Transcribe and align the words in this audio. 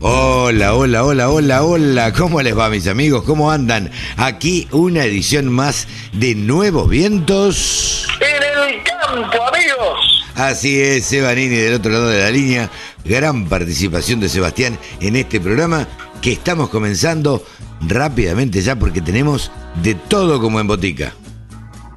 Hola, 0.00 0.74
hola, 0.74 1.04
hola, 1.04 1.28
hola, 1.28 1.64
hola. 1.64 2.12
¿Cómo 2.12 2.40
les 2.40 2.56
va, 2.56 2.70
mis 2.70 2.86
amigos? 2.86 3.24
¿Cómo 3.24 3.50
andan? 3.50 3.90
Aquí 4.16 4.68
una 4.70 5.02
edición 5.02 5.48
más 5.48 5.88
de 6.12 6.36
Nuevos 6.36 6.88
Vientos. 6.88 8.06
En 8.20 8.74
el 8.76 8.82
campo, 8.84 9.42
amigos. 9.42 10.24
Así 10.36 10.80
es, 10.80 11.04
Sebanini 11.04 11.56
del 11.56 11.74
otro 11.74 11.90
lado 11.90 12.10
de 12.10 12.20
la 12.20 12.30
línea. 12.30 12.70
Gran 13.04 13.48
participación 13.48 14.20
de 14.20 14.28
Sebastián 14.28 14.78
en 15.00 15.16
este 15.16 15.40
programa 15.40 15.88
que 16.22 16.30
estamos 16.30 16.70
comenzando 16.70 17.44
rápidamente 17.80 18.62
ya 18.62 18.76
porque 18.76 19.00
tenemos 19.00 19.50
de 19.82 19.96
todo 19.96 20.40
como 20.40 20.60
en 20.60 20.68
botica. 20.68 21.12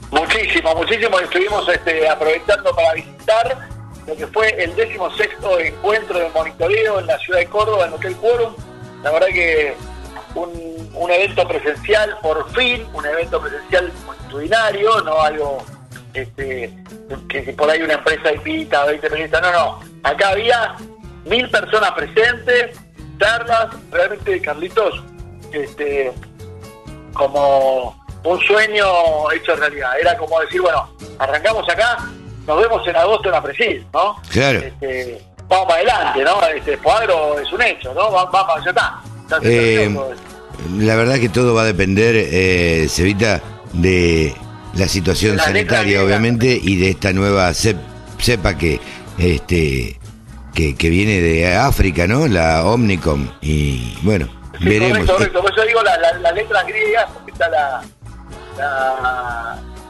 Muchísimo, 0.09 0.73
muchísimo. 0.73 1.19
Estuvimos 1.19 1.69
este, 1.69 2.09
aprovechando 2.09 2.75
para 2.75 2.93
visitar 2.95 3.69
lo 4.07 4.15
que 4.15 4.27
fue 4.27 4.49
el 4.63 4.75
décimo 4.75 5.11
sexto 5.15 5.59
encuentro 5.59 6.19
de 6.19 6.29
monitoreo 6.29 6.99
en 6.99 7.07
la 7.07 7.17
ciudad 7.19 7.39
de 7.39 7.47
Córdoba, 7.47 7.85
en 7.85 7.93
Hotel 7.93 8.15
Quórum. 8.15 8.53
La 9.03 9.11
verdad 9.11 9.27
que 9.27 9.75
un, 10.35 10.91
un 10.93 11.11
evento 11.11 11.47
presencial, 11.47 12.17
por 12.21 12.51
fin, 12.53 12.85
un 12.93 13.05
evento 13.05 13.41
presencial 13.41 13.91
multitudinario, 14.05 15.01
no 15.01 15.21
algo 15.21 15.63
este, 16.13 16.73
que, 17.29 17.53
por 17.53 17.69
ahí 17.69 17.81
una 17.81 17.93
empresa 17.93 18.33
invita 18.33 18.81
a 18.81 18.85
20 18.87 19.09
periodistas, 19.09 19.41
no, 19.41 19.51
no. 19.51 19.79
Acá 20.03 20.29
había 20.29 20.75
mil 21.25 21.49
personas 21.49 21.91
presentes, 21.91 22.77
charlas, 23.19 23.67
realmente, 23.91 24.41
Carlitos, 24.41 25.03
este, 25.51 26.11
como 27.13 27.95
un 28.23 28.39
sueño 28.41 29.31
hecho 29.31 29.55
realidad. 29.55 29.99
Era 29.99 30.17
como 30.17 30.39
decir, 30.41 30.61
bueno, 30.61 30.89
arrancamos 31.19 31.67
acá, 31.69 31.97
nos 32.47 32.61
vemos 32.61 32.87
en 32.87 32.95
agosto 32.95 33.27
en 33.29 33.31
la 33.33 33.41
Presil, 33.43 33.85
¿no? 33.93 34.15
Claro. 34.29 34.59
Este, 34.59 35.21
vamos 35.47 35.65
para 35.67 35.79
adelante, 35.79 36.23
¿no? 36.23 36.41
Este 36.47 36.77
Cuadro 36.77 37.39
es 37.39 37.51
un 37.51 37.61
hecho, 37.61 37.93
¿no? 37.93 38.11
Vamos, 38.11 38.31
vamos 38.31 38.63
ya 38.65 38.69
está. 38.71 39.01
Ya 39.29 39.37
Eh. 39.43 39.97
La 40.77 40.95
verdad 40.95 41.15
que 41.19 41.29
todo 41.29 41.53
va 41.55 41.61
a 41.63 41.65
depender, 41.65 42.13
eh, 42.15 42.87
Cevita, 42.89 43.41
de 43.73 44.35
la 44.75 44.87
situación 44.87 45.37
La 45.37 45.45
sanitaria, 45.45 46.03
obviamente, 46.03 46.59
y 46.61 46.75
de 46.77 46.89
esta 46.91 47.13
nueva 47.13 47.49
cep- 47.51 47.79
cepa 48.19 48.55
que, 48.57 48.79
este, 49.17 49.99
que, 50.53 50.75
que 50.75 50.89
viene 50.89 51.19
de 51.21 51.55
África, 51.55 52.05
¿no? 52.07 52.27
La 52.27 52.63
Omnicom. 52.65 53.27
Y 53.41 53.97
bueno, 54.03 54.27
Sí, 54.59 54.65
veremos. 54.65 54.99
Correcto, 54.99 55.13
correcto. 55.13 55.41
Por 55.41 55.51
eso 55.51 55.61
digo 55.65 55.81
la, 55.81 55.97
la, 55.97 56.13
la 56.19 56.31
letra 56.33 56.61
griega, 56.63 57.07
porque 57.11 57.31
está 57.31 57.49
la, 57.49 57.81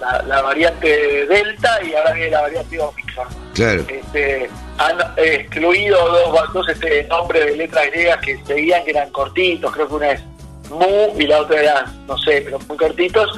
la, 0.01 0.11
la, 0.17 0.23
la 0.23 0.41
variante 0.41 1.25
Delta 1.27 1.79
y 1.83 1.93
ahora 1.93 2.13
viene 2.13 2.31
la 2.31 2.41
variante 2.41 2.79
Omicron. 2.79 3.27
Claro. 3.53 3.85
Este, 3.87 4.49
han 4.77 4.99
eh, 5.17 5.35
excluido 5.41 5.97
dos, 6.09 6.53
dos 6.53 6.69
este, 6.69 7.03
nombres 7.05 7.45
de 7.45 7.55
letras 7.57 7.85
griegas 7.91 8.17
que 8.19 8.43
seguían, 8.45 8.83
que 8.83 8.91
eran 8.91 9.09
cortitos, 9.11 9.71
creo 9.71 9.87
que 9.87 9.93
una 9.93 10.11
es 10.11 10.21
Mu 10.69 11.13
y 11.19 11.27
la 11.27 11.41
otra 11.41 11.61
era, 11.61 11.85
no 12.07 12.17
sé, 12.17 12.41
pero 12.43 12.57
muy 12.67 12.77
cortitos. 12.77 13.29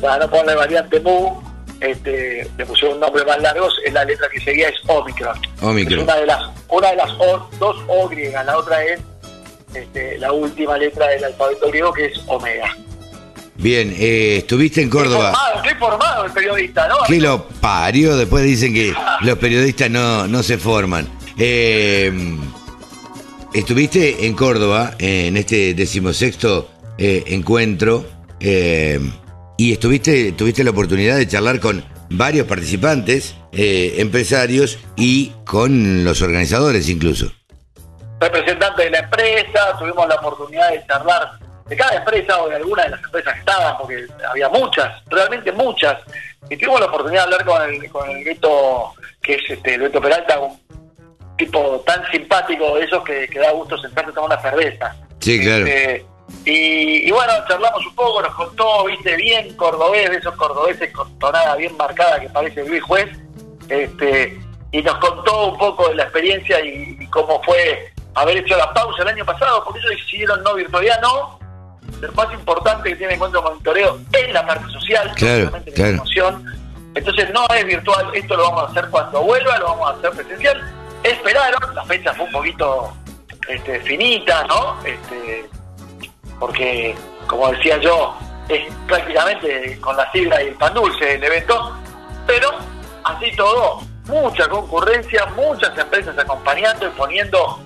Para 0.00 0.18
no 0.24 0.30
ponerle 0.30 0.54
variante 0.54 1.00
Mu, 1.00 1.40
este, 1.80 2.48
le 2.56 2.66
pusieron 2.66 2.94
un 2.94 3.00
nombre 3.00 3.24
más 3.24 3.40
largo, 3.42 3.68
es 3.84 3.92
la 3.92 4.04
letra 4.04 4.28
que 4.30 4.40
seguía 4.40 4.68
es 4.68 4.76
Omicron. 4.86 5.38
Omicron. 5.60 5.98
Es 5.98 6.04
una 6.04 6.16
de 6.16 6.26
las, 6.26 6.50
una 6.68 6.90
de 6.90 6.96
las 6.96 7.10
O- 7.18 7.48
dos 7.58 7.76
O 7.88 8.08
griegas, 8.08 8.46
la 8.46 8.56
otra 8.58 8.82
es 8.84 9.00
este, 9.74 10.18
la 10.18 10.32
última 10.32 10.78
letra 10.78 11.08
del 11.08 11.24
alfabeto 11.24 11.68
griego 11.68 11.92
que 11.92 12.06
es 12.06 12.20
Omega. 12.26 12.74
Bien, 13.58 13.92
eh, 13.98 14.36
estuviste 14.38 14.80
en 14.80 14.88
Qué 14.88 14.96
Córdoba. 14.96 15.32
formado, 15.32 15.62
qué 15.62 15.74
formado 15.74 16.24
el 16.24 16.32
periodista, 16.32 16.86
¿no? 16.86 16.94
Que 17.06 17.20
lo 17.20 17.48
parió, 17.48 18.16
después 18.16 18.44
dicen 18.44 18.72
que 18.72 18.94
los 19.22 19.36
periodistas 19.38 19.90
no, 19.90 20.28
no 20.28 20.42
se 20.44 20.58
forman. 20.58 21.08
Eh, 21.36 22.12
estuviste 23.52 24.26
en 24.26 24.34
Córdoba 24.34 24.94
en 24.98 25.36
este 25.36 25.74
decimosexto 25.74 26.70
eh, 26.98 27.24
encuentro 27.28 28.06
eh, 28.40 29.00
y 29.56 29.72
estuviste, 29.72 30.32
tuviste 30.32 30.62
la 30.62 30.70
oportunidad 30.70 31.16
de 31.16 31.26
charlar 31.26 31.58
con 31.58 31.84
varios 32.10 32.46
participantes, 32.46 33.34
eh, 33.52 33.96
empresarios 33.98 34.78
y 34.96 35.32
con 35.44 36.04
los 36.04 36.22
organizadores 36.22 36.88
incluso. 36.88 37.32
representantes 38.20 38.84
de 38.84 38.90
la 38.90 38.98
empresa, 39.00 39.76
tuvimos 39.78 40.08
la 40.08 40.14
oportunidad 40.14 40.70
de 40.70 40.84
charlar 40.86 41.38
de 41.68 41.76
cada 41.76 41.96
empresa 41.96 42.40
o 42.42 42.48
de 42.48 42.56
alguna 42.56 42.84
de 42.84 42.90
las 42.90 43.02
empresas 43.02 43.34
que 43.34 43.40
estaban, 43.40 43.78
porque 43.78 44.06
había 44.28 44.48
muchas, 44.48 45.02
realmente 45.06 45.52
muchas. 45.52 45.98
Y 46.48 46.56
tuvimos 46.56 46.80
la 46.80 46.86
oportunidad 46.86 47.26
de 47.26 47.34
hablar 47.34 47.44
con 47.44 47.62
el, 47.62 47.90
con 47.90 48.10
el 48.10 48.24
Beto, 48.24 48.92
que 49.22 49.34
es 49.34 49.50
este, 49.50 49.74
el 49.74 49.82
Beto 49.82 50.00
Peralta, 50.00 50.38
un 50.40 50.58
tipo 51.36 51.82
tan 51.86 52.08
simpático 52.10 52.76
de 52.76 52.84
esos 52.84 53.04
que, 53.04 53.28
que 53.28 53.38
da 53.38 53.52
gusto 53.52 53.76
sentarse 53.78 54.10
a 54.10 54.14
tomar 54.14 54.30
una 54.30 54.40
cerveza. 54.40 54.96
Sí, 55.20 55.40
claro. 55.40 55.66
Este, 55.66 56.06
y, 56.44 57.08
y 57.08 57.10
bueno, 57.10 57.32
charlamos 57.46 57.86
un 57.86 57.94
poco, 57.94 58.22
nos 58.22 58.34
contó, 58.34 58.84
viste, 58.84 59.16
bien 59.16 59.54
cordobés, 59.56 60.10
de 60.10 60.16
esos 60.16 60.34
cordobeses 60.36 60.92
con 60.92 61.18
tonada 61.18 61.56
bien 61.56 61.76
marcada 61.76 62.20
que 62.20 62.28
parece 62.28 62.64
Luis 62.64 62.82
Juez, 62.82 63.08
este, 63.68 64.40
y 64.72 64.82
nos 64.82 64.96
contó 64.98 65.48
un 65.48 65.58
poco 65.58 65.88
de 65.88 65.96
la 65.96 66.04
experiencia 66.04 66.60
y, 66.64 66.96
y 67.00 67.06
cómo 67.08 67.42
fue 67.42 67.92
haber 68.14 68.38
hecho 68.38 68.56
la 68.56 68.72
pausa 68.72 69.02
el 69.02 69.08
año 69.08 69.24
pasado, 69.24 69.64
porque 69.64 69.80
ellos 69.80 69.92
decidieron 69.92 70.42
no 70.42 70.54
virtualidad, 70.54 71.00
no. 71.00 71.37
Lo 72.00 72.12
más 72.12 72.32
importante 72.32 72.90
que 72.90 72.96
tiene 72.96 73.14
en 73.14 73.18
cuenta 73.18 73.38
el 73.38 73.44
monitoreo 73.44 73.98
es 74.12 74.32
la 74.32 74.46
parte 74.46 74.70
social, 74.72 75.12
Claro, 75.16 75.50
la 75.50 75.60
claro. 75.72 76.40
Entonces 76.94 77.30
no 77.32 77.46
es 77.54 77.64
virtual, 77.64 78.10
esto 78.14 78.36
lo 78.36 78.44
vamos 78.44 78.64
a 78.64 78.66
hacer 78.70 78.90
cuando 78.90 79.22
vuelva, 79.22 79.58
lo 79.58 79.66
vamos 79.66 79.90
a 79.90 79.94
hacer 79.94 80.10
presencial. 80.10 80.74
Esperaron, 81.02 81.74
la 81.74 81.84
fecha 81.84 82.12
fue 82.14 82.24
un 82.26 82.32
poquito 82.32 82.92
este, 83.48 83.80
finita, 83.80 84.44
¿no? 84.46 84.76
Este, 84.84 85.48
porque, 86.40 86.94
como 87.26 87.52
decía 87.52 87.78
yo, 87.78 88.16
es 88.48 88.72
prácticamente 88.86 89.78
con 89.80 89.96
la 89.96 90.10
sigla 90.12 90.42
y 90.42 90.48
el 90.48 90.54
pan 90.54 90.74
dulce 90.74 91.14
el 91.14 91.22
evento, 91.22 91.76
pero 92.26 92.50
así 93.04 93.30
todo, 93.36 93.80
mucha 94.06 94.48
concurrencia, 94.48 95.26
muchas 95.36 95.76
empresas 95.78 96.18
acompañando 96.18 96.86
y 96.86 96.90
poniendo 96.90 97.60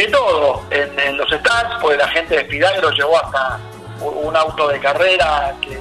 de 0.00 0.06
todo 0.08 0.62
en, 0.70 0.98
en 1.00 1.16
los 1.16 1.28
stands, 1.30 1.76
pues 1.80 1.96
la 1.98 2.08
gente 2.08 2.36
de 2.36 2.44
Spidagro 2.44 2.90
llevó 2.90 3.16
hasta 3.24 3.58
un, 4.00 4.26
un 4.28 4.36
auto 4.36 4.68
de 4.68 4.78
carrera 4.80 5.54
que 5.60 5.76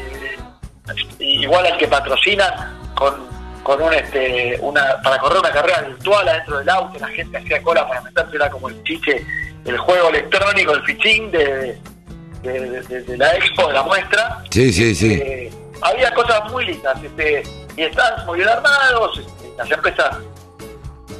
igual 1.19 1.65
al 1.65 1.77
que 1.77 1.87
patrocinan 1.87 2.77
con 2.95 3.33
con 3.63 3.81
un 3.81 3.91
este 3.93 4.57
una 4.61 5.01
para 5.01 5.17
correr 5.17 5.39
una 5.39 5.51
carrera 5.51 5.81
virtual 5.81 6.27
adentro 6.29 6.59
del 6.59 6.69
auto 6.69 6.99
la 6.99 7.07
gente 7.07 7.37
hacía 7.37 7.61
cola 7.63 7.87
para 7.87 8.01
meterse 8.01 8.35
era 8.35 8.49
como 8.49 8.69
el 8.69 8.83
chiche 8.83 9.25
el 9.65 9.77
juego 9.79 10.09
electrónico 10.09 10.71
el 10.73 10.83
fichín 10.83 11.31
de, 11.31 11.75
de, 12.43 12.59
de- 12.59 12.81
de- 12.83 13.01
de 13.01 13.17
la 13.17 13.33
expo 13.35 13.67
de 13.67 13.73
la 13.73 13.81
muestra 13.83 14.43
Sí, 14.51 14.71
sí, 14.71 14.93
sí. 14.93 15.13
eh, 15.13 15.51
había 15.81 16.13
cosas 16.13 16.43
muy 16.51 16.65
lindas 16.65 16.95
este, 17.03 17.41
y 17.75 17.81
estaban 17.81 18.23
muy 18.27 18.37
bien 18.37 18.49
armados 18.49 19.17
este, 19.17 19.49
las 19.57 19.71
empresas 19.71 20.17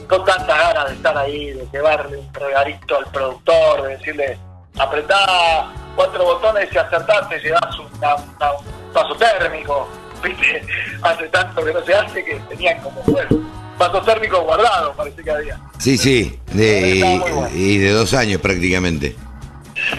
con 0.08 0.24
tantas 0.26 0.58
ganas 0.58 0.90
de 0.90 0.96
estar 0.96 1.18
ahí, 1.18 1.52
de 1.52 1.68
llevarle 1.74 2.18
un 2.18 2.34
regalito 2.34 2.98
al 2.98 3.06
productor, 3.08 3.84
de 3.84 3.98
decirle, 3.98 4.38
apretá 4.78 5.72
cuatro 5.96 6.24
botones 6.24 6.70
y 6.72 6.78
acertás, 6.78 7.30
te 7.30 7.40
llevas 7.40 7.78
una- 7.80 8.16
un 8.16 8.94
vaso 8.94 9.16
térmico. 9.16 9.88
¿Viste? 10.24 10.62
Hace 11.04 11.28
tanto 11.28 11.64
que 11.64 11.74
no 11.74 11.84
se 11.86 11.94
hace 11.94 12.24
que 12.26 12.36
tenían 12.50 12.80
como 12.82 13.02
bueno, 13.04 13.30
vaso 13.78 14.02
térmico 14.02 14.42
guardado, 14.42 14.94
parece 14.94 15.22
que 15.24 15.30
había. 15.32 15.60
Sí, 15.78 15.98
sí, 15.98 16.40
de- 16.54 16.96
y, 16.96 17.04
muy 17.04 17.32
bueno. 17.32 17.50
y 17.54 17.78
de 17.78 17.92
dos 17.92 18.14
años 18.14 18.42
prácticamente. 18.42 19.16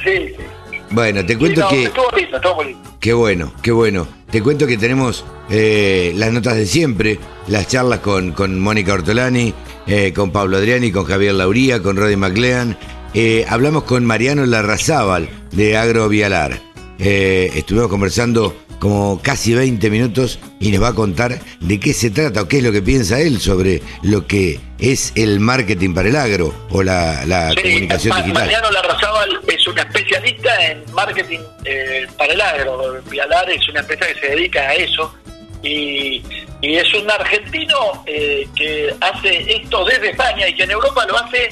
Sí, 0.03 0.35
sí. 0.37 0.81
Bueno, 0.91 1.25
te 1.27 1.35
Sí, 1.35 1.39
cuento 1.39 1.61
no, 1.63 1.69
que... 1.69 1.85
Estuvo 1.85 2.11
lindo, 2.17 2.37
estuvo 2.37 2.63
lindo. 2.65 2.91
Qué 3.01 3.13
bueno, 3.13 3.53
qué 3.63 3.73
bueno. 3.73 4.09
Te 4.31 4.43
cuento 4.43 4.67
que 4.67 4.77
tenemos 4.77 5.25
eh, 5.49 6.13
las 6.17 6.33
notas 6.33 6.57
de 6.57 6.67
siempre, 6.67 7.19
las 7.47 7.69
charlas 7.69 8.01
con, 8.01 8.33
con 8.33 8.59
Mónica 8.59 8.93
Ortolani, 8.93 9.55
eh, 9.87 10.13
con 10.13 10.33
Pablo 10.33 10.57
Adriani, 10.57 10.91
con 10.91 11.05
Javier 11.05 11.35
Lauría, 11.35 11.81
con 11.81 11.97
Roddy 11.97 12.17
McLean. 12.17 12.77
Eh, 13.15 13.47
hablamos 13.49 13.85
con 13.85 14.05
Mariano 14.05 14.45
Larrazábal 14.45 15.29
de 15.53 15.77
Agrovialar. 15.77 16.61
Estuvimos 16.99 17.89
conversando 17.89 18.57
como 18.79 19.21
casi 19.23 19.55
20 19.55 19.89
minutos 19.91 20.39
y 20.61 20.71
nos 20.71 20.83
va 20.83 20.89
a 20.89 20.95
contar 20.95 21.41
de 21.61 21.81
qué 21.81 21.93
se 21.95 22.11
trata 22.11 22.43
o 22.43 22.49
qué 22.49 22.59
es 22.59 22.63
lo 22.63 22.73
que 22.73 22.83
piensa 22.83 23.21
él 23.21 23.41
sobre 23.41 23.83
lo 24.03 24.27
que 24.27 24.61
es 24.79 25.13
el 25.15 25.41
marketing 25.41 25.95
para 25.95 26.09
el 26.09 26.17
agro 26.17 26.55
o 26.71 26.83
la, 26.83 27.25
la 27.25 27.51
Sí, 27.53 27.63
comunicación 27.63 28.11
Ma- 28.17 28.23
digital. 28.23 28.43
Mariano 28.45 28.71
Larrazábal 28.71 29.41
es 29.49 29.67
un 29.67 29.79
especialista 29.79 30.67
en 30.71 30.85
marketing 30.93 31.39
eh, 31.65 32.07
para 32.19 32.33
el 32.35 32.41
agro. 32.41 33.03
Vialar 33.11 33.51
es 33.51 33.67
una 33.69 33.81
empresa 33.81 34.07
que 34.07 34.21
se 34.21 34.27
dedica 34.35 34.61
a 34.61 34.75
eso 34.75 35.15
y, 35.63 36.23
y 36.61 36.77
es 36.77 36.93
un 36.95 37.11
argentino 37.11 38.05
eh, 38.07 38.47
que 38.55 38.95
hace 39.01 39.57
esto 39.57 39.85
desde 39.87 40.11
España 40.11 40.49
y 40.49 40.55
que 40.55 40.65
en 40.65 40.71
Europa 40.73 41.07
lo 41.07 41.17
hace 41.19 41.49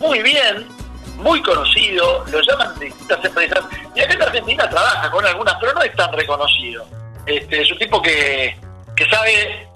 muy 0.00 0.20
bien, 0.22 0.64
muy 1.16 1.40
conocido, 1.42 2.24
lo 2.30 2.40
llaman 2.40 2.78
distintas 2.80 3.24
empresas 3.24 3.60
y 3.94 4.00
acá 4.00 4.14
en 4.14 4.22
Argentina 4.22 4.68
trabaja 4.68 5.10
con 5.10 5.24
algunas, 5.24 5.54
pero 5.60 5.72
no 5.74 5.82
es 5.82 5.94
tan 5.94 6.12
reconocido. 6.12 6.84
Este, 7.26 7.62
es 7.62 7.70
un 7.70 7.78
tipo 7.78 8.02
que, 8.02 8.56
que 8.96 9.04
sabe 9.08 9.66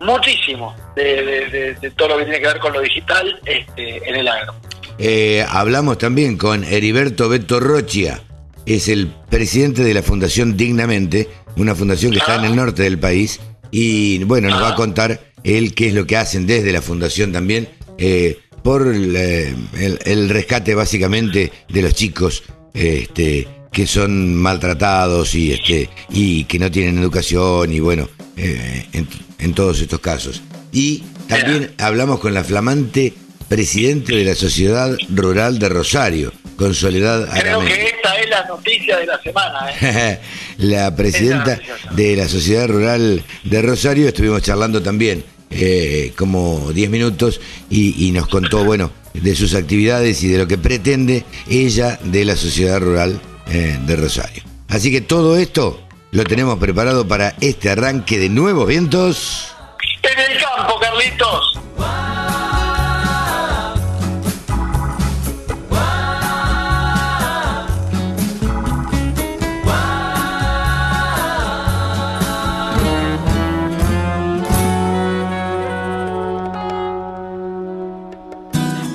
muchísimo 0.00 0.74
de, 0.94 1.02
de- 1.24 1.46
de- 1.48 1.74
de 1.74 1.90
todo 1.92 2.08
lo 2.08 2.18
que 2.18 2.24
tiene 2.24 2.40
que 2.40 2.46
ver 2.46 2.58
con 2.58 2.72
lo 2.72 2.80
digital 2.80 3.40
este, 3.46 4.08
en 4.08 4.16
el 4.16 4.28
agro. 4.28 4.54
Eh, 4.98 5.44
hablamos 5.48 5.98
también 5.98 6.36
con 6.36 6.62
Heriberto 6.64 7.28
Beto 7.28 7.58
Rochia, 7.58 8.20
es 8.66 8.88
el 8.88 9.08
presidente 9.28 9.82
de 9.82 9.92
la 9.94 10.02
Fundación 10.02 10.56
Dignamente, 10.56 11.28
una 11.56 11.74
fundación 11.74 12.12
que 12.12 12.18
está 12.18 12.36
en 12.36 12.44
el 12.44 12.56
norte 12.56 12.82
del 12.82 12.98
país, 12.98 13.40
y 13.70 14.22
bueno, 14.24 14.48
nos 14.50 14.62
va 14.62 14.68
a 14.70 14.74
contar 14.76 15.20
él 15.42 15.74
qué 15.74 15.88
es 15.88 15.94
lo 15.94 16.06
que 16.06 16.16
hacen 16.16 16.46
desde 16.46 16.72
la 16.72 16.80
fundación 16.80 17.32
también, 17.32 17.68
eh, 17.98 18.38
por 18.64 18.88
el, 18.88 19.14
el- 19.14 19.98
el 20.04 20.28
rescate 20.30 20.74
básicamente 20.74 21.52
de 21.68 21.82
los 21.82 21.94
chicos 21.94 22.42
este, 22.72 23.46
que 23.70 23.86
son 23.86 24.34
maltratados 24.34 25.34
y, 25.34 25.52
este, 25.52 25.88
y 26.10 26.44
que 26.44 26.58
no 26.58 26.70
tienen 26.70 26.98
educación, 26.98 27.72
y 27.72 27.78
bueno, 27.80 28.08
eh, 28.36 28.86
en, 28.92 29.06
en 29.38 29.54
todos 29.54 29.80
estos 29.80 30.00
casos. 30.00 30.42
Y 30.72 31.04
también 31.28 31.72
hablamos 31.78 32.18
con 32.20 32.32
la 32.34 32.42
flamante 32.42 33.12
presidente 33.48 34.14
de 34.16 34.24
la 34.24 34.34
Sociedad 34.34 34.96
Rural 35.14 35.58
de 35.58 35.68
Rosario, 35.68 36.32
con 36.56 36.72
Soledad 36.74 37.28
Creo 37.38 37.60
que 37.60 37.84
esta 37.86 38.14
es 38.16 38.30
la 38.30 38.44
noticia 38.46 38.96
de 38.96 39.06
la 39.06 39.20
semana. 39.22 39.58
¿eh? 39.82 40.20
la 40.58 40.94
presidenta 40.96 41.60
de 41.94 42.16
la 42.16 42.28
Sociedad 42.28 42.66
Rural 42.68 43.22
de 43.44 43.62
Rosario, 43.62 44.08
estuvimos 44.08 44.40
charlando 44.42 44.82
también 44.82 45.22
eh, 45.56 46.12
como 46.16 46.72
10 46.72 46.90
minutos 46.90 47.40
y, 47.70 48.10
nos 48.12 48.26
contó, 48.26 48.64
bueno, 48.64 48.90
de 49.12 49.34
sus 49.36 49.54
actividades 49.54 50.22
y 50.24 50.28
de 50.28 50.38
lo 50.38 50.48
que 50.48 50.58
pretende 50.58 51.24
ella 51.48 51.98
de 52.02 52.24
la 52.24 52.36
Sociedad 52.36 52.80
Rural 52.80 53.20
eh, 53.48 53.78
de 53.86 53.96
Rosario. 53.96 54.42
Así 54.68 54.90
que 54.90 55.00
todo 55.00 55.36
esto 55.36 55.80
lo 56.10 56.24
tenemos 56.24 56.58
preparado 56.58 57.06
para 57.06 57.36
este 57.40 57.70
arranque 57.70 58.18
de 58.18 58.28
nuevos 58.28 58.66
vientos. 58.66 59.54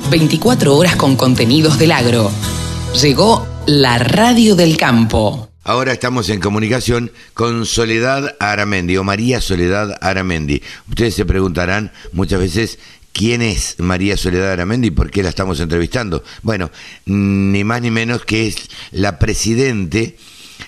24 0.09 0.75
horas 0.75 0.95
con 0.95 1.15
contenidos 1.15 1.77
del 1.77 1.91
agro. 1.91 2.31
Llegó 2.99 3.47
la 3.67 3.99
radio 3.99 4.55
del 4.55 4.75
campo. 4.75 5.49
Ahora 5.63 5.93
estamos 5.93 6.29
en 6.29 6.39
comunicación 6.39 7.11
con 7.35 7.65
Soledad 7.67 8.35
Aramendi 8.39 8.97
o 8.97 9.03
María 9.03 9.39
Soledad 9.39 9.95
Aramendi. 10.01 10.63
Ustedes 10.89 11.13
se 11.13 11.25
preguntarán 11.25 11.91
muchas 12.11 12.39
veces 12.39 12.79
quién 13.13 13.43
es 13.43 13.75
María 13.77 14.17
Soledad 14.17 14.51
Aramendi 14.51 14.87
y 14.87 14.91
por 14.91 15.11
qué 15.11 15.21
la 15.21 15.29
estamos 15.29 15.59
entrevistando. 15.59 16.23
Bueno, 16.41 16.71
ni 17.05 17.63
más 17.63 17.81
ni 17.81 17.91
menos 17.91 18.25
que 18.25 18.47
es 18.47 18.69
la 18.91 19.19
presidente 19.19 20.17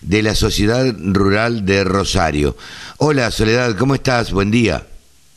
de 0.01 0.21
la 0.21 0.35
Sociedad 0.35 0.95
Rural 0.99 1.65
de 1.65 1.83
Rosario. 1.83 2.55
Hola 2.97 3.31
Soledad, 3.31 3.75
¿cómo 3.75 3.95
estás? 3.95 4.31
Buen 4.31 4.51
día. 4.51 4.85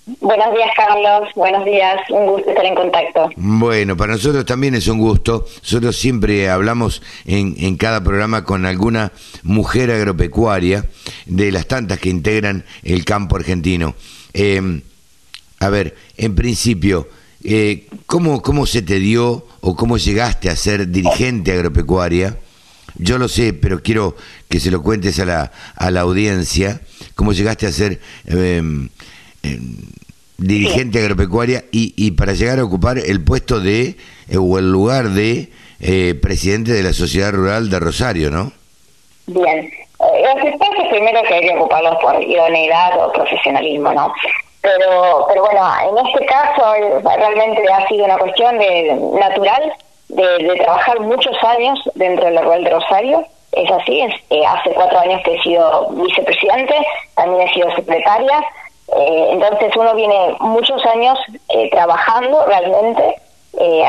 Buenos 0.07 0.53
días, 0.55 0.69
Carlos. 0.77 1.31
Buenos 1.35 1.65
días. 1.65 1.97
Un 2.11 2.27
gusto 2.27 2.51
estar 2.51 2.67
en 2.67 2.75
contacto. 2.75 3.31
Bueno, 3.37 3.97
para 3.97 4.13
nosotros 4.13 4.45
también 4.45 4.75
es 4.75 4.87
un 4.87 4.99
gusto. 4.99 5.47
Nosotros 5.63 5.97
siempre 5.97 6.51
hablamos 6.51 7.01
en, 7.25 7.55
en 7.59 7.77
cada 7.77 8.05
programa 8.05 8.45
con 8.45 8.67
alguna 8.67 9.13
mujer 9.43 9.91
agropecuaria 9.91 10.85
de 11.25 11.51
las 11.51 11.67
tantas 11.67 11.99
que 12.01 12.11
integran 12.11 12.67
el 12.83 13.07
campo 13.07 13.37
argentino. 13.37 13.95
Eh, 14.35 14.83
a 15.61 15.69
ver, 15.71 15.97
en 16.19 16.35
principio, 16.35 17.09
eh, 17.43 17.87
¿cómo, 18.05 18.43
¿cómo 18.43 18.67
se 18.67 18.83
te 18.83 18.99
dio 18.99 19.47
o 19.63 19.75
cómo 19.75 19.97
llegaste 19.97 20.51
a 20.51 20.57
ser 20.57 20.89
dirigente 20.89 21.53
agropecuaria? 21.53 22.39
Yo 22.97 23.17
lo 23.17 23.27
sé, 23.29 23.55
pero 23.55 23.83
quiero 23.83 24.17
que 24.51 24.61
se 24.61 24.71
lo 24.71 24.83
cuentes 24.83 25.19
a 25.19 25.25
la, 25.25 25.53
a 25.77 25.91
la 25.91 26.03
audiencia. 26.03 26.83
¿Cómo 27.15 27.33
llegaste 27.33 27.67
a 27.67 27.73
ser 27.73 28.01
eh, 28.27 28.63
eh, 29.45 29.59
dirigente 30.39 30.99
agropecuaria 30.99 31.65
y, 31.71 31.95
y 31.97 32.13
para 32.13 32.33
llegar 32.33 32.59
a 32.59 32.65
ocupar 32.65 32.99
el 32.99 33.23
puesto 33.23 33.61
de, 33.61 33.97
eh, 34.29 34.37
o 34.37 34.59
el 34.59 34.71
lugar 34.71 35.11
de 35.11 35.51
eh, 35.81 36.15
presidente 36.21 36.73
de 36.73 36.83
la 36.83 36.93
Sociedad 36.93 37.33
Rural 37.33 37.71
de 37.71 37.79
Rosario, 37.79 38.31
¿no? 38.31 38.53
Bien. 39.27 39.71
Los 40.01 40.45
espacios 40.45 40.89
primero 40.91 41.23
que 41.23 41.35
hay 41.35 41.41
que 41.43 41.57
ocuparlos 41.57 41.97
por 41.97 42.23
idoneidad 42.23 42.99
o 42.99 43.13
profesionalismo, 43.13 43.93
¿no? 43.93 44.13
Pero, 44.61 45.27
pero 45.29 45.43
bueno, 45.43 45.61
en 45.91 46.07
este 46.07 46.27
caso 46.27 46.75
realmente 47.05 47.63
ha 47.73 47.87
sido 47.87 48.05
una 48.07 48.19
cuestión 48.19 48.59
de 48.59 48.99
natural 49.21 49.75
de, 50.09 50.57
trabajar 50.57 51.01
muchos 51.01 51.37
años 51.43 51.79
dentro 51.95 52.25
de 52.27 52.33
la 52.33 52.43
Rural 52.43 52.65
de 52.65 52.71
Rosario. 52.71 53.25
Es 53.53 53.71
así, 53.71 54.01
es, 54.01 54.15
hace 54.49 54.71
cuatro 54.71 54.99
años 55.01 55.21
que 55.25 55.35
he 55.35 55.43
sido 55.43 55.89
vicepresidente, 55.91 56.75
también 57.15 57.49
he 57.49 57.55
sido 57.55 57.75
secretaria. 57.75 58.43
Eh, 58.93 59.29
entonces 59.33 59.75
uno 59.77 59.95
viene 59.95 60.37
muchos 60.41 60.85
años 60.87 61.19
eh, 61.49 61.71
trabajando 61.71 62.45
realmente 62.47 63.17
eh, 63.61 63.85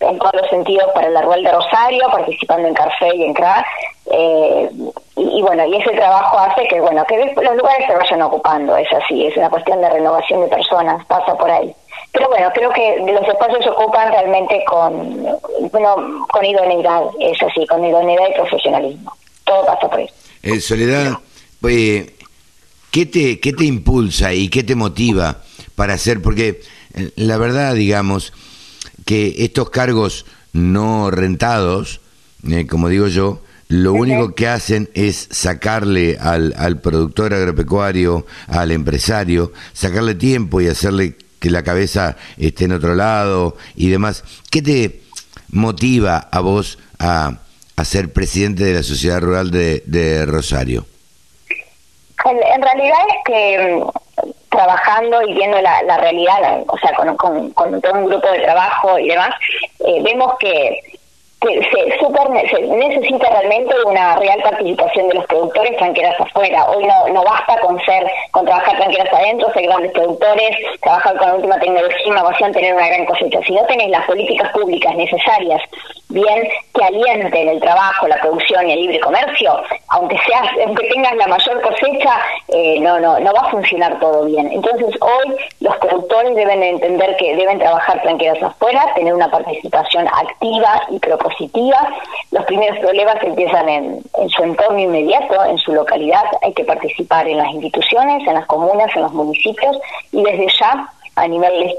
en 0.00 0.18
todos 0.18 0.34
los 0.34 0.50
sentidos 0.50 0.88
para 0.94 1.08
la 1.10 1.22
Rural 1.22 1.42
de 1.42 1.52
Rosario, 1.52 2.04
participando 2.10 2.68
en 2.68 2.74
Carfe 2.74 3.14
y 3.16 3.24
en 3.24 3.34
CRA. 3.34 3.66
eh, 4.12 4.70
y, 5.16 5.38
y 5.38 5.42
bueno, 5.42 5.64
y 5.64 5.76
ese 5.76 5.90
trabajo 5.92 6.38
hace 6.38 6.68
que 6.68 6.80
bueno 6.80 7.04
que 7.06 7.16
los 7.34 7.56
lugares 7.56 7.86
se 7.86 7.96
vayan 7.96 8.22
ocupando, 8.22 8.76
es 8.76 8.92
así, 8.92 9.26
es 9.26 9.36
una 9.36 9.48
cuestión 9.50 9.80
de 9.80 9.88
renovación 9.88 10.42
de 10.42 10.48
personas, 10.48 11.04
pasa 11.06 11.34
por 11.36 11.50
ahí. 11.50 11.74
Pero 12.12 12.28
bueno, 12.28 12.50
creo 12.54 12.70
que 12.70 12.98
los 12.98 13.28
espacios 13.28 13.64
se 13.64 13.70
ocupan 13.70 14.10
realmente 14.10 14.64
con, 14.64 15.26
bueno, 15.72 16.26
con 16.30 16.44
idoneidad, 16.44 17.02
es 17.18 17.42
así, 17.42 17.66
con 17.66 17.84
idoneidad 17.84 18.28
y 18.30 18.34
profesionalismo. 18.34 19.12
Todo 19.44 19.64
pasa 19.66 19.88
por 19.88 19.98
ahí. 19.98 20.10
Eh, 20.42 20.60
Soledad, 20.60 21.12
eh, 21.68 22.15
¿qué, 22.96 23.04
te, 23.04 23.40
¿qué 23.40 23.52
te 23.52 23.66
impulsa 23.66 24.32
y 24.32 24.48
qué 24.48 24.64
te 24.64 24.74
motiva 24.74 25.42
para 25.74 25.92
hacer? 25.92 26.22
Porque 26.22 26.62
eh, 26.94 27.10
la 27.16 27.36
verdad, 27.36 27.74
digamos, 27.74 28.32
que 29.04 29.34
estos 29.40 29.68
cargos 29.68 30.24
no 30.54 31.10
rentados, 31.10 32.00
eh, 32.48 32.66
como 32.66 32.88
digo 32.88 33.08
yo, 33.08 33.42
lo 33.68 33.92
único 33.92 34.34
que 34.34 34.48
hacen 34.48 34.88
es 34.94 35.28
sacarle 35.30 36.16
al, 36.18 36.54
al 36.56 36.80
productor 36.80 37.34
agropecuario, 37.34 38.24
al 38.46 38.70
empresario, 38.70 39.52
sacarle 39.74 40.14
tiempo 40.14 40.62
y 40.62 40.68
hacerle 40.68 41.16
que 41.38 41.50
la 41.50 41.62
cabeza 41.62 42.16
esté 42.38 42.64
en 42.64 42.72
otro 42.72 42.94
lado 42.94 43.58
y 43.74 43.90
demás. 43.90 44.24
¿Qué 44.50 44.62
te 44.62 45.02
motiva 45.50 46.16
a 46.16 46.40
vos 46.40 46.78
a, 46.98 47.40
a 47.76 47.84
ser 47.84 48.14
presidente 48.14 48.64
de 48.64 48.72
la 48.72 48.82
Sociedad 48.82 49.20
Rural 49.20 49.50
de, 49.50 49.82
de 49.84 50.24
Rosario? 50.24 50.86
En, 52.28 52.62
realidad 52.62 52.98
es 53.08 53.24
que 53.24 53.58
mm, 53.76 54.30
trabajando 54.50 55.22
y 55.22 55.34
viendo 55.34 55.60
la, 55.60 55.98
realidad, 55.98 56.62
o 56.66 56.78
sea, 56.78 56.92
con, 56.94 57.52
todo 57.80 57.92
un 57.94 58.06
grupo 58.06 58.28
de 58.28 58.40
trabajo 58.40 58.98
y 58.98 59.08
demás, 59.08 59.30
eh, 59.80 60.00
vemos 60.02 60.34
que, 60.38 60.80
que 61.40 61.60
se, 61.70 61.98
super, 61.98 62.26
se 62.50 62.62
necesita 62.62 63.28
realmente 63.28 63.74
una 63.84 64.16
real 64.16 64.42
participación 64.42 65.08
de 65.08 65.14
los 65.14 65.26
productores 65.26 65.76
tranqueras 65.76 66.20
afuera. 66.20 66.68
Hoy 66.70 66.84
no, 66.84 67.08
no 67.12 67.22
basta 67.22 67.60
con 67.60 67.78
ser, 67.84 68.10
con 68.32 68.44
trabajar 68.44 68.76
tranqueras 68.76 69.12
adentro, 69.12 69.52
ser 69.52 69.64
grandes 69.64 69.92
productores, 69.92 70.56
trabajar 70.80 71.16
con 71.18 71.28
la 71.28 71.34
última 71.34 71.60
tecnología, 71.60 72.06
innovación, 72.06 72.52
tener 72.52 72.74
una 72.74 72.88
gran 72.88 73.04
cosecha. 73.04 73.40
Si 73.46 73.54
no 73.54 73.64
tenés 73.66 73.90
las 73.90 74.06
políticas 74.06 74.50
públicas 74.52 74.96
necesarias 74.96 75.60
bien 76.08 76.48
que 76.72 76.84
alienten 76.84 77.48
el 77.48 77.60
trabajo, 77.60 78.06
la 78.06 78.20
producción 78.20 78.68
y 78.68 78.72
el 78.72 78.80
libre 78.80 79.00
comercio, 79.00 79.60
aunque 79.88 80.16
seas, 80.26 80.46
aunque 80.64 80.88
tengas 80.88 81.16
la 81.16 81.26
mayor 81.26 81.60
cosecha, 81.60 82.20
eh, 82.48 82.78
no, 82.80 83.00
no, 83.00 83.18
no 83.18 83.32
va 83.32 83.40
a 83.40 83.50
funcionar 83.50 83.98
todo 83.98 84.24
bien. 84.24 84.50
Entonces 84.52 84.94
hoy 85.00 85.36
los 85.60 85.76
productores 85.78 86.34
deben 86.36 86.62
entender 86.62 87.16
que 87.16 87.34
deben 87.34 87.58
trabajar 87.58 88.00
tranquilos 88.02 88.42
afuera, 88.42 88.92
tener 88.94 89.14
una 89.14 89.30
participación 89.30 90.06
activa 90.08 90.82
y 90.90 90.98
propositiva. 90.98 91.92
Los 92.30 92.44
primeros 92.44 92.78
problemas 92.78 93.16
empiezan 93.22 93.68
en, 93.68 94.02
en 94.18 94.28
su 94.28 94.42
entorno 94.42 94.78
inmediato, 94.78 95.44
en 95.44 95.58
su 95.58 95.72
localidad. 95.72 96.24
Hay 96.42 96.52
que 96.54 96.64
participar 96.64 97.26
en 97.26 97.38
las 97.38 97.52
instituciones, 97.52 98.26
en 98.26 98.34
las 98.34 98.46
comunas, 98.46 98.94
en 98.94 99.02
los 99.02 99.12
municipios 99.12 99.76
y 100.12 100.22
desde 100.22 100.46
ya 100.58 100.88
a 101.16 101.26
nivel 101.26 101.74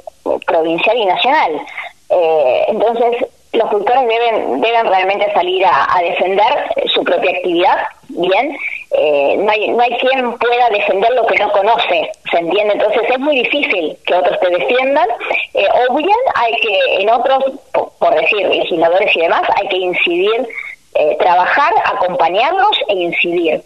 provincial 0.45 0.97
y 0.97 1.05
nacional. 1.05 1.61
Eh, 2.09 2.65
entonces, 2.69 3.25
los 3.57 3.69
cultores 3.69 4.07
deben, 4.07 4.61
deben 4.61 4.87
realmente 4.87 5.31
salir 5.33 5.65
a, 5.65 5.99
defender 6.01 6.71
su 6.93 7.03
propia 7.03 7.31
actividad, 7.31 7.77
bien, 8.09 8.57
eh, 8.91 9.35
no, 9.37 9.51
hay, 9.51 9.69
no 9.69 9.81
hay 9.81 9.97
quien 9.97 10.37
pueda 10.37 10.69
defender 10.69 11.11
lo 11.13 11.25
que 11.25 11.37
no 11.37 11.51
conoce, 11.51 12.11
¿se 12.31 12.37
entiende? 12.37 12.73
Entonces 12.73 13.01
es 13.09 13.19
muy 13.19 13.41
difícil 13.43 13.97
que 14.05 14.13
otros 14.13 14.39
te 14.39 14.49
defiendan, 14.49 15.07
eh, 15.53 15.67
o 15.89 15.95
bien 15.95 16.17
hay 16.35 16.53
que, 16.61 17.01
en 17.01 17.09
otros, 17.09 17.43
por, 17.99 18.15
decir, 18.15 18.47
legisladores 18.47 19.15
y 19.15 19.21
demás, 19.21 19.43
hay 19.55 19.67
que 19.67 19.77
incidir, 19.77 20.47
eh, 20.95 21.15
trabajar, 21.19 21.73
acompañarlos 21.85 22.79
e 22.87 22.93
incidir. 22.93 23.61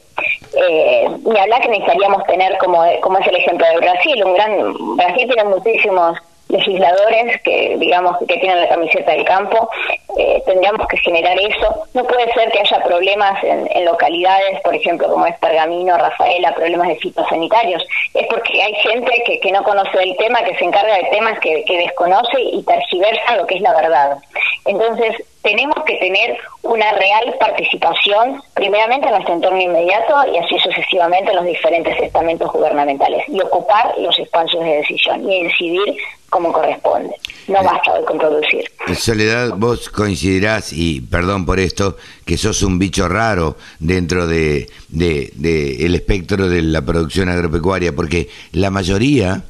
Eh, 0.53 1.07
ni 1.25 1.39
hablar 1.39 1.61
que 1.61 1.69
necesitaríamos 1.69 2.23
tener, 2.25 2.57
como, 2.57 2.83
como 3.01 3.19
es 3.19 3.27
el 3.27 3.35
ejemplo 3.37 3.65
de 3.67 3.77
Brasil, 3.77 4.23
un 4.25 4.33
gran, 4.33 4.97
Brasil 4.97 5.27
tiene 5.27 5.45
muchísimos 5.45 6.17
legisladores 6.51 7.41
que 7.43 7.77
digamos 7.79 8.17
que 8.19 8.37
tienen 8.37 8.61
la 8.61 8.69
camiseta 8.69 9.11
del 9.11 9.25
campo 9.25 9.69
eh, 10.17 10.43
tendríamos 10.45 10.87
que 10.87 10.97
generar 10.97 11.37
eso. 11.39 11.87
No 11.93 12.03
puede 12.05 12.31
ser 12.33 12.51
que 12.51 12.59
haya 12.59 12.83
problemas 12.83 13.41
en, 13.43 13.85
localidades 13.85 14.61
por 14.61 14.75
ejemplo 14.75 15.07
como 15.09 15.25
es 15.25 15.37
Pergamino 15.39 15.97
Rafaela 15.97 16.53
problemas 16.53 16.89
de 16.89 16.95
fitosanitarios. 16.97 17.83
Es 18.13 18.27
porque 18.27 18.61
hay 18.61 18.73
gente 18.75 19.23
que, 19.25 19.39
que 19.39 19.51
no 19.51 19.63
conoce 19.63 20.03
el 20.03 20.15
tema 20.17 20.43
que 20.43 20.55
se 20.55 20.65
encarga 20.65 20.95
de 20.95 21.05
temas 21.05 21.39
que, 21.39 21.63
que 21.65 21.77
desconoce 21.77 22.39
y 22.41 22.61
tergiversa 22.63 23.37
lo 23.37 23.47
que 23.47 23.55
es 23.55 23.61
la 23.61 23.73
verdad. 23.73 24.17
Entonces 24.65 25.15
tenemos 25.41 25.83
que 25.85 25.95
tener 25.95 26.37
una 26.63 26.91
real 26.93 27.35
participación, 27.39 28.41
primeramente 28.53 29.07
en 29.07 29.13
nuestro 29.13 29.33
entorno 29.33 29.59
inmediato 29.59 30.15
y 30.31 30.37
así 30.37 30.59
sucesivamente 30.59 31.31
en 31.31 31.37
los 31.37 31.45
diferentes 31.45 31.99
estamentos 31.99 32.51
gubernamentales 32.51 33.23
y 33.27 33.41
ocupar 33.41 33.93
los 33.97 34.17
espacios 34.19 34.63
de 34.63 34.77
decisión 34.77 35.27
y 35.29 35.37
incidir 35.39 35.97
como 36.29 36.53
corresponde. 36.53 37.13
No 37.47 37.61
basta 37.61 37.93
hoy 37.93 38.05
con 38.05 38.17
producir. 38.17 38.63
Soledad, 38.95 39.49
vos 39.57 39.89
coincidirás, 39.89 40.71
y 40.71 41.01
perdón 41.01 41.45
por 41.45 41.59
esto, 41.59 41.97
que 42.25 42.37
sos 42.37 42.61
un 42.63 42.79
bicho 42.79 43.09
raro 43.09 43.57
dentro 43.79 44.27
de, 44.27 44.69
de, 44.87 45.31
de 45.33 45.85
el 45.85 45.95
espectro 45.95 46.47
de 46.47 46.61
la 46.61 46.81
producción 46.83 47.27
agropecuaria, 47.27 47.93
porque 47.93 48.29
la 48.53 48.69
mayoría 48.69 49.43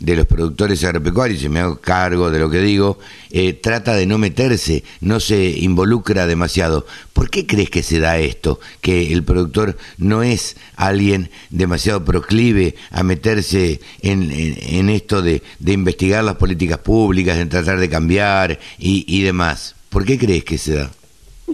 de 0.00 0.16
los 0.16 0.26
productores 0.26 0.82
agropecuarios, 0.84 1.42
y 1.42 1.48
me 1.48 1.60
hago 1.60 1.80
cargo 1.80 2.30
de 2.30 2.38
lo 2.38 2.50
que 2.50 2.60
digo, 2.60 2.98
eh, 3.30 3.52
trata 3.52 3.94
de 3.94 4.06
no 4.06 4.18
meterse, 4.18 4.84
no 5.00 5.20
se 5.20 5.50
involucra 5.50 6.26
demasiado. 6.26 6.86
¿Por 7.12 7.30
qué 7.30 7.46
crees 7.46 7.70
que 7.70 7.82
se 7.82 7.98
da 7.98 8.18
esto? 8.18 8.60
Que 8.80 9.12
el 9.12 9.24
productor 9.24 9.76
no 9.96 10.22
es 10.22 10.56
alguien 10.76 11.30
demasiado 11.50 12.04
proclive 12.04 12.76
a 12.90 13.02
meterse 13.02 13.80
en, 14.02 14.30
en, 14.32 14.88
esto 14.88 15.22
de, 15.22 15.42
de, 15.58 15.72
investigar 15.72 16.24
las 16.24 16.36
políticas 16.36 16.78
públicas, 16.78 17.36
de 17.36 17.46
tratar 17.46 17.78
de 17.78 17.88
cambiar 17.88 18.58
y, 18.78 19.04
y 19.08 19.22
demás. 19.22 19.74
¿Por 19.88 20.04
qué 20.04 20.18
crees 20.18 20.44
que 20.44 20.58
se 20.58 20.74
da? 20.74 20.90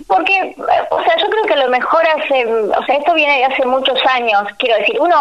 Porque, 0.07 0.57
o 0.97 1.03
sea, 1.03 1.17
yo 1.17 1.29
creo 1.29 1.45
que 1.45 1.57
lo 1.57 1.69
mejor 1.69 2.03
hace, 2.07 2.47
o 2.47 2.85
sea, 2.85 2.97
esto 2.97 3.15
viene 3.15 3.39
de 3.39 3.45
hace 3.45 3.65
muchos 3.67 3.99
años, 4.07 4.43
quiero 4.59 4.77
decir, 4.79 5.01
uno 5.01 5.17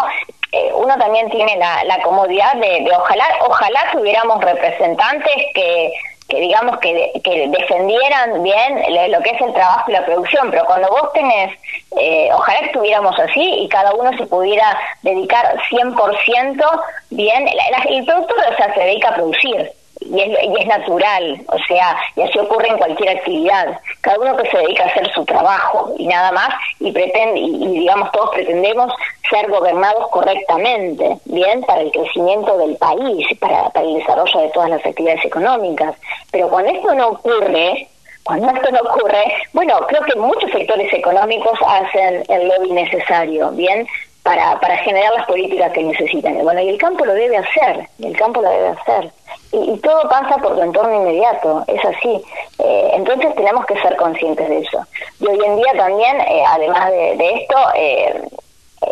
eh, 0.52 0.70
uno 0.74 0.96
también 0.98 1.28
tiene 1.30 1.56
la, 1.56 2.00
comodidad 2.02 2.54
de, 2.54 2.88
ojalá 2.96 3.24
ojalá 3.40 3.80
tuviéramos 3.92 4.42
representantes 4.44 5.34
que 5.52 5.92
que 6.28 6.40
digamos 6.40 6.78
que, 6.78 7.12
que 7.22 7.48
defendieran 7.48 8.42
bien 8.42 8.82
lo 9.10 9.20
que 9.20 9.30
es 9.30 9.40
el 9.42 9.52
trabajo 9.52 9.90
y 9.90 9.92
la 9.92 10.06
producción, 10.06 10.50
pero 10.50 10.64
cuando 10.64 10.88
vos 10.88 11.12
tenés, 11.12 11.52
eh, 12.00 12.30
ojalá 12.32 12.60
estuviéramos 12.60 13.18
así 13.18 13.42
y 13.42 13.68
cada 13.68 13.92
uno 13.92 14.10
se 14.16 14.26
pudiera 14.26 14.78
dedicar 15.02 15.56
100% 15.70 16.82
bien, 17.10 17.46
el 17.88 18.04
productor 18.06 18.36
o 18.52 18.56
sea, 18.56 18.72
se 18.72 18.80
dedica 18.80 19.10
a 19.10 19.14
producir, 19.14 19.70
y 20.00 20.20
es, 20.20 20.28
y 20.28 20.60
es 20.60 20.66
natural, 20.66 21.42
o 21.48 21.58
sea, 21.66 21.96
y 22.16 22.22
así 22.22 22.38
ocurre 22.38 22.68
en 22.68 22.78
cualquier 22.78 23.16
actividad. 23.16 23.80
Cada 24.00 24.18
uno 24.18 24.36
que 24.36 24.50
se 24.50 24.58
dedica 24.58 24.84
a 24.84 24.88
hacer 24.88 25.10
su 25.12 25.24
trabajo 25.24 25.94
y 25.98 26.06
nada 26.06 26.32
más, 26.32 26.50
y 26.80 26.92
pretende, 26.92 27.40
y, 27.40 27.66
digamos 27.80 28.10
todos 28.12 28.30
pretendemos 28.30 28.92
ser 29.30 29.48
gobernados 29.50 30.08
correctamente, 30.10 31.16
bien, 31.24 31.62
para 31.62 31.80
el 31.80 31.90
crecimiento 31.92 32.58
del 32.58 32.76
país, 32.76 33.26
para, 33.38 33.70
para 33.70 33.86
el 33.86 33.94
desarrollo 33.94 34.40
de 34.40 34.48
todas 34.50 34.70
las 34.70 34.84
actividades 34.84 35.24
económicas. 35.24 35.94
Pero 36.30 36.48
cuando 36.48 36.70
esto 36.70 36.94
no 36.94 37.08
ocurre, 37.08 37.88
cuando 38.24 38.50
esto 38.50 38.70
no 38.70 38.80
ocurre, 38.80 39.22
bueno, 39.52 39.78
creo 39.86 40.02
que 40.02 40.18
muchos 40.18 40.50
sectores 40.50 40.90
económicos 40.92 41.58
hacen 41.66 42.24
el 42.28 42.48
lobby 42.48 42.72
necesario, 42.72 43.50
¿bien? 43.50 43.86
Para, 44.24 44.58
para 44.58 44.76
generar 44.78 45.12
las 45.12 45.26
políticas 45.26 45.70
que 45.72 45.84
necesitan. 45.84 46.38
Bueno, 46.42 46.60
y 46.60 46.70
el 46.70 46.78
campo 46.78 47.04
lo 47.04 47.12
debe 47.12 47.36
hacer, 47.36 47.88
el 48.02 48.16
campo 48.16 48.40
lo 48.40 48.50
debe 48.50 48.68
hacer 48.68 49.12
y, 49.54 49.78
todo 49.78 50.08
pasa 50.08 50.36
por 50.38 50.56
tu 50.56 50.62
entorno 50.62 51.02
inmediato, 51.02 51.64
es 51.68 51.80
así. 51.84 52.20
Eh, 52.58 52.90
entonces 52.94 53.34
tenemos 53.36 53.64
que 53.66 53.74
ser 53.80 53.96
conscientes 53.96 54.48
de 54.48 54.58
eso. 54.58 54.78
Y 55.20 55.26
hoy 55.26 55.38
en 55.44 55.56
día 55.56 55.72
también, 55.76 56.20
eh, 56.20 56.42
además 56.46 56.90
de, 56.90 57.30
esto, 57.34 57.56
eh, 57.76 58.22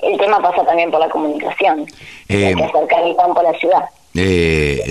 el 0.03 0.19
tema 0.19 0.41
pasa 0.41 0.65
también 0.65 0.91
por 0.91 1.01
la 1.01 1.09
comunicación. 1.09 1.87
hay 2.29 2.55
que 2.55 2.65
acercar 2.65 3.03
el 3.05 3.17
campo 3.17 3.41
a 3.41 3.43
la 3.45 3.59
ciudad. 3.59 3.85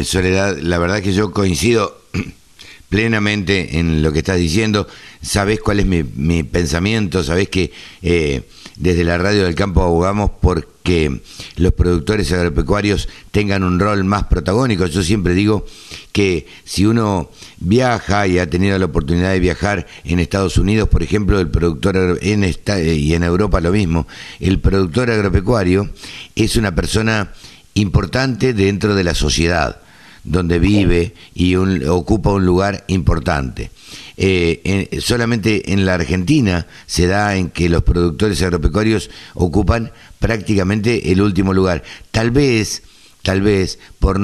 Soledad, 0.03 0.57
la 0.57 0.77
verdad 0.77 1.01
que 1.01 1.13
yo 1.13 1.31
coincido 1.31 1.95
plenamente 2.89 3.79
en 3.79 4.03
lo 4.03 4.11
que 4.11 4.19
estás 4.19 4.37
diciendo. 4.37 4.87
Sabés 5.21 5.61
cuál 5.61 5.79
es 5.79 5.85
mi, 5.85 6.03
mi 6.03 6.43
pensamiento, 6.43 7.23
sabés 7.23 7.49
que 7.49 7.71
desde 8.81 9.03
la 9.03 9.19
radio 9.19 9.43
del 9.43 9.53
campo 9.53 9.83
abogamos 9.83 10.31
por 10.31 10.67
que 10.81 11.21
los 11.55 11.71
productores 11.73 12.31
agropecuarios 12.31 13.07
tengan 13.29 13.63
un 13.63 13.79
rol 13.79 14.03
más 14.03 14.23
protagónico. 14.23 14.87
Yo 14.87 15.03
siempre 15.03 15.35
digo 15.35 15.67
que 16.11 16.47
si 16.63 16.87
uno 16.87 17.29
viaja 17.59 18.25
y 18.25 18.39
ha 18.39 18.49
tenido 18.49 18.79
la 18.79 18.85
oportunidad 18.85 19.33
de 19.33 19.39
viajar 19.39 19.85
en 20.03 20.19
Estados 20.19 20.57
Unidos, 20.57 20.89
por 20.89 21.03
ejemplo, 21.03 21.39
el 21.39 21.49
productor 21.49 22.17
en 22.23 22.43
y 22.43 23.13
en 23.13 23.23
Europa 23.23 23.61
lo 23.61 23.71
mismo, 23.71 24.07
el 24.39 24.59
productor 24.59 25.11
agropecuario 25.11 25.91
es 26.35 26.55
una 26.55 26.73
persona 26.73 27.33
importante 27.75 28.53
dentro 28.55 28.95
de 28.95 29.03
la 29.03 29.13
sociedad 29.13 29.79
donde 30.23 30.57
vive 30.57 31.13
y 31.35 31.55
ocupa 31.55 32.31
un 32.31 32.45
lugar 32.45 32.83
importante. 32.87 33.69
Eh, 34.23 34.99
solamente 35.01 35.73
en 35.73 35.83
la 35.83 35.95
Argentina 35.95 36.67
se 36.85 37.07
da 37.07 37.35
en 37.35 37.49
que 37.49 37.69
los 37.69 37.81
productores 37.81 38.39
agropecuarios 38.43 39.09
ocupan 39.33 39.91
prácticamente 40.19 41.11
el 41.11 41.23
último 41.23 41.53
lugar. 41.55 41.81
Tal 42.11 42.29
vez 42.29 42.83
tal 43.23 43.41
vez 43.41 43.79
por 43.99 44.17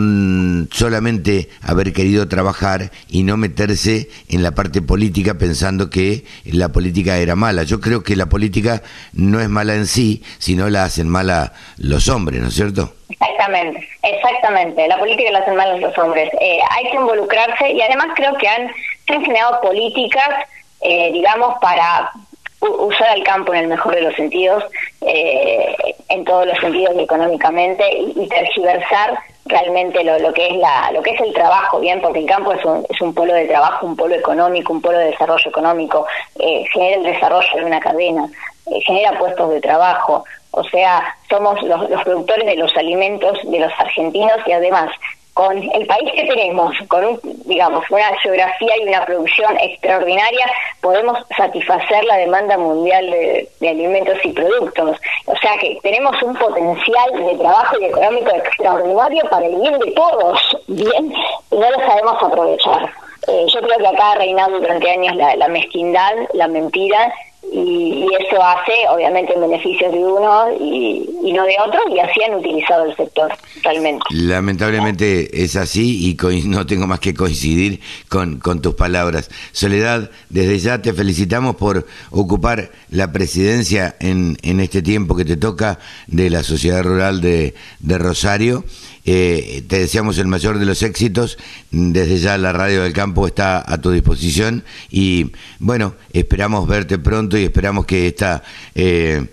solamente 0.72 1.50
haber 1.62 1.94
querido 1.94 2.28
trabajar 2.28 2.92
y 3.10 3.24
no 3.24 3.38
meterse 3.38 4.10
en 4.30 4.44
la 4.44 4.52
parte 4.52 4.82
política 4.82 5.36
pensando 5.36 5.90
que 5.90 6.26
la 6.46 6.70
política 6.70 7.18
era 7.18 7.36
mala. 7.36 7.64
Yo 7.64 7.80
creo 7.80 8.04
que 8.04 8.16
la 8.16 8.28
política 8.28 8.82
no 9.14 9.40
es 9.40 9.50
mala 9.50 9.76
en 9.76 9.86
sí, 9.86 10.24
sino 10.40 10.70
la 10.70 10.84
hacen 10.84 11.08
mala 11.08 11.54
los 11.78 12.10
hombres, 12.10 12.42
¿no 12.42 12.48
es 12.48 12.56
cierto? 12.56 12.94
Exactamente, 13.10 13.88
exactamente. 14.04 14.88
La 14.88 14.98
política 14.98 15.32
la 15.32 15.40
hacen 15.40 15.56
mal 15.56 15.80
los 15.80 15.98
hombres. 15.98 16.30
Eh, 16.42 16.60
hay 16.72 16.90
que 16.90 16.98
involucrarse 16.98 17.72
y 17.72 17.82
además 17.82 18.08
creo 18.16 18.36
que 18.38 18.48
han, 18.48 18.72
se 19.08 19.14
han 19.14 19.24
generado 19.24 19.62
políticas, 19.62 20.46
eh, 20.82 21.12
digamos, 21.12 21.58
para 21.60 22.12
usar 22.60 23.16
el 23.18 23.24
campo 23.24 23.54
en 23.54 23.62
el 23.62 23.68
mejor 23.68 23.96
de 23.96 24.02
los 24.02 24.16
sentidos, 24.16 24.64
eh, 25.02 25.76
en 26.10 26.26
todos 26.26 26.46
los 26.46 26.58
sentidos 26.60 26.96
económicamente, 26.98 27.84
y, 27.98 28.28
tergiversar 28.28 29.18
realmente 29.46 30.04
lo, 30.04 30.20
lo, 30.20 30.34
que 30.34 30.48
es 30.48 30.58
la 30.58 30.92
lo 30.92 31.02
que 31.02 31.12
es 31.12 31.22
el 31.22 31.34
trabajo 31.34 31.80
bien 31.80 32.02
porque 32.02 32.20
el 32.20 32.26
campo 32.26 32.52
es 32.52 32.66
un, 32.66 32.86
es 32.90 33.00
un 33.00 33.14
polo 33.14 33.34
de 33.34 33.46
trabajo 33.46 33.86
un 33.86 33.96
polo 33.96 34.14
económico 34.14 34.74
un 34.74 34.82
polo 34.82 34.98
de 34.98 35.06
desarrollo 35.06 35.50
económico 35.50 36.06
eh, 36.38 36.66
genera 36.74 36.98
el 36.98 37.04
desarrollo 37.04 37.48
de 37.56 37.64
una 37.64 37.80
cadena 37.80 38.30
eh, 38.66 38.82
genera 38.86 39.18
puestos 39.18 39.50
de 39.50 39.62
trabajo. 39.62 40.26
O 40.52 40.64
sea 40.66 41.16
somos 41.30 41.62
los, 41.64 41.90
los 41.90 42.04
productores 42.04 42.46
de 42.46 42.56
los 42.56 42.76
alimentos 42.76 43.40
de 43.46 43.60
los 43.60 43.72
argentinos 43.80 44.38
y 44.46 44.52
además 44.52 44.90
con 45.38 45.56
el 45.56 45.86
país 45.86 46.12
que 46.16 46.24
tenemos, 46.24 46.76
con 46.88 47.06
un, 47.06 47.20
digamos 47.46 47.86
una 47.92 48.12
geografía 48.24 48.76
y 48.82 48.88
una 48.88 49.06
producción 49.06 49.56
extraordinaria, 49.60 50.48
podemos 50.82 51.16
satisfacer 51.38 52.04
la 52.06 52.18
demanda 52.18 52.58
mundial 52.58 53.06
de, 53.12 53.48
alimentos 53.70 54.18
y 54.24 54.30
productos. 54.30 55.00
O 55.28 55.38
sea 55.38 55.56
que 55.62 55.78
tenemos 55.84 56.20
un 56.24 56.34
potencial 56.34 57.12
de 57.14 57.36
trabajo 57.36 57.80
y 57.80 57.86
económico 57.86 58.32
extraordinario 58.32 59.30
para 59.30 59.46
el 59.46 59.58
bien 59.58 59.78
de 59.78 59.92
todos, 59.92 60.58
bien, 60.66 61.14
y 61.52 61.56
no 61.56 61.70
lo 61.70 61.80
sabemos 61.86 62.16
aprovechar. 62.24 62.92
Eh, 63.28 63.46
yo 63.54 63.62
creo 63.62 63.78
que 63.78 63.88
acá 63.88 64.14
ha 64.14 64.16
reinado 64.16 64.60
durante 64.60 64.90
años 64.90 65.16
la, 65.18 65.36
la 65.36 65.50
mezquindad, 65.50 66.14
la 66.34 66.48
mentira, 66.48 67.14
y, 67.52 68.08
eso 68.20 68.44
hace, 68.44 68.74
obviamente, 68.90 69.34
en 69.34 69.42
beneficio 69.42 69.92
de 69.92 69.98
uno 69.98 70.48
y, 70.60 71.10
y 71.24 71.34
no 71.34 71.44
de 71.46 71.56
otro, 71.66 71.80
y 71.94 72.00
así 72.00 72.24
han 72.24 72.36
utilizado 72.36 72.86
el 72.86 72.96
sector, 72.96 73.32
realmente. 73.64 74.04
Lamentablemente 74.12 75.44
es 75.44 75.56
así 75.56 76.10
y 76.10 76.18
no 76.48 76.66
tengo 76.66 76.88
más 76.88 77.00
que 77.00 77.14
coincidir 77.14 77.80
con, 78.10 78.40
con 78.40 78.62
tus 78.62 78.76
palabras. 78.76 79.30
Soledad, 79.52 80.10
desde 80.30 80.60
ya 80.60 80.82
te 80.82 80.94
felicitamos 80.94 81.56
por 81.56 81.86
ocupar 82.12 82.72
la 82.90 83.12
presidencia 83.12 83.96
en, 84.00 84.38
en 84.42 84.60
este 84.60 84.82
tiempo 84.82 85.16
que 85.16 85.26
te 85.26 85.38
toca 85.38 85.80
de 86.08 86.30
la 86.30 86.44
Sociedad 86.44 86.84
Rural 86.84 87.22
de, 87.22 87.54
de 87.80 87.98
Rosario. 87.98 88.64
Eh, 89.08 89.64
te 89.68 89.80
deseamos 89.80 90.18
el 90.20 90.28
mayor 90.28 90.60
de 90.60 90.66
los 90.66 90.84
éxitos. 90.84 91.38
Desde 91.72 92.20
ya 92.20 92.38
la 92.38 92.52
Radio 92.54 92.84
del 92.84 92.94
Campo 92.94 93.26
está 93.26 93.64
a 93.66 93.80
tu 93.80 93.90
disposición 93.92 94.64
y 94.92 95.32
bueno, 95.60 95.96
esperamos 96.14 96.68
verte 96.68 96.98
pronto 97.00 97.38
y 97.38 97.46
esperamos 97.46 97.86
que 97.88 98.08
esta... 98.08 98.44
eh, 98.76 99.26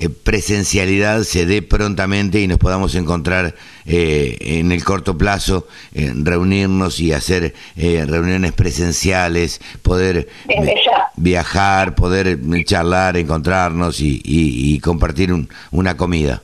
eh, 0.00 0.10
presencialidad 0.10 1.24
se 1.24 1.44
dé 1.44 1.60
prontamente 1.60 2.40
y 2.40 2.46
nos 2.46 2.58
podamos 2.58 2.94
encontrar 2.94 3.56
eh, 3.84 4.36
en 4.40 4.70
el 4.70 4.84
corto 4.84 5.18
plazo, 5.18 5.66
eh, 5.92 6.12
reunirnos 6.14 7.00
y 7.00 7.10
hacer 7.12 7.52
eh, 7.76 8.04
reuniones 8.06 8.52
presenciales, 8.52 9.60
poder 9.82 10.28
viajar, 11.16 11.96
poder 11.96 12.38
charlar, 12.64 13.16
encontrarnos 13.16 14.00
y, 14.00 14.20
y- 14.24 14.74
y 14.74 14.78
compartir 14.78 15.32
un- 15.32 15.48
una 15.72 15.96
comida. 15.96 16.42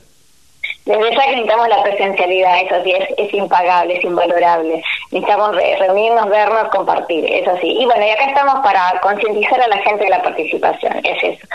Desde 0.85 1.01
ya 1.15 1.23
que 1.25 1.31
necesitamos 1.31 1.67
la 1.67 1.81
presencialidad, 1.81 2.61
eso 2.61 2.75
sí, 2.83 2.91
es, 2.91 3.09
es 3.17 3.33
impagable, 3.33 3.97
es 3.97 4.03
invalorable. 4.03 4.83
Necesitamos 5.11 5.55
re- 5.55 5.77
reunirnos, 5.79 6.29
vernos, 6.29 6.67
compartir, 6.69 7.25
eso 7.25 7.51
sí. 7.59 7.67
Y 7.79 7.85
bueno, 7.85 8.05
y 8.05 8.09
acá 8.11 8.25
estamos 8.25 8.63
para 8.63 8.99
concientizar 9.01 9.59
a 9.61 9.67
la 9.67 9.77
gente 9.79 10.03
de 10.03 10.09
la 10.11 10.21
participación, 10.21 10.93
es 11.03 11.23
eso. 11.23 11.47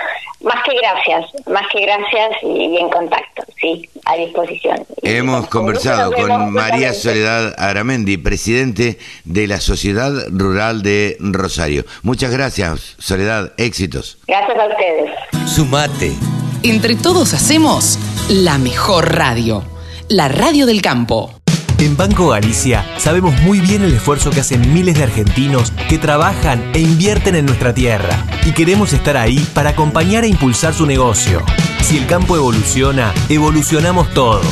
Más 0.42 0.56
que 0.64 0.74
gracias, 0.74 1.26
más 1.46 1.62
que 1.70 1.82
gracias 1.82 2.30
y, 2.42 2.46
y 2.74 2.78
en 2.78 2.88
contacto, 2.88 3.42
sí, 3.60 3.88
a 4.06 4.16
disposición. 4.16 4.84
Hemos 5.02 5.46
conversado 5.48 6.10
vemos 6.10 6.28
con 6.28 6.52
María. 6.52 6.92
Soledad 6.94 7.54
Aramendi, 7.58 8.16
presidente 8.16 8.98
de 9.24 9.46
la 9.46 9.60
Sociedad 9.60 10.10
Rural 10.30 10.82
de 10.82 11.16
Rosario. 11.20 11.84
Muchas 12.02 12.32
gracias, 12.32 12.96
Soledad. 12.98 13.52
Éxitos. 13.58 14.18
Gracias 14.26 14.58
a 14.58 14.66
ustedes. 14.66 15.10
Sumate. 15.46 16.39
Entre 16.62 16.94
todos 16.94 17.32
hacemos 17.32 17.98
la 18.28 18.58
mejor 18.58 19.14
radio, 19.14 19.64
la 20.10 20.28
radio 20.28 20.66
del 20.66 20.82
campo. 20.82 21.32
En 21.78 21.96
Banco 21.96 22.28
Galicia 22.28 22.84
sabemos 22.98 23.34
muy 23.40 23.60
bien 23.60 23.82
el 23.82 23.94
esfuerzo 23.94 24.30
que 24.30 24.40
hacen 24.40 24.74
miles 24.74 24.98
de 24.98 25.04
argentinos 25.04 25.72
que 25.88 25.96
trabajan 25.96 26.70
e 26.74 26.80
invierten 26.80 27.34
en 27.34 27.46
nuestra 27.46 27.72
tierra 27.72 28.26
y 28.44 28.52
queremos 28.52 28.92
estar 28.92 29.16
ahí 29.16 29.38
para 29.54 29.70
acompañar 29.70 30.24
e 30.24 30.28
impulsar 30.28 30.74
su 30.74 30.84
negocio. 30.84 31.42
Si 31.80 31.96
el 31.96 32.06
campo 32.06 32.36
evoluciona, 32.36 33.14
evolucionamos 33.30 34.12
todos. 34.12 34.44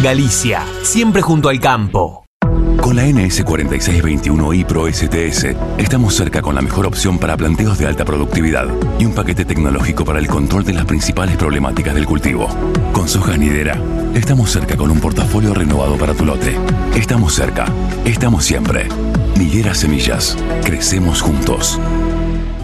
Galicia, 0.00 0.64
siempre 0.84 1.20
junto 1.20 1.48
al 1.48 1.58
campo. 1.58 2.25
Con 2.86 2.94
la 2.94 3.04
NS4621i 3.04 4.64
Pro 4.64 4.86
STS 4.86 5.56
estamos 5.76 6.14
cerca 6.14 6.40
con 6.40 6.54
la 6.54 6.62
mejor 6.62 6.86
opción 6.86 7.18
para 7.18 7.36
planteos 7.36 7.78
de 7.78 7.86
alta 7.88 8.04
productividad 8.04 8.68
y 9.00 9.04
un 9.04 9.12
paquete 9.12 9.44
tecnológico 9.44 10.04
para 10.04 10.20
el 10.20 10.28
control 10.28 10.62
de 10.62 10.74
las 10.74 10.84
principales 10.84 11.36
problemáticas 11.36 11.96
del 11.96 12.06
cultivo. 12.06 12.46
Con 12.92 13.08
soja 13.08 13.36
nidera, 13.36 13.82
estamos 14.14 14.52
cerca 14.52 14.76
con 14.76 14.92
un 14.92 15.00
portafolio 15.00 15.52
renovado 15.52 15.98
para 15.98 16.14
tu 16.14 16.24
lote. 16.24 16.56
Estamos 16.94 17.34
cerca, 17.34 17.64
estamos 18.04 18.44
siempre. 18.44 18.86
Nidera 19.36 19.74
Semillas, 19.74 20.38
crecemos 20.64 21.22
juntos. 21.22 21.80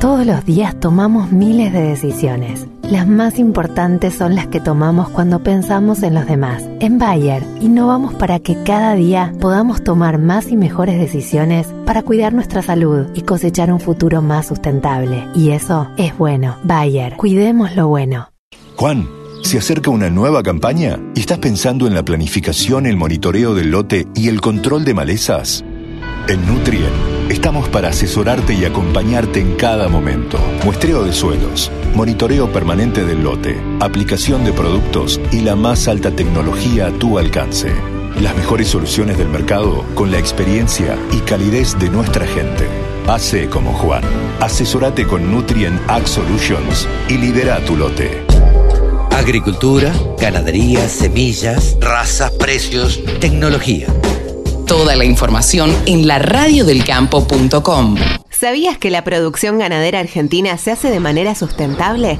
Todos 0.02 0.26
los 0.26 0.44
días 0.44 0.80
tomamos 0.80 1.30
miles 1.30 1.72
de 1.72 1.80
decisiones. 1.80 2.66
Las 2.82 3.06
más 3.06 3.38
importantes 3.38 4.12
son 4.14 4.34
las 4.34 4.48
que 4.48 4.58
tomamos 4.58 5.08
cuando 5.08 5.44
pensamos 5.44 6.02
en 6.02 6.14
los 6.14 6.26
demás. 6.26 6.64
En 6.80 6.98
Bayer, 6.98 7.44
innovamos 7.60 8.12
para 8.12 8.40
que 8.40 8.60
cada 8.64 8.96
día 8.96 9.32
podamos 9.40 9.84
tomar 9.84 10.18
más 10.18 10.50
y 10.50 10.56
mejores 10.56 10.98
decisiones 10.98 11.68
para 11.86 12.02
cuidar 12.02 12.32
nuestra 12.32 12.62
salud 12.62 13.06
y 13.14 13.22
cosechar 13.22 13.72
un 13.72 13.78
futuro 13.78 14.22
más 14.22 14.48
sustentable. 14.48 15.24
Y 15.36 15.50
eso 15.50 15.86
es 15.96 16.18
bueno. 16.18 16.56
Bayer, 16.64 17.16
cuidemos 17.16 17.76
lo 17.76 17.86
bueno. 17.86 18.32
Juan, 18.74 19.08
se 19.44 19.58
acerca 19.58 19.90
una 19.90 20.10
nueva 20.10 20.42
campaña 20.42 20.98
y 21.14 21.20
estás 21.20 21.38
pensando 21.38 21.86
en 21.86 21.94
la 21.94 22.04
planificación, 22.04 22.86
el 22.86 22.96
monitoreo 22.96 23.54
del 23.54 23.70
lote 23.70 24.08
y 24.16 24.26
el 24.26 24.40
control 24.40 24.84
de 24.84 24.94
malezas. 24.94 25.64
En 26.26 26.44
Nutrien 26.44 27.11
estamos 27.42 27.68
para 27.70 27.88
asesorarte 27.88 28.54
y 28.54 28.64
acompañarte 28.64 29.40
en 29.40 29.56
cada 29.56 29.88
momento. 29.88 30.38
Muestreo 30.64 31.02
de 31.02 31.12
suelos, 31.12 31.72
monitoreo 31.92 32.52
permanente 32.52 33.04
del 33.04 33.24
lote, 33.24 33.60
aplicación 33.80 34.44
de 34.44 34.52
productos 34.52 35.20
y 35.32 35.40
la 35.40 35.56
más 35.56 35.88
alta 35.88 36.12
tecnología 36.12 36.86
a 36.86 36.92
tu 36.92 37.18
alcance. 37.18 37.72
Las 38.20 38.36
mejores 38.36 38.68
soluciones 38.68 39.18
del 39.18 39.26
mercado 39.28 39.84
con 39.96 40.12
la 40.12 40.18
experiencia 40.18 40.96
y 41.10 41.18
calidez 41.22 41.76
de 41.80 41.90
nuestra 41.90 42.28
gente. 42.28 42.68
Hace 43.08 43.48
como 43.48 43.72
Juan. 43.72 44.04
Asesorate 44.38 45.04
con 45.04 45.32
Nutrien 45.32 45.80
Ag 45.88 46.06
Solutions 46.06 46.86
y 47.08 47.14
lidera 47.14 47.58
tu 47.64 47.74
lote. 47.74 48.24
Agricultura, 49.10 49.92
ganadería, 50.16 50.88
semillas, 50.88 51.76
razas, 51.80 52.30
precios, 52.30 53.02
tecnología. 53.18 53.88
Toda 54.72 54.96
la 54.96 55.04
información 55.04 55.76
en 55.84 56.06
laradiodelcampo.com. 56.06 57.96
¿Sabías 58.30 58.78
que 58.78 58.90
la 58.90 59.04
producción 59.04 59.58
ganadera 59.58 60.00
argentina 60.00 60.56
se 60.56 60.70
hace 60.70 60.88
de 60.88 60.98
manera 60.98 61.34
sustentable? 61.34 62.18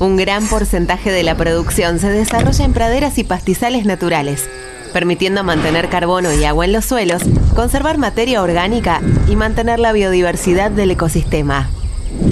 Un 0.00 0.16
gran 0.16 0.48
porcentaje 0.48 1.12
de 1.12 1.22
la 1.22 1.36
producción 1.36 2.00
se 2.00 2.08
desarrolla 2.08 2.64
en 2.64 2.72
praderas 2.72 3.18
y 3.18 3.24
pastizales 3.24 3.84
naturales, 3.84 4.48
permitiendo 4.92 5.44
mantener 5.44 5.88
carbono 5.88 6.34
y 6.34 6.42
agua 6.42 6.64
en 6.64 6.72
los 6.72 6.86
suelos, 6.86 7.22
conservar 7.54 7.98
materia 7.98 8.42
orgánica 8.42 9.00
y 9.28 9.36
mantener 9.36 9.78
la 9.78 9.92
biodiversidad 9.92 10.72
del 10.72 10.90
ecosistema. 10.90 11.70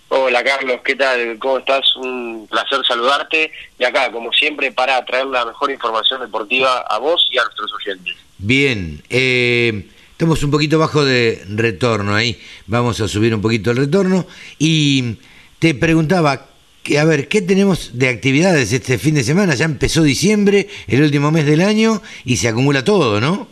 Hola 0.07 0.43
Carlos, 0.43 0.79
¿qué 0.83 0.95
tal? 0.95 1.37
¿Cómo 1.37 1.59
estás? 1.59 1.95
Un 1.97 2.47
placer 2.49 2.79
saludarte. 2.87 3.51
Y 3.77 3.83
acá, 3.83 4.11
como 4.11 4.33
siempre, 4.33 4.71
para 4.71 5.05
traer 5.05 5.27
la 5.27 5.45
mejor 5.45 5.69
información 5.69 6.19
deportiva 6.21 6.79
a 6.79 6.97
vos 6.97 7.29
y 7.31 7.37
a 7.37 7.43
nuestros 7.43 7.71
oyentes. 7.75 8.15
Bien, 8.39 9.03
eh, 9.07 9.87
estamos 10.09 10.41
un 10.41 10.49
poquito 10.49 10.79
bajo 10.79 11.05
de 11.05 11.45
retorno 11.47 12.15
ahí. 12.15 12.41
Vamos 12.65 12.99
a 13.01 13.07
subir 13.07 13.35
un 13.35 13.41
poquito 13.43 13.69
el 13.69 13.77
retorno. 13.77 14.25
Y 14.57 15.17
te 15.59 15.75
preguntaba, 15.75 16.47
a 16.95 17.03
ver, 17.03 17.27
¿qué 17.27 17.41
tenemos 17.41 17.97
de 17.97 18.09
actividades 18.09 18.71
este 18.71 18.97
fin 18.97 19.15
de 19.15 19.23
semana? 19.23 19.55
Ya 19.55 19.65
empezó 19.65 20.03
diciembre, 20.03 20.69
el 20.87 21.01
último 21.01 21.31
mes 21.31 21.45
del 21.45 21.61
año, 21.61 22.01
y 22.23 22.37
se 22.37 22.47
acumula 22.47 22.83
todo, 22.83 23.19
¿no? 23.19 23.47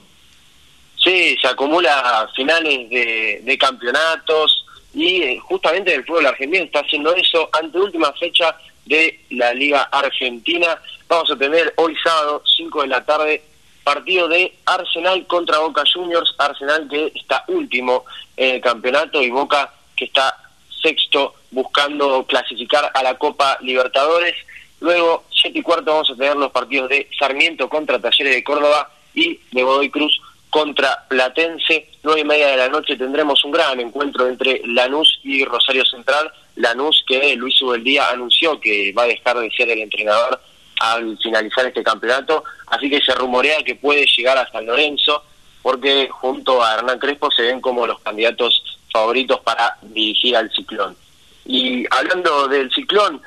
Sí, 1.04 1.38
se 1.42 1.48
acumula 1.48 2.30
finales 2.36 2.90
de, 2.90 3.42
de 3.44 3.58
campeonatos 3.58 4.66
y 4.96 5.22
eh, 5.22 5.40
justamente 5.40 5.94
el 5.94 6.06
fútbol 6.06 6.26
argentino 6.26 6.64
está 6.64 6.80
haciendo 6.80 7.14
eso 7.14 7.50
ante 7.52 7.78
última 7.78 8.14
fecha 8.14 8.56
de 8.86 9.26
la 9.32 9.54
Liga 9.54 9.84
Argentina. 9.92 10.80
Vamos 11.08 11.30
a 11.30 11.36
tener 11.36 11.74
hoy 11.76 11.96
sábado, 12.02 12.42
5 12.58 12.84
de 12.84 12.88
la 12.88 13.04
tarde, 13.04 13.44
partido 13.84 14.28
de 14.30 14.54
Arsenal 14.66 15.28
contra 15.28 15.60
Boca 15.60 15.84
Juniors. 15.94 16.34
Arsenal 16.38 16.88
que 16.90 17.12
está 17.14 17.44
último 17.50 18.06
en 18.38 18.56
el 18.56 18.62
campeonato 18.62 19.22
y 19.22 19.30
Boca 19.30 19.74
que 19.98 20.06
está 20.06 20.34
sexto 20.82 21.36
buscando 21.56 22.26
clasificar 22.26 22.92
a 22.94 23.02
la 23.02 23.18
Copa 23.18 23.58
Libertadores. 23.62 24.36
Luego, 24.82 25.24
siete 25.32 25.60
y 25.60 25.62
cuarto, 25.62 25.92
vamos 25.92 26.12
a 26.12 26.16
tener 26.16 26.36
los 26.36 26.52
partidos 26.52 26.90
de 26.90 27.10
Sarmiento 27.18 27.70
contra 27.70 28.00
Talleres 28.00 28.36
de 28.36 28.44
Córdoba 28.44 28.92
y 29.14 29.40
de 29.54 29.64
Godoy 29.64 29.90
Cruz 29.90 30.22
contra 30.50 31.06
Platense. 31.08 31.90
Nueve 32.04 32.22
y 32.22 32.26
media 32.26 32.48
de 32.48 32.58
la 32.58 32.68
noche 32.68 32.98
tendremos 32.98 33.44
un 33.46 33.52
gran 33.52 33.80
encuentro 33.80 34.28
entre 34.28 34.62
Lanús 34.66 35.22
y 35.24 35.46
Rosario 35.46 35.86
Central. 35.86 36.30
Lanús 36.58 37.04
que 37.08 37.36
Luis 37.38 37.62
Ubeldía 37.62 38.10
anunció 38.10 38.60
que 38.60 38.92
va 38.92 39.04
a 39.04 39.08
dejar 39.08 39.40
de 39.40 39.50
ser 39.52 39.70
el 39.70 39.80
entrenador 39.80 40.42
al 40.82 41.18
finalizar 41.24 41.66
este 41.66 41.84
campeonato, 41.84 42.44
así 42.68 42.90
que 42.90 43.00
se 43.00 43.16
rumorea 43.16 43.64
que 43.64 43.76
puede 43.76 44.06
llegar 44.06 44.38
a 44.38 44.52
San 44.52 44.66
Lorenzo, 44.66 45.24
porque 45.62 46.10
junto 46.12 46.62
a 46.62 46.74
Hernán 46.74 47.00
Crespo 47.00 47.32
se 47.32 47.44
ven 47.44 47.62
como 47.62 47.88
los 47.88 48.00
candidatos 48.02 48.62
favoritos 48.92 49.40
para 49.40 49.78
dirigir 49.82 50.36
al 50.36 50.52
Ciclón. 50.52 50.98
Y 51.46 51.86
hablando 51.92 52.48
del 52.48 52.72
Ciclón, 52.72 53.22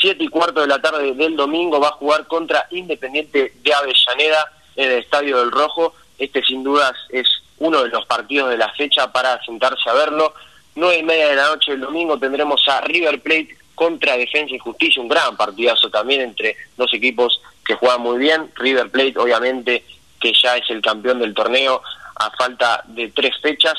siete 0.00 0.24
y 0.24 0.28
cuarto 0.28 0.60
de 0.60 0.66
la 0.66 0.80
tarde 0.80 1.12
del 1.14 1.36
domingo 1.36 1.80
va 1.80 1.88
a 1.88 1.92
jugar 1.92 2.26
contra 2.26 2.66
Independiente 2.70 3.52
de 3.62 3.74
Avellaneda 3.74 4.52
en 4.76 4.90
el 4.90 4.98
Estadio 4.98 5.38
del 5.38 5.50
Rojo. 5.50 5.94
Este 6.18 6.42
sin 6.42 6.64
dudas 6.64 6.94
es 7.10 7.26
uno 7.58 7.82
de 7.82 7.90
los 7.90 8.06
partidos 8.06 8.50
de 8.50 8.56
la 8.56 8.72
fecha 8.74 9.12
para 9.12 9.42
sentarse 9.44 9.88
a 9.88 9.94
verlo. 9.94 10.34
Nueve 10.74 10.98
y 10.98 11.02
media 11.02 11.28
de 11.28 11.36
la 11.36 11.48
noche 11.48 11.72
del 11.72 11.80
domingo 11.80 12.18
tendremos 12.18 12.66
a 12.68 12.80
River 12.82 13.20
Plate 13.20 13.56
contra 13.74 14.16
Defensa 14.16 14.54
y 14.54 14.58
Justicia, 14.58 15.02
un 15.02 15.08
gran 15.08 15.36
partidazo 15.36 15.90
también 15.90 16.20
entre 16.20 16.56
dos 16.76 16.92
equipos 16.94 17.40
que 17.64 17.74
juegan 17.74 18.00
muy 18.00 18.18
bien. 18.18 18.50
River 18.56 18.90
Plate, 18.90 19.18
obviamente, 19.18 19.84
que 20.20 20.32
ya 20.32 20.56
es 20.56 20.68
el 20.70 20.80
campeón 20.80 21.20
del 21.20 21.34
torneo 21.34 21.82
a 22.16 22.30
falta 22.30 22.82
de 22.86 23.08
tres 23.08 23.36
fechas. 23.40 23.74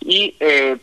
Y 0.00 0.34
eh, 0.40 0.78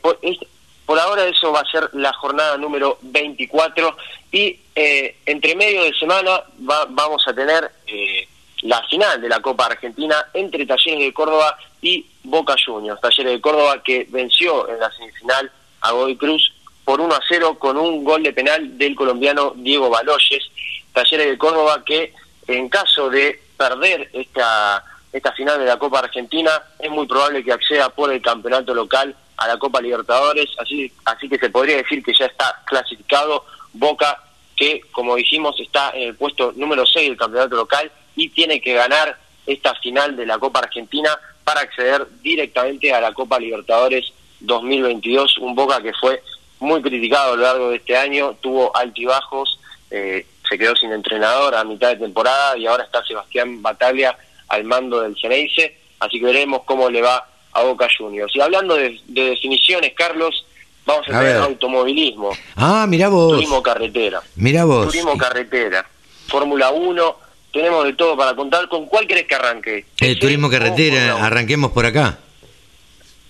por, 0.88 0.97
ahora 0.97 1.26
eso 1.26 1.52
va 1.52 1.60
a 1.60 1.69
ser 1.69 1.89
la 1.93 2.13
jornada 2.13 2.58
número 2.58 2.97
24. 3.02 3.97
Y 4.32 4.58
eh, 4.73 5.17
entre 5.26 5.54
medio 5.54 5.84
de 5.84 5.93
semana 5.93 6.41
vamos 6.58 7.28
a 7.28 7.34
tener 7.34 7.69
eh, 7.86 8.26
la 8.62 8.82
final 8.84 9.19
de 9.19 9.28
la 9.28 9.41
Copa 9.41 9.65
Argentina 9.65 10.15
entre 10.34 10.65
Talleres 10.65 11.02
de 11.02 11.13
Córdoba 11.13 11.58
y 11.82 12.06
Boca 12.23 12.56
Juniors. 12.65 13.02
Talleres 13.02 13.34
de 13.34 13.41
Córdoba 13.41 13.84
que 13.84 14.08
venció 14.10 14.69
en 14.69 14.80
la 14.80 14.89
semifinal 14.93 15.52
a 15.82 15.91
Godoy 15.91 16.15
Cruz 16.15 16.54
por 16.86 17.02
1 17.02 17.13
a 17.13 17.19
0 17.28 17.60
con 17.60 17.76
un 17.78 18.06
gol 18.06 18.23
de 18.23 18.32
penal 18.32 18.78
del 18.78 18.95
colombiano 18.95 19.52
Diego 19.58 19.89
Baloyes. 19.89 20.50
Talleres 20.93 21.28
de 21.28 21.38
Córdoba 21.38 21.84
que 21.86 22.13
en 22.47 22.69
caso 22.69 23.10
de 23.10 23.41
perder 23.58 24.10
esta, 24.13 24.86
esta 25.12 25.34
final 25.34 25.60
de 25.60 25.65
la 25.65 25.78
Copa 25.78 26.00
Argentina 26.00 26.63
es 26.80 26.89
muy 26.89 27.06
probable 27.08 27.43
que 27.43 27.52
acceda 27.52 27.89
por 27.89 28.13
el 28.13 28.21
campeonato 28.21 28.73
local 28.73 29.13
a 29.38 29.47
la 29.47 29.58
Copa 29.58 29.82
Libertadores, 29.82 30.50
así, 30.58 30.91
así 31.06 31.30
que 31.30 31.38
se 31.38 31.50
podría 31.50 31.78
decir 31.78 32.04
que 32.04 32.13
ya 32.17 32.26
está 32.26 32.62
clasificado 32.65 33.45
Boca, 33.73 34.23
que 34.56 34.82
como 34.91 35.15
dijimos 35.15 35.60
está 35.60 35.91
en 35.91 36.10
el 36.10 36.15
puesto 36.15 36.52
número 36.56 36.86
6 36.86 37.10
del 37.10 37.17
campeonato 37.17 37.56
local 37.56 37.91
y 38.15 38.30
tiene 38.30 38.60
que 38.60 38.73
ganar 38.73 39.17
esta 39.45 39.76
final 39.76 40.15
de 40.15 40.26
la 40.26 40.39
Copa 40.39 40.60
Argentina 40.60 41.17
para 41.43 41.62
acceder 41.62 42.08
directamente 42.21 42.93
a 42.93 43.00
la 43.00 43.13
Copa 43.13 43.39
Libertadores 43.39 44.12
2022, 44.39 45.38
un 45.38 45.56
Boca 45.56 45.82
que 45.82 45.93
fue 45.93 46.21
muy 46.60 46.82
criticado 46.82 47.34
a 47.34 47.36
lo 47.36 47.41
largo 47.43 47.69
de 47.69 47.78
este 47.78 47.95
año, 47.95 48.36
tuvo 48.41 48.76
altibajos, 48.76 49.60
eh, 49.91 50.26
se 50.50 50.58
quedó 50.58 50.76
sin 50.76 50.91
entrenador 50.91 51.56
a 51.56 51.63
mitad 51.63 51.89
de 51.89 51.97
temporada 51.97 52.58
y 52.58 52.65
ahora 52.65 52.84
está 52.84 53.04
Sebastián 53.06 53.62
Bataglia 53.62 54.17
al 54.47 54.63
mando 54.63 55.02
del 55.02 55.15
Ceneice, 55.19 55.78
así 56.00 56.19
que 56.19 56.26
veremos 56.26 56.63
cómo 56.65 56.89
le 56.89 57.02
va 57.02 57.28
a 57.58 57.63
Boca 57.63 57.88
Juniors. 57.96 58.36
Y 58.36 58.41
hablando 58.41 58.76
de, 58.76 59.00
definiciones, 59.08 59.93
Carlos, 59.93 60.46
vamos 60.86 61.08
a, 61.10 61.20
tener 61.20 61.38
automovilismo. 61.38 62.30
Ah, 62.56 62.86
mira 62.88 63.10
vos. 63.10 63.34
Turismo 63.34 63.63
carretera. 63.63 64.22
Mira 64.36 64.65
vos. 64.65 64.86
Turismo 64.86 65.17
carretera. 65.17 65.89
Fórmula 66.28 66.70
1, 66.70 67.15
tenemos 67.52 67.86
de 67.86 67.93
todo 67.93 68.15
para 68.15 68.36
contar. 68.36 68.70
¿Con 68.70 68.86
cuál 68.86 69.08
crees 69.08 69.26
que 69.26 69.36
arranque? 69.36 69.86
El 70.00 70.20
turismo 70.20 70.50
carretera, 70.50 71.26
arranquemos 71.26 71.72
por 71.72 71.86
acá. 71.86 72.20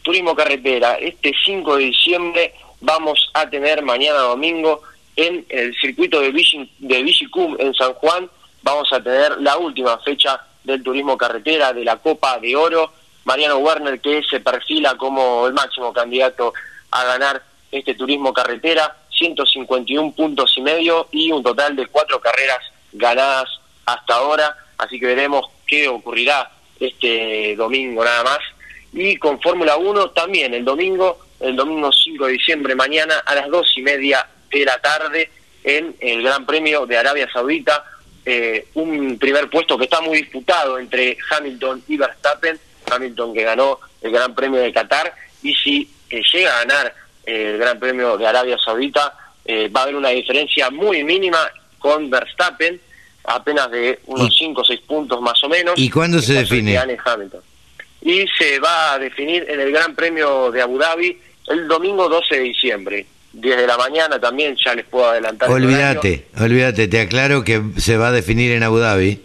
Turismo 0.02 0.36
carretera, 0.36 0.96
este 0.96 1.34
5 1.46 1.78
de 1.78 1.84
diciembre 1.86 2.54
vamos 2.82 3.30
a 3.34 3.50
tener 3.50 3.82
mañana 3.82 4.20
domingo 4.20 4.82
en 5.16 5.46
el 5.50 5.76
circuito 5.80 6.22
de, 6.22 6.32
Vichy, 6.32 6.70
de 6.80 7.00
en 7.60 7.74
San 7.74 7.94
Juan, 7.94 8.30
vamos 8.62 8.88
a 8.94 9.02
tener 9.02 9.38
la 9.42 9.58
última 9.58 9.98
fecha 10.00 10.40
del 10.64 10.84
turismo 10.84 11.18
carretera 11.18 11.74
de 11.74 11.84
la 11.84 11.98
Copa 11.98 12.38
de 12.40 12.56
Oro. 12.56 12.92
Mariano 13.28 13.58
Werner 13.58 14.00
que 14.00 14.24
se 14.24 14.40
perfila 14.40 14.96
como 14.96 15.48
el 15.48 15.54
máximo 15.54 15.92
candidato 15.92 16.54
a 16.92 17.04
ganar 17.04 17.44
este 17.70 17.94
turismo 17.94 18.32
carretera, 18.32 18.96
151 19.12 20.14
puntos 20.14 20.54
y 20.56 20.62
medio 20.62 21.10
y 21.12 21.30
un 21.34 21.44
total 21.44 21.76
de 21.76 21.88
cuatro 21.88 22.22
carreras 22.22 22.60
ganadas 22.94 23.50
hasta 23.86 24.16
ahora, 24.16 24.56
así 24.78 24.98
que 24.98 25.08
veremos 25.08 25.46
qué 25.66 25.90
ocurrirá 25.90 26.50
este 26.80 27.58
domingo 27.58 28.02
nada 28.02 28.24
más. 28.24 28.40
Y 28.94 29.18
con 29.18 29.42
Fórmula 29.42 29.76
1 29.76 30.12
también 30.12 30.54
el 30.54 30.64
domingo 30.64 31.20
el 31.42 31.58
domingo 31.58 31.92
5 31.92 32.28
de 32.28 32.32
diciembre, 32.32 32.76
mañana 32.76 33.16
a 33.26 33.36
las 33.36 33.50
dos 33.50 33.72
y 33.76 33.82
media 33.82 34.26
de 34.50 34.64
la 34.64 34.80
tarde 34.80 35.30
en 35.66 35.94
el 36.00 36.24
Gran 36.24 36.46
Premio 36.46 36.86
de 36.86 36.98
Arabia 36.98 37.30
Saudita. 37.32 37.84
Eh, 38.26 38.68
un 38.76 39.18
primer 39.20 39.50
puesto 39.50 39.78
que 39.78 39.84
está 39.84 40.02
muy 40.02 40.22
disputado 40.22 40.80
entre 40.80 41.18
Hamilton 41.30 41.84
y 41.90 41.98
Verstappen. 41.98 42.58
Hamilton 42.90 43.34
que 43.34 43.44
ganó 43.44 43.80
el 44.02 44.12
Gran 44.12 44.34
Premio 44.36 44.60
de 44.60 44.74
Qatar 44.74 45.14
y 45.44 45.54
si 45.54 45.90
eh, 46.10 46.22
llega 46.34 46.56
a 46.56 46.66
ganar 46.66 46.96
el 47.26 47.58
Gran 47.58 47.80
Premio 47.80 48.18
de 48.18 48.28
Arabia 48.28 48.58
Saudita 48.64 49.14
eh, 49.48 49.70
va 49.70 49.80
a 49.80 49.84
haber 49.84 49.96
una 49.96 50.10
diferencia 50.10 50.70
muy 50.70 51.06
mínima 51.06 51.40
con 51.80 52.10
Verstappen, 52.10 52.80
apenas 53.24 53.72
de 53.72 54.00
unos 54.06 54.36
5 54.38 54.62
o 54.62 54.66
6 54.66 54.82
puntos 54.82 55.22
más 55.22 55.42
o 55.42 55.48
menos. 55.48 55.76
¿Y 55.78 55.90
cuándo 55.90 56.20
se 56.20 56.34
define? 56.34 56.78
Hamilton. 56.78 57.42
Y 58.02 58.26
se 58.38 58.60
va 58.60 58.94
a 58.94 59.00
definir 59.00 59.46
en 59.50 59.62
el 59.62 59.72
Gran 59.72 59.96
Premio 59.96 60.52
de 60.52 60.62
Abu 60.62 60.78
Dhabi 60.78 61.18
el 61.48 61.68
domingo 61.68 62.10
12 62.10 62.36
de 62.36 62.42
diciembre. 62.42 63.06
10 63.34 63.58
de 63.58 63.68
la 63.68 63.78
mañana 63.78 64.20
también, 64.20 64.56
ya 64.64 64.76
les 64.76 64.86
puedo 64.86 65.10
adelantar. 65.10 65.50
Olvídate, 65.50 66.28
olvídate, 66.40 66.88
te 66.88 67.00
aclaro 67.00 67.44
que 67.44 67.62
se 67.78 67.96
va 67.96 68.10
a 68.10 68.12
definir 68.12 68.52
en 68.52 68.64
Abu 68.64 68.80
Dhabi. 68.80 69.22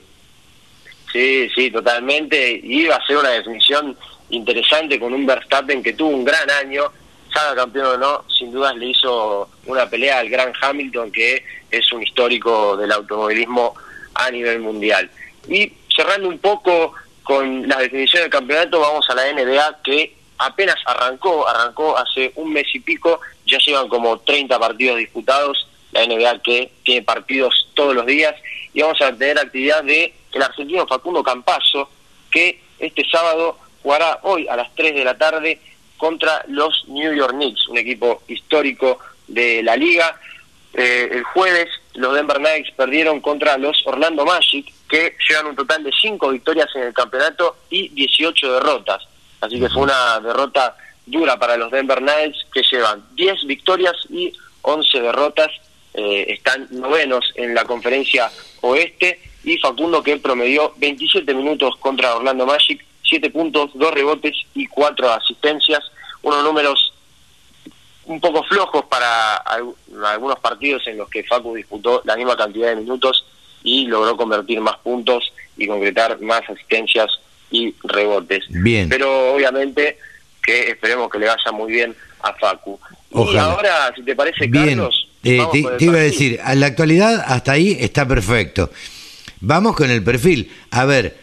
Sí, 1.13 1.51
sí, 1.55 1.71
totalmente. 1.71 2.61
Y 2.63 2.87
va 2.87 2.97
a 2.97 3.07
ser 3.07 3.19
una 3.19 3.31
definición 3.31 3.97
interesante 4.31 4.99
con 4.99 5.13
un 5.13 5.27
Verstappen 5.27 5.83
que 5.83 5.93
tuvo 5.93 6.09
un 6.09 6.25
gran 6.25 6.51
año, 6.51 6.91
salga 7.33 7.63
campeón 7.63 7.87
o 7.87 7.97
no, 7.99 8.25
sin 8.29 8.51
dudas 8.51 8.75
le 8.77 8.87
hizo 8.87 9.49
una 9.67 9.89
pelea 9.89 10.21
al 10.21 10.31
gran 10.31 10.53
Hamilton, 10.59 11.13
que 11.13 11.45
es 11.71 11.93
un 11.93 12.03
histórico 12.03 12.77
del 12.79 12.93
automovilismo 12.93 13.75
a 14.15 14.31
nivel 14.31 14.61
mundial. 14.61 15.11
Y 15.49 15.73
cerrando 15.95 16.29
un 16.29 16.39
poco 16.39 16.95
con 17.23 17.69
la 17.69 17.77
definición 17.77 18.23
del 18.23 18.31
campeonato, 18.31 18.81
vamos 18.81 19.09
a 19.11 19.15
la 19.15 19.31
NBA 19.33 19.83
que 19.85 20.15
apenas 20.39 20.77
arrancó, 20.87 21.47
arrancó 21.47 21.97
hace 21.97 22.33
un 22.37 22.53
mes 22.53 22.67
y 22.75 22.81
pico, 22.81 23.21
ya 23.47 23.59
llevan 23.59 23.89
como 23.89 24.19
30 24.19 24.59
partidos 24.59 24.99
disputados, 24.99 25.69
la 25.93 26.07
NBA 26.07 26.43
que 26.43 26.73
tiene 26.85 27.03
partidos 27.03 27.69
todos 27.75 27.95
los 27.95 28.07
días, 28.07 28.35
y 28.73 28.81
vamos 28.81 29.01
a 29.03 29.13
tener 29.13 29.39
actividad 29.39 29.85
de 29.85 30.15
el 30.33 30.43
argentino 30.43 30.87
Facundo 30.87 31.23
Campazo, 31.23 31.89
que 32.31 32.63
este 32.79 33.05
sábado 33.09 33.59
jugará 33.83 34.21
hoy 34.23 34.49
a 34.49 34.57
las 34.57 34.75
3 34.75 34.95
de 34.95 35.05
la 35.05 35.17
tarde 35.17 35.61
contra 35.97 36.45
los 36.49 36.85
New 36.89 37.15
York 37.15 37.33
Knicks, 37.33 37.69
un 37.69 37.79
equipo 37.79 38.23
histórico 38.29 38.99
de 39.29 39.63
la 39.63 39.77
liga. 39.77 40.19
Eh, 40.75 41.09
el 41.13 41.23
jueves 41.25 41.69
los 41.95 42.15
Denver 42.15 42.39
Knights 42.39 42.71
perdieron 42.73 43.21
contra 43.21 43.59
los 43.59 43.87
Orlando 43.87 44.25
Magic, 44.25 44.73
que 44.89 45.15
llevan 45.29 45.47
un 45.47 45.57
total 45.57 45.85
de 45.85 45.93
5 45.93 46.31
victorias 46.31 46.69
en 46.75 46.85
el 46.85 46.95
campeonato 46.95 47.57
y 47.71 47.89
18 47.91 48.55
derrotas. 48.55 49.03
Así 49.41 49.61
que 49.61 49.69
fue 49.69 49.83
una 49.83 50.21
derrota 50.21 50.77
dura 51.05 51.39
para 51.39 51.57
los 51.57 51.71
Denver 51.71 51.99
Knights, 51.99 52.47
que 52.53 52.63
llevan 52.63 53.05
10 53.15 53.47
victorias 53.47 53.95
y 54.09 54.33
11 54.63 55.01
derrotas. 55.01 55.51
Eh, 55.95 56.27
están 56.29 56.69
novenos 56.71 57.33
en 57.35 57.55
la 57.55 57.65
conferencia 57.65 58.31
oeste. 58.63 59.21
Y 59.45 59.59
Facundo 59.59 60.03
que 60.03 60.17
promedió 60.19 60.73
27 60.77 61.35
minutos 61.35 61.77
contra 61.77 62.15
Orlando 62.15 62.47
Magic, 62.47 62.85
7 63.03 63.31
puntos, 63.31 63.71
2 63.75 63.95
rebotes 63.95 64.35
y 64.55 64.67
4 64.67 65.11
asistencias. 65.11 65.81
Unos 66.23 66.45
números 66.45 66.93
un 68.05 68.21
poco 68.21 68.43
flojos 68.45 68.85
para 68.87 69.37
algunos 69.37 70.39
partidos 70.41 70.87
en 70.87 70.99
los 70.99 71.09
que 71.09 71.25
Facu 71.25 71.55
disputó 71.55 72.03
la 72.05 72.17
misma 72.17 72.37
cantidad 72.37 72.69
de 72.69 72.77
minutos 72.77 73.25
y 73.63 73.87
logró 73.87 74.17
convertir 74.17 74.61
más 74.61 74.77
puntos 74.79 75.33
y 75.57 75.67
concretar 75.67 76.21
más 76.21 76.43
asistencias 76.49 77.11
y 77.51 77.75
rebotes. 77.85 78.45
Bien. 78.49 78.89
Pero 78.89 79.35
obviamente 79.35 79.99
que 80.43 80.71
esperemos 80.71 81.11
que 81.11 81.19
le 81.19 81.27
vaya 81.27 81.53
muy 81.53 81.73
bien 81.73 81.95
a 82.21 82.33
Facu. 82.35 82.79
Y 83.11 83.37
ahora, 83.37 83.93
si 83.95 84.03
te 84.03 84.17
parece, 84.17 84.51
Carlos... 84.51 85.09
Eh, 85.25 85.41
te, 85.53 85.85
iba 85.85 85.99
a 85.99 86.03
decir, 86.03 86.41
a 86.43 86.57
la 86.57 86.67
actualidad 86.67 87.23
hasta 87.25 87.53
ahí 87.53 87.77
está 87.79 88.09
perfecto. 88.09 88.73
Vamos 89.45 89.75
con 89.75 89.91
el 89.91 90.05
perfil. 90.05 90.53
A 90.71 90.85
ver, 90.85 91.17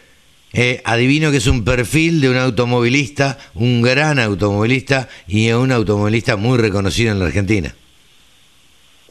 eh, 0.52 0.82
adivino 0.84 1.30
que 1.30 1.38
es 1.38 1.46
un 1.46 1.64
perfil 1.64 2.20
de 2.20 2.28
un 2.28 2.36
automovilista, 2.36 3.38
un 3.54 3.80
gran 3.80 4.18
automovilista 4.18 5.08
y 5.26 5.50
un 5.52 5.72
automovilista 5.72 6.36
muy 6.36 6.58
reconocido 6.58 7.12
en 7.12 7.18
la 7.18 7.26
Argentina. 7.26 7.74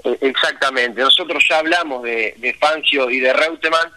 Eh, 0.04 0.18
exactamente. 0.22 1.02
Nosotros 1.02 1.44
ya 1.50 1.58
hablamos 1.58 2.04
de, 2.04 2.36
de 2.38 2.54
Fancio 2.54 3.10
y 3.10 3.20
de 3.20 3.34
Reutemann 3.34 3.90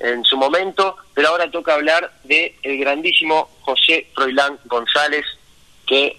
en 0.00 0.22
su 0.24 0.36
momento, 0.36 0.96
pero 1.14 1.28
ahora 1.28 1.50
toca 1.50 1.72
hablar 1.74 2.12
de 2.24 2.54
el 2.62 2.78
grandísimo 2.78 3.48
José 3.62 4.08
Froilán 4.14 4.58
González, 4.66 5.24
que 5.86 6.18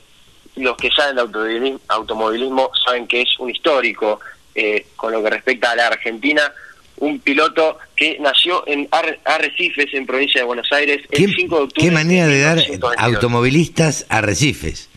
los 0.55 0.75
que 0.75 0.89
saben 0.89 1.15
de 1.15 1.77
automovilismo, 1.87 2.71
saben 2.83 3.07
que 3.07 3.21
es 3.21 3.39
un 3.39 3.51
histórico 3.51 4.19
eh, 4.55 4.87
con 4.95 5.11
lo 5.11 5.21
que 5.21 5.29
respecta 5.29 5.71
a 5.71 5.75
la 5.75 5.87
Argentina, 5.87 6.51
un 6.99 7.19
piloto 7.19 7.77
que 7.95 8.17
nació 8.19 8.63
en 8.67 8.87
Arrecifes, 9.25 9.93
en 9.93 10.05
provincia 10.05 10.41
de 10.41 10.45
Buenos 10.45 10.71
Aires, 10.71 11.01
el 11.11 11.35
5 11.35 11.55
de 11.55 11.63
octubre. 11.63 11.89
¿Qué 11.89 11.91
manera 11.91 12.27
de 12.27 12.41
dar 12.41 12.59
automovilistas 12.97 14.05
a 14.09 14.17
Arrecifes? 14.19 14.89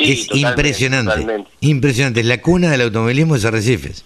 es 0.00 0.28
impresionante. 0.34 1.44
Impresionante. 1.60 2.22
La 2.24 2.40
cuna 2.40 2.70
del 2.70 2.82
automovilismo 2.82 3.36
es 3.36 3.44
Arrecifes. 3.44 4.04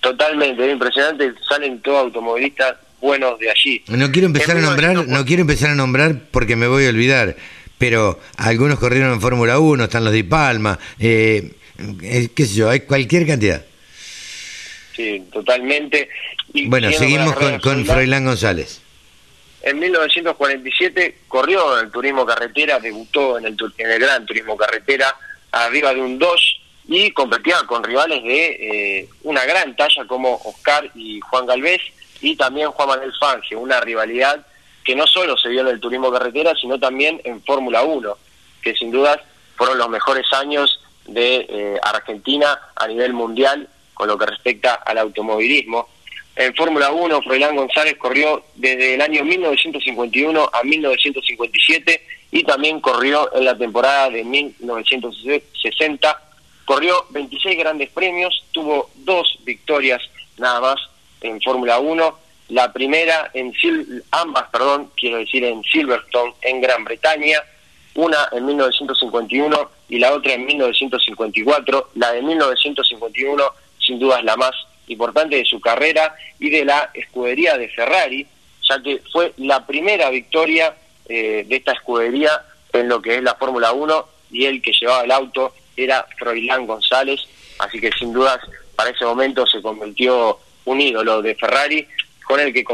totalmente, 0.00 0.66
es 0.66 0.72
impresionante. 0.72 1.32
Salen 1.48 1.80
todos 1.80 2.06
automovilistas 2.06 2.76
buenos 3.00 3.38
de 3.38 3.50
allí. 3.50 3.82
No 3.88 4.10
quiero 4.10 4.26
empezar 4.26 4.56
a 4.56 4.60
nombrar, 4.60 4.90
1900 4.90 5.18
no 5.18 5.26
quiero 5.26 5.40
empezar 5.42 5.70
a 5.70 5.74
nombrar 5.74 6.20
porque 6.30 6.56
me 6.56 6.66
voy 6.66 6.86
a 6.86 6.88
olvidar, 6.88 7.36
pero 7.78 8.18
algunos 8.36 8.78
corrieron 8.78 9.12
en 9.12 9.20
Fórmula 9.20 9.58
1, 9.58 9.84
están 9.84 10.04
los 10.04 10.12
de 10.12 10.24
Palma, 10.24 10.78
eh, 10.98 11.52
eh, 12.02 12.28
qué 12.34 12.46
sé 12.46 12.54
yo, 12.54 12.70
hay 12.70 12.80
cualquier 12.80 13.26
cantidad. 13.26 13.64
Sí, 14.94 15.24
totalmente. 15.32 16.08
Y 16.52 16.68
Bueno, 16.68 16.90
seguimos 16.92 17.34
con, 17.34 17.58
con 17.60 17.84
Froilán, 17.84 18.24
González. 18.24 18.80
En 19.62 19.78
1947 19.78 21.20
corrió 21.26 21.78
en 21.78 21.86
el 21.86 21.90
turismo 21.90 22.26
carretera, 22.26 22.78
debutó 22.78 23.38
en 23.38 23.46
el, 23.46 23.56
en 23.78 23.90
el 23.90 23.98
gran 23.98 24.26
turismo 24.26 24.56
carretera, 24.56 25.16
arriba 25.50 25.94
de 25.94 26.02
un 26.02 26.18
Dodge 26.18 26.60
y 26.86 27.10
competía 27.12 27.56
con 27.66 27.82
rivales 27.82 28.22
de 28.22 28.46
eh, 29.00 29.08
una 29.22 29.44
gran 29.46 29.74
talla 29.74 30.04
como 30.06 30.38
Oscar 30.44 30.90
y 30.94 31.18
Juan 31.20 31.46
Galvez 31.46 31.80
y 32.20 32.36
también 32.36 32.70
Juan 32.72 32.88
Manuel 32.88 33.12
Fangio, 33.18 33.58
una 33.58 33.80
rivalidad 33.80 34.46
que 34.84 34.94
no 34.94 35.06
solo 35.06 35.36
se 35.38 35.48
dio 35.48 35.62
en 35.62 35.68
el 35.68 35.80
turismo 35.80 36.12
carretera, 36.12 36.54
sino 36.60 36.78
también 36.78 37.20
en 37.24 37.42
Fórmula 37.42 37.82
1, 37.84 38.18
que 38.60 38.74
sin 38.74 38.90
dudas 38.90 39.18
fueron 39.56 39.78
los 39.78 39.88
mejores 39.88 40.30
años 40.34 40.80
de 41.06 41.46
eh, 41.48 41.78
Argentina 41.82 42.58
a 42.76 42.86
nivel 42.86 43.14
mundial 43.14 43.68
con 43.94 44.08
lo 44.08 44.18
que 44.18 44.26
respecta 44.26 44.74
al 44.74 44.98
automovilismo. 44.98 45.88
En 46.36 46.54
Fórmula 46.54 46.90
1, 46.90 47.22
Froilán 47.22 47.54
González 47.54 47.96
corrió 47.96 48.44
desde 48.56 48.94
el 48.94 49.00
año 49.00 49.24
1951 49.24 50.50
a 50.52 50.62
1957 50.64 52.06
y 52.32 52.42
también 52.42 52.80
corrió 52.80 53.32
en 53.36 53.44
la 53.44 53.56
temporada 53.56 54.10
de 54.10 54.24
1960. 54.24 56.20
Corrió 56.64 57.06
26 57.10 57.58
grandes 57.58 57.90
premios, 57.90 58.44
tuvo 58.50 58.90
dos 58.96 59.38
victorias 59.44 60.00
nada 60.38 60.60
más 60.60 60.76
en 61.20 61.40
Fórmula 61.40 61.78
1. 61.78 62.18
La 62.48 62.72
primera 62.72 63.30
en 63.34 63.52
Sil- 63.56 64.02
ambas, 64.10 64.44
perdón, 64.50 64.90
quiero 64.96 65.18
decir 65.18 65.44
en 65.44 65.62
Silverstone 65.62 66.34
en 66.42 66.60
Gran 66.60 66.84
Bretaña, 66.84 67.38
una 67.94 68.28
en 68.32 68.44
1951 68.44 69.70
y 69.88 69.98
la 69.98 70.12
otra 70.12 70.32
en 70.32 70.44
1954. 70.46 71.90
La 71.94 72.12
de 72.12 72.22
1951 72.22 73.44
sin 73.84 73.98
duda 73.98 74.18
es 74.18 74.24
la 74.24 74.36
más 74.36 74.52
importante 74.88 75.36
de 75.36 75.44
su 75.44 75.60
carrera 75.60 76.14
y 76.38 76.50
de 76.50 76.64
la 76.64 76.90
escudería 76.94 77.56
de 77.56 77.68
Ferrari, 77.68 78.26
ya 78.68 78.82
que 78.82 79.02
fue 79.12 79.32
la 79.38 79.66
primera 79.66 80.10
victoria 80.10 80.74
eh, 81.08 81.44
de 81.46 81.56
esta 81.56 81.72
escudería 81.72 82.30
en 82.72 82.88
lo 82.88 83.00
que 83.00 83.16
es 83.16 83.22
la 83.22 83.34
Fórmula 83.34 83.72
1 83.72 84.08
y 84.32 84.44
el 84.46 84.60
que 84.60 84.72
llevaba 84.72 85.04
el 85.04 85.10
auto 85.10 85.54
era 85.76 86.06
Froilán 86.18 86.66
González, 86.66 87.20
así 87.58 87.80
que 87.80 87.90
sin 87.98 88.12
dudas 88.12 88.38
para 88.76 88.90
ese 88.90 89.04
momento 89.04 89.46
se 89.46 89.62
convirtió 89.62 90.38
un 90.64 90.80
ídolo 90.80 91.22
de 91.22 91.34
Ferrari 91.34 91.86
con 92.24 92.40
el 92.40 92.52
que 92.52 92.64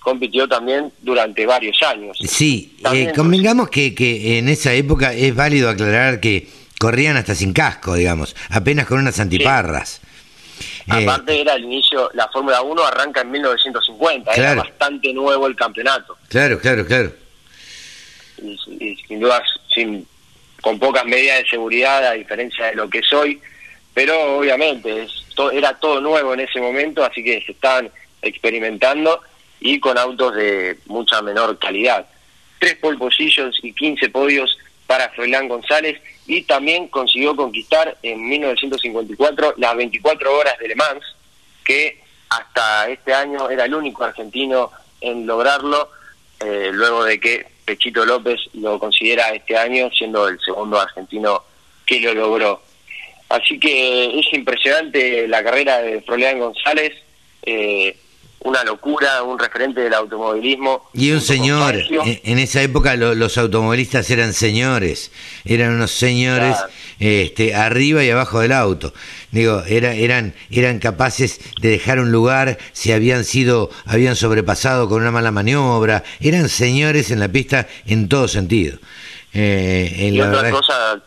compitió 0.00 0.48
también 0.48 0.92
durante 1.02 1.44
varios 1.44 1.82
años. 1.82 2.16
Sí, 2.24 2.76
eh, 2.92 3.12
convengamos 3.14 3.68
que, 3.68 3.94
que 3.94 4.38
en 4.38 4.48
esa 4.48 4.72
época 4.72 5.12
es 5.12 5.34
válido 5.34 5.68
aclarar 5.68 6.20
que 6.20 6.48
corrían 6.78 7.16
hasta 7.16 7.34
sin 7.34 7.52
casco, 7.52 7.94
digamos, 7.94 8.36
apenas 8.50 8.86
con 8.86 9.00
unas 9.00 9.18
antiparras. 9.18 10.00
Aparte 10.88 11.40
era 11.40 11.54
el 11.54 11.64
inicio, 11.64 12.10
la 12.14 12.28
Fórmula 12.28 12.62
1 12.62 12.84
arranca 12.84 13.20
en 13.22 13.30
1950, 13.30 14.32
era 14.32 14.42
Claro. 14.54 14.62
bastante 14.68 15.12
nuevo 15.12 15.46
el 15.46 15.56
campeonato. 15.56 16.16
claro, 16.28 16.58
claro, 16.58 16.86
claro. 16.86 17.12
y, 18.42 18.58
y 18.80 18.96
sin 19.06 19.20
duda 19.20 19.42
sin, 19.74 20.06
con 20.60 20.78
pocas 20.78 21.04
medidas 21.04 21.38
de 21.42 21.48
seguridad 21.48 22.04
a 22.06 22.12
diferencia 22.12 22.66
de 22.66 22.74
lo 22.74 22.88
que 22.90 23.02
soy, 23.02 23.40
pero 23.94 24.38
obviamente 24.38 25.02
es 25.04 25.10
to- 25.34 25.50
era 25.50 25.74
todo 25.74 26.00
nuevo 26.00 26.34
en 26.34 26.40
ese 26.40 26.60
momento, 26.60 27.04
así 27.04 27.22
que 27.22 27.42
se 27.44 27.52
estaban 27.52 27.90
experimentando 28.22 29.20
y 29.60 29.78
con 29.80 29.96
autos 29.98 30.34
de 30.34 30.78
mucha 30.86 31.20
menor 31.22 31.58
calidad. 31.58 32.06
Tres 32.58 32.76
pole 32.76 32.98
positions 32.98 33.58
y 33.62 33.72
15 33.72 34.08
podios 34.10 34.56
para 34.90 35.08
Froilán 35.10 35.46
González 35.46 36.00
y 36.26 36.42
también 36.42 36.88
consiguió 36.88 37.36
conquistar 37.36 37.96
en 38.02 38.28
1954 38.28 39.54
las 39.56 39.76
24 39.76 40.36
horas 40.36 40.58
de 40.58 40.66
Le 40.66 40.74
Mans, 40.74 41.04
que 41.62 42.00
hasta 42.28 42.88
este 42.90 43.14
año 43.14 43.48
era 43.48 43.66
el 43.66 43.74
único 43.76 44.02
argentino 44.02 44.72
en 45.00 45.28
lograrlo, 45.28 45.90
eh, 46.40 46.70
luego 46.72 47.04
de 47.04 47.20
que 47.20 47.46
Pechito 47.64 48.04
López 48.04 48.40
lo 48.54 48.80
considera 48.80 49.28
este 49.28 49.56
año 49.56 49.90
siendo 49.92 50.26
el 50.26 50.40
segundo 50.40 50.80
argentino 50.80 51.44
que 51.86 52.00
lo 52.00 52.12
logró. 52.12 52.60
Así 53.28 53.60
que 53.60 54.18
es 54.18 54.26
impresionante 54.32 55.28
la 55.28 55.44
carrera 55.44 55.82
de 55.82 56.00
Froilán 56.00 56.40
González, 56.40 56.94
eh, 57.46 57.96
una 58.42 58.64
locura, 58.64 59.22
un 59.22 59.38
referente 59.38 59.82
del 59.82 59.92
automovilismo. 59.94 60.88
Y 60.94 61.10
un 61.12 61.20
señor, 61.20 61.74
en, 61.76 62.20
en 62.24 62.38
esa 62.38 62.62
época 62.62 62.96
lo- 62.96 63.14
los 63.14 63.36
automovilistas 63.36 64.08
eran 64.10 64.32
señores, 64.32 65.12
eran 65.44 65.74
unos 65.74 65.90
señores 65.90 66.56
Claro. 66.56 66.72
este, 66.98 67.54
arriba 67.54 68.02
y 68.02 68.10
abajo 68.10 68.40
del 68.40 68.52
auto. 68.52 68.94
Digo, 69.30 69.62
era, 69.66 69.92
eran, 69.94 70.34
eran 70.50 70.78
capaces 70.78 71.40
de 71.60 71.68
dejar 71.70 72.00
un 72.00 72.12
lugar 72.12 72.56
si 72.72 72.92
habían 72.92 73.24
sido, 73.24 73.70
habían 73.84 74.16
sobrepasado 74.16 74.88
con 74.88 75.02
una 75.02 75.10
mala 75.10 75.30
maniobra, 75.30 76.02
eran 76.20 76.48
señores 76.48 77.10
en 77.10 77.20
la 77.20 77.28
pista 77.28 77.68
en 77.86 78.08
todo 78.08 78.26
sentido. 78.26 78.78
Eh, 79.34 79.96
en 79.98 80.14
Y 80.14 80.18
la 80.18 80.28
otra 80.28 80.42
verdad- 80.42 80.56
cosa 80.58 81.02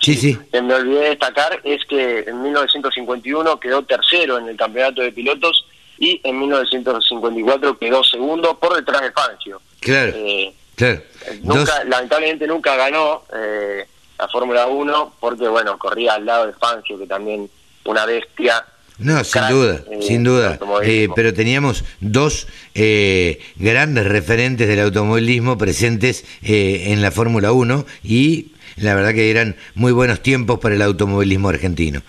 sí, 0.00 0.14
sí. 0.14 0.38
que 0.52 0.62
me 0.62 0.74
olvidé 0.74 1.00
de 1.00 1.08
destacar 1.10 1.60
es 1.64 1.84
que 1.84 2.20
en 2.26 2.42
1951 2.42 3.58
quedó 3.60 3.82
tercero 3.82 4.38
en 4.38 4.48
el 4.48 4.56
campeonato 4.56 5.02
de 5.02 5.12
pilotos 5.12 5.66
y 5.98 6.20
en 6.24 6.38
1954 6.38 7.78
quedó 7.78 8.02
segundo 8.04 8.58
por 8.58 8.74
detrás 8.76 9.02
de 9.02 9.12
Fangio. 9.12 9.60
Claro, 9.80 10.12
Eh, 10.16 10.52
claro. 10.74 11.02
Dos- 11.42 11.56
nunca, 11.58 11.84
lamentablemente 11.84 12.46
nunca 12.46 12.76
ganó 12.76 13.22
eh, 13.34 13.86
la 14.18 14.28
Fórmula 14.28 14.66
1 14.66 15.14
porque, 15.20 15.48
bueno, 15.48 15.78
corría 15.78 16.14
al 16.14 16.26
lado 16.26 16.46
de 16.46 16.52
Fangio, 16.54 16.98
que 16.98 17.06
también 17.06 17.48
una 17.84 18.06
bestia. 18.06 18.64
No, 18.98 19.24
sin 19.24 19.48
duda, 19.48 19.80
eh, 19.90 19.98
sin 20.02 20.22
duda. 20.22 20.58
Eh, 20.84 21.08
pero 21.16 21.32
teníamos 21.34 21.82
dos 22.00 22.46
eh, 22.74 23.40
grandes 23.56 24.06
referentes 24.06 24.68
del 24.68 24.80
automovilismo 24.80 25.58
presentes 25.58 26.24
eh, 26.42 26.84
en 26.92 27.02
la 27.02 27.10
Fórmula 27.10 27.50
1 27.52 27.84
y 28.04 28.52
la 28.76 28.94
verdad 28.94 29.12
que 29.14 29.30
eran 29.30 29.56
muy 29.74 29.92
buenos 29.92 30.20
tiempos 30.22 30.60
para 30.60 30.74
el 30.76 30.82
automovilismo 30.82 31.48
argentino. 31.48 32.02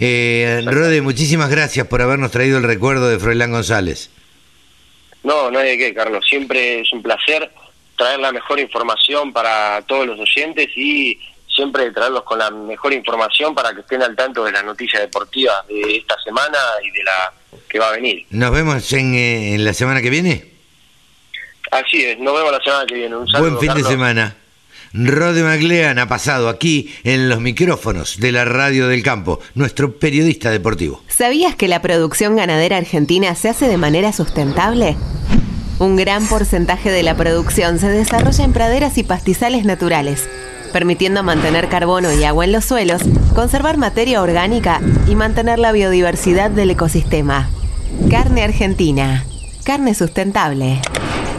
Eh, 0.00 0.62
Rode, 0.64 1.02
muchísimas 1.02 1.50
gracias 1.50 1.86
por 1.86 2.02
habernos 2.02 2.30
traído 2.30 2.58
el 2.58 2.64
recuerdo 2.64 3.08
de 3.08 3.18
Froilán 3.18 3.50
González. 3.50 4.10
No, 5.24 5.50
no 5.50 5.58
hay 5.58 5.70
de 5.70 5.78
qué, 5.78 5.94
Carlos. 5.94 6.24
Siempre 6.28 6.80
es 6.80 6.92
un 6.92 7.02
placer 7.02 7.50
traer 7.96 8.20
la 8.20 8.30
mejor 8.30 8.60
información 8.60 9.32
para 9.32 9.82
todos 9.82 10.06
los 10.06 10.20
oyentes 10.20 10.68
y 10.76 11.18
siempre 11.52 11.90
traerlos 11.90 12.22
con 12.22 12.38
la 12.38 12.48
mejor 12.50 12.92
información 12.92 13.54
para 13.54 13.74
que 13.74 13.80
estén 13.80 14.00
al 14.02 14.14
tanto 14.14 14.44
de 14.44 14.52
las 14.52 14.64
noticias 14.64 15.02
deportivas 15.02 15.66
de 15.66 15.96
esta 15.96 16.16
semana 16.22 16.58
y 16.84 16.90
de 16.96 17.02
la 17.02 17.32
que 17.68 17.80
va 17.80 17.88
a 17.88 17.92
venir. 17.92 18.24
Nos 18.30 18.52
vemos 18.52 18.92
en, 18.92 19.14
eh, 19.14 19.54
en 19.54 19.64
la 19.64 19.74
semana 19.74 20.00
que 20.00 20.10
viene. 20.10 20.44
Así 21.72 22.04
es, 22.04 22.18
nos 22.20 22.34
vemos 22.34 22.52
la 22.52 22.60
semana 22.60 22.86
que 22.86 22.94
viene. 22.94 23.16
Un 23.16 23.26
saludo, 23.28 23.50
Buen 23.50 23.60
fin 23.60 23.68
Carlos. 23.68 23.84
de 23.88 23.90
semana. 23.92 24.36
Rode 24.92 25.42
Maglean 25.42 25.98
ha 25.98 26.08
pasado 26.08 26.48
aquí 26.48 26.90
en 27.04 27.28
los 27.28 27.40
micrófonos 27.40 28.18
de 28.18 28.32
la 28.32 28.44
Radio 28.44 28.88
del 28.88 29.02
Campo, 29.02 29.40
nuestro 29.54 29.98
periodista 29.98 30.50
deportivo. 30.50 31.02
¿Sabías 31.08 31.54
que 31.54 31.68
la 31.68 31.82
producción 31.82 32.36
ganadera 32.36 32.78
argentina 32.78 33.34
se 33.34 33.50
hace 33.50 33.68
de 33.68 33.76
manera 33.76 34.12
sustentable? 34.12 34.96
Un 35.78 35.96
gran 35.96 36.26
porcentaje 36.26 36.90
de 36.90 37.02
la 37.02 37.16
producción 37.16 37.78
se 37.78 37.88
desarrolla 37.88 38.44
en 38.44 38.52
praderas 38.52 38.96
y 38.98 39.02
pastizales 39.04 39.64
naturales, 39.64 40.28
permitiendo 40.72 41.22
mantener 41.22 41.68
carbono 41.68 42.12
y 42.12 42.24
agua 42.24 42.46
en 42.46 42.52
los 42.52 42.64
suelos, 42.64 43.02
conservar 43.34 43.76
materia 43.76 44.22
orgánica 44.22 44.80
y 45.06 45.14
mantener 45.14 45.58
la 45.58 45.72
biodiversidad 45.72 46.50
del 46.50 46.70
ecosistema. 46.70 47.50
Carne 48.10 48.42
argentina. 48.42 49.24
Carne 49.68 49.92
sustentable. 49.92 50.80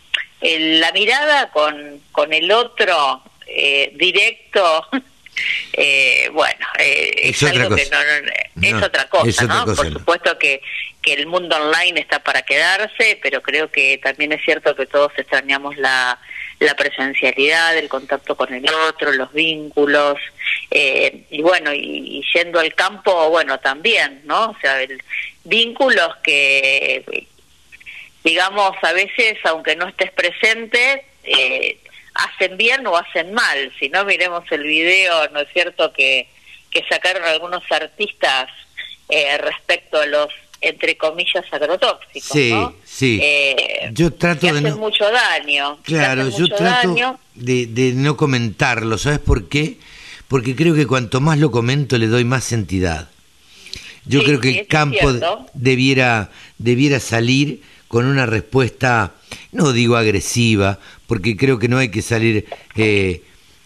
el, 0.41 0.81
la 0.81 0.93
mirada 0.93 1.51
con, 1.51 2.01
con 2.13 2.33
el 2.33 2.51
otro 2.51 3.23
eh, 3.47 3.93
directo 3.97 4.87
eh, 5.73 6.29
bueno, 6.33 6.67
eh, 6.79 7.13
es, 7.25 7.43
algo 7.43 7.75
que 7.75 7.89
no, 7.91 8.67
es 8.67 8.83
otra 8.83 9.09
cosa, 9.09 9.45
¿no? 9.45 9.65
Por 9.65 9.93
supuesto 9.93 10.39
que, 10.39 10.61
que 11.03 11.15
el 11.15 11.27
mundo 11.27 11.57
online 11.57 12.01
está 12.01 12.23
para 12.23 12.43
quedarse, 12.43 13.19
pero 13.23 13.43
creo 13.43 13.71
que 13.71 13.99
también 13.99 14.33
es 14.33 14.43
cierto 14.45 14.75
que 14.75 14.87
todos 14.87 15.13
extrañamos 15.17 15.77
la, 15.77 16.19
la 16.59 16.75
presencialidad, 16.75 17.77
el 17.77 17.89
contacto 17.89 18.37
con 18.37 18.53
el 18.53 18.69
otro, 18.89 19.13
los 19.13 19.33
vínculos, 19.33 20.19
eh, 20.71 21.25
y 21.31 21.43
bueno, 21.43 21.73
y, 21.73 22.25
yendo 22.35 22.59
al 22.59 22.75
campo, 22.75 23.31
bueno, 23.31 23.59
también, 23.61 24.23
¿no? 24.25 24.51
O 24.51 24.57
sea, 24.61 24.83
el, 24.83 25.03
vínculos 25.45 26.17
que, 26.23 27.27
digamos, 28.25 28.77
a 28.83 28.93
veces, 28.93 29.39
aunque 29.45 29.77
no 29.77 29.89
estés 29.89 30.11
presente, 30.13 31.05
eh, 31.25 31.79
hacen 32.19 32.57
bien 32.57 32.87
o 32.87 32.97
hacen 32.97 33.33
mal. 33.33 33.73
Si 33.79 33.89
no, 33.89 34.05
miremos 34.05 34.45
el 34.51 34.63
video, 34.65 35.29
¿no 35.31 35.41
es 35.41 35.49
cierto?, 35.53 35.93
que, 35.93 36.29
que 36.71 36.85
sacaron 36.91 37.25
algunos 37.25 37.63
artistas 37.71 38.49
eh, 39.09 39.39
respecto 39.39 40.01
a 40.01 40.07
los 40.07 40.29
entre 40.61 40.97
comillas 40.97 41.45
agrotóxicos, 41.53 42.33
sí, 42.33 42.53
Sí, 42.85 43.21
eh, 43.23 43.91
yo 43.93 44.13
trato 44.13 44.45
de 44.53 44.59
hacen 44.59 44.77
mucho 44.77 45.05
daño. 45.09 45.79
Claro, 45.85 46.29
yo 46.37 46.49
trato 46.49 47.21
de, 47.37 47.67
de, 47.67 47.93
no 47.93 48.17
comentarlo, 48.17 48.99
¿sabes 48.99 49.21
por 49.21 49.49
qué? 49.49 49.77
Porque 50.27 50.57
creo 50.57 50.75
que 50.75 50.85
cuanto 50.85 51.21
más 51.21 51.39
lo 51.39 51.53
comento 51.53 51.97
le 51.97 52.09
doy 52.09 52.25
más 52.25 52.51
entidad. 52.51 53.09
Yo 54.05 54.25
creo 54.25 54.41
que 54.41 54.61
el 54.61 54.67
campo 54.67 55.13
debiera 55.55 56.31
debiera 56.57 56.99
salir 56.99 57.63
con 57.89 58.05
una 58.05 58.27
respuesta, 58.27 59.15
no 59.53 59.73
digo 59.73 59.97
agresiva, 59.97 60.79
porque 61.07 61.37
creo 61.37 61.59
que 61.59 61.69
no 61.69 61.79
hay 61.79 61.89
que 61.89 62.03
salir 62.03 62.47
eh, 62.77 63.23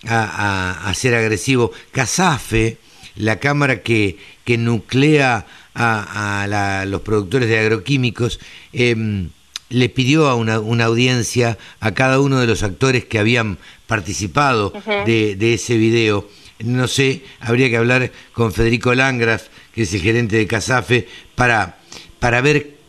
a, 0.06 0.92
ser 0.94 1.14
agresivo. 1.14 1.72
CASAFE, 1.90 2.78
la 3.16 3.38
cámara 3.40 3.82
que, 3.82 4.16
que 4.44 4.56
nuclea 4.56 5.46
a, 5.74 6.84
los 6.88 7.02
productores 7.02 7.48
de 7.48 7.58
agroquímicos, 7.58 8.38
em, 8.72 9.30
le 9.68 9.88
pidió 9.88 10.28
a 10.28 10.34
una, 10.34 10.60
una, 10.60 10.84
audiencia 10.84 11.58
a 11.80 11.92
cada 11.92 12.20
uno 12.20 12.38
de 12.38 12.46
los 12.46 12.62
actores 12.62 13.06
que 13.06 13.18
habían 13.18 13.58
participado 13.86 14.72
de, 15.06 15.34
de, 15.34 15.54
ese 15.54 15.76
video. 15.78 16.28
No 16.58 16.86
sé, 16.88 17.24
habría 17.40 17.70
que 17.70 17.78
hablar 17.78 18.12
con 18.34 18.52
Federico 18.52 18.94
Langras, 18.94 19.50
que 19.74 19.82
es 19.82 19.94
el 19.94 20.02
gerente 20.02 20.36
de 20.36 20.46
CASAFE, 20.46 21.08
para, 21.34 21.78
para 22.20 22.42
ver 22.42 22.81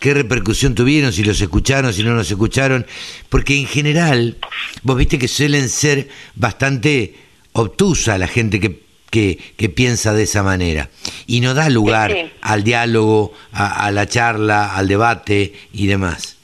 qué 0.00 0.14
repercusión 0.14 0.74
tuvieron, 0.74 1.12
si 1.12 1.22
los 1.22 1.40
escucharon, 1.40 1.92
si 1.92 2.02
no 2.02 2.14
los 2.14 2.30
escucharon, 2.30 2.86
porque 3.28 3.56
en 3.56 3.66
general, 3.66 4.38
vos 4.82 4.96
viste 4.96 5.18
que 5.18 5.28
suelen 5.28 5.68
ser 5.68 6.08
bastante 6.34 7.14
obtusa 7.52 8.18
la 8.18 8.26
gente 8.26 8.58
que, 8.58 8.80
que, 9.10 9.68
piensa 9.68 10.12
de 10.14 10.22
esa 10.22 10.42
manera 10.42 10.88
y 11.26 11.40
no 11.40 11.54
da 11.54 11.68
lugar 11.68 12.14
al 12.40 12.64
diálogo, 12.64 13.32
a, 13.52 13.90
la 13.90 14.06
charla, 14.06 14.74
al 14.74 14.88
debate 14.88 15.52
y 15.72 15.86
demás. 15.86 16.38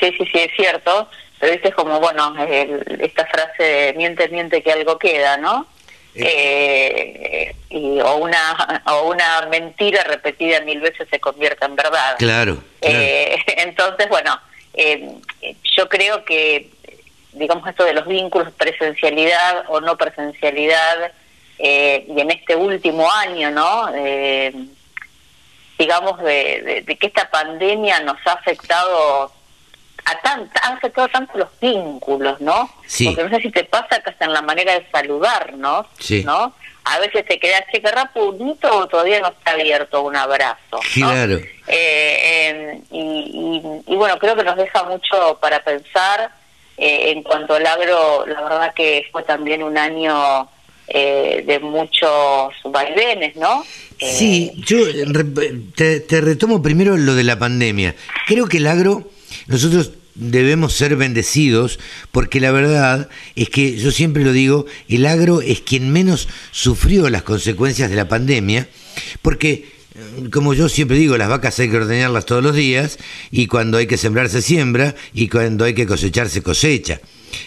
Sí, 0.00 0.10
sí, 0.18 0.24
sí, 0.32 0.38
es 0.38 0.50
cierto, 0.56 1.08
pero 1.38 1.52
viste 1.52 1.72
como, 1.72 2.00
bueno, 2.00 2.34
esta 3.00 3.26
frase 3.26 3.62
de 3.62 3.94
miente, 3.94 4.28
miente 4.28 4.62
que 4.62 4.72
algo 4.72 4.98
queda, 4.98 5.36
¿no? 5.36 5.66
Eh, 6.14 7.56
y, 7.70 8.00
o 8.00 8.16
una 8.16 8.82
o 8.86 9.08
una 9.10 9.46
mentira 9.50 10.04
repetida 10.04 10.60
mil 10.60 10.80
veces 10.80 11.08
se 11.10 11.18
convierta 11.18 11.66
en 11.66 11.76
verdad. 11.76 12.16
Claro. 12.18 12.62
Eh, 12.80 13.36
entonces, 13.58 14.08
bueno, 14.08 14.38
eh, 14.74 15.08
yo 15.76 15.88
creo 15.88 16.24
que, 16.24 16.70
digamos, 17.32 17.68
esto 17.68 17.84
de 17.84 17.94
los 17.94 18.06
vínculos, 18.06 18.52
presencialidad 18.52 19.64
o 19.68 19.80
no 19.80 19.96
presencialidad, 19.96 21.12
eh, 21.58 22.04
y 22.08 22.20
en 22.20 22.30
este 22.30 22.56
último 22.56 23.10
año, 23.10 23.50
¿no? 23.50 23.90
digamos, 25.76 26.22
de, 26.22 26.84
de 26.86 26.96
que 26.96 27.08
esta 27.08 27.28
pandemia 27.30 27.98
nos 28.00 28.16
ha 28.26 28.32
afectado 28.34 29.32
a 30.04 30.20
tan, 30.20 30.50
han 30.62 30.76
afectado 30.76 31.08
tanto 31.08 31.38
los 31.38 31.48
vínculos, 31.60 32.40
¿no? 32.40 32.70
Sí. 32.86 33.06
Porque 33.06 33.24
no 33.24 33.36
sé 33.36 33.42
si 33.42 33.50
te 33.50 33.64
pasa 33.64 34.00
que 34.00 34.10
hasta 34.10 34.24
en 34.26 34.32
la 34.32 34.42
manera 34.42 34.74
de 34.74 34.86
saludarnos, 34.90 35.86
¿no? 36.24 36.54
A 36.86 36.98
veces 36.98 37.24
te 37.26 37.38
quedas, 37.38 37.62
che, 37.72 37.80
qué 37.80 37.90
o 38.70 38.86
todavía 38.86 39.20
no 39.20 39.28
está 39.28 39.52
abierto 39.52 40.02
un 40.02 40.16
abrazo. 40.16 40.80
Claro. 40.92 41.40
Eh, 41.66 42.80
y, 42.90 43.62
y, 43.86 43.96
bueno, 43.96 44.18
creo 44.18 44.36
que 44.36 44.44
nos 44.44 44.56
deja 44.56 44.82
mucho 44.84 45.38
para 45.40 45.64
pensar. 45.64 46.30
Eh, 46.76 47.12
en 47.12 47.22
cuanto 47.22 47.54
al 47.54 47.64
agro, 47.66 48.26
la 48.26 48.42
verdad 48.42 48.74
que 48.74 49.06
fue 49.12 49.22
también 49.22 49.62
un 49.62 49.78
año 49.78 50.48
eh, 50.88 51.42
de 51.46 51.60
muchos 51.60 52.52
vaivenes, 52.64 53.36
¿no? 53.36 53.64
Sí, 53.98 54.52
yo 54.56 54.78
te, 55.76 56.00
te 56.00 56.20
retomo 56.20 56.60
primero 56.60 56.96
lo 56.96 57.14
de 57.14 57.24
la 57.24 57.38
pandemia. 57.38 57.94
Creo 58.26 58.46
que 58.46 58.58
el 58.58 58.66
agro 58.66 59.08
nosotros 59.46 59.92
debemos 60.14 60.74
ser 60.74 60.96
bendecidos 60.96 61.78
porque 62.12 62.40
la 62.40 62.52
verdad 62.52 63.08
es 63.34 63.48
que 63.48 63.76
yo 63.76 63.90
siempre 63.90 64.24
lo 64.24 64.32
digo, 64.32 64.66
el 64.88 65.06
agro 65.06 65.40
es 65.40 65.60
quien 65.60 65.92
menos 65.92 66.28
sufrió 66.52 67.10
las 67.10 67.22
consecuencias 67.22 67.90
de 67.90 67.96
la 67.96 68.08
pandemia 68.08 68.68
porque 69.22 69.68
eh, 69.94 70.28
como 70.30 70.54
yo 70.54 70.68
siempre 70.68 70.96
digo, 70.96 71.16
las 71.18 71.28
vacas 71.28 71.58
hay 71.58 71.68
que 71.68 71.76
ordeñarlas 71.76 72.26
todos 72.26 72.42
los 72.42 72.54
días 72.54 72.98
y 73.30 73.46
cuando 73.46 73.78
hay 73.78 73.86
que 73.86 73.96
sembrar 73.96 74.28
se 74.28 74.42
siembra 74.42 74.94
y 75.12 75.28
cuando 75.28 75.64
hay 75.64 75.74
que 75.74 75.86
cosechar 75.86 76.28
se 76.28 76.42
cosecha. 76.42 77.00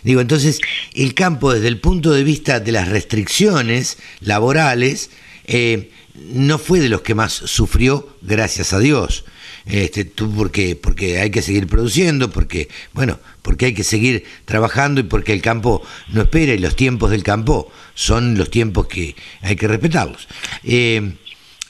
Digo, 0.04 0.20
entonces 0.20 0.60
el 0.94 1.14
campo 1.14 1.54
desde 1.54 1.70
el 1.70 1.80
punto 1.80 2.12
de 2.12 2.26
vista 2.26 2.60
de 2.60 2.74
las 2.74 2.90
restricciones 2.90 3.98
laborales 4.20 5.10
eh, 5.46 5.92
no 6.34 6.58
fue 6.58 6.82
de 6.82 6.90
los 6.90 7.02
que 7.02 7.16
más 7.16 7.32
sufrió, 7.32 8.18
gracias 8.22 8.74
a 8.74 8.80
Dios 8.80 9.24
este, 9.70 10.06
tú 10.06 10.34
porque, 10.34 10.76
porque 10.76 11.20
hay 11.20 11.30
que 11.30 11.42
seguir 11.42 11.68
produciendo, 11.68 12.30
porque, 12.30 12.70
bueno, 12.94 13.20
porque 13.42 13.68
hay 13.68 13.74
que 13.74 13.84
seguir 13.84 14.24
trabajando 14.46 15.02
y 15.02 15.04
porque 15.04 15.34
el 15.34 15.42
campo 15.42 15.82
no 16.10 16.22
espera 16.22 16.54
y 16.54 16.58
los 16.58 16.76
tiempos 16.76 17.12
del 17.12 17.24
campo 17.24 17.72
son 17.94 18.38
los 18.38 18.50
tiempos 18.50 18.88
que 18.88 19.16
hay 19.42 19.56
que 19.56 19.68
respetarlos. 19.68 20.28
Eh, 20.64 21.14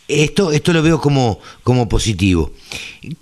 esto, 0.08 0.52
esto 0.52 0.74
lo 0.74 0.84
veo 0.84 1.02
como, 1.02 1.40
como 1.64 1.90
positivo. 1.90 2.54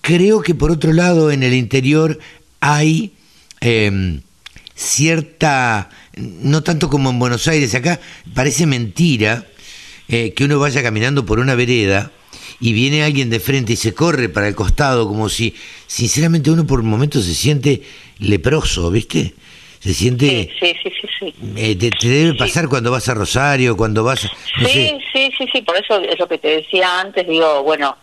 Creo 0.02 0.42
que 0.42 0.54
por 0.54 0.72
otro 0.72 0.94
lado 0.94 1.32
en 1.32 1.44
el 1.44 1.54
interior 1.54 2.20
hay 2.60 3.14
em, 3.62 4.22
cierta, 4.76 5.90
no 6.18 6.64
tanto 6.64 6.90
como 6.90 7.10
en 7.10 7.20
Buenos 7.20 7.48
Aires, 7.48 7.74
acá 7.76 8.00
parece 8.34 8.66
mentira 8.66 9.48
eh, 10.08 10.34
que 10.36 10.44
uno 10.44 10.60
vaya 10.60 10.84
caminando 10.84 11.26
por 11.26 11.40
una 11.40 11.56
vereda 11.56 12.12
y 12.60 12.74
viene 12.74 13.04
alguien 13.04 13.30
de 13.30 13.40
frente 13.40 13.74
y 13.74 13.76
se 13.76 13.94
corre 13.94 14.30
para 14.30 14.48
el 14.48 14.56
costado, 14.56 15.08
como 15.08 15.30
si, 15.30 15.56
sinceramente, 15.88 16.52
uno 16.52 16.66
por 16.66 16.84
momentos 16.84 17.26
se 17.26 17.34
siente 17.34 17.82
leproso, 18.20 18.90
¿viste? 18.92 19.34
Se 19.80 19.94
siente... 19.94 20.52
Sí, 20.60 20.76
sí, 20.82 20.92
sí, 21.02 21.08
sí. 21.20 21.36
Eh, 21.58 21.76
te, 21.76 22.08
debe 22.08 22.34
pasar 22.34 22.68
cuando 22.68 22.92
vas 22.92 23.08
a 23.10 23.14
Rosario, 23.14 23.78
cuando 23.78 24.04
vas... 24.04 24.22
sí, 24.22 24.98
sí, 25.14 25.32
sí, 25.38 25.48
sí, 25.52 25.62
por 25.62 25.78
eso 25.78 26.00
es 26.02 26.18
lo 26.18 26.28
que 26.28 26.38
te 26.38 26.48
decía 26.48 27.00
antes, 27.00 27.28
digo, 27.28 27.64
bueno, 27.64 27.96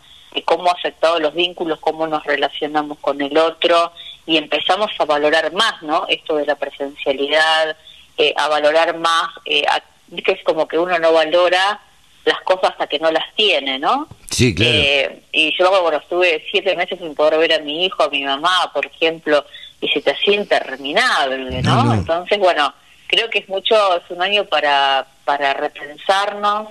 cómo 0.45 0.69
ha 0.69 0.73
afectado 0.73 1.19
los 1.19 1.35
vínculos, 1.35 1.79
cómo 1.81 2.07
nos 2.07 2.25
relacionamos 2.25 2.99
con 2.99 3.21
el 3.21 3.37
otro 3.37 3.93
y 4.27 4.37
empezamos 4.37 4.91
a 4.99 5.05
valorar 5.05 5.53
más, 5.53 5.83
¿no? 5.83 6.07
Esto 6.09 6.37
de 6.37 6.47
la 6.47 6.55
presencialidad, 6.55 7.77
eh, 8.17 8.33
a 8.37 8.49
valorar 8.49 8.97
más, 8.99 9.31
eh, 9.45 9.65
que 10.25 10.33
es 10.33 10.43
como 10.45 10.69
que 10.69 10.79
uno 10.79 10.99
no 10.99 11.13
valora 11.13 11.81
las 12.25 12.41
cosas 12.43 12.71
hasta 12.71 12.87
que 12.87 12.99
no 12.99 13.11
las 13.11 13.35
tiene, 13.35 13.79
¿no? 13.79 14.09
Sí, 14.31 14.55
claro. 14.55 14.73
Eh, 14.75 15.23
y 15.33 15.57
yo, 15.57 15.83
bueno, 15.83 15.99
estuve 15.99 16.45
siete 16.51 16.77
meses 16.77 16.99
sin 16.99 17.15
poder 17.15 17.39
ver 17.39 17.53
a 17.55 17.59
mi 17.59 17.85
hijo, 17.85 18.03
a 18.03 18.11
mi 18.11 18.25
mamá, 18.25 18.71
por 18.73 18.87
ejemplo, 18.87 19.45
y 19.81 19.89
se 19.89 20.01
te 20.01 20.13
hacía 20.13 20.35
interminable, 20.35 21.63
¿no? 21.63 21.93
Entonces, 21.93 22.39
bueno, 22.39 22.73
creo 23.09 23.29
que 23.29 23.41
es 23.41 23.49
mucho, 23.49 23.97
es 23.97 24.05
un 24.11 24.23
año 24.23 24.45
para, 24.45 25.07
para 25.25 25.53
repensarnos, 25.55 26.69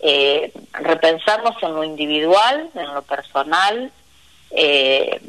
eh, 0.00 0.52
repensarnos 0.72 1.54
en 1.62 1.74
lo 1.74 1.84
individual, 1.84 2.70
en 2.74 2.94
lo 2.94 3.02
personal, 3.02 3.92
eh, 4.50 5.20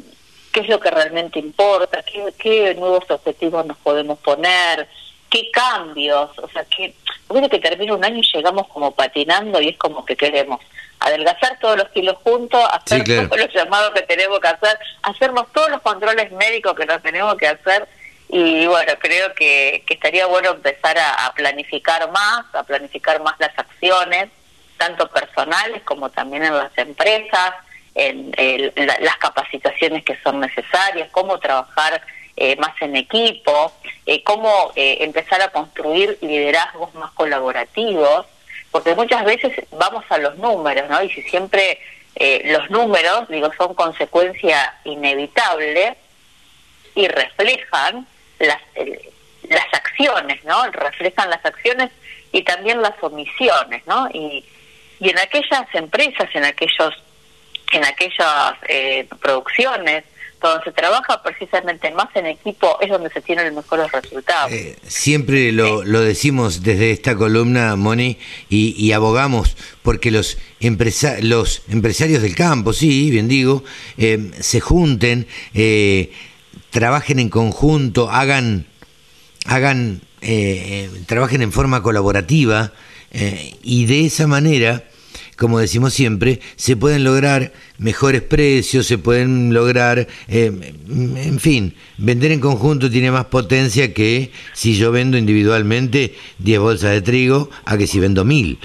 qué 0.52 0.60
es 0.60 0.68
lo 0.68 0.80
que 0.80 0.90
realmente 0.90 1.38
importa, 1.38 2.02
qué, 2.02 2.34
qué 2.38 2.74
nuevos 2.74 3.04
objetivos 3.08 3.64
nos 3.64 3.78
podemos 3.78 4.18
poner, 4.18 4.88
qué 5.32 5.50
cambios, 5.50 6.30
o 6.38 6.48
sea, 6.48 6.62
que, 6.66 6.94
porque 7.26 7.48
que 7.48 7.58
termina 7.58 7.94
un 7.94 8.04
año 8.04 8.18
y 8.18 8.36
llegamos 8.36 8.68
como 8.68 8.90
patinando 8.90 9.62
y 9.62 9.70
es 9.70 9.78
como 9.78 10.04
que 10.04 10.14
queremos 10.14 10.60
adelgazar 11.00 11.58
todos 11.58 11.78
los 11.78 11.88
kilos 11.88 12.16
juntos, 12.22 12.62
hacer 12.70 13.02
todos 13.02 13.40
los 13.40 13.54
llamados 13.54 13.92
que 13.92 14.02
tenemos 14.02 14.38
que 14.40 14.48
hacer, 14.48 14.78
hacernos 15.02 15.50
todos 15.52 15.70
los 15.70 15.80
controles 15.80 16.30
médicos 16.32 16.76
que 16.76 16.84
nos 16.84 17.02
tenemos 17.02 17.34
que 17.36 17.48
hacer. 17.48 17.88
Y 18.28 18.66
bueno, 18.66 18.92
creo 18.98 19.34
que, 19.34 19.82
que 19.86 19.94
estaría 19.94 20.26
bueno 20.26 20.50
empezar 20.50 20.96
a, 20.98 21.32
planificar 21.34 22.10
más, 22.12 22.44
a 22.54 22.62
planificar 22.62 23.22
más 23.22 23.34
las 23.38 23.58
acciones, 23.58 24.28
tanto 24.76 25.08
personales 25.08 25.82
como 25.82 26.10
también 26.10 26.44
en 26.44 26.56
las 26.56 26.76
empresas, 26.76 27.54
en, 27.94 28.32
las 28.76 29.16
capacitaciones 29.16 30.04
que 30.04 30.18
son 30.22 30.40
necesarias, 30.40 31.08
cómo 31.10 31.38
trabajar 31.38 32.02
eh, 32.36 32.56
más 32.56 32.80
en 32.80 32.96
equipo, 32.96 33.72
eh, 34.06 34.22
cómo 34.22 34.72
eh, 34.76 34.98
empezar 35.00 35.40
a 35.42 35.50
construir 35.50 36.18
liderazgos 36.20 36.94
más 36.94 37.12
colaborativos, 37.12 38.26
porque 38.70 38.94
muchas 38.94 39.24
veces 39.24 39.52
vamos 39.72 40.04
a 40.08 40.18
los 40.18 40.38
números, 40.38 40.88
¿no? 40.88 41.02
Y 41.02 41.10
si 41.10 41.22
siempre 41.22 41.78
los 42.44 42.70
números, 42.70 43.26
digo, 43.28 43.50
son 43.56 43.74
consecuencia 43.74 44.74
inevitable 44.84 45.96
y 46.94 47.08
reflejan 47.08 48.06
las, 48.38 48.60
las 49.48 49.66
acciones, 49.72 50.44
¿no? 50.44 50.70
Reflejan 50.70 51.30
las 51.30 51.44
acciones 51.44 51.90
y 52.30 52.42
también 52.42 52.80
las 52.80 52.94
omisiones, 53.02 53.84
¿no? 53.86 54.08
Y, 54.12 54.44
y 55.00 55.10
en 55.10 55.18
aquellas 55.18 55.66
empresas, 55.74 56.28
en 56.34 56.44
aquellos 56.44 56.94
en 57.72 57.84
aquellas 57.84 58.54
eh, 58.68 59.08
producciones 59.20 60.04
donde 60.48 60.64
se 60.64 60.72
trabaja 60.72 61.22
precisamente 61.22 61.90
más 61.92 62.08
en 62.14 62.26
equipo 62.26 62.78
es 62.80 62.90
donde 62.90 63.10
se 63.10 63.20
tienen 63.20 63.46
los 63.46 63.64
mejores 63.64 63.90
resultados. 63.92 64.52
Eh, 64.52 64.76
siempre 64.86 65.52
lo, 65.52 65.84
lo, 65.84 66.00
decimos 66.00 66.62
desde 66.62 66.90
esta 66.90 67.16
columna, 67.16 67.76
Moni, 67.76 68.18
y, 68.48 68.92
abogamos 68.92 69.56
porque 69.82 70.10
los, 70.10 70.38
empresa 70.60 71.16
los 71.20 71.62
empresarios 71.68 72.22
del 72.22 72.34
campo, 72.34 72.72
sí, 72.72 73.10
bien 73.10 73.28
digo, 73.28 73.64
eh, 73.96 74.30
se 74.40 74.60
junten, 74.60 75.26
trabajen 76.70 77.18
en 77.18 77.28
conjunto, 77.28 78.10
hagan, 78.10 78.66
hagan 79.46 80.00
trabajen 81.06 81.42
en 81.42 81.52
forma 81.52 81.82
colaborativa 81.82 82.72
y 83.62 83.86
de 83.86 84.06
esa 84.06 84.26
manera 84.26 84.84
como 85.36 85.58
decimos 85.58 85.94
siempre, 85.94 86.40
se 86.56 86.76
pueden 86.76 87.04
lograr 87.04 87.52
mejores 87.78 88.22
precios, 88.22 88.86
se 88.86 88.98
pueden 88.98 89.52
lograr, 89.52 90.06
eh, 90.28 90.52
en 90.86 91.40
fin, 91.40 91.74
vender 91.98 92.32
en 92.32 92.40
conjunto 92.40 92.90
tiene 92.90 93.10
más 93.10 93.26
potencia 93.26 93.92
que 93.94 94.30
si 94.52 94.76
yo 94.76 94.92
vendo 94.92 95.16
individualmente 95.16 96.14
10 96.38 96.60
bolsas 96.60 96.90
de 96.92 97.02
trigo 97.02 97.50
a 97.64 97.76
que 97.76 97.86
si 97.86 97.98
vendo 97.98 98.24
mil. 98.24 98.58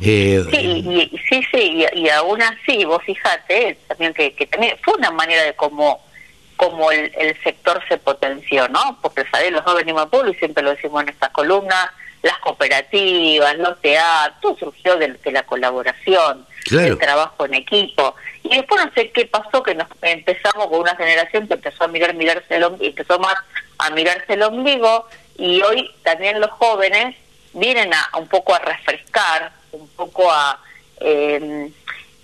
Eh, 0.00 0.44
sí, 0.50 1.10
sí, 1.28 1.40
sí, 1.50 1.84
y, 1.94 2.08
aún 2.10 2.42
así, 2.42 2.84
vos 2.84 3.02
fijate 3.04 3.78
también 3.88 4.12
que, 4.12 4.30
también 4.50 4.76
fue 4.82 4.94
una 4.94 5.10
manera 5.10 5.42
de 5.42 5.54
cómo 5.54 6.04
como 6.56 6.90
el, 6.90 7.12
sector 7.44 7.82
se 7.86 7.98
potenció, 7.98 8.66
¿no? 8.68 8.98
Porque 9.02 9.24
¿sabes? 9.30 9.52
los 9.52 9.62
dos 9.64 9.76
venimos 9.76 10.02
al 10.02 10.08
pueblo 10.08 10.32
y 10.32 10.34
siempre 10.36 10.64
lo 10.64 10.70
decimos 10.70 11.02
en 11.02 11.10
esta 11.10 11.28
columna, 11.28 11.92
las 12.26 12.38
cooperativas, 12.38 13.56
los 13.58 13.80
teatros, 13.80 14.40
todo 14.40 14.56
surgió 14.58 14.96
de, 14.96 15.18
la 15.30 15.44
colaboración, 15.44 16.46
del 16.70 16.98
trabajo 16.98 17.46
en 17.46 17.54
equipo. 17.54 18.14
Y 18.42 18.56
después 18.56 18.84
no 18.84 18.92
sé 18.92 19.10
qué 19.10 19.26
pasó, 19.26 19.62
que 19.62 19.74
nos 19.74 19.88
empezamos 20.02 20.66
con 20.68 20.80
una 20.80 20.96
generación 20.96 21.48
que 21.48 21.54
empezó 21.54 21.84
a 21.84 21.88
mirar, 21.88 22.14
mirarse 22.14 22.56
el 22.56 22.64
empezó 22.80 23.18
más 23.18 23.34
a 23.78 23.90
mirarse 23.90 24.34
el 24.34 24.42
ombligo, 24.42 25.06
y 25.38 25.60
hoy 25.62 25.90
también 26.02 26.40
los 26.40 26.50
jóvenes 26.50 27.16
vienen 27.52 27.92
a 27.92 28.18
un 28.18 28.26
poco 28.28 28.54
a 28.54 28.58
refrescar, 28.58 29.52
un 29.72 29.88
poco 29.88 30.30
a... 30.30 30.60
Eh, 31.00 31.70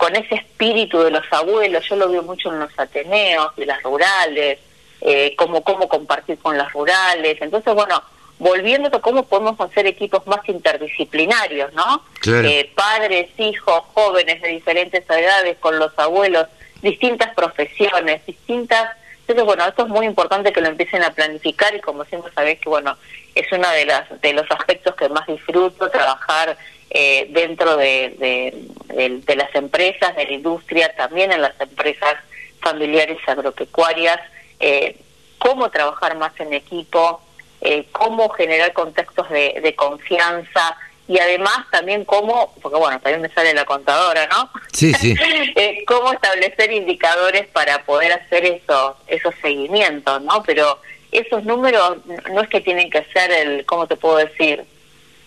con 0.02 0.16
ese 0.16 0.34
espíritu 0.34 0.98
de 0.98 1.12
los 1.12 1.24
abuelos, 1.30 1.88
yo 1.88 1.94
lo 1.94 2.10
veo 2.10 2.24
mucho 2.24 2.52
en 2.52 2.58
los 2.58 2.76
ateneos, 2.76 3.54
de 3.54 3.66
las 3.66 3.80
rurales, 3.84 4.58
eh, 5.00 5.36
cómo, 5.36 5.62
cómo 5.62 5.88
compartir 5.88 6.38
con 6.38 6.58
las 6.58 6.72
rurales. 6.72 7.40
Entonces, 7.40 7.72
bueno, 7.72 8.02
volviendo 8.42 8.88
a 8.88 9.00
cómo 9.00 9.22
podemos 9.22 9.58
hacer 9.60 9.86
equipos 9.86 10.26
más 10.26 10.40
interdisciplinarios, 10.48 11.72
¿no? 11.74 12.04
Eh, 12.26 12.72
padres, 12.74 13.28
hijos, 13.38 13.84
jóvenes 13.94 14.42
de 14.42 14.48
diferentes 14.48 15.08
edades, 15.08 15.56
con 15.58 15.78
los 15.78 15.96
abuelos, 15.96 16.48
distintas 16.82 17.32
profesiones, 17.34 18.26
distintas... 18.26 18.96
Entonces, 19.20 19.44
bueno, 19.44 19.64
esto 19.64 19.84
es 19.84 19.88
muy 19.88 20.06
importante 20.06 20.52
que 20.52 20.60
lo 20.60 20.66
empiecen 20.66 21.04
a 21.04 21.12
planificar 21.12 21.72
y 21.76 21.80
como 21.80 22.04
siempre 22.04 22.32
sabéis 22.32 22.58
que, 22.58 22.68
bueno, 22.68 22.96
es 23.36 23.46
uno 23.52 23.70
de, 23.70 23.86
las, 23.86 24.20
de 24.20 24.32
los 24.32 24.50
aspectos 24.50 24.96
que 24.96 25.08
más 25.08 25.24
disfruto, 25.28 25.88
trabajar 25.88 26.56
eh, 26.90 27.28
dentro 27.30 27.76
de, 27.76 28.66
de, 28.88 29.36
las 29.36 29.54
empresas, 29.54 30.16
de 30.16 30.24
la 30.24 30.32
industria, 30.32 30.92
también 30.96 31.30
en 31.30 31.42
las 31.42 31.58
empresas 31.60 32.16
familiares 32.60 33.18
agropecuarias, 33.24 34.18
eh, 34.58 34.96
cómo 35.38 35.70
trabajar 35.70 36.16
más 36.16 36.32
en 36.40 36.52
equipo, 36.52 37.20
eh, 37.62 37.86
cómo 37.92 38.28
generar 38.30 38.72
contextos 38.72 39.28
de, 39.30 39.74
confianza 39.76 40.76
y 41.06 41.18
además 41.18 41.58
también 41.70 42.04
cómo, 42.04 42.54
porque 42.60 42.76
bueno, 42.76 43.00
también 43.00 43.22
me 43.22 43.28
sale 43.28 43.54
la 43.54 43.64
contadora, 43.64 44.26
¿no? 44.26 44.50
Sí, 44.72 44.92
sí. 44.94 45.14
eh, 45.56 45.84
cómo 45.86 46.12
establecer 46.12 46.72
indicadores 46.72 47.46
para 47.48 47.84
poder 47.84 48.12
hacer 48.12 48.44
esos, 48.44 48.96
esos 49.06 49.34
seguimientos, 49.40 50.20
¿no? 50.22 50.42
Pero 50.42 50.80
esos 51.12 51.44
números 51.44 51.98
no 52.32 52.40
es 52.40 52.48
que 52.48 52.60
tienen 52.60 52.90
que 52.90 53.04
ser 53.12 53.30
el, 53.30 53.64
¿cómo 53.64 53.86
te 53.86 53.96
puedo 53.96 54.16
decir? 54.16 54.64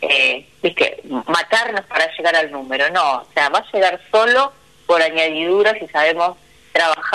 Eh, 0.01 0.45
que 0.61 1.01
matarnos 1.27 1.85
para 1.85 2.11
llegar 2.17 2.35
al 2.35 2.51
número, 2.51 2.89
no, 2.89 3.17
o 3.19 3.27
sea, 3.33 3.49
va 3.49 3.59
a 3.59 3.71
llegar 3.71 4.01
solo 4.11 4.51
por 4.85 5.01
añadidura 5.01 5.73
si 5.79 5.87
sabemos 5.87 6.37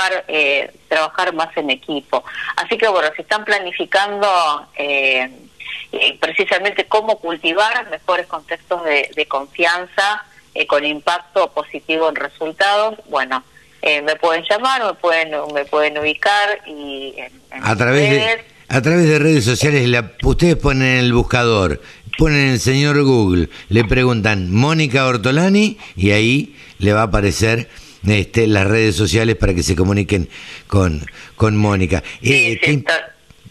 trabajar 0.00 0.24
eh, 0.28 0.70
trabajar 0.88 1.34
más 1.34 1.56
en 1.56 1.70
equipo. 1.70 2.24
Así 2.56 2.76
que 2.76 2.88
bueno, 2.88 3.08
se 3.14 3.22
están 3.22 3.44
planificando 3.44 4.28
eh, 4.76 5.30
eh, 5.92 6.18
precisamente 6.20 6.86
cómo 6.86 7.18
cultivar 7.18 7.88
mejores 7.90 8.26
contextos 8.26 8.82
de, 8.84 9.26
confianza 9.26 10.24
con 10.66 10.84
impacto 10.84 11.52
positivo 11.52 12.08
en 12.08 12.16
resultados. 12.16 12.98
Bueno, 13.08 13.44
me 13.82 14.16
pueden 14.16 14.44
llamar, 14.48 14.84
me 14.84 14.94
pueden 14.94 15.30
me 15.54 15.64
pueden 15.64 15.98
ubicar 15.98 16.60
y 16.66 17.14
a 17.50 17.76
través 17.76 18.10
de 18.10 18.44
a 18.68 18.82
través 18.82 19.08
de 19.08 19.18
redes 19.18 19.44
sociales 19.44 19.88
la, 19.88 20.12
ustedes 20.22 20.56
ponen 20.56 20.98
el 20.98 21.12
buscador, 21.12 21.80
ponen 22.18 22.50
el 22.50 22.60
señor 22.60 23.02
Google, 23.02 23.48
le 23.68 23.84
preguntan 23.84 24.52
Mónica 24.52 25.06
Ortolani 25.06 25.78
y 25.96 26.10
ahí 26.10 26.56
le 26.78 26.92
va 26.92 27.00
a 27.00 27.04
aparecer 27.04 27.68
este, 28.06 28.46
las 28.46 28.66
redes 28.66 28.96
sociales 28.96 29.36
para 29.36 29.54
que 29.54 29.62
se 29.62 29.76
comuniquen 29.76 30.28
con, 30.66 31.04
con 31.36 31.56
Mónica. 31.56 32.02
Eh, 32.22 32.58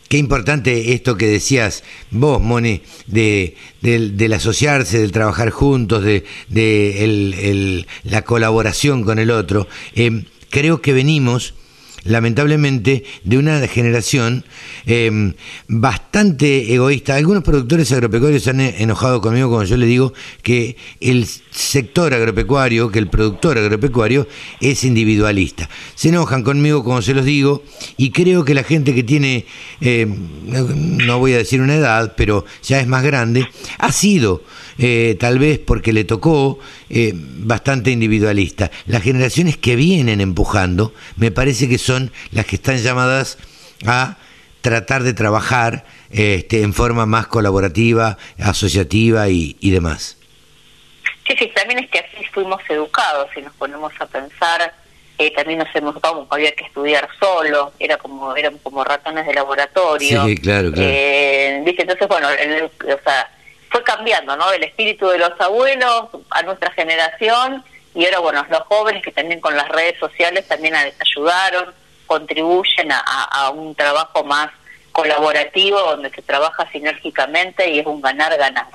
qué, 0.08 0.18
importante 0.18 0.94
esto 0.94 1.18
que 1.18 1.28
decías 1.28 1.84
vos, 2.12 2.42
Moni, 2.42 2.82
de, 3.08 3.56
del, 3.82 4.34
asociarse, 4.34 5.00
del 5.00 5.12
trabajar 5.12 5.50
juntos, 5.52 6.04
de, 6.04 6.26
de 6.48 7.86
la 8.04 8.24
colaboración 8.24 9.04
con 9.04 9.20
el 9.20 9.32
otro. 9.32 9.68
Eh, 9.96 10.24
creo 10.50 10.82
que 10.82 10.94
venimos 10.94 11.54
lamentablemente, 12.04 13.04
de 13.24 13.38
una 13.38 13.68
generación 13.68 14.46
em, 14.86 15.34
bastante 15.68 16.74
egoísta. 16.74 17.16
Algunos 17.16 17.44
productores 17.44 17.92
agropecuarios 17.92 18.44
se 18.44 18.52
han 18.52 18.60
enojado 18.62 19.22
conmigo 19.22 19.50
cuando 19.50 19.66
yo 19.66 19.78
le 19.78 19.86
digo 19.86 20.14
que 20.44 20.78
el 21.00 21.26
sector 21.52 22.14
agropecuario, 22.14 22.92
que 22.92 23.00
el 23.00 23.08
productor 23.08 23.58
agropecuario 23.58 24.28
es 24.62 24.84
individualista. 24.84 25.70
Se 25.96 26.10
enojan 26.10 26.44
conmigo 26.44 26.84
como 26.84 27.02
se 27.02 27.14
los 27.14 27.26
digo 27.26 27.64
y 27.98 28.12
creo 28.12 28.46
que 28.46 28.54
la 28.54 28.64
gente 28.64 28.94
que 28.94 29.04
tiene, 29.04 29.46
em, 29.82 30.16
no 31.06 31.20
voy 31.20 31.34
a 31.34 31.38
decir 31.38 31.62
una 31.62 31.76
edad, 31.76 32.14
pero 32.16 32.46
ya 32.64 32.80
es 32.80 32.88
más 32.88 33.04
grande, 33.04 33.48
ha 33.78 33.92
sido 33.92 34.44
eh, 34.80 35.18
tal 35.20 35.38
vez 35.40 35.60
porque 35.60 35.92
le 35.92 36.06
tocó 36.06 36.58
eh, 36.90 37.12
bastante 37.14 37.92
individualista. 37.92 38.72
Las 38.86 39.04
generaciones 39.04 39.58
que 39.58 39.76
vienen 39.76 40.22
empujando 40.22 40.94
me 41.18 41.32
parece 41.32 41.68
que 41.68 41.78
son 41.78 42.12
las 42.32 42.46
que 42.46 42.56
están 42.56 42.78
llamadas 42.78 43.38
a 43.86 44.18
tratar 44.62 45.04
de 45.04 45.14
trabajar 45.14 45.86
este, 46.10 46.62
en 46.64 46.74
forma 46.74 47.06
más 47.06 47.28
colaborativa, 47.28 48.18
asociativa 48.40 49.28
y, 49.30 49.56
demás. 49.62 50.18
Sí, 51.28 51.36
sí, 51.38 51.52
también 51.54 51.80
es 51.84 51.90
que 51.90 52.00
así 52.00 52.26
fuimos 52.34 52.60
educados 52.70 53.28
y 53.38 53.42
nos 53.42 53.54
ponemos 53.54 53.92
a 54.00 54.06
pensar, 54.08 54.74
eh, 55.18 55.32
también 55.36 55.60
nos 55.60 55.68
hemos 55.76 55.94
educado, 55.94 56.26
había 56.30 56.52
que 56.54 56.64
estudiar 56.64 57.08
solo, 57.20 57.74
era 57.80 57.98
como 57.98 58.36
eran 58.36 58.58
como 58.60 58.84
ratones 58.84 59.28
de 59.28 59.34
laboratorio. 59.34 60.26
Sí, 60.26 60.36
claro, 60.38 60.72
claro. 60.72 60.90
Eh, 60.92 61.62
¿viste? 61.66 61.84
Entonces, 61.84 62.08
bueno, 62.08 62.30
el- 62.30 62.64
o 62.64 63.00
sea, 63.04 63.30
fue 63.70 63.84
cambiando, 63.84 64.36
¿no? 64.36 64.52
El 64.52 64.64
espíritu 64.64 65.08
de 65.10 65.18
los 65.20 65.32
abuelos 65.40 66.08
a 66.32 66.42
nuestra 66.44 66.72
generación 66.72 67.64
y 67.96 68.06
ahora, 68.06 68.20
bueno, 68.20 68.46
los 68.50 68.62
jóvenes 68.62 69.04
que 69.04 69.12
también 69.12 69.40
con 69.40 69.56
las 69.56 69.68
redes 69.70 69.98
sociales 70.00 70.48
también 70.48 70.76
ayudaron, 70.76 71.74
contribuyen 72.08 72.92
a, 72.92 73.00
a- 73.00 73.46
a 73.46 73.50
un 73.52 73.76
trabajo 73.76 74.24
más 74.24 74.50
colaborativo 74.92 75.80
donde 75.80 76.10
se 76.10 76.22
trabaja 76.22 76.68
sinérgicamente 76.72 77.70
y 77.70 77.80
es 77.80 77.86
un 77.86 78.02
ganar-ganar. 78.02 78.68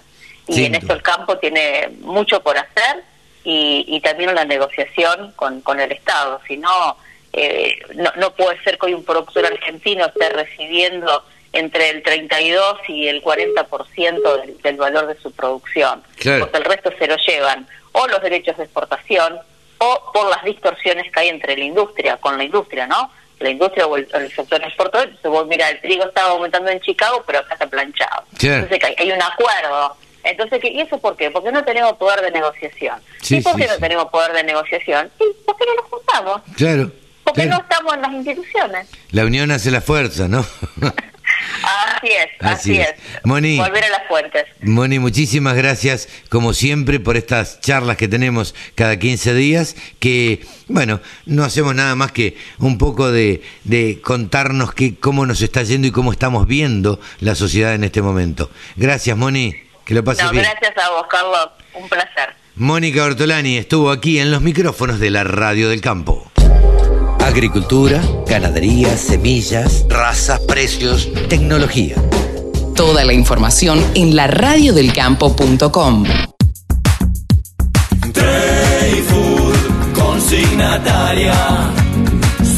Y 0.47 0.55
Sin 0.55 0.65
en 0.67 0.75
esto 0.77 0.93
el 0.93 1.03
campo 1.03 1.39
tiene 1.39 1.89
mucho 2.01 2.43
por 2.43 2.57
hacer 2.57 3.03
y, 3.45 3.85
y 3.89 4.01
también 4.01 4.35
la 4.35 4.45
negociación 4.45 5.33
con, 5.37 5.61
con 5.61 5.81
el 5.81 5.93
Estado. 5.93 6.41
Si 6.47 6.57
no, 6.57 6.97
eh, 7.33 7.79
no, 7.95 8.11
no 8.17 8.33
puede 8.35 8.63
ser 8.63 8.79
que 8.79 8.87
hoy 8.87 8.95
un 8.95 9.05
productor 9.05 9.47
argentino 9.47 10.07
esté 10.07 10.29
recibiendo 10.31 11.25
entre 11.55 11.91
el 11.91 12.03
32 12.03 12.79
y 12.89 13.09
el 13.09 13.23
40% 13.23 14.41
del, 14.41 14.61
del 14.63 14.77
valor 14.77 15.07
de 15.07 15.17
su 15.21 15.33
producción, 15.33 16.03
Claro. 16.17 16.41
porque 16.41 16.59
el 16.59 16.65
resto 16.65 16.91
se 16.99 17.07
lo 17.07 17.17
llevan 17.17 17.67
o 17.93 18.07
los 18.09 18.21
derechos 18.23 18.57
de 18.57 18.65
exportación 18.65 19.39
o 19.79 20.11
por 20.13 20.29
las 20.31 20.43
distorsiones 20.45 21.11
que 21.13 21.21
hay 21.21 21.29
entre 21.29 21.57
la 21.57 21.65
industria, 21.65 22.17
con 22.19 22.37
la 22.39 22.45
industria, 22.45 22.87
¿no? 22.87 23.11
La 23.41 23.51
industria 23.51 23.87
o 23.87 23.97
el, 23.97 24.09
el 24.15 24.33
sector 24.33 24.63
exportador, 24.63 25.07
entonces 25.09 25.31
vos 25.31 25.47
mira, 25.47 25.69
el 25.71 25.81
trigo 25.81 26.05
estaba 26.05 26.31
aumentando 26.31 26.71
en 26.71 26.81
Chicago, 26.81 27.23
pero 27.27 27.41
acá 27.41 27.55
está 27.55 27.67
planchado. 27.67 28.25
Claro. 28.39 28.63
Entonces 28.65 28.85
hay, 28.89 28.95
hay 28.99 29.13
un 29.13 29.23
acuerdo. 29.23 29.97
Entonces, 30.23 30.59
¿qué- 30.61 30.71
¿y 30.71 30.81
eso 30.81 30.99
por 30.99 31.17
qué? 31.17 31.31
Porque 31.31 31.53
no 31.53 31.63
tenemos 31.65 31.95
poder 31.95 32.23
de 32.23 32.31
negociación. 32.31 32.99
Sí, 33.21 33.37
¿Y 33.39 33.41
por 33.43 33.55
sí, 33.55 33.61
qué 33.63 33.67
no 33.67 33.75
sí. 33.75 33.81
tenemos 33.81 34.07
poder 34.07 34.33
de 34.33 34.43
negociación? 34.45 35.11
¿Y 35.21 35.45
por 35.45 35.57
qué 35.57 35.65
no 35.67 35.75
nos 35.75 35.85
juntamos? 35.91 36.41
Claro. 36.57 36.91
Porque 37.25 37.43
claro. 37.43 37.57
no 37.59 37.63
estamos 37.63 37.95
en 37.95 38.01
las 38.03 38.13
instituciones. 38.13 38.89
La 39.11 39.25
unión 39.25 39.51
hace 39.51 39.71
la 39.71 39.81
fuerza, 39.83 40.27
¿no? 40.29 40.47
Así 41.63 42.09
es, 42.09 42.27
Así 42.41 42.71
así, 42.73 42.81
es. 42.81 42.89
es. 42.89 42.95
Moni. 43.25 43.59
Volver 43.59 43.85
a 43.85 43.89
las 43.89 44.07
fuentes. 44.09 44.45
Moni, 44.63 44.99
muchísimas 44.99 45.55
gracias, 45.57 46.09
como 46.29 46.53
siempre, 46.53 47.01
por 47.01 47.17
estas 47.17 47.61
charlas 47.61 47.97
que 47.97 48.09
tenemos 48.09 48.55
cada 48.75 48.99
15 48.99 49.35
días, 49.35 49.77
que, 49.99 50.45
bueno, 50.69 51.01
no 51.27 51.45
hacemos 51.45 51.75
nada 51.75 51.95
más 51.95 52.13
que 52.13 52.37
un 52.59 52.79
poco 52.79 53.11
de, 53.11 53.43
de 53.65 54.01
contarnos 54.03 54.75
que, 54.75 54.97
cómo 54.97 55.27
nos 55.27 55.41
está 55.43 55.63
yendo 55.63 55.87
y 55.89 55.91
cómo 55.91 56.13
estamos 56.13 56.47
viendo 56.47 57.01
la 57.21 57.35
sociedad 57.35 57.75
en 57.75 57.85
este 57.85 58.03
momento. 58.03 58.51
Gracias, 58.77 59.17
Moni, 59.17 59.55
que 59.85 59.95
lo 59.95 60.05
pases 60.05 60.25
No, 60.25 60.31
bien. 60.33 60.45
gracias 60.45 60.85
a 60.85 60.91
vos, 60.91 61.07
Carlos. 61.11 61.49
Un 61.75 61.89
placer. 61.89 62.35
Mónica 62.57 63.03
Ortolani 63.05 63.57
estuvo 63.57 63.91
aquí 63.91 64.21
en 64.21 64.31
los 64.31 64.41
micrófonos 64.41 65.01
de 65.01 65.11
la 65.11 65.25
Radio 65.25 65.69
del 65.71 65.81
Campo. 65.81 66.31
Agricultura, 67.25 68.03
ganadería, 68.29 68.97
semillas, 68.99 69.87
razas, 69.89 70.41
precios, 70.41 71.09
tecnología. 71.31 71.97
Toda 72.77 73.03
la 73.03 73.15
información 73.15 73.83
en 73.95 74.15
laradiodelcampo.com. 74.15 76.05
Food, 79.09 79.93
consignataria, 79.95 81.73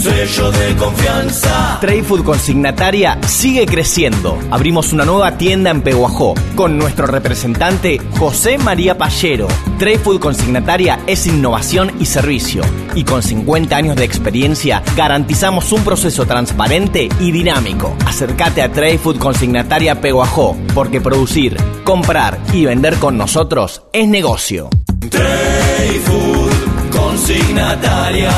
sello 0.07 0.53
de 0.53 0.77
confianza. 0.77 1.79
Trade 1.81 2.05
Food 2.05 2.23
Consignataria 2.23 3.19
sigue 3.27 3.67
creciendo. 3.67 4.39
Abrimos 4.51 4.93
una 4.93 5.05
nueva 5.05 5.37
tienda 5.37 5.71
en 5.71 5.83
Peguajó 5.83 6.35
con 6.55 6.79
nuestro 6.79 7.07
representante 7.07 8.01
José 8.19 8.57
María 8.59 8.97
Pallero. 8.97 9.49
Trade 9.79 9.99
Food 9.99 10.21
Consignataria 10.21 11.01
es 11.09 11.27
innovación 11.27 11.93
y 11.99 12.07
servicio. 12.07 12.63
Y 12.95 13.03
con 13.03 13.23
50 13.23 13.77
años 13.77 13.97
de 13.97 14.05
experiencia 14.05 14.83
garantizamos 14.97 15.73
un 15.73 15.83
proceso 15.83 16.25
transparente 16.25 17.09
y 17.19 17.33
dinámico. 17.33 17.97
Acércate 18.07 18.63
a 18.63 18.71
Trade 18.71 18.99
Food 18.99 19.19
Consignataria 19.19 20.01
Peguajó 20.01 20.57
porque 20.73 21.01
producir, 21.01 21.57
comprar 21.83 22.39
y 22.53 22.65
vender 22.65 22.97
con 22.97 23.19
nosotros 23.19 23.83
es 23.93 24.07
negocio. 24.07 24.71
Trade 25.11 26.01
Food, 26.05 26.97
consignataria, 26.97 28.31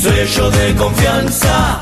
sello 0.00 0.50
de 0.50 0.74
confianza. 0.76 1.80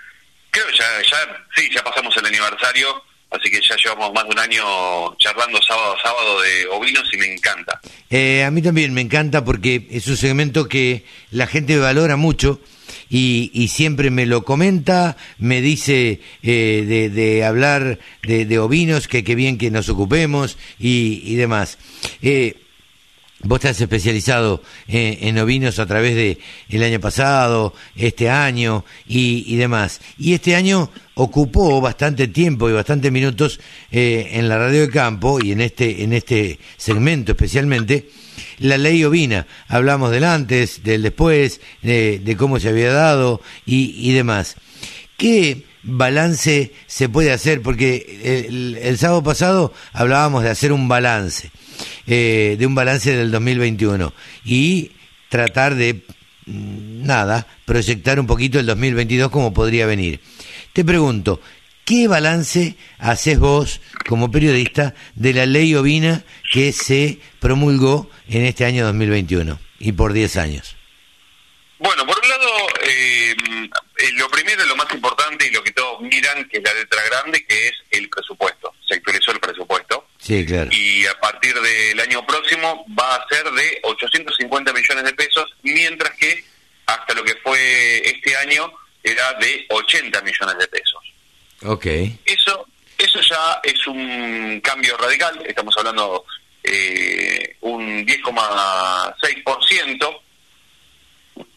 Creo 0.51 0.67
que 0.67 0.79
ya, 0.79 0.85
ya, 1.11 1.47
sí, 1.55 1.69
ya 1.75 1.85
pasamos 1.85 2.17
el 2.17 2.25
aniversario, 2.25 3.03
así 3.31 3.51
que 3.51 3.61
ya 3.61 3.77
llevamos 3.77 4.15
más 4.15 4.25
de 4.25 4.31
un 4.31 4.39
año 4.39 5.15
charlando 5.19 5.59
sábado 5.67 5.95
a 5.95 6.03
sábado 6.03 6.41
de 6.41 6.67
ovinos 6.69 7.07
y 7.13 7.19
me 7.19 7.35
encanta. 7.35 7.81
Eh, 8.09 8.45
a 8.45 8.51
mí 8.51 8.63
también 8.63 8.95
me 8.95 9.03
encanta 9.03 9.45
porque 9.45 9.87
es 9.91 10.07
un 10.07 10.17
segmento 10.17 10.69
que 10.69 11.05
la 11.31 11.47
gente 11.47 11.79
valora 11.79 12.17
mucho 12.17 12.63
y, 13.11 13.51
y 13.53 13.69
siempre 13.69 14.11
me 14.11 14.25
lo 14.25 14.43
comenta, 14.43 15.19
me 15.37 15.61
dice 15.61 16.21
eh, 16.43 16.85
de, 16.87 17.11
de 17.11 17.45
hablar 17.45 17.99
de, 18.23 18.47
de 18.47 18.59
ovinos, 18.59 19.07
que 19.07 19.23
qué 19.23 19.35
bien 19.35 19.59
que 19.59 19.71
nos 19.71 19.91
ocupemos 19.91 20.57
y, 20.79 21.23
y 21.27 21.35
demás. 21.37 21.77
Eh, 22.23 22.57
Vos 23.45 23.57
estás 23.57 23.81
especializado 23.81 24.63
en, 24.87 25.29
en 25.29 25.39
ovinos 25.39 25.79
a 25.79 25.87
través 25.87 26.15
de 26.15 26.39
el 26.69 26.83
año 26.83 27.01
pasado, 27.01 27.75
este 27.97 28.31
año 28.31 28.85
y, 29.07 29.45
y 29.47 29.57
demás. 29.57 30.01
Y 30.17 30.35
este 30.35 30.55
año 30.55 30.91
ocupó 31.15 31.81
bastante 31.81 32.29
tiempo 32.29 32.71
y 32.71 32.73
bastante 32.73 33.11
minutos 33.11 33.59
eh, 33.91 34.31
en 34.35 34.49
la 34.49 34.59
radio 34.59 34.83
de 34.83 34.91
campo 34.91 35.39
y 35.43 35.53
en 35.53 35.61
este 35.61 36.05
en 36.05 36.13
este 36.13 36.59
segmento 36.77 37.33
especialmente 37.33 38.09
la 38.59 38.79
ley 38.79 39.05
ovina. 39.05 39.47
Hablamos 39.69 40.11
del 40.11 40.25
antes, 40.25 40.83
del 40.85 41.03
después, 41.03 41.61
de, 41.83 42.21
de 42.21 42.37
cómo 42.37 42.61
se 42.61 42.69
había 42.69 42.93
dado 42.93 43.41
y, 43.67 44.09
y 44.09 44.13
demás. 44.13 44.57
¿Qué 45.17 45.65
balance 45.83 46.73
se 46.87 47.09
puede 47.09 47.33
hacer? 47.33 47.61
Porque 47.61 48.77
el 48.81 48.99
sábado 48.99 49.23
pasado 49.23 49.75
hablábamos 49.93 50.45
de 50.45 50.51
hacer 50.51 50.73
un 50.73 50.89
balance, 50.89 51.51
eh, 52.07 52.57
de 52.59 52.67
un 52.67 52.75
balance 52.75 53.15
del 53.15 53.31
2021 53.31 54.13
y 54.45 54.93
tratar 55.29 55.75
de, 55.75 56.03
mm, 56.47 57.05
nada, 57.07 57.47
proyectar 57.65 58.21
un 58.21 58.27
poquito 58.27 58.59
el 58.59 58.67
2022 58.67 59.31
como 59.31 59.53
podría 59.55 59.87
venir. 59.87 60.21
Te 60.73 60.85
pregunto, 60.85 61.41
¿qué 61.85 62.09
balance 62.09 62.77
haces 62.99 63.39
vos 63.39 63.81
como 64.09 64.31
periodista 64.31 64.95
de 65.15 65.33
la 65.33 65.47
ley 65.47 65.75
ovina 65.75 66.25
que 66.53 66.73
se 66.73 67.19
promulgó 67.41 68.11
en 68.29 68.45
este 68.45 68.65
año 68.65 68.85
2021 68.85 69.59
y 69.79 69.93
por 69.93 70.13
10 70.13 70.37
años? 70.37 70.77
Bueno, 71.79 72.07
por 72.07 72.17
un 72.17 72.29
lado, 72.29 72.49
eh, 72.85 73.35
lo 74.15 74.29
primero, 74.29 74.65
lo 74.67 74.77
más 74.77 74.87
importante 74.93 75.49
y 75.49 75.51
lo 75.51 75.65
que 75.65 75.73
todos 75.73 76.01
miran, 76.01 76.49
que 76.49 76.59
es 76.59 76.63
la 76.65 76.75
letra 76.75 77.03
grande, 77.11 77.45
que 77.45 77.69
es 77.69 77.75
el 77.91 78.09
presupuesto. 78.09 78.73
Se 78.87 78.95
actualizó 78.95 79.33
el 79.33 79.41
presupuesto. 79.41 79.62
Sí, 80.23 80.47
claro. 80.47 80.71
y 80.73 81.05
a 81.07 81.19
partir 81.19 81.53
del 81.61 81.99
año 81.99 82.25
próximo 82.25 82.87
va 82.99 83.17
a 83.17 83.27
ser 83.29 83.43
de 83.51 83.81
850 83.83 84.73
millones 84.73 85.03
de 85.05 85.13
pesos, 85.15 85.53
mientras 85.63 86.17
que 86.17 86.45
hasta 86.87 87.13
lo 87.15 87.25
que 87.25 87.35
fue 87.43 88.09
este 88.09 88.37
año 88.37 88.73
era 89.03 89.33
de 89.35 89.67
80 89.69 90.21
millones 90.23 90.59
de 90.59 90.69
pesos. 90.69 91.03
Ok. 91.65 91.87
Eso 92.25 92.69
eso 92.99 93.21
ya 93.29 93.61
es 93.65 93.85
un 93.89 94.61
cambio 94.63 94.97
radical, 94.97 95.43
estamos 95.45 95.77
hablando 95.77 96.25
eh, 96.63 97.57
un 97.63 98.07
10,6%, 98.07 100.21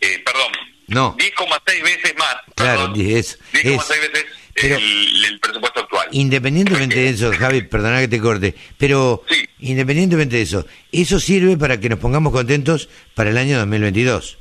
eh, 0.01 0.23
perdón, 0.25 0.51
No, 0.87 1.15
10,6 1.17 1.83
veces 1.83 2.15
más, 2.17 2.35
claro, 2.55 2.91
es, 2.95 3.37
10,6 3.53 4.05
es- 4.05 4.11
veces 4.11 4.25
pero- 4.61 4.77
el, 4.77 5.25
el 5.25 5.39
presupuesto 5.39 5.79
actual. 5.81 6.07
Independientemente 6.11 6.95
de 6.95 7.09
eso, 7.09 7.31
Javi, 7.33 7.61
perdona 7.63 7.99
que 7.99 8.07
te 8.07 8.19
corte, 8.19 8.55
pero 8.77 9.23
independientemente 9.59 10.37
de 10.37 10.41
eso, 10.43 10.65
eso 10.91 11.19
sirve 11.19 11.57
para 11.57 11.79
que 11.79 11.89
nos 11.89 11.99
pongamos 11.99 12.31
contentos 12.33 12.89
para 13.13 13.29
el 13.29 13.37
año 13.37 13.57
2022, 13.59 14.37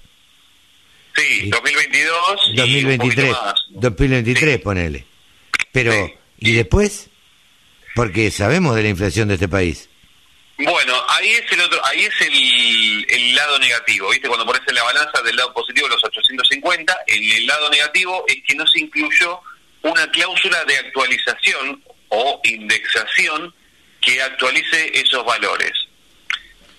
Sí, 1.16 1.48
2022 1.48 2.40
y 2.46 2.84
un 2.84 2.98
poquito 2.98 3.22
2023, 3.22 3.30
más. 3.32 3.54
2023, 3.70 4.60
ponele. 4.60 5.04
Pero, 5.70 5.92
¿y 6.38 6.52
después? 6.52 7.08
Porque 7.94 8.30
sabemos 8.32 8.74
de 8.74 8.82
la 8.82 8.88
inflación 8.88 9.28
de 9.28 9.34
este 9.34 9.46
país. 9.48 9.88
Bueno, 10.58 10.94
ahí 11.08 11.28
es 11.30 11.50
el 11.52 11.60
otro, 11.60 11.84
ahí 11.86 12.00
es 12.04 12.20
el, 12.20 13.06
el 13.08 13.34
lado 13.36 13.58
negativo, 13.60 14.10
¿viste? 14.10 14.26
Cuando 14.28 14.44
pones 14.46 14.62
en 14.66 14.74
la 14.74 14.82
balanza 14.84 15.22
del 15.22 15.36
lado 15.36 15.52
positivo 15.54 15.86
los 15.88 16.02
850, 16.04 16.96
el, 17.06 17.32
el 17.32 17.46
lado 17.46 17.70
negativo 17.70 18.24
es 18.28 18.36
que 18.46 18.54
no 18.56 18.66
se 18.66 18.80
incluyó 18.80 19.40
una 19.84 20.10
cláusula 20.10 20.64
de 20.64 20.78
actualización 20.78 21.82
o 22.08 22.40
indexación 22.44 23.54
que 24.00 24.20
actualice 24.20 24.90
esos 24.98 25.24
valores. 25.24 25.72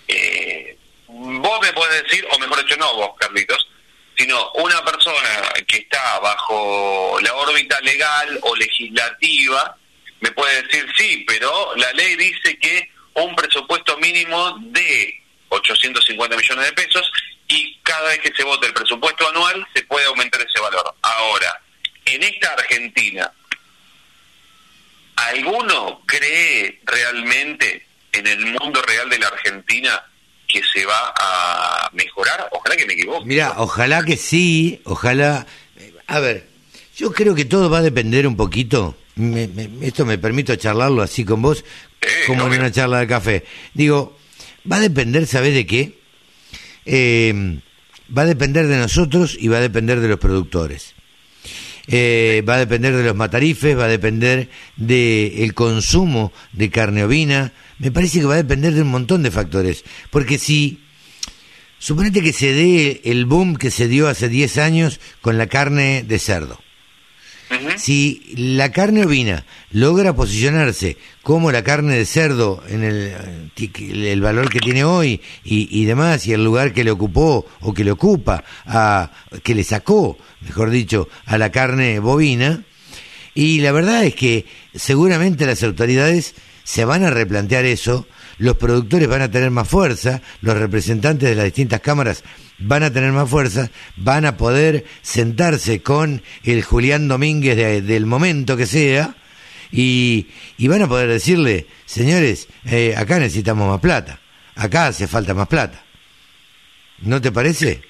Eh, 0.08 0.76
vos 1.06 1.60
me 1.60 1.72
podés 1.72 2.02
decir, 2.02 2.26
o 2.30 2.38
mejor 2.38 2.62
dicho, 2.64 2.76
no 2.76 2.94
vos, 2.94 3.16
Carlitos, 3.18 3.68
sino 4.16 4.52
una 4.52 4.84
persona 4.84 5.52
que 5.66 5.78
está 5.78 6.18
bajo 6.20 7.18
la 7.22 7.34
órbita 7.34 7.80
legal 7.80 8.38
o 8.42 8.56
legislativa 8.56 9.76
me 10.20 10.30
puede 10.32 10.62
decir, 10.62 10.86
sí, 10.96 11.24
pero 11.26 11.74
la 11.76 11.92
ley 11.92 12.16
dice 12.16 12.58
que 12.58 12.90
un 13.14 13.36
presupuesto 13.36 13.96
mínimo 13.98 14.56
de 14.60 15.22
850 15.50 16.36
millones 16.36 16.66
de 16.66 16.72
pesos 16.72 17.12
y 17.48 17.78
cada 17.82 18.08
vez 18.08 18.18
que 18.20 18.32
se 18.34 18.42
vote 18.42 18.66
el 18.66 18.72
presupuesto 18.72 19.28
anual 19.28 19.66
se 19.74 19.82
puede 19.82 20.06
aumentar 20.06 20.40
ese 20.40 20.60
valor. 20.60 20.94
Ahora, 21.02 21.60
en 22.06 22.22
esta 22.22 22.52
Argentina, 22.52 23.30
¿alguno 25.16 26.00
cree 26.06 26.80
realmente 26.84 27.86
en 28.12 28.26
el 28.26 28.46
mundo 28.46 28.80
real 28.82 29.08
de 29.10 29.18
la 29.18 29.28
Argentina 29.28 30.02
que 30.46 30.62
se 30.72 30.84
va 30.86 31.12
a 31.18 31.90
mejorar? 31.92 32.48
Ojalá 32.52 32.76
que 32.76 32.86
me 32.86 32.94
equivoque. 32.94 33.26
Mira, 33.26 33.54
ojalá 33.58 34.04
que 34.04 34.16
sí, 34.16 34.80
ojalá... 34.84 35.46
A 36.06 36.20
ver, 36.20 36.46
yo 36.96 37.12
creo 37.12 37.34
que 37.34 37.44
todo 37.44 37.68
va 37.68 37.78
a 37.78 37.82
depender 37.82 38.26
un 38.26 38.36
poquito, 38.36 38.96
me- 39.16 39.48
me- 39.48 39.86
esto 39.86 40.06
me 40.06 40.18
permito 40.18 40.54
charlarlo 40.56 41.02
así 41.02 41.24
con 41.24 41.42
vos, 41.42 41.64
como 42.26 42.46
en 42.46 42.60
una 42.60 42.70
charla 42.70 43.00
de 43.00 43.06
café. 43.08 43.44
Digo, 43.74 44.16
va 44.70 44.76
a 44.76 44.80
depender, 44.80 45.26
¿sabés 45.26 45.54
de 45.54 45.66
qué? 45.66 45.98
Eh, 46.84 47.58
va 48.16 48.22
a 48.22 48.26
depender 48.26 48.68
de 48.68 48.76
nosotros 48.76 49.36
y 49.38 49.48
va 49.48 49.56
a 49.58 49.60
depender 49.62 49.98
de 50.00 50.06
los 50.08 50.20
productores. 50.20 50.94
Eh, 51.88 52.42
va 52.48 52.54
a 52.54 52.58
depender 52.58 52.96
de 52.96 53.04
los 53.04 53.14
matarifes, 53.14 53.78
va 53.78 53.84
a 53.84 53.88
depender 53.88 54.48
del 54.76 55.54
consumo 55.54 56.32
de 56.52 56.70
carne 56.70 57.04
ovina. 57.04 57.52
Me 57.78 57.92
parece 57.92 58.20
que 58.20 58.26
va 58.26 58.34
a 58.34 58.38
depender 58.42 58.74
de 58.74 58.82
un 58.82 58.88
montón 58.88 59.22
de 59.22 59.30
factores. 59.30 59.84
Porque 60.10 60.38
si, 60.38 60.80
suponete 61.78 62.22
que 62.22 62.32
se 62.32 62.52
dé 62.52 63.02
el 63.04 63.26
boom 63.26 63.56
que 63.56 63.70
se 63.70 63.88
dio 63.88 64.08
hace 64.08 64.28
10 64.28 64.58
años 64.58 65.00
con 65.20 65.38
la 65.38 65.46
carne 65.46 66.04
de 66.06 66.18
cerdo. 66.18 66.58
Si 67.76 68.34
la 68.36 68.72
carne 68.72 69.04
ovina 69.04 69.44
logra 69.70 70.14
posicionarse 70.14 70.96
como 71.22 71.52
la 71.52 71.62
carne 71.62 71.96
de 71.96 72.06
cerdo 72.06 72.62
en 72.68 72.82
el, 72.82 73.50
el 73.80 74.20
valor 74.20 74.50
que 74.50 74.60
tiene 74.60 74.84
hoy 74.84 75.20
y, 75.44 75.68
y 75.70 75.84
demás, 75.84 76.26
y 76.26 76.32
el 76.32 76.44
lugar 76.44 76.72
que 76.72 76.84
le 76.84 76.90
ocupó 76.90 77.46
o 77.60 77.74
que 77.74 77.84
le 77.84 77.92
ocupa, 77.92 78.44
a, 78.64 79.10
que 79.42 79.54
le 79.54 79.64
sacó, 79.64 80.18
mejor 80.40 80.70
dicho, 80.70 81.08
a 81.24 81.38
la 81.38 81.50
carne 81.50 81.98
bovina, 81.98 82.64
y 83.34 83.60
la 83.60 83.72
verdad 83.72 84.04
es 84.04 84.14
que 84.14 84.46
seguramente 84.74 85.46
las 85.46 85.62
autoridades 85.62 86.34
se 86.64 86.84
van 86.84 87.04
a 87.04 87.10
replantear 87.10 87.64
eso, 87.64 88.06
los 88.38 88.56
productores 88.56 89.08
van 89.08 89.22
a 89.22 89.30
tener 89.30 89.50
más 89.50 89.68
fuerza, 89.68 90.20
los 90.42 90.56
representantes 90.58 91.28
de 91.28 91.34
las 91.34 91.44
distintas 91.46 91.80
cámaras 91.80 92.22
van 92.58 92.82
a 92.82 92.92
tener 92.92 93.12
más 93.12 93.28
fuerza, 93.28 93.70
van 93.96 94.24
a 94.26 94.36
poder 94.36 94.84
sentarse 95.02 95.82
con 95.82 96.22
el 96.44 96.62
Julián 96.62 97.08
Domínguez 97.08 97.56
de- 97.56 97.82
del 97.82 98.06
momento 98.06 98.56
que 98.56 98.66
sea 98.66 99.14
y, 99.72 100.28
y 100.58 100.68
van 100.68 100.82
a 100.82 100.88
poder 100.88 101.08
decirle, 101.08 101.66
señores, 101.86 102.48
eh, 102.66 102.94
acá 102.96 103.18
necesitamos 103.18 103.68
más 103.68 103.80
plata, 103.80 104.20
acá 104.54 104.86
hace 104.88 105.06
falta 105.06 105.34
más 105.34 105.48
plata. 105.48 105.82
¿No 107.00 107.20
te 107.20 107.30
parece? 107.32 107.82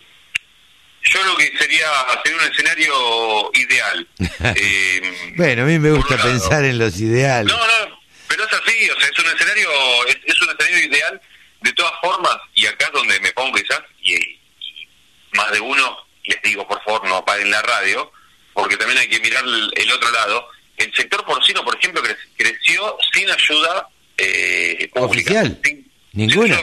Yo 1.12 1.24
lo 1.24 1.36
que 1.36 1.44
sería, 1.56 1.86
sería 2.24 2.38
un 2.44 2.52
escenario 2.52 3.50
ideal. 3.54 4.08
Eh, 4.56 5.00
Bueno, 5.36 5.62
a 5.62 5.66
mí 5.66 5.78
me 5.78 5.92
gusta 5.92 6.16
pensar 6.20 6.64
en 6.64 6.78
los 6.78 6.98
ideales. 7.00 7.52
No, 7.52 7.58
no, 7.88 7.95
pero 8.28 8.44
es 8.44 8.52
así, 8.52 8.90
o 8.90 9.00
sea, 9.00 9.08
es 9.08 9.18
un 9.18 9.26
escenario, 9.34 9.70
es, 10.06 10.16
es 10.24 10.42
un 10.42 10.48
escenario 10.50 10.86
ideal 10.86 11.20
de 11.62 11.72
todas 11.72 11.92
formas, 12.02 12.36
y 12.54 12.66
acá 12.66 12.86
es 12.86 12.92
donde 12.92 13.18
me 13.20 13.32
pongo 13.32 13.56
quizás, 13.56 13.80
y, 14.02 14.14
y 14.14 14.38
más 15.32 15.50
de 15.52 15.60
uno, 15.60 15.96
les 16.24 16.40
digo, 16.42 16.66
por 16.68 16.82
favor, 16.84 17.06
no 17.08 17.16
apaguen 17.16 17.50
la 17.50 17.62
radio, 17.62 18.10
porque 18.52 18.76
también 18.76 18.98
hay 18.98 19.08
que 19.08 19.20
mirar 19.20 19.44
el, 19.44 19.72
el 19.76 19.92
otro 19.92 20.10
lado. 20.10 20.48
El 20.76 20.92
sector 20.94 21.24
porcino, 21.24 21.64
por 21.64 21.76
ejemplo, 21.76 22.02
cre- 22.02 22.16
creció 22.36 22.96
sin 23.12 23.30
ayuda 23.30 23.88
eh, 24.18 24.90
pública. 24.94 25.42
oficial. 25.42 25.60
Ninguna. 26.12 26.62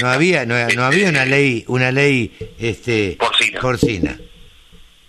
no 0.00 0.08
había 0.10 0.46
no, 0.46 0.54
no 0.74 0.84
había 0.84 1.08
una 1.08 1.24
ley 1.24 1.64
una 1.66 1.90
ley 1.90 2.32
este 2.60 3.16
porcina, 3.60 4.16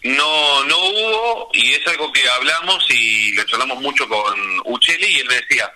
No, 0.04 0.66
no 0.66 0.78
hubo, 0.78 1.49
y 1.54 1.74
es 1.74 1.88
algo 1.88 2.12
que 2.12 2.28
hablamos 2.28 2.84
y 2.89 3.34
lo 3.36 3.43
charlamos 3.45 3.80
mucho 3.82 4.08
con 4.10 4.34
Ucheli, 4.66 5.06
y 5.06 5.20
él 5.20 5.28
me 5.28 5.36
decía, 5.36 5.72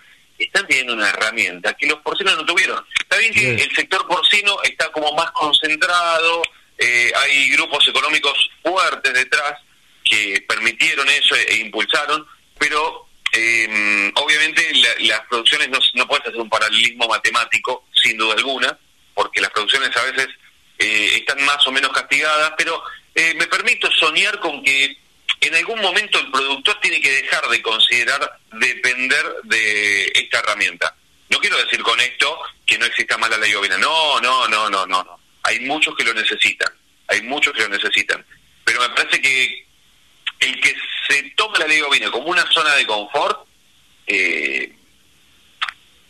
están 0.46 0.68
teniendo 0.68 0.94
una 0.94 1.10
herramienta 1.10 1.74
que 1.74 1.88
los 1.88 2.00
porcinos 2.00 2.36
no 2.38 2.46
tuvieron. 2.46 2.86
Está 3.00 3.18
bien 3.18 3.34
que 3.34 3.56
el 3.64 3.76
sector 3.76 4.06
porcino 4.08 4.62
está 4.64 4.92
como 4.92 5.12
más 5.14 5.32
concentrado, 5.32 6.42
eh, 6.78 7.12
hay 7.16 7.50
grupos 7.50 7.88
económicos 7.88 8.50
fuertes 8.62 9.14
detrás 9.14 9.54
que 10.04 10.44
permitieron 10.48 11.08
eso 11.10 11.36
e, 11.36 11.42
e 11.54 11.56
impulsaron, 11.58 12.26
pero 12.60 13.08
eh, 13.34 14.12
obviamente 14.16 14.74
la- 14.76 14.96
las 15.18 15.22
producciones 15.28 15.70
no, 15.70 15.80
no 15.96 16.08
puedes 16.08 16.28
hacer 16.28 16.40
un 16.40 16.50
paralelismo 16.50 17.08
matemático, 17.08 17.88
sin 18.04 18.18
duda 18.18 18.36
alguna, 18.36 18.78
porque 19.14 19.42
las 19.42 19.50
producciones 19.52 19.96
a 19.98 20.04
veces 20.04 20.28
eh, 20.80 21.16
están 21.16 21.44
más 21.46 21.66
o 21.68 21.72
menos 21.72 21.92
castigadas, 21.92 22.54
pero 22.58 22.82
eh, 23.16 23.34
me 23.38 23.48
permito 23.48 23.90
soñar 23.92 24.40
con 24.40 24.64
que 24.64 24.96
en 25.42 25.56
algún 25.56 25.82
momento 25.82 26.20
el 26.20 26.32
productor 26.32 26.80
tiene 26.82 27.00
que 27.02 27.12
dejar 27.12 27.48
de 27.50 27.62
considerar 27.62 28.40
depender 28.54 29.26
de 29.44 30.06
esta 30.16 30.40
herramienta. 30.40 30.96
No 31.30 31.40
quiero 31.40 31.58
decir 31.58 31.82
con 31.84 32.00
esto 32.00 32.40
que 32.66 32.78
no 32.78 32.86
exista 32.86 33.18
más 33.18 33.30
la 33.30 33.38
ley 33.38 33.54
ovina. 33.54 33.78
No, 33.78 34.20
no, 34.22 34.48
no, 34.48 34.70
no, 34.70 34.86
no, 34.86 35.04
no. 35.04 35.20
Hay 35.44 35.60
muchos 35.62 35.96
que 35.96 36.04
lo 36.04 36.14
necesitan. 36.14 36.72
Hay 37.08 37.22
muchos 37.22 37.54
que 37.54 37.62
lo 37.62 37.70
necesitan. 37.70 38.26
Pero 38.64 38.82
me 38.82 38.90
parece 38.90 39.22
que 39.22 39.66
el 40.40 40.60
que 40.62 40.76
se 41.08 41.24
toma 41.36 41.60
la 41.60 41.68
ley 41.68 41.82
ovina 41.82 42.10
como 42.12 42.28
una 42.28 42.46
zona 42.52 42.76
de 42.76 42.86
confort 42.86 43.46
eh, 44.08 44.74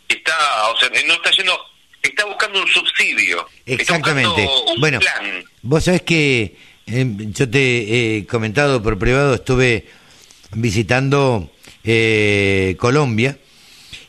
está, 0.08 0.68
o 0.70 0.76
sea, 0.78 0.88
no 1.06 1.14
está 1.14 1.30
yendo, 1.32 1.60
está 2.02 2.24
buscando 2.24 2.60
un 2.62 2.68
subsidio. 2.68 3.48
exactamente 3.66 4.44
Está 4.44 4.72
un 4.72 4.80
bueno 4.80 5.00
plan. 5.00 5.44
vos 5.62 5.84
sabés 5.84 6.02
que 6.02 6.56
eh, 6.90 7.16
yo 7.32 7.50
te 7.50 8.18
he 8.18 8.26
comentado 8.26 8.82
por 8.82 8.98
privado 8.98 9.34
estuve 9.34 9.86
visitando 10.52 11.50
eh, 11.84 12.76
Colombia 12.78 13.38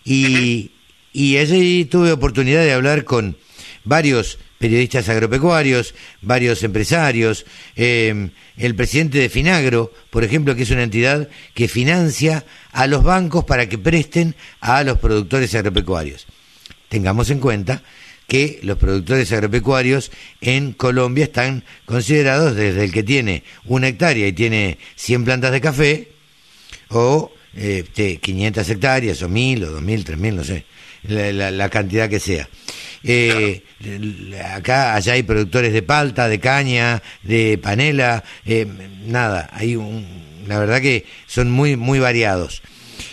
y, 0.06 0.72
allí 1.14 1.86
tuve 1.86 2.14
oportunidad 2.14 2.64
de 2.64 2.72
hablar 2.72 3.04
con 3.04 3.36
varios 3.84 4.40
periodistas 4.58 5.10
agropecuarios, 5.10 5.94
varios 6.22 6.64
empresarios, 6.64 7.46
eh, 7.76 8.30
el 8.58 8.76
presidente 8.76 9.18
de 9.18 9.30
Finagro, 9.30 9.92
por 10.10 10.24
ejemplo, 10.24 10.56
que 10.56 10.64
es 10.64 10.72
una 10.72 10.84
entidad 10.84 11.28
que 11.54 11.68
financia 11.68 12.46
a 12.72 12.88
los 12.88 13.04
bancos 13.04 13.44
para 13.44 13.68
que 13.68 13.78
presten 13.78 14.36
a 14.62 14.84
los 14.84 15.00
productores 15.00 15.54
agropecuarios. 15.54 16.28
Tengamos 16.88 17.30
en 17.30 17.40
cuenta 17.40 17.84
que 18.30 18.60
los 18.64 18.78
productores 18.78 19.32
agropecuarios 19.34 20.12
en 20.40 20.72
Colombia 20.72 21.26
están 21.26 21.64
considerados 21.86 22.56
desde 22.56 22.86
el 22.86 22.94
que 22.94 23.04
tiene 23.04 23.44
una 23.66 23.88
hectárea 23.90 24.28
y 24.28 24.32
tiene 24.34 24.78
100 24.96 25.26
plantas 25.26 25.52
de 25.52 25.60
café, 25.62 26.08
o 26.90 27.32
eh, 27.56 27.84
este, 27.86 28.18
500 28.18 28.70
hectáreas, 28.70 29.22
o 29.24 29.28
1000, 29.30 29.64
o 29.66 29.72
2000, 29.72 30.04
3000, 30.06 30.36
no 30.36 30.44
sé, 30.44 30.64
la, 31.04 31.52
la- 31.52 31.70
cantidad 31.70 32.08
que 32.10 32.20
sea. 32.20 32.48
Eh, 33.04 33.64
Acá, 34.54 34.96
allá 34.96 35.14
hay 35.14 35.24
productores 35.24 35.72
de 35.74 35.82
palta, 35.82 36.28
de 36.28 36.40
caña, 36.40 37.02
de 37.24 37.58
panela, 37.58 38.24
eh, 38.46 38.68
nada, 39.06 39.50
hay 39.54 39.76
un, 39.76 40.06
la 40.48 40.60
verdad 40.60 40.82
que 40.82 41.06
son 41.28 41.50
muy, 41.50 41.76
muy 41.78 42.00
variados. 42.00 42.62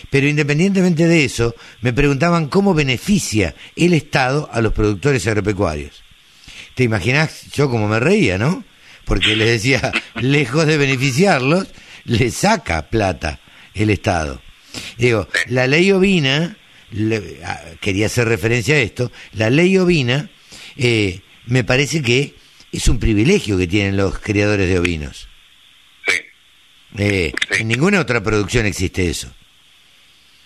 Pero 0.09 0.27
independientemente 0.27 1.07
de 1.07 1.25
eso, 1.25 1.55
me 1.81 1.93
preguntaban 1.93 2.47
cómo 2.47 2.73
beneficia 2.73 3.55
el 3.75 3.93
Estado 3.93 4.49
a 4.51 4.61
los 4.61 4.73
productores 4.73 5.25
agropecuarios. 5.27 6.03
¿Te 6.75 6.83
imaginas 6.83 7.51
yo 7.53 7.69
como 7.69 7.87
me 7.87 7.99
reía, 7.99 8.37
no? 8.37 8.63
Porque 9.05 9.35
les 9.35 9.47
decía, 9.47 9.91
lejos 10.15 10.65
de 10.65 10.77
beneficiarlos, 10.77 11.67
le 12.05 12.31
saca 12.31 12.89
plata 12.89 13.39
el 13.73 13.89
Estado. 13.89 14.41
Digo, 14.97 15.27
la 15.47 15.67
ley 15.67 15.91
ovina, 15.91 16.57
ah, 17.43 17.61
quería 17.81 18.05
hacer 18.07 18.27
referencia 18.27 18.75
a 18.75 18.79
esto, 18.79 19.11
la 19.33 19.49
ley 19.49 19.77
ovina 19.77 20.29
eh, 20.75 21.21
me 21.47 21.63
parece 21.63 22.01
que 22.01 22.35
es 22.71 22.87
un 22.87 22.99
privilegio 22.99 23.57
que 23.57 23.67
tienen 23.67 23.97
los 23.97 24.19
criadores 24.19 24.69
de 24.69 24.79
ovinos. 24.79 25.27
Eh, 26.97 27.33
en 27.59 27.67
ninguna 27.67 27.99
otra 27.99 28.21
producción 28.23 28.65
existe 28.65 29.09
eso. 29.09 29.33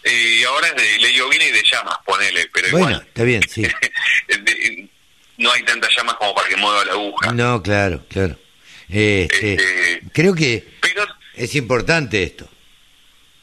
Y 0.04 0.43
ahora 0.43 0.68
es 0.68 0.76
de 0.76 0.97
ley 0.99 1.20
ovina 1.20 1.45
y 1.45 1.52
de 1.52 1.64
llamas, 1.64 1.97
ponele, 2.06 2.49
pero 2.52 2.72
bueno, 2.72 2.97
está 2.97 3.24
bien, 3.24 3.41
sí. 3.47 3.64
no 5.38 5.52
hay 5.52 5.64
tantas 5.64 5.89
llamas 5.95 6.16
como 6.16 6.34
para 6.34 6.49
que 6.49 6.56
mueva 6.56 6.86
la 6.86 6.93
aguja. 6.93 7.32
No, 7.34 7.62
claro, 7.62 8.04
claro. 8.10 8.38
Este, 8.89 9.54
este, 9.54 10.02
creo 10.12 10.34
que 10.36 10.68
es 11.36 11.56
importante 11.56 12.24
esto. 12.24 12.49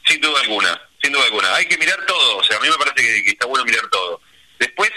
Sin 0.05 0.19
duda 0.21 0.41
alguna, 0.41 0.81
sin 1.01 1.11
duda 1.11 1.23
alguna. 1.25 1.55
Hay 1.55 1.65
que 1.65 1.77
mirar 1.77 2.05
todo, 2.05 2.37
o 2.37 2.43
sea, 2.43 2.57
a 2.57 2.59
mí 2.59 2.67
me 2.69 2.77
parece 2.77 3.23
que, 3.23 3.29
está 3.29 3.45
bueno 3.45 3.65
mirar 3.65 3.87
todo. 3.89 4.21
Después, 4.59 4.91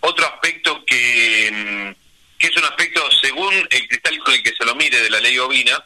otro 0.00 0.26
aspecto 0.26 0.84
que, 0.84 1.50
mm, 1.52 2.38
que 2.38 2.46
es 2.46 2.56
un 2.56 2.64
aspecto, 2.64 3.02
según 3.22 3.54
el 3.70 3.88
cristal 3.88 4.18
con 4.18 4.34
el 4.34 4.42
que 4.42 4.54
se 4.56 4.64
lo 4.64 4.74
mire 4.74 5.00
de 5.00 5.10
la 5.10 5.20
ley 5.20 5.38
ovina, 5.38 5.84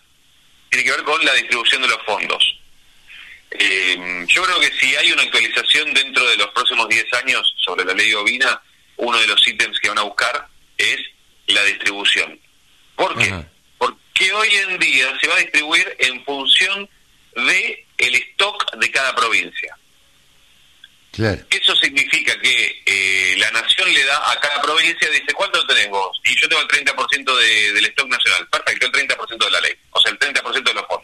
tiene 0.70 0.84
que 0.84 0.90
ver 0.90 1.02
con 1.02 1.24
la 1.24 1.34
distribución 1.34 1.82
de 1.82 1.88
los 1.88 2.02
fondos. 2.04 2.61
Eh, 3.58 4.24
yo 4.28 4.42
creo 4.42 4.60
que 4.60 4.72
si 4.78 4.94
hay 4.96 5.12
una 5.12 5.22
actualización 5.22 5.92
dentro 5.92 6.28
de 6.28 6.36
los 6.36 6.48
próximos 6.48 6.88
10 6.88 7.12
años 7.14 7.54
sobre 7.58 7.84
la 7.84 7.94
ley 7.94 8.12
ovina, 8.14 8.60
uno 8.96 9.18
de 9.18 9.26
los 9.26 9.46
ítems 9.46 9.78
que 9.80 9.88
van 9.88 9.98
a 9.98 10.02
buscar 10.02 10.48
es 10.78 10.98
la 11.46 11.62
distribución. 11.64 12.38
¿Por 12.96 13.16
qué? 13.18 13.44
Porque 13.78 14.32
hoy 14.32 14.48
en 14.68 14.78
día 14.78 15.18
se 15.20 15.28
va 15.28 15.36
a 15.36 15.40
distribuir 15.40 15.96
en 15.98 16.24
función 16.24 16.88
de 17.34 17.86
el 17.98 18.14
stock 18.14 18.76
de 18.76 18.90
cada 18.90 19.14
provincia. 19.14 19.76
Eso 21.50 21.76
significa 21.76 22.38
que 22.40 22.82
eh, 22.86 23.36
la 23.36 23.50
nación 23.50 23.92
le 23.92 24.02
da 24.04 24.32
a 24.32 24.40
cada 24.40 24.62
provincia, 24.62 25.10
dice, 25.10 25.34
¿cuánto 25.34 25.64
tenés 25.66 25.90
vos? 25.90 26.18
Y 26.24 26.34
yo 26.40 26.48
tengo 26.48 26.62
el 26.62 26.68
30% 26.68 27.36
de, 27.36 27.72
del 27.72 27.84
stock 27.86 28.08
nacional. 28.08 28.48
Perfecto, 28.48 28.86
el 28.86 28.92
30% 28.92 29.44
de 29.44 29.50
la 29.50 29.60
ley. 29.60 29.74
O 29.90 30.00
sea, 30.00 30.10
el 30.10 30.18
30% 30.18 30.62
de 30.62 30.74
los 30.74 30.86
fondos. 30.86 31.01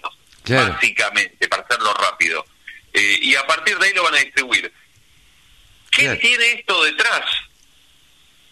Básicamente, 0.48 1.48
para 1.48 1.62
hacerlo 1.62 1.92
rápido. 1.94 2.44
Eh, 2.92 3.18
y 3.22 3.34
a 3.34 3.46
partir 3.46 3.78
de 3.78 3.86
ahí 3.86 3.94
lo 3.94 4.02
van 4.02 4.14
a 4.14 4.18
distribuir. 4.18 4.72
¿Qué 5.90 6.16
tiene 6.16 6.52
esto 6.52 6.84
detrás? 6.84 7.24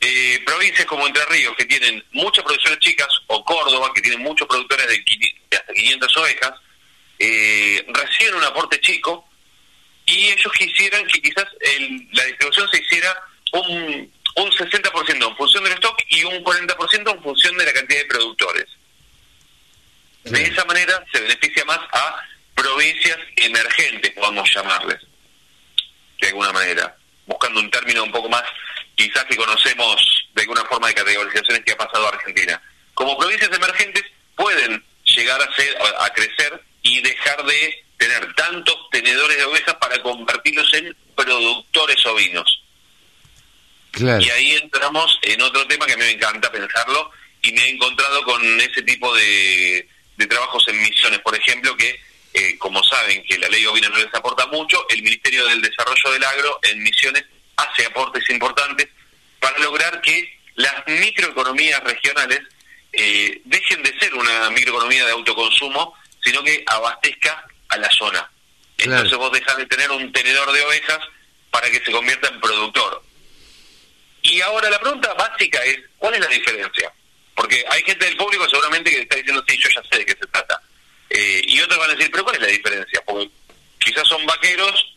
Eh, 0.00 0.42
provincias 0.44 0.86
como 0.86 1.06
Entre 1.06 1.24
Ríos, 1.26 1.56
que 1.56 1.64
tienen 1.64 2.04
muchas 2.12 2.44
producciones 2.44 2.78
chicas, 2.80 3.08
o 3.28 3.44
Córdoba, 3.44 3.92
que 3.94 4.02
tienen 4.02 4.20
muchos 4.20 4.46
productores 4.46 4.86
de, 4.88 5.04
hasta 5.56 5.72
500 5.72 6.16
ovejas, 6.18 6.52
reciben 7.18 8.34
un 8.34 8.44
aporte 8.44 8.78
chico 8.80 9.26
y 10.04 10.28
ellos 10.28 10.52
quisieran 10.52 11.06
que 11.06 11.22
quizás 11.22 11.46
la 12.12 12.24
distribución 12.24 12.68
se 12.70 12.82
hiciera 12.82 13.22
un, 13.52 14.12
un 14.36 14.50
60% 14.50 15.28
en 15.28 15.36
función 15.36 15.64
del 15.64 15.72
stock 15.74 15.98
y 16.08 16.24
un 16.24 16.44
40% 16.44 17.10
en 17.10 17.22
función 17.22 17.56
de 17.56 17.64
la 17.64 17.72
cantidad 17.72 18.00
de 18.00 18.06
productores. 18.06 18.66
De 20.26 20.42
esa 20.42 20.64
manera 20.64 21.04
se 21.12 21.20
beneficia 21.20 21.64
más 21.64 21.78
a 21.92 22.22
provincias 22.54 23.18
emergentes, 23.36 24.10
podemos 24.12 24.52
llamarles, 24.52 24.98
de 26.20 26.28
alguna 26.28 26.52
manera, 26.52 26.96
buscando 27.26 27.60
un 27.60 27.70
término 27.70 28.02
un 28.02 28.10
poco 28.10 28.28
más, 28.28 28.42
quizás 28.96 29.24
que 29.26 29.36
conocemos 29.36 30.28
de 30.34 30.42
alguna 30.42 30.64
forma 30.64 30.88
de 30.88 30.94
categorizaciones 30.94 31.64
que 31.64 31.72
ha 31.72 31.76
pasado 31.76 32.06
a 32.06 32.08
Argentina. 32.10 32.60
Como 32.94 33.16
provincias 33.16 33.52
emergentes 33.52 34.02
pueden 34.34 34.82
llegar 35.04 35.40
a, 35.40 35.54
ser, 35.54 35.76
a 36.00 36.10
crecer 36.10 36.60
y 36.82 37.00
dejar 37.02 37.44
de 37.44 37.84
tener 37.96 38.34
tantos 38.34 38.76
tenedores 38.90 39.36
de 39.36 39.44
ovejas 39.44 39.74
para 39.74 40.02
convertirlos 40.02 40.72
en 40.74 40.96
productores 41.14 42.04
ovinos. 42.06 42.62
Y 43.98 44.28
ahí 44.28 44.56
entramos 44.56 45.18
en 45.22 45.40
otro 45.40 45.66
tema 45.68 45.86
que 45.86 45.92
a 45.92 45.96
mí 45.96 46.02
me 46.02 46.10
encanta 46.10 46.50
pensarlo 46.50 47.10
y 47.42 47.52
me 47.52 47.62
he 47.62 47.70
encontrado 47.70 48.22
con 48.24 48.60
ese 48.60 48.82
tipo 48.82 49.14
de, 49.14 49.88
trabajos 50.24 50.66
en 50.68 50.80
misiones, 50.80 51.18
por 51.20 51.36
ejemplo, 51.36 51.76
que 51.76 52.00
eh, 52.32 52.56
como 52.58 52.82
saben 52.82 53.22
que 53.24 53.38
la 53.38 53.48
ley 53.48 53.64
ovina 53.66 53.88
no 53.88 53.96
les 53.96 54.14
aporta 54.14 54.46
mucho, 54.46 54.86
el 54.90 55.02
Ministerio 55.02 55.46
del 55.46 55.60
Desarrollo 55.60 56.12
del 56.12 56.24
Agro 56.24 56.58
en 56.62 56.82
misiones 56.82 57.24
hace 57.56 57.86
aportes 57.86 58.28
importantes 58.30 58.88
para 59.40 59.58
lograr 59.58 60.00
que 60.00 60.38
las 60.54 60.86
microeconomías 60.86 61.82
regionales 61.84 62.40
eh, 62.92 63.40
dejen 63.44 63.82
de 63.82 63.98
ser 63.98 64.14
una 64.14 64.50
microeconomía 64.50 65.04
de 65.04 65.12
autoconsumo, 65.12 65.94
sino 66.22 66.42
que 66.42 66.64
abastezca 66.66 67.46
a 67.68 67.76
la 67.76 67.90
zona. 67.90 68.30
Entonces 68.78 69.16
vos 69.16 69.32
dejás 69.32 69.56
de 69.56 69.66
tener 69.66 69.90
un 69.90 70.12
tenedor 70.12 70.52
de 70.52 70.62
ovejas 70.62 71.00
para 71.50 71.70
que 71.70 71.82
se 71.84 71.90
convierta 71.90 72.28
en 72.28 72.40
productor. 72.40 73.02
Y 74.22 74.40
ahora 74.40 74.68
la 74.70 74.78
pregunta 74.78 75.14
básica 75.14 75.64
es, 75.64 75.78
¿cuál 75.96 76.14
es 76.14 76.20
la 76.20 76.26
diferencia? 76.26 76.92
Porque 77.36 77.62
hay 77.68 77.82
gente 77.82 78.04
del 78.06 78.16
público 78.16 78.48
seguramente 78.48 78.90
que 78.90 79.00
está 79.02 79.16
diciendo, 79.16 79.44
sí, 79.46 79.58
yo 79.58 79.68
ya 79.68 79.82
sé 79.88 79.98
de 79.98 80.06
qué 80.06 80.12
se 80.12 80.26
trata. 80.26 80.60
Eh, 81.10 81.42
y 81.44 81.60
otros 81.60 81.78
van 81.78 81.90
a 81.90 81.94
decir, 81.94 82.10
pero 82.10 82.24
¿cuál 82.24 82.36
es 82.36 82.42
la 82.42 82.48
diferencia? 82.48 83.02
Porque 83.06 83.30
quizás 83.78 84.08
son 84.08 84.24
vaqueros 84.26 84.96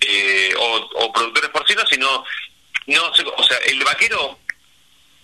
eh, 0.00 0.54
o, 0.56 1.12
productores 1.12 1.50
porcinos, 1.50 1.84
sino, 1.90 2.24
no, 2.86 3.06
o 3.06 3.42
sea, 3.42 3.58
el 3.66 3.82
vaquero 3.82 4.38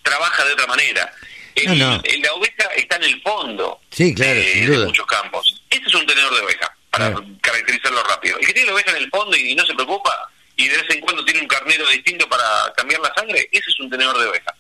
trabaja 0.03 0.45
de 0.45 0.53
otra 0.53 0.67
manera. 0.67 1.13
La 1.55 2.33
oveja 2.35 2.65
está 2.77 2.97
en 2.97 3.05
el 3.05 3.23
fondo 3.23 3.81
sí, 3.91 4.15
claro, 4.15 4.39
eh, 4.39 4.67
de 4.67 4.79
muchos 4.79 5.07
campos. 5.07 5.63
Este 5.71 5.89
es 5.89 5.95
un 5.95 6.05
tenedor 6.05 6.35
de 6.35 6.43
oveja 6.43 6.77
para 6.91 7.15
caracterizarlo 7.41 8.03
rápido. 8.03 8.39
El 8.39 8.47
que 8.47 8.53
tiene 8.53 8.67
la 8.67 8.75
oveja 8.75 8.91
en 8.91 8.99
el 8.99 9.09
fondo 9.09 9.37
y 9.37 9.55
no 9.55 9.65
se 9.65 9.73
preocupa 9.73 10.31
y 10.57 10.69
de 10.69 10.77
vez 10.77 10.91
en 10.91 11.01
cuando 11.01 11.25
tiene 11.25 11.41
un 11.41 11.49
carnero 11.49 11.89
distinto 11.89 12.29
para 12.29 12.73
cambiar 12.77 13.01
la 13.01 13.15
sangre, 13.15 13.49
ese 13.53 13.71
es 13.71 13.81
un 13.81 13.89
tenedor 13.89 14.19
de 14.19 14.27
oveja. 14.27 14.55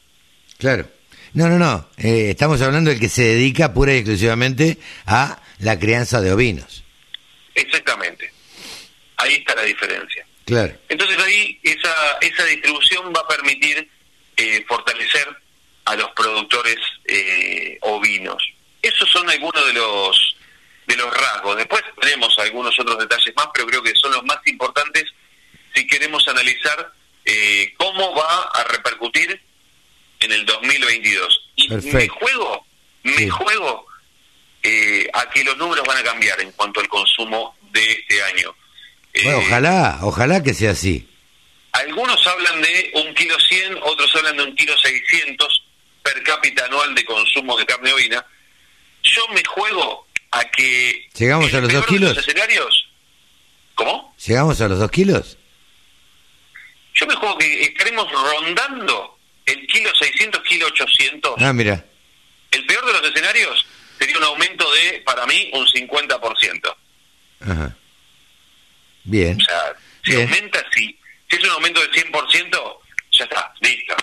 Claro. 0.58 0.88
No, 1.32 1.48
no, 1.48 1.58
no. 1.58 1.88
Eh, 1.98 2.30
estamos 2.30 2.60
hablando 2.62 2.90
del 2.90 3.00
que 3.00 3.08
se 3.08 3.22
dedica 3.22 3.72
pura 3.72 3.94
y 3.94 3.98
exclusivamente 3.98 4.78
a 5.06 5.40
la 5.58 5.78
crianza 5.78 6.20
de 6.20 6.32
ovinos. 6.32 6.84
Exactamente. 7.54 8.32
Ahí 9.16 9.34
está 9.34 9.54
la 9.54 9.62
diferencia. 9.62 10.26
Claro. 10.44 10.78
Entonces 10.88 11.18
ahí 11.18 11.58
esa, 11.62 11.92
esa 12.20 12.44
distribución 12.44 13.12
va 13.14 13.20
a 13.20 13.28
permitir 13.28 13.88
eh, 14.36 14.64
fortalecer 14.68 15.26
a 15.86 15.96
los 15.96 16.10
productores 16.10 16.76
eh, 17.04 17.78
ovinos. 17.82 18.42
Esos 18.82 19.08
son 19.10 19.28
algunos 19.30 19.66
de 19.66 19.72
los 19.72 20.36
de 20.86 20.96
los 20.96 21.12
rasgos. 21.12 21.56
Después 21.56 21.82
tenemos 22.00 22.38
algunos 22.38 22.78
otros 22.78 22.98
detalles 22.98 23.34
más, 23.36 23.48
pero 23.52 23.66
creo 23.66 23.82
que 23.82 23.92
son 23.96 24.12
los 24.12 24.24
más 24.24 24.38
importantes 24.46 25.04
si 25.74 25.86
queremos 25.86 26.26
analizar 26.28 26.92
eh, 27.24 27.74
cómo 27.76 28.14
va 28.14 28.50
a 28.54 28.64
repercutir 28.64 29.40
en 30.20 30.32
el 30.32 30.44
2022. 30.44 31.50
Y 31.56 31.68
me 31.68 32.08
juego, 32.08 32.66
me 33.02 33.28
juego 33.28 33.86
eh, 34.62 35.08
a 35.12 35.28
que 35.30 35.44
los 35.44 35.56
números 35.56 35.86
van 35.86 35.98
a 35.98 36.02
cambiar 36.02 36.40
en 36.40 36.52
cuanto 36.52 36.80
al 36.80 36.88
consumo 36.88 37.56
de 37.72 37.92
este 37.92 38.22
año. 38.22 38.54
Bueno, 39.22 39.38
eh, 39.38 39.44
ojalá, 39.46 39.98
ojalá 40.02 40.42
que 40.42 40.54
sea 40.54 40.72
así. 40.72 41.08
Algunos 41.72 42.26
hablan 42.26 42.62
de 42.62 42.90
un 42.94 43.14
kilo 43.14 43.38
100, 43.38 43.78
otros 43.82 44.14
hablan 44.16 44.36
de 44.36 44.44
un 44.44 44.56
kilo 44.56 44.76
600 44.78 45.62
per 46.02 46.22
cápita 46.22 46.64
anual 46.64 46.94
de 46.94 47.04
consumo 47.04 47.56
de 47.56 47.66
carne 47.66 47.92
ovina. 47.92 48.24
Yo 49.02 49.28
me 49.28 49.44
juego 49.44 50.06
a 50.30 50.44
que... 50.44 51.08
¿Llegamos 51.16 51.52
a 51.52 51.60
los 51.60 51.72
dos 51.72 51.86
kilos? 51.86 52.16
escenarios, 52.16 52.88
¿Cómo? 53.74 54.14
¿Llegamos 54.26 54.60
a 54.60 54.68
los 54.68 54.78
dos 54.78 54.90
kilos? 54.90 55.36
Yo 56.94 57.06
me 57.06 57.14
juego 57.14 57.36
que 57.36 57.62
estaremos 57.62 58.10
rondando 58.10 59.15
el 59.46 59.66
kilo 59.66 59.90
600, 59.94 60.42
kilo 60.42 60.66
800. 60.66 61.34
Ah, 61.38 61.52
mira. 61.52 61.84
El 62.50 62.66
peor 62.66 62.84
de 62.86 62.92
los 62.92 63.02
escenarios 63.04 63.66
sería 63.98 64.18
un 64.18 64.24
aumento 64.24 64.70
de, 64.72 65.02
para 65.04 65.26
mí, 65.26 65.50
un 65.54 65.66
50%. 65.66 66.76
Ajá. 67.40 67.76
Bien. 69.04 69.38
O 69.40 69.44
sea, 69.44 69.76
si 70.04 70.14
aumenta, 70.14 70.64
si, 70.74 70.98
si 71.30 71.36
es 71.36 71.44
un 71.44 71.50
aumento 71.50 71.80
del 71.80 71.90
100%, 71.92 72.78
ya 73.12 73.24
está, 73.24 73.52
listo. 73.60 73.94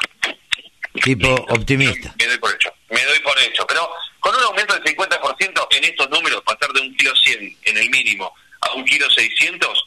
Tipo 1.03 1.33
optimista. 1.49 2.13
Me 2.17 2.25
doy 2.27 2.37
por 2.37 2.53
hecho, 2.53 2.73
me 2.89 3.03
doy 3.03 3.19
por 3.19 3.37
hecho. 3.39 3.65
Pero 3.67 3.89
con 4.19 4.35
un 4.35 4.43
aumento 4.43 4.73
del 4.75 4.83
50% 4.83 5.67
en 5.71 5.83
estos 5.83 6.09
números, 6.09 6.41
pasar 6.45 6.71
de 6.71 6.81
un 6.81 6.95
kilo 6.95 7.13
100 7.15 7.57
en 7.63 7.77
el 7.77 7.89
mínimo 7.89 8.33
a 8.61 8.73
un 8.73 8.85
kilo 8.85 9.09
600, 9.09 9.85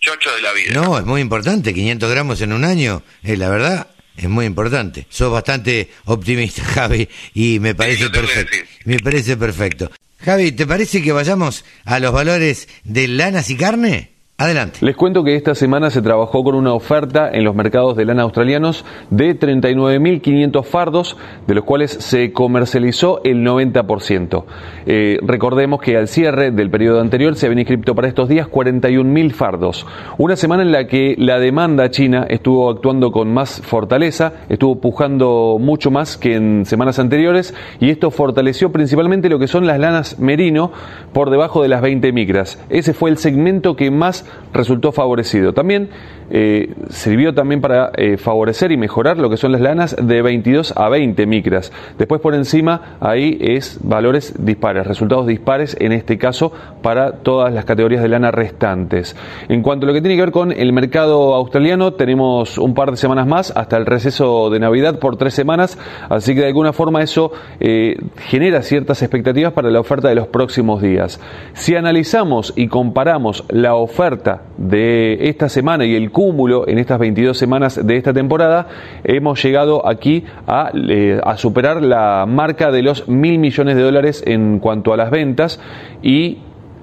chocho 0.00 0.34
de 0.34 0.42
la 0.42 0.52
vida. 0.52 0.72
No, 0.72 0.98
es 0.98 1.04
muy 1.04 1.20
importante, 1.20 1.72
500 1.72 2.10
gramos 2.10 2.40
en 2.40 2.52
un 2.52 2.64
año, 2.64 3.02
eh, 3.22 3.36
la 3.36 3.48
verdad, 3.48 3.88
es 4.16 4.28
muy 4.28 4.46
importante. 4.46 5.06
Sos 5.08 5.32
bastante 5.32 5.90
optimista, 6.04 6.64
Javi, 6.74 7.08
y 7.34 7.60
me 7.60 7.74
parece 7.74 8.10
perfecto. 8.10 8.56
Me 8.84 8.98
parece 8.98 9.36
perfecto. 9.36 9.90
Javi, 10.18 10.52
¿te 10.52 10.66
parece 10.66 11.02
que 11.02 11.12
vayamos 11.12 11.64
a 11.84 11.98
los 11.98 12.12
valores 12.12 12.68
de 12.84 13.08
lanas 13.08 13.50
y 13.50 13.56
carne? 13.56 14.15
Adelante. 14.38 14.80
Les 14.82 14.94
cuento 14.94 15.24
que 15.24 15.34
esta 15.34 15.54
semana 15.54 15.88
se 15.88 16.02
trabajó 16.02 16.44
con 16.44 16.54
una 16.56 16.74
oferta 16.74 17.30
en 17.32 17.42
los 17.42 17.54
mercados 17.54 17.96
de 17.96 18.04
lana 18.04 18.24
australianos 18.24 18.84
de 19.08 19.34
39.500 19.34 20.62
fardos, 20.62 21.16
de 21.46 21.54
los 21.54 21.64
cuales 21.64 21.90
se 21.92 22.34
comercializó 22.34 23.22
el 23.24 23.42
90%. 23.42 24.44
Eh, 24.84 25.16
recordemos 25.22 25.80
que 25.80 25.96
al 25.96 26.06
cierre 26.06 26.50
del 26.50 26.68
periodo 26.68 27.00
anterior 27.00 27.34
se 27.34 27.46
habían 27.46 27.60
inscrito 27.60 27.94
para 27.94 28.08
estos 28.08 28.28
días 28.28 28.46
41.000 28.46 29.32
fardos. 29.32 29.86
Una 30.18 30.36
semana 30.36 30.64
en 30.64 30.70
la 30.70 30.86
que 30.86 31.14
la 31.16 31.38
demanda 31.38 31.90
china 31.90 32.26
estuvo 32.28 32.68
actuando 32.68 33.12
con 33.12 33.32
más 33.32 33.62
fortaleza, 33.62 34.34
estuvo 34.50 34.78
pujando 34.82 35.56
mucho 35.58 35.90
más 35.90 36.18
que 36.18 36.34
en 36.34 36.66
semanas 36.66 36.98
anteriores 36.98 37.54
y 37.80 37.88
esto 37.88 38.10
fortaleció 38.10 38.70
principalmente 38.70 39.30
lo 39.30 39.38
que 39.38 39.48
son 39.48 39.66
las 39.66 39.78
lanas 39.78 40.18
merino 40.18 40.72
por 41.14 41.30
debajo 41.30 41.62
de 41.62 41.68
las 41.68 41.80
20 41.80 42.12
micras. 42.12 42.62
Ese 42.68 42.92
fue 42.92 43.08
el 43.08 43.16
segmento 43.16 43.76
que 43.76 43.90
más 43.90 44.25
resultó 44.52 44.92
favorecido. 44.92 45.52
También 45.52 45.90
eh, 46.30 46.74
sirvió 46.88 47.34
también 47.34 47.60
para 47.60 47.92
eh, 47.96 48.16
favorecer 48.16 48.72
y 48.72 48.76
mejorar 48.76 49.18
lo 49.18 49.30
que 49.30 49.36
son 49.36 49.52
las 49.52 49.60
lanas 49.60 49.96
de 50.00 50.22
22 50.22 50.74
a 50.76 50.88
20 50.88 51.26
micras. 51.26 51.72
Después 51.98 52.20
por 52.20 52.34
encima 52.34 52.96
ahí 53.00 53.38
es 53.40 53.78
valores 53.82 54.34
dispares, 54.38 54.86
resultados 54.86 55.26
dispares 55.26 55.76
en 55.78 55.92
este 55.92 56.18
caso 56.18 56.52
para 56.82 57.12
todas 57.12 57.52
las 57.54 57.64
categorías 57.64 58.02
de 58.02 58.08
lana 58.08 58.30
restantes. 58.30 59.14
En 59.48 59.62
cuanto 59.62 59.86
a 59.86 59.88
lo 59.88 59.94
que 59.94 60.00
tiene 60.00 60.16
que 60.16 60.22
ver 60.22 60.32
con 60.32 60.50
el 60.50 60.72
mercado 60.72 61.34
australiano, 61.34 61.92
tenemos 61.92 62.58
un 62.58 62.74
par 62.74 62.90
de 62.90 62.96
semanas 62.96 63.26
más 63.26 63.52
hasta 63.56 63.76
el 63.76 63.86
receso 63.86 64.50
de 64.50 64.58
Navidad 64.58 64.98
por 64.98 65.16
tres 65.16 65.34
semanas, 65.34 65.78
así 66.08 66.34
que 66.34 66.40
de 66.40 66.48
alguna 66.48 66.72
forma 66.72 67.02
eso 67.02 67.30
eh, 67.60 67.96
genera 68.16 68.62
ciertas 68.62 69.02
expectativas 69.02 69.52
para 69.52 69.70
la 69.70 69.80
oferta 69.80 70.08
de 70.08 70.14
los 70.16 70.26
próximos 70.26 70.82
días. 70.82 71.20
Si 71.54 71.76
analizamos 71.76 72.52
y 72.56 72.68
comparamos 72.68 73.44
la 73.48 73.74
oferta 73.74 74.15
de 74.56 75.28
esta 75.28 75.48
semana 75.48 75.84
y 75.84 75.94
el 75.94 76.10
cúmulo 76.10 76.68
en 76.68 76.78
estas 76.78 76.98
22 76.98 77.36
semanas 77.36 77.86
de 77.86 77.96
esta 77.96 78.12
temporada, 78.12 78.68
hemos 79.04 79.42
llegado 79.42 79.86
aquí 79.86 80.24
a, 80.46 80.70
eh, 80.74 81.20
a 81.22 81.36
superar 81.36 81.82
la 81.82 82.26
marca 82.26 82.70
de 82.70 82.82
los 82.82 83.08
mil 83.08 83.38
millones 83.38 83.76
de 83.76 83.82
dólares 83.82 84.22
en 84.26 84.58
cuanto 84.58 84.92
a 84.92 84.96
las 84.96 85.10
ventas 85.10 85.60
y 86.02 86.38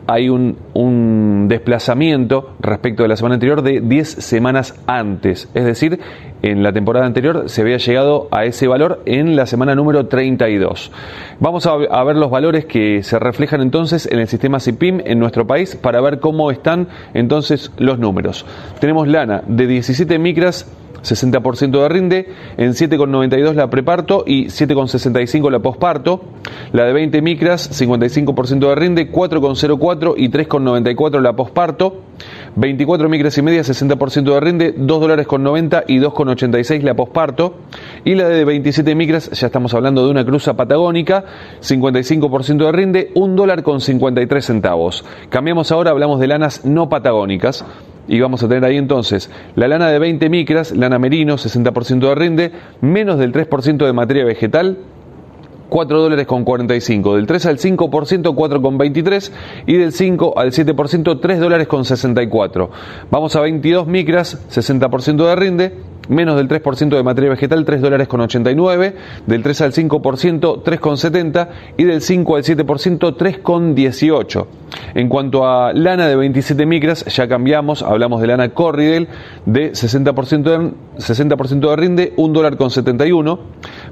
hay 0.07 0.29
un, 0.29 0.57
un, 0.73 1.47
desplazamiento 1.47 2.55
respecto 2.59 3.03
de 3.03 3.09
la 3.09 3.15
semana 3.15 3.35
anterior 3.35 3.61
de 3.61 3.81
10 3.81 4.07
semanas 4.07 4.75
antes. 4.87 5.49
Es 5.53 5.65
decir, 5.65 5.99
en 6.41 6.63
la 6.63 6.73
temporada 6.73 7.05
anterior 7.05 7.49
se 7.49 7.61
había 7.61 7.77
llegado 7.77 8.27
a 8.31 8.45
ese 8.45 8.67
valor 8.67 9.01
en 9.05 9.35
la 9.35 9.45
semana 9.45 9.75
número 9.75 10.07
32. 10.07 10.91
Vamos 11.39 11.65
a, 11.65 11.71
a 11.71 12.03
ver 12.03 12.15
los 12.15 12.29
valores 12.29 12.65
que 12.65 13.03
se 13.03 13.19
reflejan 13.19 13.61
entonces 13.61 14.07
en 14.11 14.19
el 14.19 14.27
sistema 14.27 14.59
CIPIM 14.59 15.01
en 15.05 15.19
nuestro 15.19 15.47
país 15.47 15.75
para 15.75 16.01
ver 16.01 16.19
cómo 16.19 16.51
están 16.51 16.87
entonces 17.13 17.71
los 17.77 17.99
números. 17.99 18.45
Tenemos 18.79 19.07
lana 19.07 19.43
de 19.47 19.67
17 19.67 20.19
micras 20.19 20.67
60% 21.03 21.81
de 21.81 21.89
rinde, 21.89 22.29
en 22.57 22.71
7,92 22.71 23.53
la 23.53 23.69
preparto 23.69 24.23
y 24.25 24.45
7,65 24.45 25.51
la 25.51 25.59
posparto, 25.59 26.21
la 26.71 26.85
de 26.85 26.93
20 26.93 27.21
micras 27.21 27.69
55% 27.69 28.59
de 28.69 28.75
rinde, 28.75 29.11
4,04 29.11 30.13
y 30.17 30.29
3,94 30.29 31.21
la 31.21 31.33
posparto, 31.33 32.01
24 32.55 33.09
micras 33.09 33.37
y 33.37 33.41
media 33.41 33.61
60% 33.61 34.33
de 34.33 34.39
rinde, 34.39 34.73
2 34.77 35.01
dólares 35.01 35.27
con 35.27 35.43
90 35.43 35.83
y 35.87 35.99
2,86 35.99 36.81
la 36.81 36.95
posparto, 36.95 37.55
y 38.05 38.15
la 38.15 38.27
de 38.29 38.45
27 38.45 38.95
micras, 38.95 39.29
ya 39.31 39.47
estamos 39.47 39.73
hablando 39.73 40.05
de 40.05 40.11
una 40.11 40.25
cruza 40.25 40.55
patagónica, 40.55 41.25
55% 41.61 42.65
de 42.65 42.71
rinde, 42.71 43.11
1 43.15 43.35
dólar 43.35 43.63
con 43.63 43.81
53 43.81 44.45
centavos. 44.45 45.03
Cambiamos 45.29 45.71
ahora, 45.71 45.91
hablamos 45.91 46.19
de 46.19 46.27
lanas 46.27 46.65
no 46.65 46.89
patagónicas, 46.89 47.65
y 48.07 48.19
vamos 48.19 48.43
a 48.43 48.47
tener 48.47 48.65
ahí 48.65 48.77
entonces 48.77 49.29
la 49.55 49.67
lana 49.67 49.89
de 49.89 49.99
20 49.99 50.29
micras, 50.29 50.71
lana 50.71 50.99
merino, 50.99 51.35
60% 51.35 51.99
de 51.99 52.15
rinde, 52.15 52.51
menos 52.81 53.17
del 53.17 53.31
3% 53.31 53.85
de 53.85 53.93
materia 53.93 54.25
vegetal, 54.25 54.77
4 55.69 56.01
dólares 56.01 56.27
con 56.27 56.43
45, 56.43 57.15
del 57.15 57.25
3 57.25 57.45
al 57.47 57.57
5% 57.57 58.35
4 58.35 58.61
con 58.61 58.77
23 58.77 59.31
y 59.65 59.77
del 59.77 59.91
5 59.91 60.33
al 60.37 60.51
7% 60.51 61.19
3 61.19 61.39
dólares 61.39 61.67
con 61.67 61.83
64. 61.83 62.69
Vamos 63.09 63.35
a 63.35 63.41
22 63.41 63.87
micras, 63.87 64.47
60% 64.51 65.25
de 65.25 65.35
rinde, 65.35 65.73
menos 66.09 66.35
del 66.35 66.47
3% 66.47 66.89
de 66.89 67.03
materia 67.03 67.29
vegetal 67.29 67.65
3 67.65 67.81
dólares 67.81 68.07
con 68.07 68.21
89, 68.21 68.95
del 69.27 69.43
3 69.43 69.61
al 69.61 69.73
5% 69.73 70.61
3 70.63 70.79
con 70.79 70.97
70 70.97 71.49
y 71.77 71.83
del 71.83 72.01
5 72.01 72.35
al 72.35 72.43
7% 72.43 73.15
3 73.17 73.37
con 73.39 73.75
18. 73.75 74.47
En 74.95 75.09
cuanto 75.09 75.47
a 75.47 75.73
lana 75.73 76.07
de 76.07 76.15
27 76.15 76.65
micras, 76.65 77.05
ya 77.05 77.27
cambiamos, 77.27 77.83
hablamos 77.83 78.21
de 78.21 78.27
lana 78.27 78.49
Corridel 78.49 79.07
de 79.45 79.71
60% 79.71 80.43
de, 80.43 80.71
60 80.97 81.35
de 81.35 81.75
rinde, 81.75 82.13
1 82.17 82.33
dólar 82.33 82.57
con 82.57 82.71
71, 82.71 83.39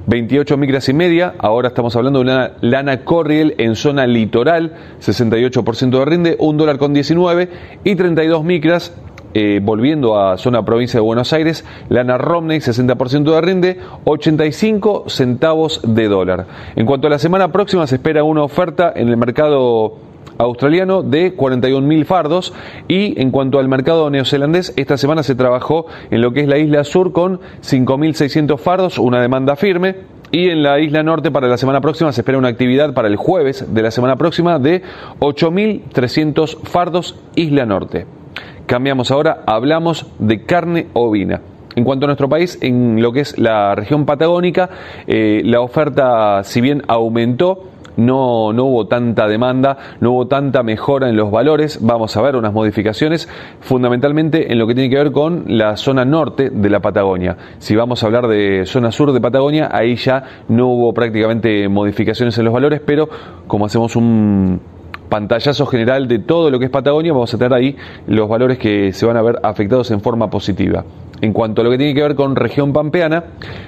28 0.08 0.58
micras 0.58 0.90
y 0.90 0.94
media, 0.94 1.34
ahora 1.40 1.70
estamos 1.70 1.96
hablando 1.96 2.20
de 2.20 2.24
una 2.24 2.52
lana 2.62 3.04
Corridel 3.04 3.56
en 3.58 3.76
zona 3.76 4.08
litoral, 4.08 4.74
68% 5.00 5.90
de 5.90 6.06
rinde, 6.06 6.36
1 6.40 6.58
dólar 6.58 6.78
con 6.78 6.94
19 6.94 7.50
y 7.84 7.96
32 7.96 8.44
micras 8.44 8.94
eh, 9.34 9.60
volviendo 9.62 10.20
a 10.20 10.38
zona 10.38 10.64
provincia 10.66 11.00
de 11.00 11.06
Buenos 11.06 11.34
Aires, 11.34 11.66
lana 11.90 12.18
Romney 12.18 12.60
60% 12.60 13.34
de 13.34 13.42
rinde, 13.42 13.78
85 14.06 15.06
centavos 15.08 15.82
de 15.84 16.08
dólar. 16.08 16.48
En 16.76 16.86
cuanto 16.86 17.08
a 17.08 17.10
la 17.10 17.20
semana 17.20 17.52
próxima 17.52 17.88
se 17.88 17.96
espera 17.96 18.24
una 18.24 18.44
oferta 18.44 18.92
en 18.96 19.10
el 19.10 19.18
mercado 19.18 19.98
australiano 20.38 21.04
de 21.04 21.36
41.000 21.36 22.06
fardos 22.06 22.54
y 22.88 23.20
en 23.22 23.32
cuanto 23.32 23.60
al 23.60 23.68
mercado 23.68 24.10
neozelandés, 24.10 24.74
esta 24.76 24.98
semana 24.98 25.24
se 25.24 25.36
trabajó 25.36 25.86
en 26.10 26.22
lo 26.22 26.34
que 26.34 26.42
es 26.42 26.48
la 26.48 26.58
isla 26.58 26.84
sur 26.84 27.12
con 27.12 27.40
5.600 27.62 28.58
fardos, 28.58 28.98
una 28.98 29.22
demanda 29.22 29.56
firme. 29.56 30.22
Y 30.34 30.48
en 30.48 30.64
la 30.64 30.80
isla 30.80 31.04
norte 31.04 31.30
para 31.30 31.50
la 31.50 31.58
semana 31.58 31.82
próxima 31.82 32.14
se 32.14 32.22
espera 32.22 32.38
una 32.38 32.48
actividad 32.48 32.94
para 32.94 33.10
el 33.10 33.18
jueves 33.18 33.74
de 33.74 33.82
la 33.82 33.92
semana 33.92 34.16
próxima 34.16 34.60
de 34.60 34.82
8.300 35.20 36.58
fardos 36.64 37.20
isla 37.36 37.66
norte. 37.66 38.06
Cambiamos 38.72 39.12
ahora, 39.12 39.44
hablamos 39.48 40.06
de 40.18 40.46
carne 40.46 40.88
ovina. 40.94 41.42
En 41.76 41.84
cuanto 41.84 42.06
a 42.06 42.08
nuestro 42.08 42.30
país, 42.30 42.58
en 42.62 43.02
lo 43.02 43.12
que 43.12 43.20
es 43.20 43.38
la 43.38 43.76
región 43.76 44.06
patagónica, 44.06 44.70
eh, 45.08 45.42
la 45.44 45.60
oferta, 45.60 46.42
si 46.46 46.62
bien 46.62 46.82
aumentó, 46.88 47.66
no, 47.98 48.54
no 48.54 48.64
hubo 48.64 48.88
tanta 48.88 49.28
demanda, 49.28 49.78
no 50.00 50.12
hubo 50.12 50.28
tanta 50.28 50.64
mejora 50.64 51.10
en 51.10 51.18
los 51.18 51.32
valores. 51.32 51.80
Vamos 51.82 52.16
a 52.16 52.22
ver 52.22 52.38
unas 52.38 52.54
modificaciones, 52.54 53.28
fundamentalmente 53.60 54.54
en 54.54 54.58
lo 54.58 54.68
que 54.68 54.74
tiene 54.74 54.90
que 54.90 55.04
ver 55.04 55.12
con 55.12 55.44
la 55.48 55.76
zona 55.76 56.06
norte 56.06 56.50
de 56.50 56.70
la 56.70 56.80
Patagonia. 56.80 57.36
Si 57.58 57.76
vamos 57.76 58.02
a 58.02 58.06
hablar 58.06 58.30
de 58.30 58.66
zona 58.66 58.94
sur 58.94 59.12
de 59.12 59.20
Patagonia, 59.20 59.68
ahí 59.70 59.98
ya 59.98 60.24
no 60.48 60.68
hubo 60.68 60.94
prácticamente 60.94 61.68
modificaciones 61.68 62.38
en 62.38 62.46
los 62.46 62.54
valores, 62.54 62.80
pero 62.80 63.10
como 63.48 63.66
hacemos 63.66 63.98
un 63.98 64.62
pantallazo 65.12 65.66
general 65.66 66.08
de 66.08 66.20
todo 66.20 66.50
lo 66.50 66.58
que 66.58 66.66
es 66.66 66.72
Patagonia, 66.72 67.12
vamos 67.12 67.34
a 67.34 67.38
tener 67.38 67.54
ahí 67.54 67.76
los 68.08 68.30
valores 68.30 68.58
que 68.58 68.94
se 68.94 69.06
van 69.06 69.18
a 69.18 69.22
ver 69.22 69.40
afectados 69.44 69.92
en 69.92 70.00
forma 70.00 70.30
positiva. 70.30 70.86
En 71.22 71.34
cuanto 71.34 71.62
a 71.62 71.64
lo 71.64 71.70
que 71.70 71.78
tiene 71.78 71.94
que 71.94 72.02
ver 72.02 72.16
con 72.16 72.36
región 72.36 72.74
pampeana, 72.74 73.24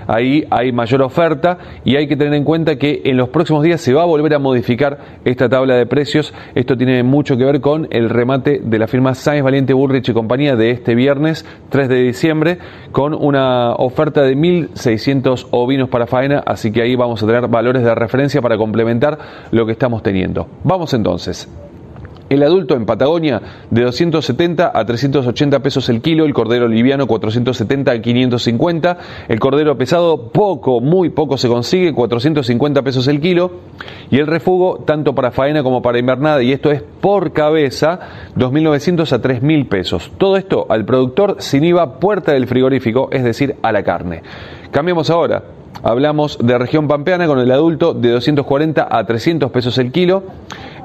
ahí 0.08 0.44
hay 0.50 0.72
mayor 0.72 1.04
oferta 1.04 1.58
y 1.86 1.96
hay 1.96 2.08
que 2.08 2.18
tener 2.18 2.34
en 2.34 2.44
cuenta 2.44 2.78
que 2.78 3.02
en 3.06 3.18
los 3.18 3.30
próximos 3.30 3.64
días 3.64 3.80
se 3.80 3.94
va 3.94 4.02
a 4.02 4.06
volver 4.06 4.34
a 4.34 4.40
modificar 4.40 4.98
esta 5.24 5.48
tabla 5.50 5.76
de 5.76 5.86
precios. 5.86 6.34
Esto 6.56 6.76
tiene 6.76 7.04
mucho 7.04 7.38
que 7.38 7.46
ver 7.46 7.62
con 7.62 7.88
el 7.92 8.10
remate 8.10 8.60
de 8.64 8.80
la 8.80 8.88
firma 8.88 9.14
Sáenz 9.14 9.44
Valiente 9.44 9.74
Bullrich 9.74 10.10
y 10.10 10.14
compañía 10.14 10.56
de 10.56 10.72
este 10.72 10.96
viernes 10.96 11.46
3 11.70 11.90
de 11.90 12.02
diciembre 12.02 12.58
con 12.92 13.14
una 13.14 13.74
oferta 13.76 14.24
de 14.24 14.36
1.600 14.36 15.48
ovinos 15.52 15.90
para 15.90 16.08
faena, 16.08 16.44
así 16.46 16.72
que 16.72 16.82
ahí 16.82 16.96
vamos 16.96 17.22
a 17.22 17.28
tener 17.28 17.48
valores 17.48 17.84
de 17.84 17.94
referencia 17.94 18.42
para 18.42 18.58
complementar 18.58 19.18
lo 19.52 19.66
que 19.66 19.74
estamos 19.74 20.02
teniendo. 20.02 20.48
Vamos 20.64 20.94
entonces. 20.94 21.48
El 22.34 22.42
adulto 22.42 22.76
en 22.76 22.88
Patagonia 22.88 23.40
de 23.70 23.84
270 23.84 24.72
a 24.74 24.86
380 24.86 25.60
pesos 25.60 25.88
el 25.90 26.02
kilo, 26.02 26.26
el 26.26 26.34
cordero 26.34 26.68
liviano 26.68 27.06
470 27.06 27.92
a 27.92 28.02
550, 28.02 28.98
el 29.28 29.40
cordero 29.40 29.78
pesado 29.78 30.32
poco, 30.32 30.82
muy 30.82 31.10
poco 31.12 31.38
se 31.38 31.48
consigue, 31.48 31.94
450 31.94 32.82
pesos 32.82 33.08
el 33.08 33.22
kilo, 33.22 33.52
y 34.10 34.18
el 34.18 34.26
refugo 34.26 34.80
tanto 34.84 35.14
para 35.14 35.30
faena 35.30 35.62
como 35.62 35.84
para 35.84 36.00
invernada, 36.00 36.42
y 36.42 36.54
esto 36.54 36.72
es 36.72 36.82
por 36.82 37.34
cabeza, 37.34 38.00
2.900 38.36 39.12
a 39.12 39.22
3.000 39.22 39.70
pesos. 39.70 40.12
Todo 40.18 40.36
esto 40.36 40.66
al 40.70 40.86
productor 40.86 41.36
sin 41.38 41.64
IVA 41.64 42.00
puerta 42.00 42.32
del 42.32 42.48
frigorífico, 42.48 43.10
es 43.12 43.24
decir, 43.24 43.58
a 43.62 43.72
la 43.72 43.84
carne. 43.84 44.24
Cambiamos 44.72 45.12
ahora. 45.12 45.44
Hablamos 45.82 46.38
de 46.42 46.58
región 46.58 46.88
pampeana 46.88 47.28
con 47.28 47.40
el 47.40 47.52
adulto 47.52 47.94
de 47.94 48.12
240 48.12 48.88
a 48.90 49.06
300 49.06 49.52
pesos 49.52 49.78
el 49.78 49.92
kilo, 49.92 50.24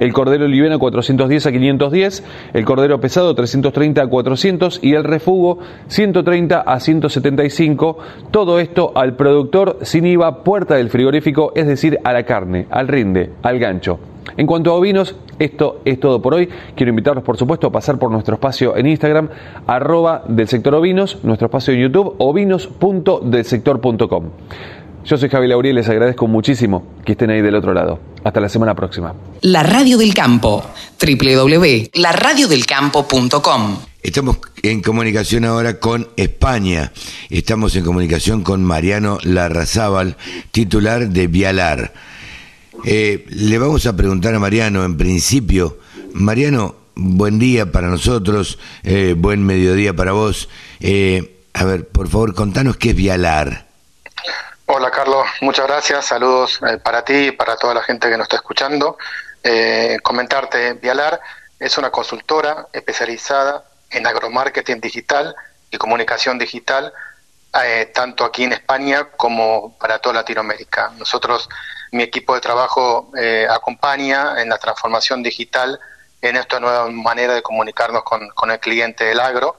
el 0.01 0.13
cordero 0.13 0.49
liviano 0.49 0.79
410 0.79 1.47
a 1.47 1.53
510, 1.53 2.25
el 2.55 2.65
cordero 2.65 3.01
pesado 3.01 3.35
330 3.35 4.03
a 4.03 4.07
400 4.07 4.81
y 4.83 4.95
el 4.95 5.05
refugo 5.05 5.59
130 5.89 6.61
a 6.61 6.81
175. 6.81 7.99
Todo 8.31 8.59
esto 8.59 8.93
al 8.95 9.15
productor 9.15 9.79
sin 9.83 10.07
IVA 10.07 10.43
puerta 10.43 10.77
del 10.77 10.91
frigorífico, 10.91 11.53
es 11.55 11.67
decir, 11.67 11.99
a 12.05 12.13
la 12.13 12.25
carne, 12.25 12.67
al 12.71 12.89
rinde, 12.89 13.31
al 13.43 13.59
gancho. 13.59 13.99
En 14.37 14.47
cuanto 14.47 14.71
a 14.71 14.75
ovinos, 14.75 15.17
esto 15.39 15.81
es 15.85 15.99
todo 15.99 16.21
por 16.21 16.35
hoy. 16.35 16.49
Quiero 16.75 16.91
invitarlos, 16.91 17.25
por 17.25 17.37
supuesto, 17.37 17.69
a 17.69 17.73
pasar 17.73 17.99
por 17.99 18.11
nuestro 18.11 18.35
espacio 18.35 18.77
en 18.77 18.87
Instagram, 18.87 19.29
arroba 19.67 20.23
del 20.29 20.49
sector 20.49 20.75
ovinos, 20.75 21.19
nuestro 21.23 21.47
espacio 21.47 21.75
en 21.75 21.81
YouTube, 21.81 22.15
ovinos.delsector.com. 22.19 24.25
Yo 25.09 25.17
soy 25.17 25.31
Javi 25.31 25.49
Lauriel, 25.49 25.77
les 25.77 25.89
agradezco 25.89 26.27
muchísimo 26.27 26.87
que 27.03 27.13
estén 27.13 27.31
ahí 27.31 27.41
del 27.41 27.55
otro 27.55 27.73
lado. 27.73 27.99
Hasta 28.25 28.41
la 28.41 28.51
semana 28.51 28.75
próxima. 28.75 29.15
La 29.41 29.63
Radio 29.63 29.97
del 29.97 30.13
Campo, 30.13 30.63
www.laradiodelcampo.com. 31.01 33.79
Estamos 34.03 34.37
en 34.63 34.83
comunicación 34.83 35.47
ahora 35.47 35.81
con 35.81 36.09
España. 36.19 36.93
Estamos 37.31 37.75
en 37.77 37.85
comunicación 37.85 38.43
con 38.43 38.63
Mariano 38.63 39.17
Larrazábal, 39.23 40.19
titular 40.51 41.09
de 41.09 41.27
Vialar. 41.27 41.95
Eh, 42.85 43.25
le 43.31 43.59
vamos 43.59 43.87
a 43.87 43.97
preguntar 43.97 44.35
a 44.35 44.39
Mariano, 44.39 44.85
en 44.85 44.99
principio, 44.99 45.79
Mariano, 46.13 46.75
buen 46.95 47.39
día 47.39 47.73
para 47.73 47.89
nosotros, 47.89 48.59
eh, 48.83 49.15
buen 49.17 49.43
mediodía 49.43 49.97
para 49.97 50.13
vos. 50.13 50.51
Eh, 50.81 51.39
a 51.55 51.65
ver, 51.65 51.89
por 51.89 52.09
favor, 52.09 52.35
contanos 52.35 52.77
qué 52.77 52.91
es 52.91 52.97
Vialar. 52.97 53.68
Hola 54.71 54.91
Carlos, 54.91 55.27
muchas 55.41 55.67
gracias. 55.67 56.05
Saludos 56.05 56.61
eh, 56.69 56.77
para 56.77 57.03
ti 57.03 57.29
y 57.29 57.33
para 57.33 57.57
toda 57.57 57.73
la 57.73 57.83
gente 57.83 58.11
que 58.11 58.19
nos 58.19 58.27
está 58.27 58.37
escuchando. 58.37 58.99
Eh, 59.43 59.97
comentarte, 60.03 60.75
Vialar 60.75 61.23
es 61.59 61.79
una 61.79 61.89
consultora 61.91 62.69
especializada 62.71 63.65
en 63.91 64.07
agromarketing 64.07 64.79
digital 64.79 65.35
y 65.71 65.79
comunicación 65.79 66.39
digital, 66.39 66.93
eh, 67.65 67.91
tanto 67.95 68.27
aquí 68.27 68.45
en 68.45 68.53
España 68.53 69.09
como 69.17 69.75
para 69.79 70.01
toda 70.01 70.17
Latinoamérica. 70.17 70.93
Nosotros, 70.99 71.49
mi 71.93 72.03
equipo 72.03 72.35
de 72.35 72.43
trabajo 72.43 73.11
acompaña 73.49 74.35
en 74.43 74.51
la 74.51 74.59
transformación 74.59 75.23
digital 75.23 75.81
en 76.21 76.37
esta 76.37 76.61
nueva 76.61 76.91
manera 76.91 77.33
de 77.33 77.41
comunicarnos 77.41 78.03
con 78.03 78.51
el 78.51 78.61
cliente 78.61 79.05
del 79.05 79.21
agro 79.21 79.59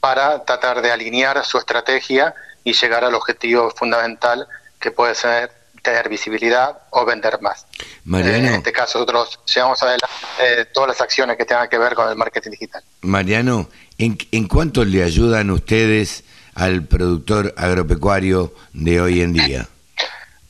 para 0.00 0.46
tratar 0.46 0.80
de 0.80 0.92
alinear 0.92 1.44
su 1.44 1.58
estrategia 1.58 2.34
y 2.66 2.72
llegar 2.72 3.04
al 3.04 3.14
objetivo 3.14 3.70
fundamental 3.70 4.46
que 4.80 4.90
puede 4.90 5.14
ser 5.14 5.52
tener 5.82 6.08
visibilidad 6.08 6.76
o 6.90 7.04
vender 7.04 7.40
más. 7.40 7.64
Mariano. 8.04 8.48
en 8.48 8.54
este 8.54 8.72
caso 8.72 8.98
nosotros 8.98 9.38
llevamos 9.46 9.80
adelante 9.84 10.06
eh, 10.40 10.64
todas 10.74 10.88
las 10.88 11.00
acciones 11.00 11.36
que 11.36 11.44
tengan 11.44 11.68
que 11.68 11.78
ver 11.78 11.94
con 11.94 12.08
el 12.08 12.16
marketing 12.16 12.50
digital. 12.50 12.82
Mariano, 13.02 13.68
¿en, 13.98 14.18
¿en 14.32 14.48
cuánto 14.48 14.84
le 14.84 15.04
ayudan 15.04 15.52
ustedes 15.52 16.24
al 16.56 16.82
productor 16.82 17.54
agropecuario 17.56 18.52
de 18.72 19.00
hoy 19.00 19.20
en 19.20 19.32
día? 19.32 19.68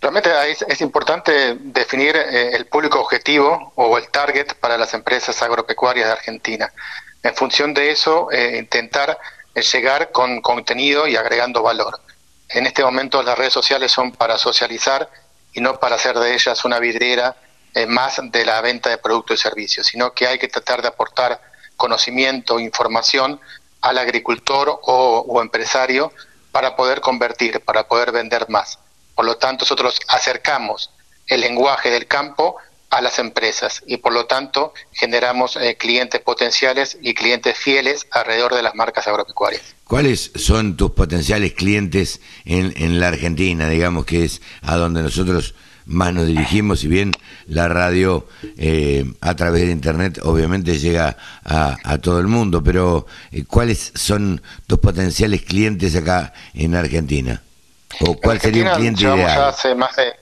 Realmente 0.01 0.31
es, 0.51 0.65
es 0.67 0.81
importante 0.81 1.59
definir 1.61 2.17
eh, 2.17 2.53
el 2.55 2.65
público 2.65 2.99
objetivo 2.99 3.73
o 3.75 3.99
el 3.99 4.09
target 4.09 4.55
para 4.55 4.79
las 4.79 4.95
empresas 4.95 5.43
agropecuarias 5.43 6.07
de 6.07 6.13
Argentina. 6.13 6.73
En 7.23 7.35
función 7.35 7.75
de 7.75 7.91
eso, 7.91 8.33
eh, 8.33 8.57
intentar 8.57 9.19
llegar 9.55 10.13
con 10.13 10.41
contenido 10.41 11.07
y 11.07 11.17
agregando 11.17 11.63
valor. 11.63 12.01
En 12.49 12.67
este 12.67 12.85
momento 12.85 13.23
las 13.23 13.37
redes 13.37 13.53
sociales 13.53 13.91
son 13.91 14.13
para 14.13 14.39
socializar 14.39 15.11
y 15.53 15.61
no 15.61 15.81
para 15.81 15.97
hacer 15.97 16.19
de 16.19 16.35
ellas 16.35 16.65
una 16.65 16.79
vidriera 16.79 17.37
eh, 17.75 17.87
más 17.87 18.21
de 18.23 18.45
la 18.45 18.61
venta 18.61 18.89
de 18.89 18.99
productos 18.99 19.39
y 19.39 19.43
servicios, 19.43 19.87
sino 19.87 20.13
que 20.13 20.27
hay 20.27 20.39
que 20.39 20.49
tratar 20.49 20.83
de 20.83 20.89
aportar 20.89 21.41
conocimiento, 21.77 22.59
información 22.59 23.41
al 23.83 23.99
agricultor 23.99 24.81
o, 24.83 25.41
empresario 25.43 26.13
para 26.53 26.75
poder 26.75 27.01
convertir, 27.01 27.61
para 27.61 27.87
poder 27.87 28.13
vender 28.13 28.49
más. 28.49 28.79
Por 29.15 29.25
lo 29.25 29.37
tanto, 29.37 29.65
nosotros 29.65 30.01
acercamos 30.09 30.91
el 31.27 31.41
lenguaje 31.41 31.91
del 31.91 32.07
campo 32.07 32.57
a 32.91 33.01
las 33.01 33.19
empresas 33.19 33.83
y 33.87 33.99
por 33.99 34.13
lo 34.13 34.27
tanto 34.27 34.73
generamos 34.93 35.57
eh, 35.57 35.77
clientes 35.77 36.21
potenciales 36.21 36.97
y 37.03 37.15
clientes 37.15 37.59
fieles 37.59 38.07
alrededor 38.11 38.55
de 38.55 38.63
las 38.63 38.75
marcas 38.75 39.07
agropecuarias. 39.07 39.76
¿Cuáles 39.87 40.33
son 40.35 40.77
tus 40.77 40.91
potenciales 40.91 41.53
clientes 41.53 42.21
en, 42.45 42.73
en 42.77 42.99
la 42.99 43.09
Argentina, 43.09 43.69
digamos 43.69 44.05
que 44.05 44.25
es 44.25 44.43
a 44.63 44.77
donde 44.77 45.01
nosotros 45.01 45.55
más 45.85 46.13
nos 46.13 46.27
dirigimos, 46.27 46.81
si 46.81 46.89
bien 46.89 47.13
la 47.47 47.69
radio 47.69 48.27
eh, 48.59 49.05
a 49.21 49.37
través 49.37 49.63
de 49.63 49.71
Internet 49.71 50.19
obviamente 50.25 50.79
llega 50.81 51.17
a, 51.45 51.77
a 51.85 51.99
todo 51.99 52.19
el 52.19 52.27
mundo, 52.27 52.65
pero 52.65 53.07
eh, 53.31 53.45
¿cuáles 53.47 53.93
son 53.95 54.43
tus 54.67 54.81
potenciales 54.81 55.43
clientes 55.43 55.95
acá 55.95 56.33
en 56.55 56.75
Argentina? 56.75 57.41
¿O 58.01 58.17
cuál 58.17 58.41
sería 58.41 58.73
un 58.73 58.79
cliente 58.79 59.03
ideal? 59.03 59.19
ya 59.19 59.49
hace 59.49 59.77
más 59.77 59.95
de, 59.95 60.13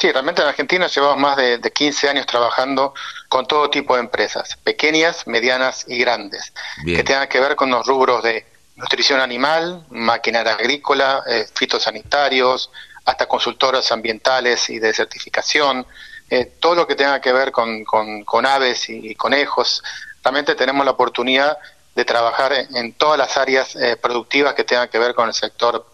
sí, 0.00 0.12
realmente 0.12 0.42
en 0.42 0.48
Argentina 0.48 0.86
llevamos 0.86 1.18
más 1.18 1.36
de, 1.36 1.58
de 1.58 1.72
15 1.72 2.08
años 2.08 2.26
trabajando 2.26 2.94
con 3.28 3.46
todo 3.48 3.68
tipo 3.68 3.94
de 3.96 4.00
empresas, 4.02 4.56
pequeñas, 4.62 5.26
medianas 5.26 5.84
y 5.88 5.98
grandes, 5.98 6.52
Bien. 6.84 6.98
que 6.98 7.02
tengan 7.02 7.26
que 7.26 7.40
ver 7.40 7.56
con 7.56 7.70
los 7.70 7.84
rubros 7.84 8.22
de 8.22 8.46
nutrición 8.78 9.20
animal, 9.20 9.84
maquinaria 9.90 10.54
agrícola, 10.54 11.24
eh, 11.26 11.46
fitosanitarios, 11.52 12.70
hasta 13.04 13.26
consultoras 13.26 13.90
ambientales 13.90 14.70
y 14.70 14.78
de 14.78 14.94
certificación, 14.94 15.84
eh, 16.30 16.52
todo 16.60 16.76
lo 16.76 16.86
que 16.86 16.94
tenga 16.94 17.20
que 17.20 17.32
ver 17.32 17.50
con, 17.50 17.84
con, 17.84 18.46
aves 18.46 18.88
y, 18.88 19.14
conejos. 19.16 19.82
Realmente 20.22 20.54
tenemos 20.54 20.84
la 20.84 20.92
oportunidad 20.92 21.58
de 21.96 22.04
trabajar 22.04 22.52
en, 22.52 22.92
todas 22.92 23.18
las 23.18 23.36
áreas 23.36 23.74
eh, 23.74 23.96
productivas 23.96 24.54
que 24.54 24.62
tengan 24.62 24.88
que 24.88 24.98
ver 24.98 25.14
con 25.14 25.26
el 25.26 25.34
sector 25.34 25.86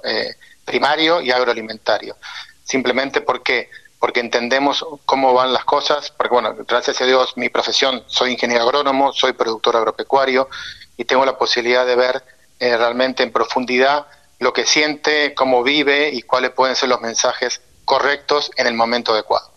primario 0.64 1.22
y 1.22 1.30
agroalimentario. 1.30 2.16
Simplemente 2.62 3.20
porque 3.20 3.70
porque 3.98 4.20
entendemos 4.20 4.84
cómo 5.06 5.32
van 5.32 5.54
las 5.54 5.64
cosas, 5.64 6.10
porque 6.10 6.34
bueno, 6.34 6.54
gracias 6.68 7.00
a 7.00 7.06
Dios 7.06 7.38
mi 7.38 7.48
profesión, 7.48 8.04
soy 8.06 8.32
ingeniero 8.32 8.64
agrónomo, 8.64 9.14
soy 9.14 9.32
productor 9.32 9.76
agropecuario 9.76 10.50
y 10.98 11.06
tengo 11.06 11.24
la 11.24 11.38
posibilidad 11.38 11.86
de 11.86 11.96
ver 11.96 12.22
eh, 12.64 12.76
realmente 12.76 13.22
en 13.22 13.30
profundidad 13.32 14.06
lo 14.38 14.52
que 14.52 14.66
siente, 14.66 15.34
cómo 15.34 15.62
vive 15.62 16.10
y 16.10 16.22
cuáles 16.22 16.50
pueden 16.50 16.74
ser 16.76 16.88
los 16.88 17.00
mensajes 17.00 17.60
correctos 17.84 18.50
en 18.56 18.66
el 18.66 18.74
momento 18.74 19.12
adecuado. 19.12 19.50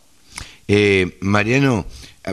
Eh, 0.67 1.17
Mariano, 1.21 1.85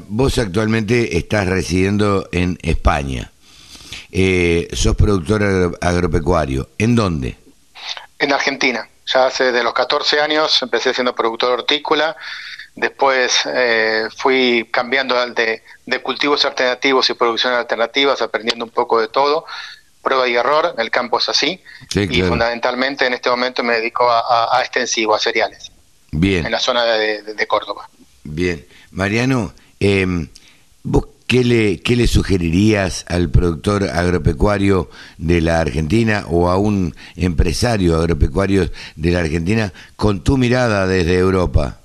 vos 0.08 0.38
actualmente 0.38 1.16
estás 1.16 1.46
residiendo 1.46 2.28
en 2.32 2.58
España. 2.62 3.30
Eh, 4.10 4.68
sos 4.72 4.96
productor 4.96 5.42
agro- 5.42 5.78
agropecuario. 5.80 6.68
¿En 6.78 6.94
dónde? 6.94 7.36
En 8.18 8.32
Argentina, 8.32 8.88
ya 9.06 9.26
hace 9.26 9.52
de 9.52 9.62
los 9.62 9.72
14 9.72 10.20
años 10.20 10.60
empecé 10.62 10.94
siendo 10.94 11.14
productor 11.14 11.52
hortícola, 11.52 12.16
después 12.76 13.40
eh, 13.46 14.08
fui 14.16 14.68
cambiando 14.72 15.14
de, 15.30 15.62
de 15.86 16.02
cultivos 16.02 16.44
alternativos 16.44 17.08
y 17.10 17.14
producciones 17.14 17.58
alternativas, 17.58 18.22
aprendiendo 18.22 18.64
un 18.64 18.70
poco 18.70 19.00
de 19.00 19.08
todo, 19.08 19.44
prueba 20.04 20.28
y 20.28 20.36
error, 20.36 20.74
el 20.78 20.90
campo 20.92 21.18
es 21.18 21.28
así, 21.28 21.60
Sí, 21.90 22.06
y 22.08 22.22
fundamentalmente 22.22 23.06
en 23.06 23.14
este 23.14 23.28
momento 23.30 23.64
me 23.64 23.74
dedico 23.74 24.08
a, 24.08 24.20
a- 24.20 24.58
a 24.58 24.60
extensivo, 24.60 25.14
a 25.14 25.18
cereales, 25.18 25.72
Bien. 26.12 26.46
en 26.46 26.52
la 26.52 26.60
zona 26.60 26.84
de, 26.84 27.22
de- 27.22 27.34
de 27.34 27.46
Córdoba. 27.48 27.88
Bien. 28.22 28.64
Mariano, 28.92 29.52
eh, 29.80 30.06
¿vos 30.84 31.06
qué 31.26 31.42
le, 31.42 31.80
qué 31.80 31.96
le 31.96 32.06
sugerirías 32.06 33.04
al 33.08 33.28
productor 33.30 33.84
agropecuario 33.84 34.88
de 35.18 35.40
la 35.40 35.58
Argentina 35.60 36.24
o 36.28 36.48
a 36.50 36.56
un 36.58 36.94
empresario 37.16 37.96
agropecuario 37.96 38.70
de 38.94 39.10
la 39.10 39.20
Argentina 39.20 39.72
con 39.96 40.22
tu 40.22 40.36
mirada 40.36 40.86
desde 40.86 41.18
Europa? 41.18 41.78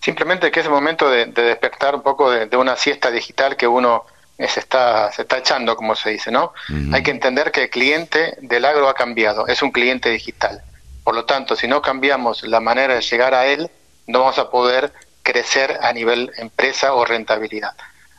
Simplemente 0.00 0.50
que 0.50 0.60
es 0.60 0.66
el 0.66 0.72
momento 0.72 1.10
de, 1.10 1.26
de 1.26 1.42
despertar 1.42 1.94
un 1.94 2.02
poco 2.02 2.30
de, 2.30 2.46
de 2.46 2.56
una 2.56 2.76
siesta 2.76 3.10
digital 3.10 3.56
que 3.56 3.66
uno 3.66 4.04
se 4.46 4.60
está, 4.60 5.10
se 5.10 5.22
está 5.22 5.38
echando, 5.38 5.74
como 5.74 5.96
se 5.96 6.10
dice, 6.10 6.30
¿no? 6.30 6.52
Hay 6.92 7.02
que 7.02 7.10
entender 7.10 7.50
que 7.50 7.64
el 7.64 7.70
cliente 7.70 8.36
del 8.40 8.64
agro 8.64 8.88
ha 8.88 8.94
cambiado, 8.94 9.48
es 9.48 9.62
un 9.62 9.72
cliente 9.72 10.10
digital. 10.10 10.62
Por 11.02 11.16
lo 11.16 11.24
tanto, 11.24 11.56
si 11.56 11.66
no 11.66 11.82
cambiamos 11.82 12.44
la 12.44 12.60
manera 12.60 12.94
de 12.94 13.00
llegar 13.00 13.34
a 13.34 13.46
él, 13.46 13.68
no 14.06 14.20
vamos 14.20 14.38
a 14.38 14.50
poder 14.50 14.92
crecer 15.22 15.78
a 15.82 15.92
nivel 15.92 16.30
empresa 16.36 16.94
o 16.94 17.04
rentabilidad. 17.04 17.72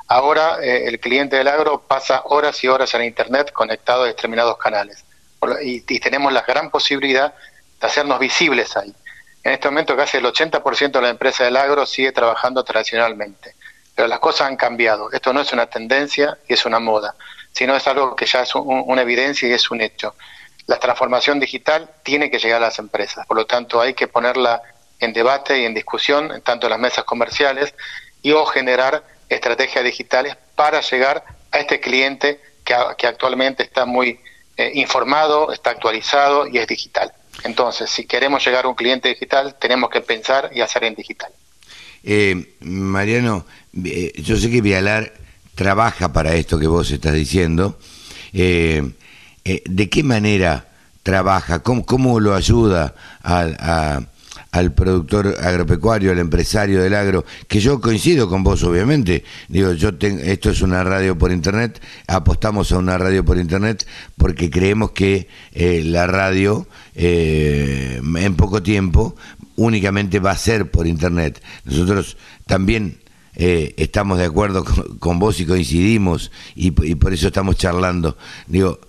Ahora 0.07 0.57
eh, 0.61 0.87
el 0.87 0.99
cliente 0.99 1.37
del 1.37 1.47
agro 1.47 1.83
pasa 1.87 2.23
horas 2.25 2.63
y 2.63 2.67
horas 2.67 2.93
en 2.95 3.03
Internet 3.03 3.51
conectado 3.51 4.03
a 4.03 4.07
determinados 4.07 4.57
canales 4.57 5.05
y, 5.61 5.83
y 5.87 5.99
tenemos 5.99 6.33
la 6.33 6.41
gran 6.41 6.69
posibilidad 6.69 7.33
de 7.79 7.87
hacernos 7.87 8.19
visibles 8.19 8.75
ahí. 8.75 8.93
En 9.43 9.53
este 9.53 9.69
momento 9.69 9.95
casi 9.95 10.17
el 10.17 10.25
80% 10.25 10.91
de 10.91 11.01
la 11.01 11.09
empresa 11.09 11.45
del 11.45 11.55
agro 11.55 11.85
sigue 11.85 12.11
trabajando 12.11 12.63
tradicionalmente, 12.63 13.55
pero 13.99 14.07
las 14.07 14.19
cosas 14.19 14.47
han 14.47 14.55
cambiado. 14.55 15.11
Esto 15.11 15.33
no 15.33 15.41
es 15.41 15.51
una 15.51 15.65
tendencia 15.65 16.37
y 16.47 16.53
es 16.53 16.65
una 16.65 16.79
moda, 16.79 17.15
sino 17.51 17.75
es 17.75 17.85
algo 17.85 18.15
que 18.15 18.25
ya 18.25 18.43
es 18.43 18.55
un- 18.55 18.85
una 18.87 19.01
evidencia 19.01 19.45
y 19.49 19.51
es 19.51 19.69
un 19.71 19.81
hecho. 19.81 20.15
La 20.67 20.79
transformación 20.79 21.37
digital 21.37 21.89
tiene 22.01 22.31
que 22.31 22.39
llegar 22.39 22.63
a 22.63 22.67
las 22.67 22.79
empresas, 22.79 23.27
por 23.27 23.35
lo 23.35 23.45
tanto 23.45 23.81
hay 23.81 23.93
que 23.93 24.07
ponerla 24.07 24.61
en 25.01 25.11
debate 25.11 25.59
y 25.59 25.65
en 25.65 25.73
discusión, 25.73 26.31
en 26.31 26.41
tanto 26.41 26.67
en 26.67 26.69
las 26.71 26.79
mesas 26.79 27.03
comerciales, 27.03 27.73
y 28.21 28.31
o 28.31 28.45
generar 28.45 29.03
estrategias 29.27 29.83
digitales 29.83 30.37
para 30.55 30.79
llegar 30.79 31.21
a 31.51 31.59
este 31.59 31.81
cliente 31.81 32.39
que, 32.63 32.77
que 32.97 33.05
actualmente 33.05 33.63
está 33.63 33.83
muy 33.83 34.21
eh, 34.55 34.71
informado, 34.75 35.51
está 35.51 35.71
actualizado 35.71 36.47
y 36.47 36.57
es 36.57 36.67
digital. 36.67 37.11
Entonces, 37.43 37.89
si 37.89 38.07
queremos 38.07 38.45
llegar 38.45 38.63
a 38.63 38.69
un 38.69 38.75
cliente 38.75 39.09
digital, 39.09 39.57
tenemos 39.59 39.89
que 39.89 39.99
pensar 39.99 40.51
y 40.53 40.61
hacer 40.61 40.85
en 40.85 40.95
digital. 40.95 41.33
Eh, 42.01 42.55
Mariano, 42.61 43.45
eh, 43.83 44.13
yo 44.21 44.37
sé 44.37 44.49
que 44.49 44.61
Vialar 44.61 45.13
trabaja 45.55 46.13
para 46.13 46.35
esto 46.35 46.59
que 46.59 46.67
vos 46.67 46.89
estás 46.91 47.13
diciendo. 47.13 47.77
Eh, 48.33 48.93
¿De 49.43 49.89
qué 49.89 50.03
manera 50.03 50.69
trabaja? 51.03 51.59
¿Cómo, 51.59 51.85
cómo 51.85 52.19
lo 52.19 52.35
ayuda 52.35 52.93
a, 53.23 54.01
al 54.51 54.73
productor 54.73 55.35
agropecuario, 55.41 56.11
al 56.11 56.19
empresario 56.19 56.83
del 56.83 56.93
agro? 56.93 57.25
Que 57.47 57.59
yo 57.59 57.81
coincido 57.81 58.29
con 58.29 58.43
vos, 58.43 58.63
obviamente. 58.63 59.23
Digo, 59.47 59.73
yo 59.73 59.95
tengo, 59.95 60.21
esto 60.21 60.51
es 60.51 60.61
una 60.61 60.83
radio 60.83 61.17
por 61.17 61.31
internet, 61.31 61.81
apostamos 62.07 62.71
a 62.71 62.77
una 62.77 62.97
radio 62.97 63.25
por 63.25 63.37
internet 63.37 63.87
porque 64.17 64.49
creemos 64.49 64.91
que 64.91 65.27
la 65.53 66.05
radio 66.05 66.67
en 66.93 68.35
poco 68.35 68.61
tiempo 68.61 69.15
únicamente 69.59 70.19
va 70.19 70.31
a 70.31 70.37
ser 70.37 70.71
por 70.71 70.87
Internet. 70.87 71.41
Nosotros 71.65 72.17
también 72.45 72.97
eh, 73.41 73.73
estamos 73.77 74.17
de 74.17 74.25
acuerdo 74.25 74.65
con, 74.99 75.17
vos 75.17 75.39
y 75.39 75.45
coincidimos 75.45 76.29
y, 76.55 76.71
por 76.71 77.13
eso 77.13 77.27
estamos 77.27 77.55
charlando. 77.55 78.17
Digo, 78.47 78.79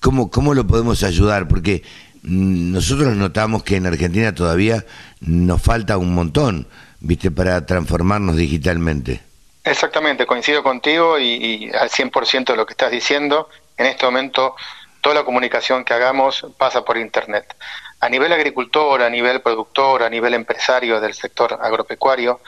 ¿cómo, 0.00 0.28
¿cómo 0.28 0.54
lo 0.54 0.66
podemos 0.66 1.04
ayudar? 1.04 1.46
Porque 1.46 1.84
mm, 2.24 2.72
nosotros 2.72 3.14
notamos 3.14 3.62
que 3.62 3.76
en 3.76 3.86
Argentina 3.86 4.34
todavía 4.34 4.84
nos 5.20 5.62
falta 5.62 5.98
un 5.98 6.14
montón, 6.16 6.66
¿viste? 6.98 7.30
Para 7.30 7.64
transformarnos 7.64 8.36
digitalmente. 8.36 9.20
Exactamente, 9.62 10.26
coincido 10.26 10.64
contigo 10.64 11.20
y, 11.20 11.34
y 11.34 11.70
al 11.70 11.88
100% 11.88 12.46
de 12.46 12.56
lo 12.56 12.66
que 12.66 12.72
estás 12.72 12.90
diciendo. 12.90 13.48
En 13.76 13.86
este 13.86 14.04
momento, 14.04 14.56
toda 15.00 15.14
la 15.14 15.24
comunicación 15.24 15.84
que 15.84 15.94
hagamos 15.94 16.44
pasa 16.58 16.84
por 16.84 16.98
Internet 16.98 17.54
a 18.02 18.08
nivel 18.08 18.32
agricultor, 18.32 19.00
a 19.00 19.08
nivel 19.08 19.40
productor, 19.42 20.02
a 20.02 20.10
nivel 20.10 20.34
empresario 20.34 21.00
del 21.00 21.14
sector 21.14 21.56
agropecuario, 21.62 22.40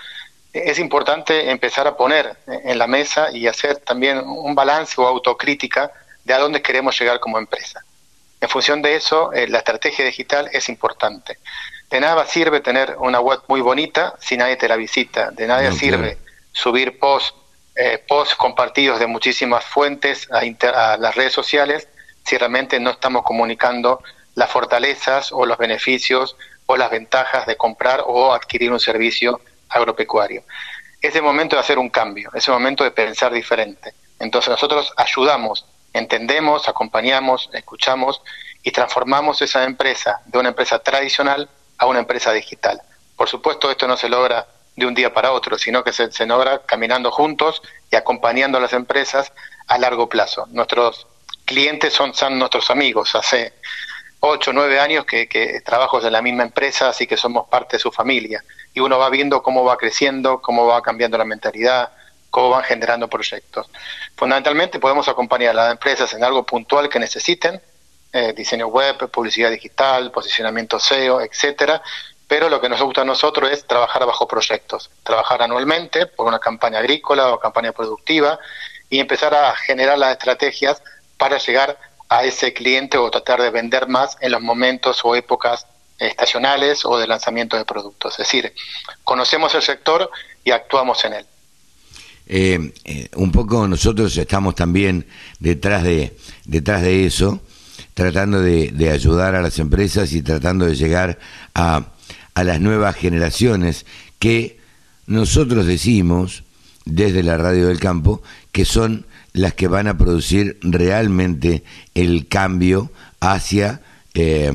es 0.54 0.78
importante 0.78 1.50
empezar 1.50 1.88
a 1.88 1.96
poner 1.96 2.36
en 2.46 2.78
la 2.78 2.86
mesa 2.86 3.30
y 3.32 3.48
hacer 3.48 3.78
también 3.78 4.18
un 4.18 4.54
balance 4.54 4.94
o 5.00 5.06
autocrítica 5.06 5.90
de 6.22 6.32
a 6.32 6.38
dónde 6.38 6.62
queremos 6.62 6.98
llegar 6.98 7.18
como 7.18 7.38
empresa. 7.38 7.84
En 8.40 8.48
función 8.48 8.80
de 8.80 8.94
eso, 8.94 9.32
eh, 9.32 9.48
la 9.48 9.58
estrategia 9.58 10.04
digital 10.04 10.48
es 10.52 10.68
importante. 10.68 11.38
De 11.90 12.00
nada 12.00 12.24
sirve 12.26 12.60
tener 12.60 12.96
una 12.98 13.20
web 13.20 13.40
muy 13.48 13.60
bonita 13.60 14.14
si 14.20 14.36
nadie 14.36 14.56
te 14.56 14.68
la 14.68 14.76
visita. 14.76 15.30
De 15.32 15.46
nada 15.46 15.72
sirve 15.72 16.18
subir 16.52 16.98
posts 16.98 17.34
eh, 17.76 17.98
post 18.06 18.36
compartidos 18.36 19.00
de 19.00 19.08
muchísimas 19.08 19.64
fuentes 19.64 20.28
a, 20.30 20.92
a 20.92 20.96
las 20.96 21.14
redes 21.16 21.32
sociales 21.32 21.88
si 22.24 22.38
realmente 22.38 22.78
no 22.78 22.90
estamos 22.90 23.24
comunicando 23.24 24.00
las 24.36 24.48
fortalezas 24.48 25.32
o 25.32 25.44
los 25.44 25.58
beneficios 25.58 26.36
o 26.66 26.76
las 26.76 26.92
ventajas 26.92 27.46
de 27.46 27.56
comprar 27.56 28.04
o 28.06 28.32
adquirir 28.32 28.70
un 28.70 28.78
servicio 28.78 29.40
agropecuario. 29.74 30.44
Es 31.00 31.14
el 31.14 31.22
momento 31.22 31.56
de 31.56 31.60
hacer 31.60 31.78
un 31.78 31.90
cambio, 31.90 32.30
es 32.34 32.48
el 32.48 32.54
momento 32.54 32.84
de 32.84 32.90
pensar 32.90 33.32
diferente. 33.32 33.92
Entonces 34.18 34.50
nosotros 34.50 34.92
ayudamos, 34.96 35.66
entendemos, 35.92 36.68
acompañamos, 36.68 37.50
escuchamos 37.52 38.22
y 38.62 38.70
transformamos 38.70 39.42
esa 39.42 39.64
empresa 39.64 40.20
de 40.24 40.38
una 40.38 40.50
empresa 40.50 40.78
tradicional 40.78 41.48
a 41.78 41.86
una 41.86 41.98
empresa 41.98 42.32
digital. 42.32 42.80
Por 43.16 43.28
supuesto, 43.28 43.70
esto 43.70 43.86
no 43.86 43.96
se 43.96 44.08
logra 44.08 44.46
de 44.76 44.86
un 44.86 44.94
día 44.94 45.12
para 45.12 45.32
otro, 45.32 45.58
sino 45.58 45.84
que 45.84 45.92
se, 45.92 46.26
logra 46.26 46.62
caminando 46.66 47.10
juntos 47.10 47.62
y 47.90 47.96
acompañando 47.96 48.58
a 48.58 48.60
las 48.60 48.72
empresas 48.72 49.32
a 49.66 49.78
largo 49.78 50.08
plazo. 50.08 50.46
Nuestros 50.50 51.06
clientes 51.44 51.92
son, 51.92 52.14
son 52.14 52.38
nuestros 52.38 52.70
amigos. 52.70 53.14
Hace, 53.14 53.52
ocho, 54.20 54.52
nueve 54.52 54.80
años 54.80 55.04
que, 55.04 55.28
que 55.28 55.60
trabajo 55.60 56.00
en 56.00 56.12
la 56.12 56.22
misma 56.22 56.44
empresa, 56.44 56.88
así 56.88 57.06
que 57.06 57.16
somos 57.16 57.48
parte 57.48 57.76
de 57.76 57.80
su 57.80 57.92
familia. 57.92 58.42
Y 58.74 58.80
uno 58.80 58.98
va 58.98 59.08
viendo 59.08 59.42
cómo 59.42 59.64
va 59.64 59.78
creciendo, 59.78 60.42
cómo 60.42 60.66
va 60.66 60.82
cambiando 60.82 61.16
la 61.16 61.24
mentalidad, 61.24 61.90
cómo 62.30 62.50
van 62.50 62.64
generando 62.64 63.08
proyectos. 63.08 63.70
Fundamentalmente 64.16 64.80
podemos 64.80 65.08
acompañar 65.08 65.50
a 65.50 65.54
las 65.54 65.72
empresas 65.72 66.12
en 66.14 66.24
algo 66.24 66.44
puntual 66.44 66.88
que 66.88 66.98
necesiten, 66.98 67.62
eh, 68.12 68.32
diseño 68.36 68.66
web, 68.66 69.08
publicidad 69.10 69.50
digital, 69.50 70.10
posicionamiento 70.10 70.78
SEO, 70.78 71.20
etcétera, 71.20 71.80
pero 72.26 72.48
lo 72.48 72.60
que 72.60 72.68
nos 72.68 72.82
gusta 72.82 73.02
a 73.02 73.04
nosotros 73.04 73.50
es 73.50 73.66
trabajar 73.66 74.04
bajo 74.06 74.26
proyectos, 74.26 74.90
trabajar 75.02 75.42
anualmente 75.42 76.06
por 76.06 76.26
una 76.26 76.38
campaña 76.38 76.80
agrícola 76.80 77.32
o 77.32 77.38
campaña 77.38 77.72
productiva 77.72 78.38
y 78.90 78.98
empezar 78.98 79.34
a 79.34 79.54
generar 79.56 79.98
las 79.98 80.12
estrategias 80.12 80.82
para 81.16 81.38
llegar 81.38 81.78
a 82.08 82.24
ese 82.24 82.52
cliente 82.52 82.98
o 82.98 83.10
tratar 83.10 83.40
de 83.40 83.50
vender 83.50 83.88
más 83.88 84.16
en 84.20 84.32
los 84.32 84.40
momentos 84.40 85.00
o 85.04 85.14
épocas 85.14 85.66
estacionales 85.98 86.84
o 86.84 86.98
de 86.98 87.06
lanzamiento 87.06 87.56
de 87.56 87.64
productos. 87.64 88.14
Es 88.14 88.26
decir, 88.26 88.52
conocemos 89.04 89.54
el 89.54 89.62
sector 89.62 90.10
y 90.44 90.50
actuamos 90.50 91.04
en 91.04 91.12
él. 91.14 91.26
Eh, 92.26 92.72
eh, 92.84 93.08
un 93.16 93.30
poco 93.30 93.68
nosotros 93.68 94.16
estamos 94.16 94.54
también 94.54 95.06
detrás 95.40 95.82
de, 95.82 96.16
detrás 96.46 96.82
de 96.82 97.06
eso, 97.06 97.40
tratando 97.92 98.40
de, 98.40 98.70
de 98.70 98.90
ayudar 98.90 99.34
a 99.34 99.42
las 99.42 99.58
empresas 99.58 100.12
y 100.12 100.22
tratando 100.22 100.64
de 100.66 100.74
llegar 100.74 101.18
a, 101.54 101.92
a 102.34 102.44
las 102.44 102.60
nuevas 102.60 102.96
generaciones 102.96 103.84
que 104.18 104.58
nosotros 105.06 105.66
decimos 105.66 106.44
desde 106.84 107.22
la 107.22 107.36
radio 107.36 107.68
del 107.68 107.80
campo 107.80 108.22
que 108.52 108.64
son 108.64 109.06
las 109.32 109.54
que 109.54 109.68
van 109.68 109.88
a 109.88 109.98
producir 109.98 110.58
realmente 110.62 111.64
el 111.94 112.28
cambio 112.28 112.90
hacia 113.20 113.82
eh, 114.14 114.52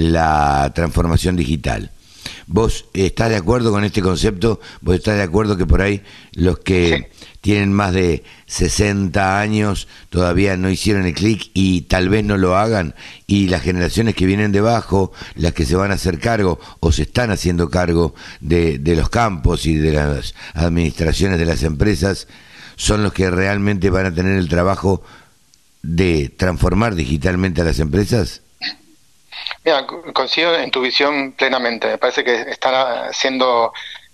la 0.00 0.72
transformación 0.74 1.36
digital. 1.36 1.90
¿Vos 2.46 2.86
estás 2.94 3.30
de 3.30 3.36
acuerdo 3.36 3.70
con 3.70 3.84
este 3.84 4.02
concepto? 4.02 4.60
¿Vos 4.80 4.96
estás 4.96 5.16
de 5.16 5.22
acuerdo 5.22 5.56
que 5.56 5.66
por 5.66 5.82
ahí 5.82 6.02
los 6.32 6.58
que 6.58 7.10
tienen 7.40 7.72
más 7.72 7.92
de 7.92 8.24
60 8.46 9.40
años 9.40 9.86
todavía 10.08 10.56
no 10.56 10.68
hicieron 10.68 11.06
el 11.06 11.14
clic 11.14 11.50
y 11.54 11.82
tal 11.82 12.08
vez 12.08 12.24
no 12.24 12.36
lo 12.36 12.56
hagan? 12.56 12.94
Y 13.26 13.48
las 13.48 13.62
generaciones 13.62 14.16
que 14.16 14.26
vienen 14.26 14.50
debajo, 14.50 15.12
las 15.36 15.52
que 15.52 15.64
se 15.64 15.76
van 15.76 15.92
a 15.92 15.94
hacer 15.94 16.18
cargo 16.18 16.58
o 16.80 16.90
se 16.90 17.02
están 17.02 17.30
haciendo 17.30 17.70
cargo 17.70 18.14
de, 18.40 18.78
de 18.78 18.96
los 18.96 19.10
campos 19.10 19.66
y 19.66 19.76
de 19.76 19.92
las 19.92 20.34
administraciones 20.54 21.38
de 21.38 21.46
las 21.46 21.62
empresas, 21.62 22.26
son 22.74 23.02
los 23.02 23.12
que 23.12 23.30
realmente 23.30 23.90
van 23.90 24.06
a 24.06 24.14
tener 24.14 24.36
el 24.36 24.48
trabajo 24.48 25.02
de 25.82 26.32
transformar 26.36 26.94
digitalmente 26.94 27.60
a 27.60 27.64
las 27.64 27.78
empresas? 27.78 28.42
Mira, 29.64 29.86
coincido 30.12 30.54
en 30.54 30.70
tu 30.70 30.80
visión 30.80 31.32
plenamente. 31.32 31.86
Me 31.88 31.98
parece 31.98 32.24
que 32.24 32.42
están 32.50 33.12
siendo 33.12 33.72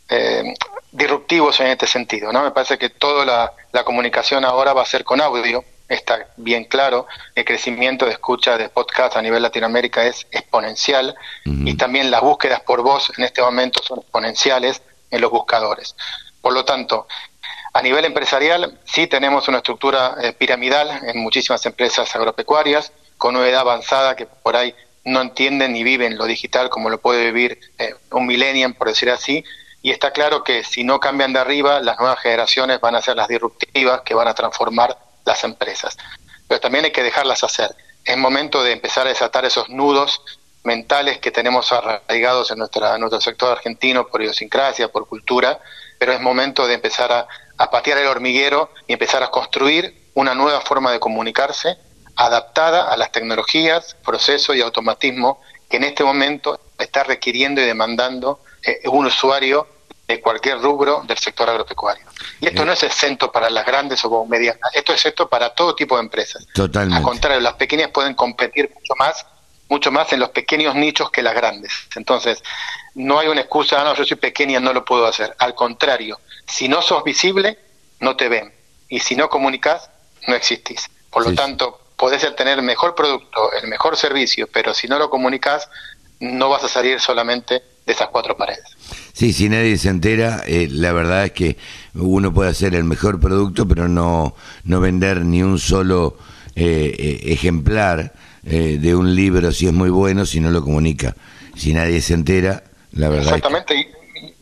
eh, 0.08 0.54
disruptivos 0.92 1.60
en 1.60 1.68
este 1.68 1.86
sentido. 1.86 2.32
¿no? 2.32 2.42
Me 2.42 2.50
parece 2.50 2.78
que 2.78 2.90
toda 2.90 3.24
la, 3.24 3.84
comunicación 3.84 4.44
ahora 4.44 4.72
va 4.72 4.82
a 4.82 4.86
ser 4.86 5.04
con 5.04 5.20
audio. 5.20 5.64
Está 5.88 6.26
bien 6.36 6.64
claro. 6.64 7.06
El 7.34 7.44
crecimiento 7.44 8.06
de 8.06 8.12
escucha 8.12 8.56
de 8.56 8.68
podcast 8.68 9.16
a 9.16 9.22
nivel 9.22 9.42
Latinoamérica 9.42 10.04
es 10.04 10.26
exponencial 10.32 11.14
y 11.44 11.76
también 11.76 12.10
las 12.10 12.22
búsquedas 12.22 12.60
por 12.60 12.82
voz 12.82 13.12
en 13.16 13.24
este 13.24 13.40
momento 13.40 13.80
son 13.84 14.00
exponenciales 14.00 14.82
en 15.10 15.20
los 15.20 15.30
buscadores. 15.30 15.94
Por 16.40 16.54
lo 16.54 16.64
tanto, 16.64 17.06
a 17.72 17.82
nivel 17.82 18.06
empresarial, 18.06 18.80
sí 18.84 19.06
tenemos 19.06 19.48
una 19.48 19.58
estructura 19.58 20.16
eh, 20.22 20.32
piramidal 20.32 21.02
en 21.06 21.18
muchísimas 21.22 21.64
empresas 21.66 22.16
agropecuarias, 22.16 22.90
con 23.18 23.36
una 23.36 23.46
edad 23.46 23.60
avanzada 23.60 24.16
que 24.16 24.26
por 24.26 24.56
ahí 24.56 24.74
no 25.06 25.22
entienden 25.22 25.72
ni 25.72 25.82
viven 25.82 26.18
lo 26.18 26.26
digital 26.26 26.68
como 26.68 26.90
lo 26.90 27.00
puede 27.00 27.30
vivir 27.30 27.58
eh, 27.78 27.94
un 28.10 28.26
millennium, 28.26 28.74
por 28.74 28.88
decir 28.88 29.10
así, 29.10 29.44
y 29.82 29.90
está 29.90 30.10
claro 30.10 30.44
que 30.44 30.64
si 30.64 30.84
no 30.84 31.00
cambian 31.00 31.32
de 31.32 31.38
arriba, 31.38 31.80
las 31.80 31.98
nuevas 31.98 32.20
generaciones 32.20 32.80
van 32.80 32.94
a 32.96 33.02
ser 33.02 33.16
las 33.16 33.28
disruptivas 33.28 34.02
que 34.02 34.14
van 34.14 34.28
a 34.28 34.34
transformar 34.34 34.98
las 35.24 35.44
empresas. 35.44 35.96
Pero 36.48 36.60
también 36.60 36.84
hay 36.84 36.90
que 36.90 37.02
dejarlas 37.02 37.44
hacer. 37.44 37.74
Es 38.04 38.16
momento 38.16 38.62
de 38.62 38.72
empezar 38.72 39.06
a 39.06 39.10
desatar 39.10 39.44
esos 39.44 39.68
nudos 39.68 40.20
mentales 40.64 41.18
que 41.18 41.30
tenemos 41.30 41.72
arraigados 41.72 42.50
en, 42.50 42.58
nuestra, 42.58 42.98
nuestro 42.98 43.20
sector 43.20 43.52
argentino 43.52 44.08
por 44.08 44.20
idiosincrasia, 44.20 44.88
por 44.88 45.06
cultura, 45.06 45.60
pero 45.98 46.12
es 46.12 46.20
momento 46.20 46.66
de 46.66 46.74
empezar 46.74 47.12
a 47.12 47.28
a 47.58 47.70
patear 47.70 47.98
el 47.98 48.06
hormiguero 48.06 48.70
y 48.86 48.92
empezar 48.92 49.22
a 49.22 49.30
construir 49.30 50.10
una 50.14 50.34
nueva 50.34 50.60
forma 50.60 50.92
de 50.92 51.00
comunicarse 51.00 51.76
adaptada 52.16 52.90
a 52.90 52.96
las 52.96 53.12
tecnologías, 53.12 53.96
procesos 54.04 54.56
y 54.56 54.62
automatismo 54.62 55.40
que 55.68 55.76
en 55.76 55.84
este 55.84 56.04
momento 56.04 56.58
está 56.78 57.04
requiriendo 57.04 57.60
y 57.60 57.64
demandando 57.64 58.40
eh, 58.64 58.80
un 58.88 59.06
usuario 59.06 59.68
de 60.08 60.20
cualquier 60.20 60.60
rubro 60.60 61.02
del 61.06 61.18
sector 61.18 61.50
agropecuario. 61.50 62.04
Y 62.40 62.46
esto 62.46 62.64
no 62.64 62.72
es 62.72 62.82
exento 62.82 63.32
para 63.32 63.50
las 63.50 63.66
grandes 63.66 64.04
o 64.04 64.24
medianas, 64.24 64.60
esto 64.72 64.92
es 64.92 65.00
exento 65.00 65.28
para 65.28 65.50
todo 65.50 65.74
tipo 65.74 65.96
de 65.96 66.02
empresas. 66.02 66.46
Totalmente. 66.54 66.96
Al 66.96 67.02
contrario, 67.02 67.40
las 67.40 67.54
pequeñas 67.54 67.90
pueden 67.90 68.14
competir 68.14 68.70
mucho 68.72 68.94
más, 68.96 69.26
mucho 69.68 69.90
más 69.90 70.12
en 70.12 70.20
los 70.20 70.30
pequeños 70.30 70.76
nichos 70.76 71.10
que 71.10 71.22
las 71.22 71.34
grandes. 71.34 71.72
Entonces, 71.96 72.42
no 72.94 73.18
hay 73.18 73.28
una 73.28 73.40
excusa, 73.40 73.80
ah, 73.80 73.84
no, 73.84 73.94
yo 73.94 74.04
soy 74.04 74.16
pequeña, 74.16 74.60
no 74.60 74.72
lo 74.72 74.84
puedo 74.84 75.06
hacer. 75.06 75.34
Al 75.38 75.54
contrario, 75.56 76.20
si 76.46 76.68
no 76.68 76.82
sos 76.82 77.02
visible, 77.02 77.58
no 77.98 78.16
te 78.16 78.28
ven. 78.28 78.54
Y 78.88 79.00
si 79.00 79.16
no 79.16 79.28
comunicas, 79.28 79.90
no 80.28 80.36
existís. 80.36 80.88
Por 81.10 81.26
lo 81.26 81.34
tanto, 81.34 81.80
podés 81.96 82.34
tener 82.36 82.58
el 82.58 82.64
mejor 82.64 82.94
producto, 82.94 83.52
el 83.52 83.68
mejor 83.68 83.96
servicio, 83.96 84.48
pero 84.52 84.74
si 84.74 84.86
no 84.86 84.98
lo 84.98 85.10
comunicas, 85.10 85.68
no 86.20 86.48
vas 86.48 86.64
a 86.64 86.68
salir 86.68 87.00
solamente 87.00 87.62
de 87.84 87.92
esas 87.92 88.08
cuatro 88.08 88.36
paredes. 88.36 88.64
Sí, 89.12 89.32
si 89.32 89.48
nadie 89.48 89.78
se 89.78 89.88
entera, 89.88 90.42
eh, 90.46 90.68
la 90.70 90.92
verdad 90.92 91.24
es 91.24 91.32
que 91.32 91.56
uno 91.94 92.34
puede 92.34 92.50
hacer 92.50 92.74
el 92.74 92.84
mejor 92.84 93.20
producto, 93.20 93.66
pero 93.66 93.88
no, 93.88 94.34
no 94.64 94.80
vender 94.80 95.22
ni 95.24 95.42
un 95.42 95.58
solo 95.58 96.18
eh, 96.54 96.94
eh, 96.98 97.32
ejemplar 97.32 98.12
de 98.42 98.94
un 98.94 99.16
libro 99.16 99.50
si 99.50 99.66
es 99.66 99.72
muy 99.72 99.90
bueno, 99.90 100.24
si 100.24 100.38
no 100.38 100.52
lo 100.52 100.62
comunica. 100.62 101.16
Si 101.56 101.74
nadie 101.74 102.00
se 102.00 102.14
entera, 102.14 102.62
la 102.92 103.08
verdad. 103.08 103.34
Exactamente, 103.34 103.92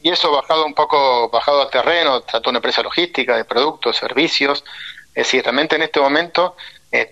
y, 0.02 0.10
eso 0.10 0.30
bajado 0.30 0.66
un 0.66 0.74
poco, 0.74 1.30
bajado 1.30 1.62
al 1.62 1.70
terreno, 1.70 2.20
tanto 2.20 2.50
una 2.50 2.58
empresa 2.58 2.82
logística, 2.82 3.34
de 3.34 3.46
productos, 3.46 3.96
servicios. 3.96 4.62
Es 5.14 5.24
decir, 5.26 5.42
realmente 5.42 5.76
en 5.76 5.82
este 5.82 6.00
momento 6.00 6.54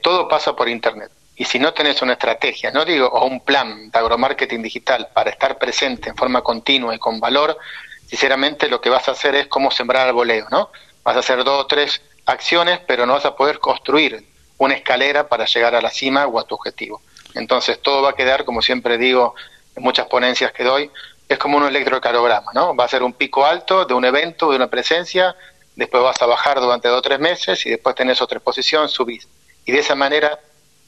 todo 0.02 0.28
pasa 0.28 0.54
por 0.54 0.68
Internet. 0.68 1.10
Y 1.34 1.44
si 1.44 1.58
no 1.58 1.72
tenés 1.72 2.02
una 2.02 2.12
estrategia, 2.12 2.70
no 2.70 2.84
digo, 2.84 3.08
o 3.08 3.26
un 3.26 3.40
plan 3.40 3.90
de 3.90 3.98
agromarketing 3.98 4.62
digital 4.62 5.08
para 5.12 5.30
estar 5.30 5.58
presente 5.58 6.10
en 6.10 6.16
forma 6.16 6.42
continua 6.42 6.94
y 6.94 6.98
con 6.98 7.18
valor, 7.20 7.58
sinceramente 8.06 8.68
lo 8.68 8.80
que 8.80 8.90
vas 8.90 9.08
a 9.08 9.12
hacer 9.12 9.34
es 9.34 9.46
como 9.48 9.70
sembrar 9.70 10.06
al 10.06 10.12
voleo, 10.12 10.46
¿no? 10.50 10.70
Vas 11.02 11.16
a 11.16 11.20
hacer 11.20 11.42
dos 11.42 11.64
o 11.64 11.66
tres 11.66 12.02
acciones, 12.26 12.80
pero 12.86 13.06
no 13.06 13.14
vas 13.14 13.24
a 13.24 13.34
poder 13.34 13.58
construir 13.58 14.24
una 14.58 14.74
escalera 14.74 15.28
para 15.28 15.46
llegar 15.46 15.74
a 15.74 15.82
la 15.82 15.90
cima 15.90 16.26
o 16.26 16.38
a 16.38 16.44
tu 16.44 16.54
objetivo. 16.54 17.02
Entonces 17.34 17.80
todo 17.80 18.02
va 18.02 18.10
a 18.10 18.14
quedar, 18.14 18.44
como 18.44 18.62
siempre 18.62 18.98
digo 18.98 19.34
en 19.74 19.82
muchas 19.82 20.06
ponencias 20.06 20.52
que 20.52 20.64
doy, 20.64 20.90
es 21.28 21.38
como 21.38 21.56
un 21.56 21.64
electrocardiograma, 21.64 22.52
¿no? 22.52 22.76
Va 22.76 22.84
a 22.84 22.88
ser 22.88 23.02
un 23.02 23.14
pico 23.14 23.44
alto 23.44 23.84
de 23.84 23.94
un 23.94 24.04
evento, 24.04 24.50
de 24.50 24.56
una 24.56 24.68
presencia, 24.68 25.34
después 25.74 26.02
vas 26.02 26.20
a 26.20 26.26
bajar 26.26 26.60
durante 26.60 26.88
dos 26.88 26.98
o 26.98 27.02
tres 27.02 27.18
meses 27.18 27.64
y 27.66 27.70
después 27.70 27.96
tenés 27.96 28.20
otra 28.20 28.36
exposición, 28.36 28.88
subís. 28.88 29.26
Y 29.64 29.72
de 29.72 29.78
esa 29.78 29.94
manera 29.94 30.38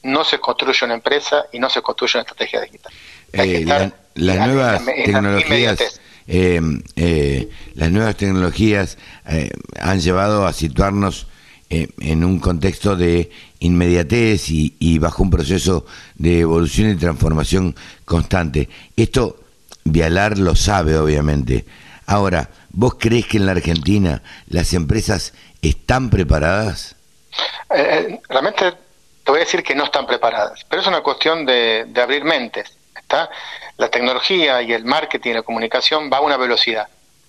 no 0.03 0.23
se 0.23 0.39
construye 0.39 0.85
una 0.85 0.93
empresa 0.93 1.45
y 1.51 1.59
no 1.59 1.69
se 1.69 1.81
construye 1.81 2.17
una 2.17 2.21
estrategia 2.21 2.61
digital. 2.61 2.93
Eh, 3.33 3.65
las 4.15 4.47
nuevas 4.47 4.85
tecnologías, 4.85 6.01
eh, 6.27 6.61
eh, 6.95 7.49
las 7.73 7.91
nuevas 7.91 8.15
tecnologías 8.15 8.97
han 9.79 9.99
llevado 9.99 10.45
a 10.45 10.53
situarnos 10.53 11.27
en 11.69 12.23
un 12.23 12.39
contexto 12.39 12.95
de 12.95 13.31
inmediatez 13.59 14.49
y, 14.49 14.99
bajo 14.99 15.23
un 15.23 15.31
proceso 15.31 15.85
de 16.15 16.41
evolución 16.41 16.91
y 16.91 16.95
transformación 16.95 17.75
constante. 18.05 18.69
Esto 18.95 19.41
Vialar 19.83 20.39
lo 20.39 20.55
sabe, 20.55 20.97
obviamente. 20.97 21.65
Ahora, 22.07 22.49
¿vos 22.71 22.95
crees 22.99 23.27
que 23.27 23.37
en 23.37 23.45
la 23.45 23.51
Argentina 23.51 24.23
las 24.47 24.73
empresas 24.73 25.33
están 25.61 26.09
preparadas? 26.09 26.94
Realmente 28.29 28.73
te 29.25 29.31
voy 29.31 29.39
a 29.41 29.43
decir 29.43 29.63
que 29.63 29.73
no 29.73 29.85
están 29.85 30.05
preparadas, 30.05 30.63
pero 30.69 30.81
es 30.81 30.87
una 30.87 31.01
cuestión 31.01 31.45
de, 31.45 31.87
abrir 32.01 32.23
mentes. 32.23 32.77
¿está? 32.95 33.29
La 33.77 33.89
tecnología 33.89 34.61
y 34.61 34.71
el 34.71 34.85
marketing 34.85 35.31
y 35.31 35.33
la 35.33 35.41
comunicación 35.41 36.09
va 36.13 36.17
a 36.17 36.21
una 36.21 36.37
velocidad 36.37 36.87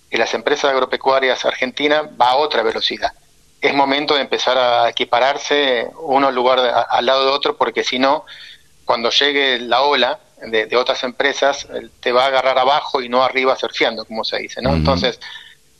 y 0.09 0.17
las 0.17 0.33
empresas 0.35 0.71
agropecuarias 0.71 1.43
argentinas 1.43 2.03
va 2.19 2.29
a 2.29 2.35
otra 2.35 2.61
velocidad. 2.61 3.11
Es 3.59 3.73
momento 3.73 4.13
de 4.13 4.21
empezar 4.21 4.57
a 4.57 4.89
equipararse 4.89 5.89
uno 6.01 6.27
al 6.27 6.35
lugar 6.35 6.59
al 6.87 7.05
lado 7.05 7.25
de 7.25 7.31
otro 7.31 7.57
porque 7.57 7.83
si 7.83 7.97
no, 7.97 8.25
cuando 8.85 9.09
llegue 9.09 9.59
la 9.59 9.81
ola 9.81 10.19
de, 10.39 10.77
otras 10.77 11.03
empresas, 11.03 11.67
te 11.99 12.11
va 12.11 12.25
a 12.25 12.27
agarrar 12.27 12.59
abajo 12.59 13.01
y 13.01 13.09
no 13.09 13.23
arriba 13.23 13.55
surfeando, 13.55 14.05
como 14.05 14.23
se 14.23 14.37
dice. 14.37 14.61
¿no? 14.61 14.75
Entonces, 14.75 15.19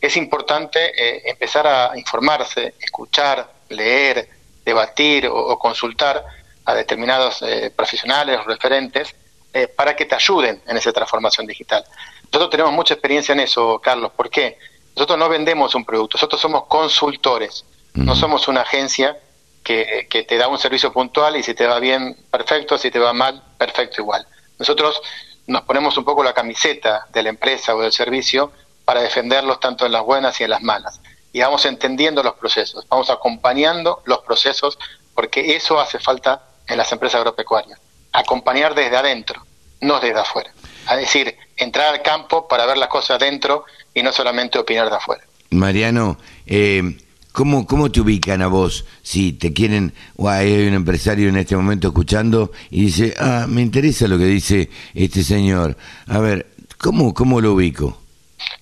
es 0.01 0.17
importante 0.17 0.79
eh, 0.97 1.21
empezar 1.25 1.67
a 1.67 1.91
informarse, 1.95 2.73
escuchar, 2.79 3.56
leer, 3.69 4.29
debatir 4.65 5.27
o, 5.27 5.57
consultar 5.57 6.23
a 6.65 6.73
determinados 6.73 7.41
eh, 7.41 7.71
profesionales 7.75 8.39
o 8.39 8.43
referentes 8.43 9.15
eh, 9.53 9.67
para 9.67 9.95
que 9.95 10.05
te 10.05 10.15
ayuden 10.15 10.61
en 10.67 10.77
esa 10.77 10.91
transformación 10.91 11.47
digital. 11.47 11.83
Nosotros 12.25 12.49
tenemos 12.49 12.73
mucha 12.73 12.93
experiencia 12.93 13.33
en 13.33 13.39
eso, 13.39 13.79
Carlos. 13.79 14.11
¿Por 14.15 14.29
qué? 14.29 14.57
Nosotros 14.95 15.17
no 15.17 15.29
vendemos 15.29 15.73
un 15.75 15.85
producto, 15.85 16.17
nosotros 16.17 16.41
somos 16.41 16.65
consultores, 16.65 17.63
no 17.93 18.15
somos 18.15 18.47
una 18.47 18.61
agencia 18.61 19.17
que, 19.63 20.07
que, 20.09 20.23
te 20.23 20.37
da 20.37 20.47
un 20.47 20.57
servicio 20.57 20.91
puntual 20.91 21.37
y 21.37 21.43
si 21.43 21.53
te 21.53 21.65
va 21.65 21.79
bien, 21.79 22.17
perfecto, 22.29 22.77
si 22.77 22.91
te 22.91 22.99
va 22.99 23.13
mal, 23.13 23.41
perfecto 23.57 24.01
igual. 24.01 24.27
Nosotros 24.59 25.01
nos 25.45 25.61
ponemos 25.61 25.97
un 25.97 26.03
poco 26.03 26.23
la 26.23 26.33
camiseta 26.33 27.07
de 27.13 27.23
la 27.23 27.29
empresa 27.29 27.75
o 27.75 27.81
del 27.81 27.91
servicio 27.91 28.51
para 28.85 29.01
defenderlos 29.01 29.59
tanto 29.59 29.85
en 29.85 29.91
las 29.91 30.03
buenas 30.03 30.39
y 30.41 30.43
en 30.43 30.49
las 30.49 30.61
malas 30.61 30.99
y 31.37 31.39
vamos 31.41 31.67
entendiendo 31.67 32.23
los 32.23 32.33
procesos, 32.33 32.87
vamos 32.89 33.11
acompañando 33.11 34.01
los 34.05 34.21
procesos, 34.21 34.79
porque 35.13 35.55
eso 35.55 35.79
hace 35.79 35.99
falta 35.99 36.41
en 36.67 36.77
las 36.77 36.91
empresas 36.91 37.19
agropecuarias, 37.19 37.79
acompañar 38.11 38.73
desde 38.73 38.97
adentro, 38.97 39.45
no 39.81 39.99
desde 39.99 40.19
afuera. 40.19 40.51
Es 40.91 40.97
decir, 40.97 41.35
entrar 41.55 41.93
al 41.93 42.01
campo 42.01 42.47
para 42.47 42.65
ver 42.65 42.79
las 42.79 42.89
cosas 42.89 43.21
adentro 43.21 43.65
y 43.93 44.01
no 44.01 44.11
solamente 44.11 44.57
opinar 44.57 44.89
de 44.89 44.95
afuera. 44.95 45.23
Mariano, 45.51 46.17
eh, 46.47 46.97
¿cómo, 47.33 47.67
¿cómo 47.67 47.91
te 47.91 48.01
ubican 48.01 48.41
a 48.41 48.47
vos 48.47 48.85
si 49.03 49.33
te 49.33 49.53
quieren, 49.53 49.93
o 50.15 50.29
hay 50.29 50.65
un 50.65 50.73
empresario 50.73 51.29
en 51.29 51.37
este 51.37 51.55
momento 51.55 51.89
escuchando 51.89 52.51
y 52.71 52.85
dice, 52.85 53.13
ah, 53.19 53.45
me 53.47 53.61
interesa 53.61 54.07
lo 54.07 54.17
que 54.17 54.25
dice 54.25 54.71
este 54.95 55.23
señor? 55.23 55.77
A 56.07 56.17
ver, 56.17 56.47
¿cómo, 56.79 57.13
cómo 57.13 57.41
lo 57.41 57.53
ubico? 57.53 58.06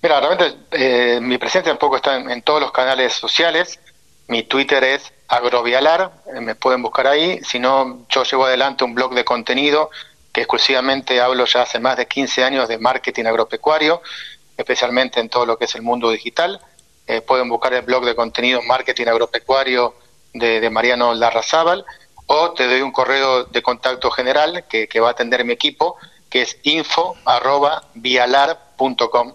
Mira, 0.02 0.20
realmente 0.20 0.56
eh, 0.70 1.20
mi 1.20 1.38
presencia 1.38 1.72
un 1.72 1.78
poco 1.78 1.96
está 1.96 2.16
en, 2.16 2.42
todos 2.42 2.60
los 2.60 2.72
canales 2.72 3.12
sociales. 3.12 3.80
Mi 4.28 4.42
Twitter 4.42 4.82
es 4.84 5.12
agrovialar, 5.28 6.12
eh, 6.34 6.40
me 6.40 6.54
pueden 6.54 6.82
buscar 6.82 7.06
ahí. 7.06 7.40
Si 7.42 7.58
no, 7.58 8.06
yo 8.08 8.24
llevo 8.24 8.46
adelante 8.46 8.84
un 8.84 8.94
blog 8.94 9.14
de 9.14 9.24
contenido 9.24 9.90
que 10.32 10.42
exclusivamente 10.42 11.20
hablo 11.20 11.46
ya 11.46 11.62
hace 11.62 11.78
más 11.78 11.96
de 11.96 12.06
15 12.06 12.44
años 12.44 12.68
de 12.68 12.78
marketing 12.78 13.24
agropecuario, 13.24 14.02
especialmente 14.56 15.20
en 15.20 15.28
todo 15.28 15.46
lo 15.46 15.56
que 15.56 15.64
es 15.64 15.74
el 15.74 15.82
mundo 15.82 16.10
digital. 16.10 16.60
Eh, 17.06 17.20
pueden 17.20 17.48
buscar 17.48 17.72
el 17.72 17.82
blog 17.82 18.04
de 18.04 18.14
contenido 18.14 18.62
marketing 18.62 19.06
agropecuario 19.06 19.94
de, 20.34 20.68
Mariano 20.70 21.14
Larrazábal 21.14 21.84
o 22.26 22.50
te 22.52 22.66
doy 22.66 22.82
un 22.82 22.92
correo 22.92 23.44
de 23.44 23.62
contacto 23.62 24.10
general 24.10 24.64
que, 24.68 24.88
que 24.88 25.00
va 25.00 25.08
a 25.08 25.12
atender 25.12 25.44
mi 25.44 25.52
equipo, 25.52 25.96
que 26.28 26.42
es 26.42 26.58
info 26.64 27.16
arroba 27.24 27.84
vialar.com 27.94 29.34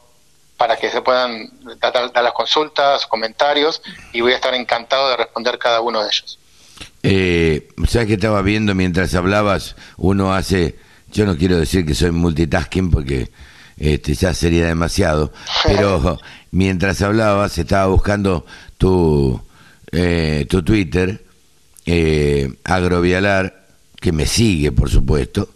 para 0.61 0.77
que 0.77 0.91
se 0.91 1.01
puedan 1.01 1.49
dar, 1.81 2.11
las 2.13 2.33
consultas, 2.33 3.07
comentarios, 3.07 3.81
y 4.13 4.21
voy 4.21 4.33
a 4.33 4.35
estar 4.35 4.53
encantado 4.53 5.09
de 5.09 5.17
responder 5.17 5.57
cada 5.57 5.81
uno 5.81 6.03
de 6.03 6.09
ellos. 6.09 6.37
Eh, 7.01 7.67
¿Sabes 7.87 8.07
que 8.07 8.13
estaba 8.13 8.43
viendo 8.43 8.75
mientras 8.75 9.15
hablabas? 9.15 9.75
Uno 9.97 10.35
hace, 10.35 10.75
yo 11.11 11.25
no 11.25 11.35
quiero 11.35 11.57
decir 11.57 11.83
que 11.83 11.95
soy 11.95 12.11
multitasking 12.11 12.91
porque 12.91 13.31
este, 13.75 14.13
ya 14.13 14.35
sería 14.35 14.67
demasiado, 14.67 15.33
pero 15.65 16.19
mientras 16.51 17.01
hablabas 17.01 17.57
estaba 17.57 17.87
buscando 17.87 18.45
tu, 18.77 19.41
eh, 19.91 20.45
tu 20.47 20.61
Twitter, 20.61 21.25
eh, 21.87 22.53
Agrovialar, 22.65 23.65
que 23.99 24.11
me 24.11 24.27
sigue, 24.27 24.71
por 24.71 24.91
supuesto, 24.91 25.49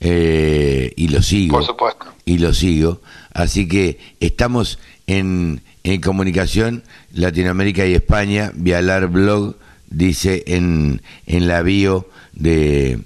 eh, 0.00 0.92
y 0.96 1.08
lo 1.08 1.22
sigo. 1.22 1.56
Por 1.56 1.64
supuesto. 1.64 2.12
Y 2.26 2.36
lo 2.36 2.52
sigo. 2.52 3.00
Así 3.34 3.68
que 3.68 3.98
estamos 4.20 4.78
en, 5.06 5.60
en 5.82 6.00
comunicación 6.00 6.84
Latinoamérica 7.12 7.84
y 7.84 7.94
España. 7.94 8.52
Vialar 8.54 9.08
Blog 9.08 9.56
dice 9.90 10.44
en, 10.46 11.02
en 11.26 11.48
la 11.48 11.62
bio 11.62 12.08
de, 12.32 13.00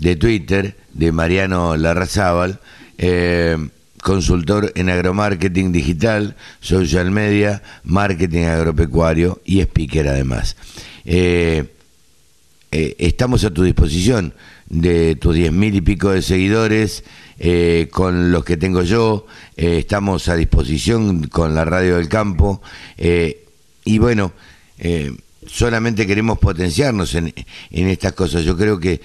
de 0.00 0.16
Twitter 0.16 0.76
de 0.92 1.12
Mariano 1.12 1.76
Larrazábal, 1.76 2.60
eh, 2.98 3.58
consultor 4.00 4.72
en 4.76 4.88
agromarketing 4.88 5.72
digital, 5.72 6.36
social 6.60 7.10
media, 7.10 7.62
marketing 7.82 8.44
agropecuario 8.44 9.40
y 9.44 9.60
speaker 9.60 10.08
además. 10.08 10.56
Eh, 11.04 11.64
eh, 12.70 12.96
estamos 12.98 13.44
a 13.44 13.50
tu 13.50 13.62
disposición 13.62 14.34
de 14.68 15.16
tus 15.16 15.34
diez 15.34 15.52
mil 15.52 15.74
y 15.74 15.80
pico 15.80 16.10
de 16.10 16.22
seguidores 16.22 17.04
eh, 17.38 17.88
con 17.90 18.30
los 18.30 18.44
que 18.44 18.56
tengo 18.56 18.82
yo, 18.82 19.26
eh, 19.56 19.78
estamos 19.78 20.28
a 20.28 20.36
disposición 20.36 21.28
con 21.28 21.54
la 21.54 21.64
radio 21.64 21.96
del 21.96 22.08
campo 22.08 22.62
eh, 22.96 23.44
y 23.84 23.98
bueno, 23.98 24.32
solamente 25.46 26.06
queremos 26.06 26.38
potenciarnos 26.38 27.14
en, 27.14 27.34
en, 27.70 27.88
estas 27.88 28.12
cosas. 28.12 28.44
Yo 28.44 28.56
creo 28.56 28.78
que 28.80 29.00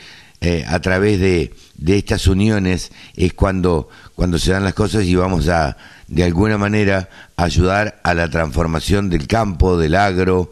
a 0.68 0.80
través 0.80 1.20
de, 1.20 1.54
de, 1.76 1.98
estas 1.98 2.28
uniones 2.28 2.92
es 3.16 3.34
cuando, 3.34 3.90
cuando 4.16 4.40
se 4.40 4.52
dan 4.52 4.64
las 4.64 4.74
cosas 4.74 5.04
y 5.04 5.16
vamos 5.16 5.50
a, 5.50 5.76
de 6.08 6.24
alguna 6.24 6.58
manera, 6.58 7.10
ayudar 7.36 8.00
a 8.04 8.14
la 8.14 8.30
transformación 8.30 9.10
del 9.10 9.28
campo, 9.28 9.78
del 9.78 9.96
agro, 9.96 10.50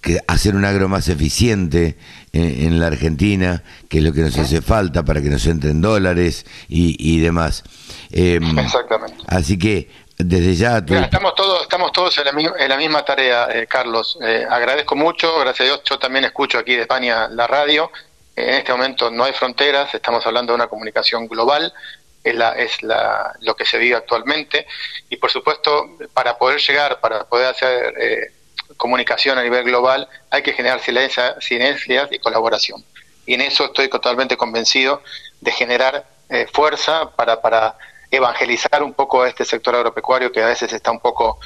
que 0.00 0.18
hacer 0.26 0.54
un 0.54 0.64
agro 0.64 0.88
más 0.88 1.08
eficiente 1.08 1.96
en, 2.32 2.78
la 2.80 2.86
Argentina, 2.86 3.62
que 3.88 3.98
es 3.98 4.04
lo 4.04 4.12
que 4.12 4.22
nos 4.22 4.38
hace 4.38 4.62
falta 4.62 5.04
para 5.04 5.20
que 5.20 5.28
nos 5.28 5.46
entren 5.46 5.80
dólares 5.80 6.46
y, 6.68 7.20
demás. 7.20 7.64
Em, 8.10 8.58
Exactamente. 8.58 9.22
Así 9.26 9.58
que 9.58 9.90
desde 10.16 10.54
ya... 10.54 10.78
estamos 10.78 11.34
todos, 11.34 11.62
estamos 11.62 11.92
todos 11.92 12.16
en 12.18 12.68
la, 12.68 12.76
misma 12.76 13.04
tarea, 13.04 13.48
eh, 13.52 13.66
Carlos. 13.66 14.18
Eh, 14.22 14.46
agradezco 14.48 14.96
mucho, 14.96 15.38
gracias 15.40 15.60
a 15.60 15.64
Dios 15.64 15.82
yo 15.88 15.98
también 15.98 16.24
escucho 16.24 16.58
aquí 16.58 16.74
de 16.74 16.82
España 16.82 17.28
la 17.28 17.46
radio. 17.46 17.90
en 18.36 18.50
este 18.50 18.72
momento 18.72 19.10
no 19.10 19.24
hay 19.24 19.32
fronteras, 19.32 19.94
estamos 19.94 20.26
hablando 20.26 20.52
de 20.52 20.56
una 20.56 20.66
comunicación 20.66 21.26
global 21.26 21.72
es, 22.22 22.34
la, 22.34 22.52
es 22.52 22.82
la, 22.82 23.34
lo 23.40 23.54
que 23.54 23.64
se 23.64 23.78
vive 23.78 23.96
actualmente 23.96 24.66
y 25.08 25.16
por 25.16 25.30
supuesto 25.30 25.96
para 26.12 26.36
poder 26.36 26.60
llegar, 26.60 27.00
para 27.00 27.24
poder 27.24 27.46
hacer 27.48 27.94
eh, 27.98 28.32
comunicación 28.80 29.36
a 29.36 29.42
nivel 29.42 29.62
global 29.64 30.08
hay 30.30 30.42
que 30.42 30.54
generar 30.54 30.80
sinergias 30.80 32.08
y 32.10 32.18
colaboración 32.18 32.82
y 33.26 33.34
en 33.34 33.42
eso 33.42 33.66
estoy 33.66 33.88
totalmente 33.88 34.38
convencido 34.38 35.02
de 35.40 35.52
generar 35.52 36.06
eh, 36.30 36.46
fuerza 36.50 37.10
para, 37.14 37.42
para 37.42 37.76
evangelizar 38.10 38.82
un 38.82 38.94
poco 38.94 39.22
a 39.22 39.28
este 39.28 39.44
sector 39.44 39.74
agropecuario 39.74 40.32
que 40.32 40.42
a 40.42 40.46
veces 40.46 40.72
está 40.72 40.90
un 40.90 41.00
poco 41.00 41.38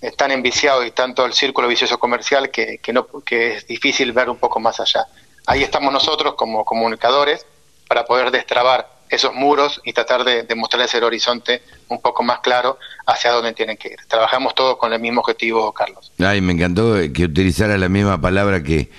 eh, 0.00 0.12
tan 0.12 0.30
enviciado 0.30 0.84
y 0.84 0.92
tanto 0.92 1.26
el 1.26 1.32
círculo 1.32 1.66
vicioso 1.66 1.98
comercial 1.98 2.50
que, 2.50 2.78
que, 2.78 2.92
no, 2.92 3.06
que 3.24 3.56
es 3.56 3.66
difícil 3.66 4.12
ver 4.12 4.30
un 4.30 4.38
poco 4.38 4.60
más 4.60 4.78
allá. 4.78 5.06
Ahí 5.46 5.64
estamos 5.64 5.92
nosotros 5.92 6.34
como 6.34 6.64
comunicadores 6.64 7.44
para 7.88 8.04
poder 8.04 8.30
destrabar 8.30 8.88
esos 9.08 9.34
muros 9.34 9.80
y 9.84 9.92
tratar 9.92 10.24
de, 10.24 10.42
de 10.42 10.54
mostrar 10.54 10.82
ese 10.82 11.02
horizonte 11.02 11.62
un 11.88 12.00
poco 12.00 12.22
más 12.22 12.40
claro 12.40 12.78
hacia 13.06 13.30
dónde 13.30 13.52
tienen 13.52 13.76
que 13.76 13.88
ir. 13.88 13.98
Trabajamos 14.08 14.54
todos 14.54 14.76
con 14.76 14.92
el 14.92 15.00
mismo 15.00 15.20
objetivo, 15.20 15.72
Carlos. 15.72 16.12
Ay, 16.18 16.40
me 16.40 16.52
encantó 16.52 16.94
que 17.12 17.24
utilizara 17.24 17.78
la 17.78 17.88
misma 17.88 18.20
palabra 18.20 18.62
que, 18.62 18.90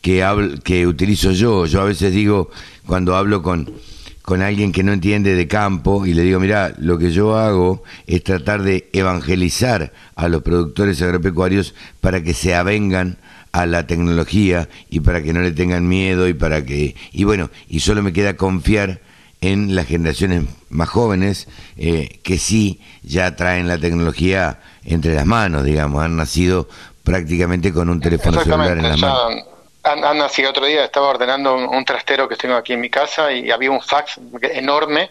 que, 0.00 0.26
que 0.62 0.86
utilizo 0.86 1.32
yo. 1.32 1.66
Yo 1.66 1.80
a 1.80 1.84
veces 1.84 2.12
digo, 2.12 2.50
cuando 2.86 3.16
hablo 3.16 3.42
con, 3.42 3.74
con 4.22 4.42
alguien 4.42 4.72
que 4.72 4.82
no 4.82 4.92
entiende 4.92 5.34
de 5.34 5.48
campo, 5.48 6.06
y 6.06 6.14
le 6.14 6.22
digo, 6.22 6.40
mira, 6.40 6.74
lo 6.78 6.98
que 6.98 7.10
yo 7.10 7.36
hago 7.36 7.82
es 8.06 8.22
tratar 8.22 8.62
de 8.62 8.88
evangelizar 8.92 9.92
a 10.14 10.28
los 10.28 10.42
productores 10.42 11.00
agropecuarios 11.02 11.74
para 12.00 12.22
que 12.22 12.34
se 12.34 12.54
avengan 12.54 13.18
a 13.52 13.66
la 13.66 13.86
tecnología 13.86 14.68
y 14.90 14.98
para 14.98 15.22
que 15.22 15.32
no 15.32 15.40
le 15.40 15.52
tengan 15.52 15.86
miedo 15.86 16.26
y 16.26 16.34
para 16.34 16.64
que 16.64 16.96
y 17.12 17.22
bueno 17.22 17.50
y 17.68 17.78
solo 17.78 18.02
me 18.02 18.12
queda 18.12 18.34
confiar 18.34 19.00
en 19.46 19.74
las 19.74 19.86
generaciones 19.86 20.44
más 20.68 20.88
jóvenes 20.88 21.48
eh, 21.76 22.20
que 22.22 22.38
sí 22.38 22.80
ya 23.02 23.36
traen 23.36 23.68
la 23.68 23.78
tecnología 23.78 24.60
entre 24.84 25.14
las 25.14 25.26
manos 25.26 25.64
digamos 25.64 26.02
han 26.02 26.16
nacido 26.16 26.68
prácticamente 27.02 27.72
con 27.72 27.88
un 27.88 28.00
teléfono 28.00 28.42
celular 28.42 28.78
en 28.78 28.82
la 28.82 28.96
mano 28.96 29.54
Ana, 29.84 30.30
sí, 30.30 30.42
otro 30.46 30.64
día 30.64 30.82
estaba 30.82 31.08
ordenando 31.08 31.54
un, 31.54 31.84
trastero 31.84 32.26
que 32.26 32.36
tengo 32.36 32.54
aquí 32.54 32.72
en 32.72 32.80
mi 32.80 32.88
casa 32.88 33.30
y 33.30 33.50
había 33.50 33.70
un 33.70 33.82
fax 33.82 34.18
enorme. 34.40 35.10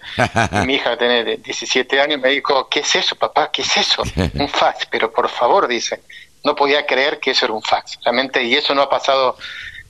y 0.52 0.58
mi 0.66 0.76
hija 0.76 0.98
tiene 0.98 1.38
17 1.38 2.02
años 2.02 2.20
me 2.20 2.30
dijo, 2.30 2.68
¿qué 2.70 2.80
es 2.80 2.96
eso, 2.96 3.16
papá? 3.16 3.52
¿Qué 3.52 3.62
es 3.62 3.78
eso? 3.78 4.02
Un 4.34 4.50
fax, 4.50 4.88
pero 4.90 5.12
por 5.12 5.30
favor, 5.30 5.68
dice. 5.68 6.02
No 6.44 6.56
podía 6.56 6.88
creer 6.88 7.20
que 7.20 7.32
eso 7.32 7.46
era 7.46 7.54
un 7.54 7.62
fax. 7.62 8.00
Realmente, 8.04 8.44
y 8.44 8.56
eso 8.56 8.74
no 8.74 8.82
ha 8.82 8.90
pasado, 8.90 9.38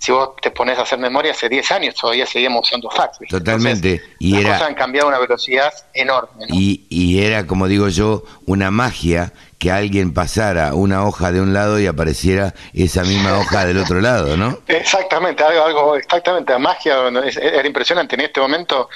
si 0.03 0.11
vos 0.11 0.31
te 0.41 0.51
pones 0.51 0.77
a 0.77 0.81
hacer 0.81 0.99
memoria, 0.99 1.31
hace 1.31 1.47
10 1.47 1.71
años 1.71 1.95
todavía 1.95 2.25
seguimos 2.25 2.67
usando 2.67 2.89
fax. 2.89 3.19
Totalmente. 3.29 4.01
y 4.19 4.33
las 4.33 4.43
cosas 4.43 4.61
han 4.63 4.75
cambiado 4.75 5.07
a 5.07 5.11
una 5.11 5.19
velocidad 5.19 5.71
enorme. 5.93 6.45
Y, 6.49 6.85
y 6.89 7.21
era, 7.23 7.47
como 7.47 7.69
digo 7.69 7.87
yo, 7.87 8.23
una 8.45 8.69
magia 8.69 9.31
que 9.63 9.71
alguien 9.71 10.13
pasara 10.13 10.73
una 10.73 11.05
hoja 11.07 11.31
de 11.31 11.39
un 11.39 11.53
lado 11.53 11.79
y 11.79 11.87
apareciera 11.87 12.53
esa 12.73 13.03
misma 13.03 13.39
hoja 13.39 13.65
del 13.65 13.77
otro 13.77 14.01
lado, 14.01 14.35
¿no? 14.35 14.59
Exactamente, 14.67 15.41
algo, 15.41 15.63
algo 15.63 15.95
exactamente, 15.95 16.51
la 16.51 16.59
magia 16.59 16.95
era 17.07 17.65
impresionante. 17.65 18.15
En 18.15 18.21
este 18.21 18.41
momento 18.41 18.89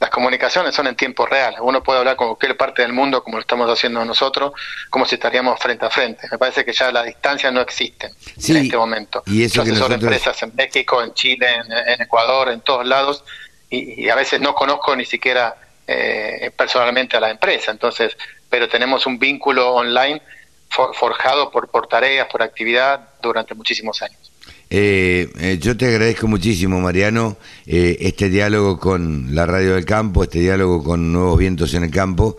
las 0.00 0.08
comunicaciones 0.08 0.74
son 0.74 0.86
en 0.86 0.96
tiempo 0.96 1.26
real. 1.26 1.56
Uno 1.60 1.82
puede 1.82 1.98
hablar 1.98 2.16
con 2.16 2.28
cualquier 2.28 2.56
parte 2.56 2.80
del 2.80 2.94
mundo 2.94 3.22
como 3.22 3.36
lo 3.36 3.42
estamos 3.42 3.70
haciendo 3.70 4.02
nosotros, 4.06 4.52
como 4.88 5.04
si 5.04 5.16
estaríamos 5.16 5.60
frente 5.60 5.84
a 5.84 5.90
frente. 5.90 6.26
Me 6.32 6.38
parece 6.38 6.64
que 6.64 6.72
ya 6.72 6.90
las 6.90 7.04
distancias 7.04 7.52
no 7.52 7.60
existen 7.60 8.10
en 8.48 8.56
este 8.56 8.78
momento. 8.78 9.22
Y 9.26 9.44
eso 9.44 9.62
Yo 9.62 9.88
que 9.88 9.94
empresas 9.94 10.42
en 10.42 10.54
México, 10.54 11.02
en 11.02 11.12
Chile, 11.12 11.48
en, 11.86 12.00
Ecuador, 12.00 12.48
en 12.48 12.62
todos 12.62 12.86
lados, 12.86 13.24
y, 13.68 14.08
a 14.08 14.14
veces 14.14 14.40
no 14.40 14.54
conozco 14.54 14.96
ni 14.96 15.04
siquiera 15.04 15.54
eh, 15.86 16.50
personalmente 16.56 17.18
a 17.18 17.20
la 17.20 17.28
empresa. 17.28 17.72
Entonces, 17.72 18.16
pero 18.54 18.68
tenemos 18.68 19.04
un 19.04 19.18
vínculo 19.18 19.74
online 19.74 20.22
forjado 20.68 21.50
por, 21.50 21.88
tareas, 21.88 22.28
por 22.30 22.40
actividad 22.40 23.08
durante 23.20 23.52
muchísimos 23.52 24.00
años. 24.00 24.30
Eh, 24.70 25.28
eh, 25.40 25.58
yo 25.60 25.76
te 25.76 25.86
agradezco 25.86 26.28
muchísimo, 26.28 26.78
Mariano, 26.78 27.36
eh, 27.66 27.96
este 27.98 28.30
diálogo 28.30 28.78
con 28.78 29.34
la 29.34 29.44
Radio 29.44 29.74
del 29.74 29.84
Campo, 29.84 30.22
este 30.22 30.38
diálogo 30.38 30.84
con 30.84 31.12
Nuevos 31.12 31.36
Vientos 31.36 31.74
en 31.74 31.82
el 31.82 31.90
Campo. 31.90 32.36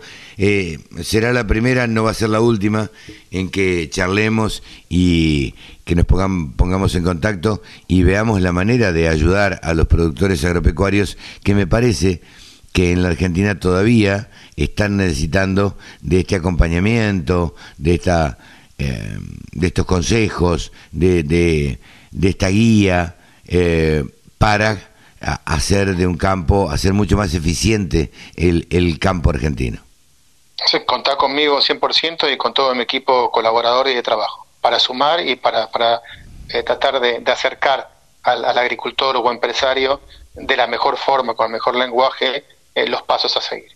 será 1.02 1.34
la 1.34 1.46
primera, 1.46 1.86
no 1.86 2.04
va 2.04 2.12
a 2.12 2.14
ser 2.14 2.30
la 2.30 2.40
última, 2.40 2.90
en 3.30 3.50
que 3.50 3.90
charlemos 3.90 4.62
y 4.88 5.54
que 5.84 5.96
nos 5.96 6.06
pongamos 6.06 6.94
en 6.94 7.04
contacto 7.04 7.60
y 7.88 8.04
veamos 8.04 8.40
la 8.40 8.52
manera 8.52 8.90
de 8.90 9.10
ayudar 9.10 9.60
a 9.62 9.74
los 9.74 9.86
productores 9.86 10.42
agropecuarios, 10.46 11.18
que 11.44 11.54
me 11.54 11.66
parece 11.66 12.22
que 12.72 12.92
en 12.92 13.02
la 13.02 13.08
Argentina 13.08 13.60
todavía 13.60 14.30
están 14.56 14.96
necesitando 14.96 15.76
de 16.00 16.20
este 16.20 16.36
acompañamiento, 16.36 17.54
de 17.76 17.94
esta 17.94 18.38
eh, 18.78 19.16
de 19.52 19.68
estos 19.68 19.86
consejos, 19.86 20.70
de, 20.92 21.22
de, 21.22 21.78
esta 22.28 22.48
guía 22.48 23.16
eh, 23.46 24.04
para 24.36 24.76
hacer 25.46 25.96
de 25.96 26.06
un 26.06 26.18
campo, 26.18 26.70
hacer 26.70 26.92
mucho 26.92 27.16
más 27.16 27.32
eficiente 27.32 28.12
el, 28.36 28.66
el 28.68 28.98
campo 28.98 29.30
argentino. 29.30 29.80
Sí, 30.66 30.80
contá 30.84 31.16
conmigo 31.16 31.58
100% 31.58 32.30
y 32.30 32.36
con 32.36 32.52
todo 32.52 32.74
mi 32.74 32.82
equipo 32.82 33.30
colaborador 33.30 33.88
y 33.88 33.94
de 33.94 34.02
trabajo, 34.02 34.46
para 34.60 34.78
sumar 34.78 35.26
y 35.26 35.36
para, 35.36 35.70
para 35.70 36.02
eh, 36.50 36.62
tratar 36.62 37.00
de, 37.00 37.22
acercar 37.32 37.88
al, 38.24 38.44
al, 38.44 38.58
agricultor 38.58 39.16
o 39.16 39.32
empresario 39.32 40.02
de 40.34 40.54
la 40.54 40.66
mejor 40.66 40.98
forma, 40.98 41.32
con 41.32 41.46
el 41.46 41.52
mejor 41.52 41.76
lenguaje, 41.76 42.44
los 42.86 43.02
pasos 43.02 43.36
a 43.36 43.40
seguir. 43.40 43.70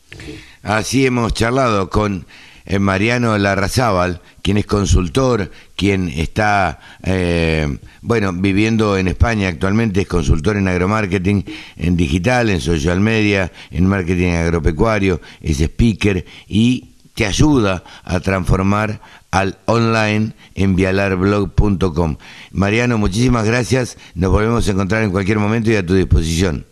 Así 0.62 1.06
hemos 1.06 1.32
charlado 1.32 1.88
con 1.88 2.26
eh, 2.66 2.78
Mariano 2.78 3.36
Larrazábal, 3.38 4.20
quien 4.42 4.58
es 4.58 4.66
consultor, 4.66 5.50
quien 5.76 6.08
está, 6.08 6.78
eh, 7.02 7.78
bueno, 8.02 8.32
viviendo 8.32 8.96
en 8.96 9.08
España 9.08 9.48
actualmente, 9.48 10.02
es 10.02 10.06
consultor 10.06 10.56
en 10.56 10.68
agromarketing, 10.68 11.44
en 11.76 11.96
digital, 11.96 12.50
en 12.50 12.60
social 12.60 13.00
media, 13.00 13.50
en 13.70 13.86
marketing 13.86 14.34
agropecuario, 14.34 15.20
es 15.40 15.60
speaker 15.60 16.24
y 16.46 16.90
te 17.14 17.26
ayuda 17.26 17.82
a 18.04 18.20
transformar 18.20 19.00
al 19.30 19.58
online 19.66 20.32
en 20.54 20.76
vialarblog.com. 20.76 22.16
Mariano, 22.52 22.98
muchísimas 22.98 23.46
gracias, 23.46 23.96
nos 24.14 24.30
volvemos 24.30 24.68
a 24.68 24.70
encontrar 24.70 25.02
en 25.02 25.10
cualquier 25.10 25.38
momento 25.38 25.70
y 25.70 25.76
a 25.76 25.84
tu 25.84 25.94
disposición. 25.94 26.69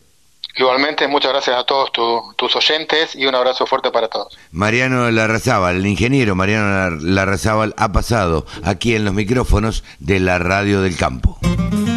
Igualmente, 0.59 1.06
muchas 1.06 1.30
gracias 1.30 1.56
a 1.56 1.64
todos 1.64 1.93
tus 1.93 2.56
oyentes 2.56 3.14
y 3.14 3.26
un 3.26 3.35
abrazo 3.36 3.64
fuerte 3.64 3.93
para 3.93 4.09
todos. 4.09 4.36
Mariano 4.51 5.09
Larrazábal, 5.09 5.76
el 5.76 5.86
ingeniero 5.86 6.35
Mariano 6.35 6.97
Larrazábal 7.01 7.74
ha 7.76 7.93
pasado 7.93 8.44
aquí 8.64 8.97
en 8.97 9.05
los 9.05 9.14
micrófonos 9.14 9.85
de 10.01 10.18
la 10.18 10.40
Radio 10.40 10.82
del 10.82 10.97
Campo. 10.97 11.39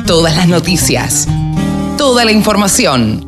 Todas 0.05 0.37
las 0.37 0.47
noticias, 0.47 1.27
toda 1.97 2.23
la 2.23 2.31
información. 2.31 3.27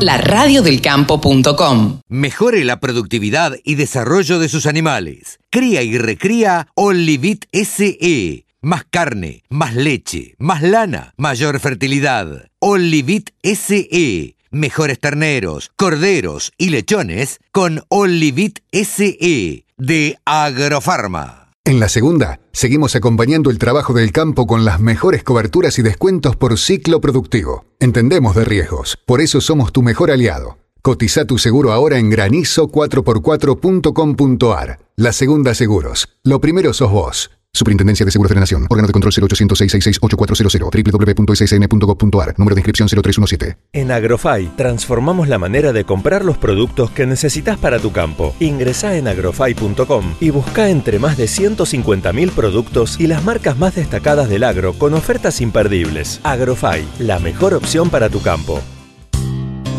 La 0.00 0.16
radiodelcampo.com. 0.16 2.00
Mejore 2.08 2.64
la 2.64 2.80
productividad 2.80 3.56
y 3.62 3.74
desarrollo 3.74 4.38
de 4.38 4.48
sus 4.48 4.64
animales. 4.64 5.38
Cría 5.50 5.82
y 5.82 5.98
recría 5.98 6.68
Olivit 6.74 7.44
SE 7.52 8.46
más 8.62 8.84
carne, 8.88 9.42
más 9.48 9.74
leche, 9.74 10.34
más 10.38 10.62
lana, 10.62 11.14
mayor 11.16 11.58
fertilidad. 11.60 12.48
Olivit 12.58 13.30
SE. 13.42 14.36
Mejores 14.50 14.98
terneros, 14.98 15.70
corderos 15.76 16.52
y 16.58 16.70
lechones 16.70 17.38
con 17.52 17.82
Olivit 17.88 18.58
SE 18.72 19.64
de 19.78 20.18
Agrofarma. 20.24 21.52
En 21.64 21.78
la 21.78 21.88
segunda, 21.88 22.40
seguimos 22.52 22.96
acompañando 22.96 23.50
el 23.50 23.58
trabajo 23.58 23.92
del 23.92 24.10
campo 24.10 24.46
con 24.46 24.64
las 24.64 24.80
mejores 24.80 25.22
coberturas 25.22 25.78
y 25.78 25.82
descuentos 25.82 26.34
por 26.34 26.58
ciclo 26.58 27.00
productivo. 27.00 27.66
Entendemos 27.78 28.34
de 28.34 28.44
riesgos, 28.44 28.98
por 29.06 29.20
eso 29.20 29.40
somos 29.40 29.72
tu 29.72 29.82
mejor 29.82 30.10
aliado. 30.10 30.58
Cotiza 30.82 31.26
tu 31.26 31.38
seguro 31.38 31.72
ahora 31.72 31.98
en 31.98 32.10
granizo4x4.com.ar. 32.10 34.80
La 34.96 35.12
segunda 35.12 35.54
seguros. 35.54 36.08
Lo 36.24 36.40
primero 36.40 36.72
sos 36.72 36.90
vos. 36.90 37.30
Superintendencia 37.60 38.06
de 38.06 38.10
Seguros 38.10 38.30
de 38.30 38.36
la 38.36 38.40
Nación. 38.40 38.66
Órgano 38.70 38.86
de 38.86 38.92
control 38.94 39.12
0800 39.12 39.58
666 39.58 40.00
www.ssn.gov.ar. 40.00 42.34
Número 42.38 42.54
de 42.54 42.60
inscripción 42.60 42.88
0317. 42.88 43.58
En 43.74 43.92
Agrofy 43.92 44.50
transformamos 44.56 45.28
la 45.28 45.38
manera 45.38 45.74
de 45.74 45.84
comprar 45.84 46.24
los 46.24 46.38
productos 46.38 46.90
que 46.90 47.04
necesitas 47.04 47.58
para 47.58 47.78
tu 47.78 47.92
campo. 47.92 48.34
Ingresa 48.40 48.96
en 48.96 49.08
agrofy.com 49.08 50.14
y 50.20 50.30
busca 50.30 50.70
entre 50.70 50.98
más 50.98 51.18
de 51.18 51.26
150.000 51.26 52.30
productos 52.30 52.98
y 52.98 53.06
las 53.06 53.24
marcas 53.24 53.58
más 53.58 53.74
destacadas 53.74 54.30
del 54.30 54.44
agro 54.44 54.72
con 54.72 54.94
ofertas 54.94 55.42
imperdibles. 55.42 56.20
Agrofy, 56.22 56.88
la 56.98 57.18
mejor 57.18 57.52
opción 57.52 57.90
para 57.90 58.08
tu 58.08 58.22
campo. 58.22 58.62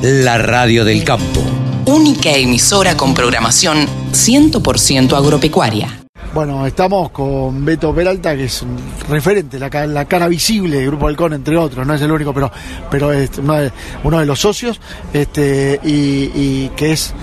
La 0.03 0.37
radio 0.37 0.85
del 0.85 1.03
campo. 1.03 1.41
Única 1.87 2.29
emisora 2.29 2.95
con 2.95 3.15
programación 3.15 3.87
100% 4.11 5.17
agropecuaria. 5.17 6.00
Bueno, 6.33 6.65
estamos 6.65 7.11
con 7.11 7.65
Beto 7.65 7.93
Peralta, 7.93 8.37
que 8.37 8.45
es 8.45 8.61
un 8.61 8.77
referente, 9.09 9.59
la, 9.59 9.69
cara 9.69 10.29
visible 10.29 10.77
del 10.77 10.87
Grupo 10.87 11.07
Halcón, 11.07 11.33
entre 11.33 11.57
otros, 11.57 11.85
no 11.85 11.93
es 11.93 12.01
el 12.01 12.09
único, 12.09 12.33
pero, 12.33 13.11
es 13.11 13.31
uno 13.37 14.19
de, 14.19 14.25
los 14.25 14.39
socios, 14.39 14.79
este, 15.11 15.77
y, 15.83 16.69
que 16.69 16.93
es 16.93 17.13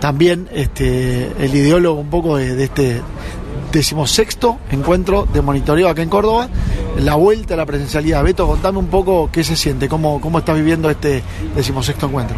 también 0.00 0.50
este, 0.52 1.32
el 1.38 1.54
ideólogo 1.54 1.98
un 1.98 2.10
poco 2.10 2.36
de, 2.36 2.54
de 2.56 2.64
este 2.64 3.00
decimosexto 3.72 4.58
encuentro 4.70 5.26
de 5.32 5.40
monitoreo 5.40 5.88
acá 5.88 6.02
en 6.02 6.08
Córdoba, 6.10 6.48
la 6.98 7.14
vuelta 7.14 7.54
a 7.54 7.56
la 7.56 7.66
presencialidad. 7.66 8.22
Beto, 8.22 8.46
contame 8.46 8.78
un 8.78 8.88
poco 8.88 9.30
qué 9.32 9.44
se 9.44 9.56
siente, 9.56 9.88
cómo, 9.88 10.20
cómo 10.20 10.40
estás 10.40 10.56
viviendo 10.56 10.90
este 10.90 11.22
decimosexto 11.54 12.06
encuentro. 12.06 12.36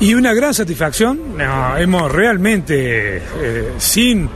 Y 0.00 0.14
una 0.14 0.34
gran 0.34 0.52
satisfacción, 0.52 1.18
hemos 1.78 2.12
realmente, 2.12 3.16
eh, 3.18 3.72
sin 3.78 4.28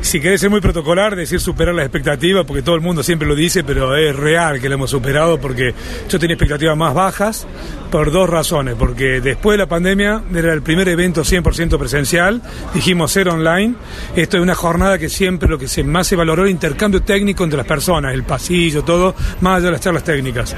si 0.00 0.20
querés 0.20 0.40
ser 0.40 0.50
muy 0.50 0.60
protocolar, 0.60 1.14
decir 1.14 1.40
superar 1.40 1.74
las 1.74 1.84
expectativas, 1.84 2.44
porque 2.46 2.62
todo 2.62 2.74
el 2.74 2.80
mundo 2.80 3.02
siempre 3.02 3.28
lo 3.28 3.34
dice, 3.34 3.64
pero 3.64 3.96
es 3.96 4.16
real 4.16 4.60
que 4.60 4.68
lo 4.68 4.76
hemos 4.76 4.90
superado, 4.90 5.40
porque 5.40 5.74
yo 6.08 6.18
tenía 6.18 6.34
expectativas 6.34 6.76
más 6.76 6.94
bajas 6.94 7.46
por 7.90 8.10
dos 8.10 8.28
razones, 8.28 8.74
porque 8.78 9.20
después 9.20 9.54
de 9.54 9.58
la 9.58 9.68
pandemia 9.68 10.22
era 10.34 10.52
el 10.52 10.62
primer 10.62 10.88
evento 10.88 11.22
100% 11.22 11.78
presencial, 11.78 12.40
dijimos 12.72 13.12
ser 13.12 13.28
online, 13.28 13.74
esto 14.16 14.36
es 14.36 14.42
una 14.42 14.54
jornada 14.54 14.98
que 14.98 15.08
siempre 15.08 15.48
lo 15.48 15.58
que 15.58 15.68
se, 15.68 15.84
más 15.84 16.06
se 16.06 16.16
valoró 16.16 16.44
el 16.44 16.50
intercambio 16.50 17.02
técnico 17.02 17.44
entre 17.44 17.58
las 17.58 17.66
personas, 17.66 18.14
el 18.14 18.22
pasillo, 18.24 18.82
todo, 18.84 19.14
más 19.40 19.58
allá 19.58 19.66
de 19.66 19.72
las 19.72 19.80
charlas 19.80 20.04
técnicas. 20.04 20.56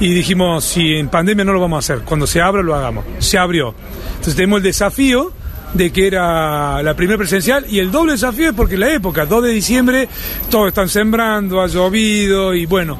Y 0.00 0.14
dijimos, 0.14 0.64
si 0.64 0.94
en 0.94 1.08
pandemia 1.08 1.44
no 1.44 1.52
lo 1.52 1.60
vamos 1.60 1.76
a 1.76 1.94
hacer, 1.94 2.04
cuando 2.04 2.26
se 2.26 2.40
abra 2.40 2.62
lo 2.62 2.74
hagamos. 2.74 3.04
Se 3.18 3.38
abrió. 3.38 3.74
Entonces 4.10 4.36
tenemos 4.36 4.58
el 4.58 4.62
desafío 4.62 5.32
de 5.74 5.92
que 5.92 6.06
era 6.06 6.82
la 6.82 6.94
primera 6.94 7.18
presencial 7.18 7.66
y 7.68 7.78
el 7.78 7.90
doble 7.90 8.12
desafío 8.12 8.50
es 8.50 8.54
porque 8.54 8.76
la 8.76 8.92
época, 8.92 9.26
2 9.26 9.44
de 9.44 9.50
diciembre, 9.50 10.08
todos 10.50 10.68
están 10.68 10.88
sembrando, 10.88 11.60
ha 11.60 11.66
llovido 11.66 12.54
y 12.54 12.66
bueno, 12.66 12.98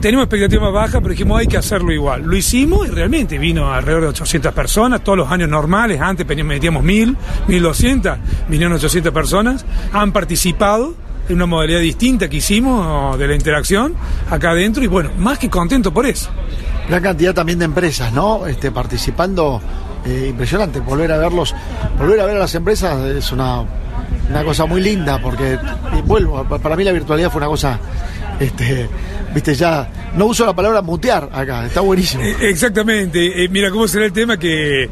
tenemos 0.00 0.24
expectativas 0.24 0.72
bajas, 0.72 1.00
pero 1.00 1.08
dijimos 1.08 1.40
hay 1.40 1.46
que 1.46 1.56
hacerlo 1.56 1.90
igual. 1.92 2.22
Lo 2.22 2.36
hicimos 2.36 2.86
y 2.86 2.90
realmente 2.90 3.38
vino 3.38 3.72
alrededor 3.72 4.02
de 4.02 4.08
800 4.08 4.52
personas, 4.52 5.02
todos 5.02 5.18
los 5.18 5.30
años 5.30 5.48
normales, 5.48 6.00
antes 6.00 6.26
metíamos 6.44 6.84
1000, 6.84 7.16
1200, 7.48 8.18
vinieron 8.48 8.74
800 8.74 9.12
personas, 9.12 9.64
han 9.92 10.12
participado 10.12 10.94
en 11.28 11.36
una 11.36 11.46
modalidad 11.46 11.80
distinta 11.80 12.28
que 12.28 12.36
hicimos 12.36 13.18
de 13.18 13.26
la 13.26 13.34
interacción 13.34 13.94
acá 14.30 14.50
adentro 14.50 14.84
y 14.84 14.88
bueno, 14.88 15.10
más 15.18 15.38
que 15.38 15.48
contento 15.48 15.92
por 15.92 16.06
eso. 16.06 16.28
Gran 16.88 17.02
cantidad 17.02 17.32
también 17.32 17.58
de 17.58 17.64
empresas, 17.64 18.12
¿no? 18.12 18.46
Este, 18.46 18.70
participando 18.70 19.62
eh, 20.06 20.26
impresionante. 20.30 20.80
Volver 20.80 21.12
a 21.12 21.18
verlos, 21.18 21.54
volver 21.98 22.20
a 22.20 22.26
ver 22.26 22.36
a 22.36 22.40
las 22.40 22.54
empresas 22.54 22.98
es 23.06 23.32
una, 23.32 23.64
una 24.30 24.44
cosa 24.44 24.66
muy 24.66 24.80
linda, 24.82 25.20
porque, 25.20 25.58
vuelvo, 26.04 26.44
para 26.44 26.76
mí 26.76 26.84
la 26.84 26.92
virtualidad 26.92 27.30
fue 27.30 27.38
una 27.38 27.48
cosa, 27.48 27.78
este, 28.40 28.88
viste, 29.34 29.54
ya, 29.54 29.88
no 30.16 30.26
uso 30.26 30.46
la 30.46 30.54
palabra 30.54 30.82
mutear 30.82 31.28
acá, 31.32 31.66
está 31.66 31.80
buenísimo. 31.80 32.22
Eh, 32.22 32.36
Exactamente, 32.40 33.44
Eh, 33.44 33.48
mira 33.48 33.70
cómo 33.70 33.86
será 33.88 34.04
el 34.06 34.12
tema 34.12 34.36
que 34.38 34.88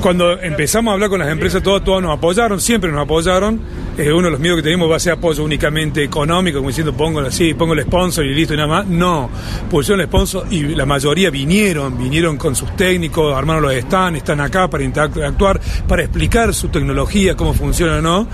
cuando 0.00 0.38
empezamos 0.40 0.90
a 0.90 0.94
hablar 0.94 1.08
con 1.08 1.18
las 1.18 1.28
empresas, 1.28 1.62
todos, 1.62 1.82
todos 1.84 2.02
nos 2.02 2.16
apoyaron, 2.16 2.60
siempre 2.60 2.90
nos 2.90 3.02
apoyaron. 3.02 3.60
Eh, 3.98 4.12
uno 4.12 4.24
de 4.26 4.32
los 4.32 4.40
miedos 4.40 4.58
que 4.58 4.62
tenemos 4.62 4.90
va 4.90 4.96
a 4.96 5.00
ser 5.00 5.14
apoyo 5.14 5.42
únicamente 5.42 6.04
económico, 6.04 6.58
como 6.58 6.68
diciendo 6.68 6.92
pongo 6.92 7.20
así, 7.20 7.54
pongo 7.54 7.72
el 7.72 7.82
sponsor 7.82 8.26
y 8.26 8.34
listo 8.34 8.52
y 8.52 8.56
nada 8.58 8.68
más. 8.68 8.86
No, 8.86 9.30
pusieron 9.70 10.00
el 10.02 10.06
sponsor 10.06 10.46
y 10.50 10.74
la 10.74 10.84
mayoría 10.84 11.30
vinieron, 11.30 11.96
vinieron 11.96 12.36
con 12.36 12.54
sus 12.54 12.76
técnicos, 12.76 13.34
armaron 13.34 13.62
los 13.62 13.74
stands, 13.74 14.18
están 14.18 14.40
acá 14.42 14.68
para 14.68 14.84
interactuar, 14.84 15.60
para 15.88 16.02
explicar 16.02 16.52
su 16.52 16.68
tecnología, 16.68 17.34
cómo 17.36 17.54
funciona 17.54 17.96
o 17.96 18.02
no. 18.02 18.28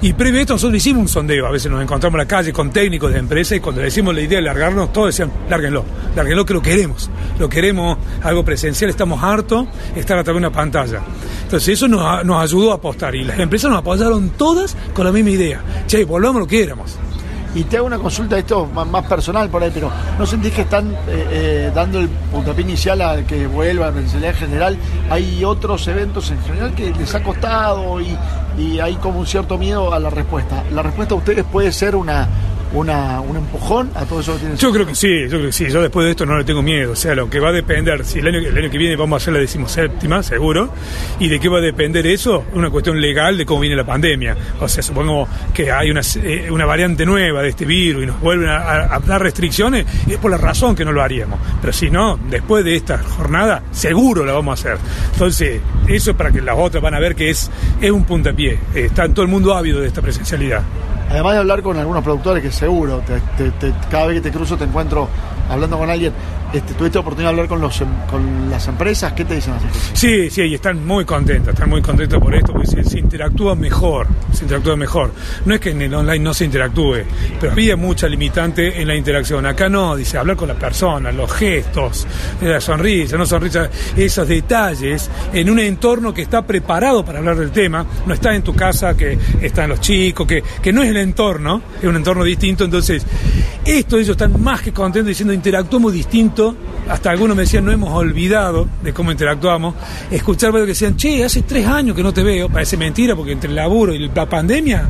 Y 0.00 0.12
previo 0.12 0.38
a 0.38 0.42
esto 0.42 0.54
nosotros 0.54 0.76
hicimos 0.76 1.02
un 1.02 1.08
sondeo, 1.08 1.46
a 1.46 1.50
veces 1.50 1.70
nos 1.70 1.82
encontramos 1.82 2.14
en 2.14 2.18
la 2.18 2.28
calle 2.28 2.52
con 2.52 2.70
técnicos 2.70 3.12
de 3.12 3.18
empresas 3.18 3.58
y 3.58 3.60
cuando 3.60 3.80
le 3.80 3.86
decimos 3.86 4.14
la 4.14 4.20
idea 4.20 4.38
de 4.38 4.44
largarnos, 4.44 4.92
todos 4.92 5.08
decían, 5.08 5.32
lárguenlo, 5.50 5.84
lárguenlo 6.14 6.46
que 6.46 6.54
lo 6.54 6.62
queremos, 6.62 7.10
lo 7.38 7.48
queremos, 7.48 7.98
algo 8.22 8.44
presencial, 8.44 8.90
estamos 8.90 9.22
hartos 9.22 9.66
estar 9.96 10.18
atrás 10.18 10.34
de 10.34 10.38
una 10.38 10.52
pantalla. 10.52 11.00
Entonces 11.42 11.70
eso 11.70 11.88
nos, 11.88 12.24
nos 12.24 12.42
ayudó 12.42 12.72
a 12.72 12.76
apostar 12.76 13.14
y 13.14 13.24
las 13.24 13.38
empresas 13.38 13.70
nos 13.70 13.80
apoyaron 13.80 14.30
todas 14.30 14.76
con 14.94 15.04
la 15.04 15.12
misma 15.12 15.30
idea. 15.30 15.60
Che, 15.86 16.04
volvamos 16.04 16.40
lo 16.40 16.46
que 16.46 16.62
éramos. 16.62 16.96
Y 17.54 17.64
te 17.64 17.78
hago 17.78 17.86
una 17.86 17.98
consulta, 17.98 18.38
esto 18.38 18.66
más, 18.66 19.06
personal 19.06 19.48
por 19.48 19.62
ahí, 19.62 19.70
pero 19.72 19.90
¿no 20.18 20.26
sentís 20.26 20.52
que 20.52 20.62
están 20.62 20.92
eh, 20.92 20.96
eh, 21.08 21.72
dando 21.74 21.98
el 21.98 22.08
puntapié 22.08 22.62
inicial 22.62 23.00
a 23.00 23.22
que 23.22 23.46
vuelva 23.46 23.86
a 23.86 23.88
en 23.88 24.34
general? 24.34 24.76
Hay 25.10 25.44
otros 25.44 25.88
eventos 25.88 26.30
en 26.30 26.42
general 26.42 26.74
que 26.74 26.92
les 26.92 27.14
ha 27.14 27.22
costado 27.22 28.00
y, 28.00 28.16
y 28.58 28.80
hay 28.80 28.96
como 28.96 29.20
un 29.20 29.26
cierto 29.26 29.56
miedo 29.56 29.92
a 29.92 29.98
la 29.98 30.10
respuesta. 30.10 30.62
¿La 30.72 30.82
respuesta 30.82 31.14
a 31.14 31.16
ustedes 31.16 31.44
puede 31.44 31.72
ser 31.72 31.96
una, 31.96 32.28
una, 32.72 33.20
un 33.20 33.36
empujón 33.36 33.90
a 33.94 34.04
todo 34.04 34.20
eso 34.20 34.34
que 34.34 34.40
tienen? 34.40 34.56
Yo 34.58 34.72
creo 34.72 34.86
que 34.86 34.94
sí, 34.94 35.22
yo 35.22 35.30
creo 35.30 35.46
que 35.46 35.52
sí. 35.52 35.68
Yo 35.68 35.82
después 35.82 36.04
de 36.04 36.10
esto 36.12 36.26
no 36.26 36.38
le 36.38 36.44
tengo 36.44 36.62
miedo. 36.62 36.92
O 36.92 36.96
sea, 36.96 37.14
lo 37.14 37.28
que 37.28 37.40
va 37.40 37.48
a 37.48 37.52
depender, 37.52 38.04
si 38.04 38.18
el 38.18 38.26
año, 38.28 38.38
el 38.38 38.56
año 38.56 38.70
que 38.70 38.78
viene 38.78 38.96
vamos 38.96 39.20
a 39.20 39.22
hacer 39.22 39.34
la 39.34 39.40
decimoséptima, 39.40 40.22
seguro, 40.22 40.72
y 41.18 41.28
de 41.28 41.40
qué 41.40 41.48
va 41.48 41.58
a 41.58 41.62
depender 41.62 42.06
eso, 42.06 42.44
una 42.54 42.70
cuestión 42.70 43.00
legal 43.00 43.36
de 43.38 43.46
cómo 43.46 43.60
viene 43.60 43.76
la 43.76 43.84
pandemia. 43.84 44.36
O 44.60 44.68
sea, 44.68 44.82
supongo 44.82 45.28
que 45.54 45.70
hay 45.70 45.90
una, 45.90 46.00
eh, 46.22 46.48
una 46.50 46.66
variante 46.66 47.04
nueva 47.04 47.42
de 47.42 47.50
este 47.50 47.64
virus 47.64 48.04
y 48.04 48.06
nos 48.06 48.20
vuelven 48.20 48.48
a, 48.48 48.94
a 48.94 49.00
dar 49.00 49.22
restricciones, 49.22 49.86
y 50.06 50.12
es 50.12 50.18
por 50.18 50.30
la 50.30 50.38
razón 50.38 50.74
que 50.74 50.84
no 50.84 50.92
lo 50.92 51.02
haríamos. 51.02 51.38
Pero 51.60 51.72
si 51.72 51.90
no, 51.90 52.18
después 52.28 52.64
de 52.64 52.76
esta 52.76 52.98
jornada, 52.98 53.62
seguro 53.70 54.24
la 54.24 54.32
vamos 54.32 54.58
a 54.58 54.70
hacer. 54.70 54.78
Entonces, 55.12 55.60
eso 55.86 56.10
es 56.10 56.16
para 56.16 56.30
que 56.30 56.40
las 56.40 56.56
otras 56.58 56.82
van 56.82 56.94
a 56.94 57.00
ver 57.00 57.14
que 57.14 57.30
es, 57.30 57.50
es 57.80 57.90
un 57.90 58.04
puntapié. 58.04 58.58
Está 58.74 59.08
todo 59.08 59.22
el 59.22 59.30
mundo 59.30 59.54
ávido 59.54 59.80
de 59.80 59.88
esta 59.88 60.02
presencialidad. 60.02 60.62
Además 61.10 61.32
de 61.34 61.38
hablar 61.38 61.62
con 61.62 61.76
algunos 61.78 62.04
productores 62.04 62.42
que 62.42 62.52
seguro, 62.52 63.00
te- 63.06 63.20
te- 63.36 63.50
te- 63.52 63.74
cada 63.90 64.06
vez 64.06 64.16
que 64.20 64.30
te 64.30 64.36
cruzo 64.36 64.56
te 64.56 64.64
encuentro 64.64 65.08
hablando 65.48 65.78
con 65.78 65.88
alguien, 65.88 66.12
este, 66.52 66.74
¿tuviste 66.74 66.98
oportunidad 66.98 67.30
de 67.30 67.34
hablar 67.34 67.48
con, 67.48 67.60
los, 67.60 67.80
em- 67.80 68.06
con 68.08 68.50
las 68.50 68.66
empresas? 68.68 69.12
¿Qué 69.12 69.24
te 69.24 69.34
dicen 69.34 69.54
las 69.54 69.62
empresas? 69.62 69.90
Sí, 69.94 70.30
sí, 70.30 70.42
y 70.42 70.54
están 70.54 70.86
muy 70.86 71.04
contentas, 71.04 71.54
están 71.54 71.68
muy 71.68 71.82
contentas 71.82 72.20
por 72.20 72.34
esto, 72.34 72.52
porque 72.52 72.66
se, 72.66 72.98
interactúa 72.98 73.54
mejor, 73.54 74.06
se 74.32 74.44
interactúa 74.44 74.76
mejor. 74.76 75.12
No 75.44 75.54
es 75.54 75.60
que 75.60 75.70
en 75.70 75.82
el 75.82 75.94
online 75.94 76.24
no 76.24 76.32
se 76.32 76.44
interactúe, 76.44 77.02
pero 77.40 77.52
había 77.52 77.76
mucha 77.76 78.08
limitante 78.08 78.80
en 78.80 78.88
la 78.88 78.96
interacción. 78.96 79.44
Acá 79.46 79.68
no, 79.68 79.94
dice, 79.94 80.16
hablar 80.18 80.36
con 80.36 80.48
la 80.48 80.54
persona, 80.54 81.12
los 81.12 81.30
gestos, 81.32 82.06
la 82.40 82.60
sonrisa, 82.60 83.16
no 83.16 83.26
sonrisa, 83.26 83.68
esos 83.96 84.26
detalles, 84.26 85.10
en 85.32 85.50
un 85.50 85.58
entorno 85.58 86.14
que 86.14 86.22
está 86.22 86.46
preparado 86.46 87.04
para 87.04 87.18
hablar 87.18 87.36
del 87.36 87.50
tema, 87.50 87.84
no 88.06 88.14
está 88.14 88.34
en 88.34 88.42
tu 88.42 88.54
casa, 88.54 88.96
que 88.96 89.18
están 89.40 89.68
los 89.68 89.80
chicos, 89.80 90.26
que, 90.26 90.42
que 90.62 90.72
no 90.72 90.82
es 90.82 90.90
el 90.90 90.96
entorno, 90.96 91.62
es 91.78 91.84
un 91.84 91.96
entorno 91.96 92.24
distinto, 92.24 92.64
entonces, 92.64 93.04
esto 93.64 93.96
ellos 93.96 94.10
están 94.10 94.42
más 94.42 94.62
que 94.62 94.72
contentos 94.72 95.08
diciendo, 95.08 95.32
interactuamos 95.34 95.92
distinto, 95.92 96.37
hasta 96.88 97.10
algunos 97.10 97.36
me 97.36 97.42
decían, 97.42 97.64
no 97.64 97.72
hemos 97.72 97.92
olvidado 97.92 98.66
de 98.82 98.92
cómo 98.92 99.12
interactuamos, 99.12 99.74
escuchar 100.10 100.52
que 100.52 100.60
decían, 100.60 100.96
che, 100.96 101.24
hace 101.24 101.42
tres 101.42 101.66
años 101.66 101.94
que 101.94 102.02
no 102.02 102.12
te 102.12 102.22
veo, 102.22 102.48
parece 102.48 102.76
mentira, 102.76 103.14
porque 103.14 103.32
entre 103.32 103.50
el 103.50 103.56
laburo 103.56 103.94
y 103.94 104.08
la 104.08 104.28
pandemia 104.28 104.88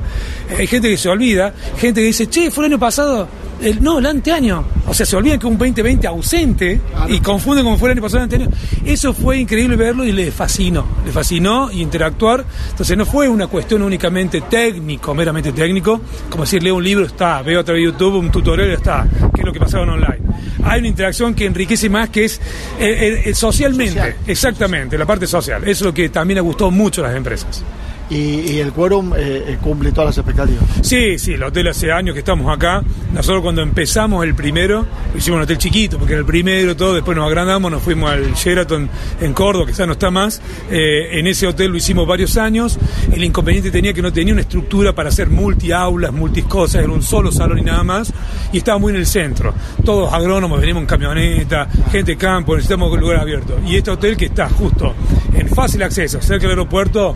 eh, 0.50 0.56
hay 0.60 0.66
gente 0.66 0.88
que 0.88 0.96
se 0.96 1.08
olvida, 1.08 1.52
gente 1.76 2.00
que 2.00 2.06
dice, 2.06 2.28
che, 2.28 2.50
fue 2.50 2.66
el 2.66 2.72
año 2.72 2.78
pasado, 2.78 3.28
el, 3.60 3.82
no, 3.82 3.98
el 3.98 4.06
anteaño, 4.06 4.64
o 4.86 4.94
sea, 4.94 5.04
se 5.04 5.16
olvidan 5.16 5.38
que 5.38 5.46
un 5.46 5.58
2020 5.58 6.06
ausente 6.06 6.80
y 7.08 7.18
confunden 7.20 7.64
como 7.64 7.76
fue 7.76 7.88
el 7.88 7.92
año 7.96 8.02
pasado 8.02 8.18
el 8.18 8.24
anteaño, 8.24 8.48
eso 8.84 9.12
fue 9.12 9.38
increíble 9.38 9.76
verlo 9.76 10.04
y 10.04 10.12
le 10.12 10.30
fascinó, 10.30 10.86
le 11.04 11.10
fascinó 11.10 11.70
y 11.72 11.80
interactuar, 11.80 12.44
entonces 12.70 12.96
no 12.96 13.06
fue 13.06 13.28
una 13.28 13.48
cuestión 13.48 13.82
únicamente 13.82 14.42
técnico, 14.42 15.14
meramente 15.14 15.52
técnico, 15.52 16.00
como 16.30 16.44
decir, 16.44 16.62
leo 16.62 16.76
un 16.76 16.84
libro, 16.84 17.06
está, 17.06 17.42
veo 17.42 17.60
a 17.60 17.64
través 17.64 17.82
de 17.82 17.90
YouTube 17.90 18.16
un 18.16 18.30
tutorial, 18.30 18.70
está, 18.70 19.06
que 19.34 19.40
es 19.40 19.46
lo 19.46 19.52
que 19.52 19.60
pasaba 19.60 19.84
en 19.84 19.90
online. 19.90 20.28
Hay 20.64 20.80
una 20.80 20.88
interacción 20.88 21.34
que 21.38 21.46
enriquece 21.46 21.88
más, 21.88 22.10
que 22.10 22.24
es 22.24 22.36
eh, 22.36 22.40
eh, 22.80 23.22
eh, 23.26 23.34
socialmente, 23.34 23.94
Social. 23.94 24.16
exactamente, 24.26 24.98
la 24.98 25.06
parte 25.06 25.26
social. 25.26 25.66
Es 25.66 25.80
lo 25.80 25.94
que 25.94 26.08
también 26.08 26.38
ha 26.38 26.42
gustado 26.42 26.70
mucho 26.70 27.04
a 27.04 27.08
las 27.08 27.16
empresas. 27.16 27.62
Y, 28.10 28.58
el 28.58 28.72
quórum 28.72 29.12
eh, 29.14 29.44
eh, 29.46 29.58
cumple 29.60 29.92
todas 29.92 30.06
las 30.06 30.18
expectativas. 30.18 30.64
Sí, 30.82 31.18
sí, 31.18 31.34
el 31.34 31.42
hotel 31.42 31.68
hace 31.68 31.92
años 31.92 32.14
que 32.14 32.20
estamos 32.20 32.54
acá. 32.54 32.82
Nosotros 33.12 33.42
cuando 33.42 33.62
empezamos 33.62 34.24
el 34.24 34.34
primero, 34.34 34.86
hicimos 35.16 35.36
un 35.36 35.42
hotel 35.42 35.58
chiquito, 35.58 35.98
porque 35.98 36.14
era 36.14 36.20
el 36.20 36.26
primero, 36.26 36.76
todo, 36.76 36.94
después 36.94 37.16
nos 37.16 37.26
agrandamos, 37.26 37.70
nos 37.70 37.82
fuimos 37.82 38.10
al 38.10 38.34
Sheraton 38.34 38.88
en 39.20 39.34
Córdoba, 39.34 39.66
que 39.66 39.72
ya 39.72 39.86
no 39.86 39.92
está 39.92 40.10
más. 40.10 40.40
Eh, 40.70 41.18
en 41.18 41.26
ese 41.26 41.46
hotel 41.46 41.70
lo 41.70 41.76
hicimos 41.76 42.06
varios 42.06 42.36
años. 42.36 42.78
El 43.12 43.22
inconveniente 43.22 43.70
tenía 43.70 43.92
que 43.92 44.02
no 44.02 44.12
tenía 44.12 44.32
una 44.32 44.42
estructura 44.42 44.94
para 44.94 45.10
hacer 45.10 45.28
multi-aulas, 45.28 46.12
multi-cosas, 46.12 46.82
era 46.82 46.92
un 46.92 47.02
solo 47.02 47.30
salón 47.30 47.58
y 47.58 47.62
nada 47.62 47.84
más. 47.84 48.12
Y 48.52 48.58
estaba 48.58 48.78
muy 48.78 48.92
en 48.92 49.00
el 49.00 49.06
centro. 49.06 49.54
Todos 49.84 50.12
agrónomos, 50.12 50.60
venimos 50.60 50.80
en 50.80 50.86
camioneta, 50.86 51.68
gente 51.92 52.12
de 52.12 52.16
campo, 52.16 52.54
necesitamos 52.54 52.92
un 52.92 53.00
lugar 53.00 53.20
abierto. 53.20 53.58
Y 53.66 53.76
este 53.76 53.90
hotel 53.90 54.16
que 54.16 54.26
está 54.26 54.48
justo 54.48 54.94
en 55.34 55.48
fácil 55.48 55.82
acceso, 55.82 56.20
cerca 56.20 56.42
del 56.42 56.50
aeropuerto, 56.50 57.14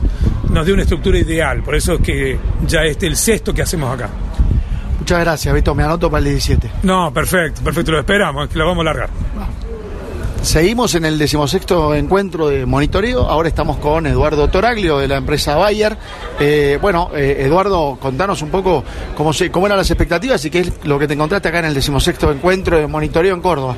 nos 0.51 0.67
dio 0.67 0.75
una 0.75 0.82
estructura 0.83 1.19
ideal. 1.19 1.63
Por 1.63 1.75
eso 1.75 1.95
es 1.95 2.01
que 2.01 2.39
ya 2.67 2.83
este 2.85 3.07
es 3.07 3.13
el 3.13 3.17
sexto 3.17 3.55
que 3.55 3.63
hacemos 3.63 3.93
acá. 3.95 4.09
Muchas 4.99 5.21
gracias, 5.21 5.53
Beto. 5.53 5.75
Me 5.75 5.83
anoto 5.83 6.11
para 6.11 6.21
el 6.21 6.31
17. 6.31 6.71
No, 6.85 7.13
perfecto, 7.13 7.63
perfecto, 7.63 7.93
lo 7.93 7.99
esperamos, 7.99 8.49
que 8.49 8.59
lo 8.59 8.67
vamos 8.67 8.83
a 8.83 8.85
largar. 8.85 9.11
Seguimos 10.43 10.97
en 10.97 11.05
el 11.05 11.19
decimosexto 11.19 11.95
encuentro 11.95 12.49
de 12.49 12.67
monitoreo. 12.67 13.23
Ahora 13.23 13.49
estamos 13.49 13.77
con 13.77 14.09
Eduardo 14.09 14.49
Toraglio 14.49 14.99
de 14.99 15.07
la 15.07 15.17
empresa 15.19 15.55
Bayer. 15.55 15.97
Eh, 16.41 16.81
bueno, 16.83 17.11
eh, 17.15 17.45
Eduardo, 17.47 17.97
contanos 18.01 18.43
un 18.43 18.51
poco 18.51 18.83
cómo, 19.17 19.33
se, 19.33 19.53
cómo 19.53 19.67
eran 19.67 19.79
las 19.79 19.89
expectativas 19.89 20.45
y 20.45 20.51
qué 20.51 20.59
es 20.59 20.73
lo 20.83 20.99
que 20.99 21.07
te 21.07 21.15
encontraste 21.15 21.49
acá 21.49 21.61
en 21.61 21.67
el 21.67 21.75
decimosexto 21.75 22.33
encuentro 22.33 22.77
de 22.77 22.89
monitoreo 22.89 23.37
en 23.37 23.41
Córdoba. 23.41 23.77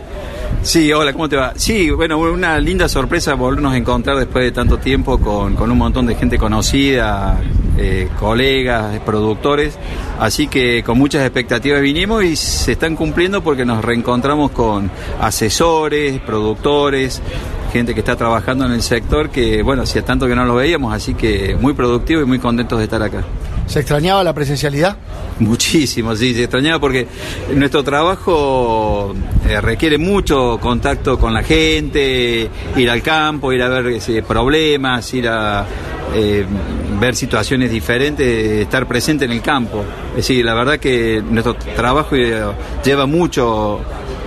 Sí, 0.63 0.93
hola, 0.93 1.13
¿cómo 1.13 1.29
te 1.29 1.37
va? 1.37 1.53
Sí, 1.57 1.91
bueno, 1.91 2.19
una 2.19 2.59
linda 2.59 2.89
sorpresa 2.89 3.35
volvernos 3.35 3.75
a 3.75 3.77
encontrar 3.77 4.17
después 4.17 4.45
de 4.45 4.53
tanto 4.53 4.79
tiempo 4.79 5.19
con, 5.19 5.55
con 5.55 5.71
un 5.71 5.77
montón 5.77 6.07
de 6.07 6.15
gente 6.15 6.39
conocida, 6.39 7.39
eh, 7.77 8.09
colegas, 8.19 8.99
productores, 9.01 9.79
así 10.19 10.47
que 10.47 10.83
con 10.83 10.97
muchas 10.97 11.23
expectativas 11.23 11.83
vinimos 11.83 12.25
y 12.25 12.37
se 12.37 12.73
están 12.73 12.97
cumpliendo 12.97 13.43
porque 13.43 13.65
nos 13.65 13.85
reencontramos 13.85 14.53
con 14.53 14.91
asesores, 15.21 16.19
productores, 16.21 17.21
gente 17.73 17.93
que 17.93 18.01
está 18.01 18.17
trabajando 18.17 18.65
en 18.65 18.73
el 18.73 18.83
sector 18.83 19.31
que, 19.31 19.63
bueno, 19.63 19.83
hacía 19.83 20.03
tanto 20.03 20.27
que 20.27 20.35
no 20.35 20.45
lo 20.45 20.55
veíamos, 20.55 20.95
así 20.95 21.15
que 21.15 21.57
muy 21.61 21.75
productivo 21.75 22.23
y 22.23 22.25
muy 22.25 22.39
contentos 22.39 22.79
de 22.79 22.85
estar 22.85 23.03
acá. 23.03 23.23
¿Se 23.67 23.81
extrañaba 23.81 24.23
la 24.23 24.33
presencialidad? 24.33 24.97
Muchísimo, 25.41 26.15
sí, 26.15 26.33
se 26.35 26.45
extrañaba 26.45 26.79
porque 26.79 27.09
nuestro 27.55 27.83
trabajo 27.83 29.15
eh, 29.49 29.61
requiere 29.61 29.99
mucho 29.99 30.59
contacto 30.61 31.19
con 31.19 31.35
la 31.35 31.43
gente, 31.43 32.49
ir 32.77 32.91
al 32.91 33.03
campo, 33.03 33.53
ir 33.53 33.63
a 33.63 33.69
ver 33.69 34.01
eh, 34.07 34.23
problemas, 34.23 35.13
ir 35.13 35.29
a 35.29 35.67
eh, 36.15 36.45
ver 37.01 37.17
situaciones 37.17 37.71
diferentes, 37.71 38.27
estar 38.63 38.87
presente 38.87 39.25
en 39.25 39.33
el 39.33 39.41
campo. 39.41 39.83
Es 40.11 40.17
decir, 40.19 40.45
la 40.45 40.55
verdad 40.55 40.79
que 40.79 41.23
nuestro 41.29 41.55
trabajo 41.55 42.15
lleva 42.85 43.07
mucho 43.07 43.81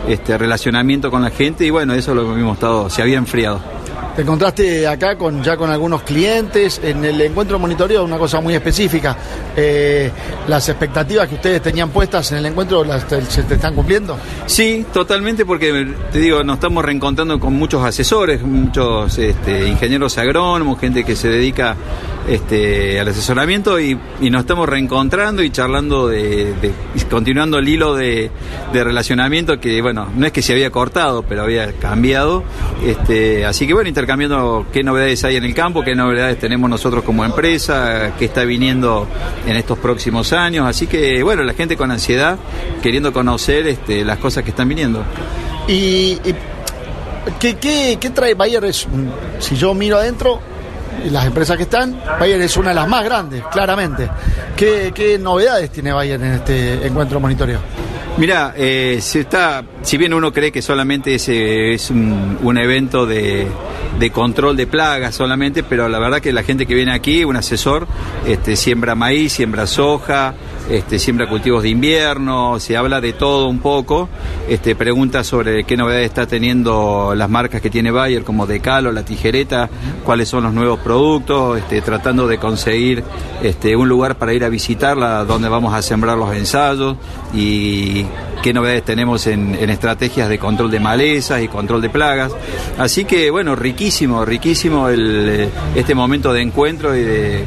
este 0.09 0.38
relacionamiento 0.38 1.09
con 1.09 1.22
la 1.22 1.30
gente 1.30 1.65
y 1.65 1.69
bueno, 1.69 1.93
eso 1.93 2.14
lo 2.14 2.35
hemos 2.35 2.55
estado, 2.55 2.89
se 2.89 3.01
había 3.01 3.18
enfriado. 3.18 3.77
Te 4.18 4.23
encontraste 4.23 4.88
acá 4.88 5.15
con 5.15 5.44
ya 5.44 5.56
con 5.56 5.69
algunos 5.69 6.02
clientes 6.02 6.81
en 6.84 7.06
el 7.06 7.22
encuentro 7.22 7.60
monitoreo, 7.60 8.03
una 8.03 8.18
cosa 8.18 8.41
muy 8.41 8.56
específica. 8.56 9.15
Eh, 9.56 10.10
¿Las 10.48 10.68
expectativas 10.69 11.30
que 11.30 11.35
ustedes 11.35 11.61
tenían 11.61 11.91
puestas 11.91 12.31
en 12.31 12.39
el 12.39 12.48
encuentro 12.48 12.84
se 13.30 13.44
te 13.44 13.53
están 13.53 13.76
cumpliendo? 13.76 14.18
Sí, 14.48 14.88
totalmente, 14.91 15.45
porque 15.45 15.94
te 16.11 16.18
digo, 16.18 16.44
nos 16.44 16.56
estamos 16.56 16.84
reencontrando 16.84 17.39
con 17.39 17.53
muchos 17.53 17.85
asesores, 17.85 18.41
muchos 18.41 19.15
este, 19.19 19.68
ingenieros 19.68 20.18
agrónomos, 20.18 20.80
gente 20.80 21.03
que 21.03 21.15
se 21.15 21.30
dedica 21.30 21.76
este, 22.28 22.99
al 22.99 23.08
asesoramiento 23.08 23.80
y, 23.80 23.98
nos 24.22 24.41
estamos 24.41 24.68
reencontrando 24.68 25.41
y 25.41 25.49
charlando 25.49 26.08
de, 26.08 26.54
continuando 27.10 27.58
el 27.58 27.68
hilo 27.70 27.95
de, 27.95 28.30
relacionamiento 28.74 29.60
que, 29.60 29.82
bueno, 29.82 30.08
no 30.16 30.26
es 30.26 30.32
que 30.32 30.41
se 30.41 30.54
había 30.54 30.70
cortado, 30.70 31.24
pero 31.24 31.44
había 31.44 31.72
cambiado. 31.74 32.44
Este, 32.86 33.45
así 33.45 33.66
que 33.66 33.74
bueno, 33.74 33.90
intercambiando 33.90 34.68
qué 34.72 34.84
novedades 34.84 35.24
hay 35.24 35.38
en 35.38 35.45
el 35.45 35.54
campo, 35.54 35.84
qué 35.84 35.95
novedades 35.95 36.38
tenemos 36.40 36.70
nosotros 36.70 37.04
como 37.04 37.26
empresa, 37.26 38.14
qué 38.20 38.26
está 38.26 38.44
viniendo 38.44 39.08
en 39.45 39.56
estos 39.56 39.78
próximos 39.80 40.34
años. 40.34 40.68
Así 40.68 40.88
que, 40.88 41.24
bueno, 41.24 41.44
la 41.44 41.54
gente 41.54 41.78
con 41.78 41.91
ansiedad, 41.91 42.38
queriendo 42.84 43.14
conocer 43.14 43.68
este, 43.68 44.04
las 44.04 44.18
cosas 44.18 44.44
que 44.44 44.49
están 44.52 44.68
viniendo. 44.68 45.04
¿Y, 45.68 46.18
¿qué, 47.40 47.56
qué, 47.99 48.10
trae 48.10 48.34
Bayer? 48.34 48.64
si 48.74 49.56
yo 49.56 49.74
miro 49.74 49.98
adentro, 49.98 50.40
las 51.06 51.26
empresas 51.26 51.57
que 51.57 51.64
están, 51.64 51.99
Bayer 52.19 52.41
es 52.41 52.57
una 52.57 52.69
de 52.69 52.76
las 52.76 52.88
más 52.88 53.03
grandes, 53.03 53.44
claramente. 53.52 54.10
¿Qué, 54.56 54.91
qué 54.94 55.18
novedades 55.19 55.72
tiene 55.72 55.91
Bayer 55.91 56.22
en 56.22 56.34
este 56.34 56.86
encuentro 56.88 57.19
monitoreo? 57.19 57.60
Mira, 58.18 58.56
eh, 58.57 58.98
si 58.99 59.19
está, 59.19 59.64
si 59.84 59.95
bien 59.95 60.11
uno 60.11 60.34
cree 60.34 60.52
que 60.52 60.64
solamente 60.64 61.14
es, 61.14 61.30
eh, 61.30 61.74
es 61.74 61.91
un, 61.91 62.57
evento 62.57 63.06
de, 63.06 63.48
de, 63.99 64.10
control 64.10 64.57
de 64.57 64.65
plagas 64.65 65.14
solamente, 65.14 65.61
pero 65.61 65.88
la 65.88 65.99
verdad 65.99 66.19
que 66.19 66.34
la 66.34 66.41
gente 66.41 66.65
que 66.65 66.74
viene 66.74 66.94
aquí, 66.94 67.24
un 67.24 67.36
asesor, 67.36 67.88
este, 68.26 68.56
siembra 68.56 68.95
maíz, 68.95 69.34
siembra 69.34 69.68
soja, 69.68 70.34
este, 70.69 70.99
siembra 70.99 71.27
cultivos 71.27 71.64
de 71.64 71.69
invierno, 71.69 72.60
se 72.60 72.76
habla 72.77 73.02
de 73.02 73.14
todo 73.14 73.48
un 73.48 73.60
poco, 73.60 74.10
este, 74.49 74.76
pregunta 74.76 75.23
sobre 75.23 75.64
qué 75.64 75.77
novedades 75.77 76.06
está 76.06 76.27
teniendo 76.27 77.14
las 77.15 77.30
marcas 77.30 77.61
que 77.61 77.69
tiene 77.69 77.91
Bayer, 77.91 78.23
como 78.23 78.45
Decalo, 78.45 78.91
la 78.91 79.03
tijereta, 79.03 79.69
cuáles 80.03 80.30
son 80.30 80.44
los 80.44 80.53
nuevos 80.53 80.80
productos, 80.80 81.57
este, 81.57 81.81
tratando 81.81 82.27
de 82.27 82.38
conseguir 82.38 83.03
este, 83.41 83.76
un 83.76 83.88
lugar 83.88 84.18
para 84.18 84.34
ir 84.34 84.44
a 84.44 84.49
visitarla, 84.49 85.23
donde 85.26 85.49
vamos 85.49 85.73
a 85.73 85.81
sembrar 85.81 86.18
los 86.18 86.35
ensayos 86.35 86.98
y 87.34 88.06
qué 88.41 88.53
novedades 88.53 88.84
tenemos 88.84 89.27
en, 89.27 89.56
estrategias 89.69 90.30
de 90.30 90.39
control 90.39 90.72
de 90.72 90.80
malezas 90.80 91.41
y 91.41 91.48
control 91.48 91.81
de 91.81 91.89
plagas. 91.89 92.31
Así 92.77 93.06
que 93.06 93.30
bueno, 93.30 93.56
riquísimo, 93.56 94.26
riquísimo 94.26 94.89
este 94.89 95.95
momento 95.95 96.34
de 96.34 96.41
encuentro 96.41 96.95
y 96.95 97.03
de, 97.03 97.45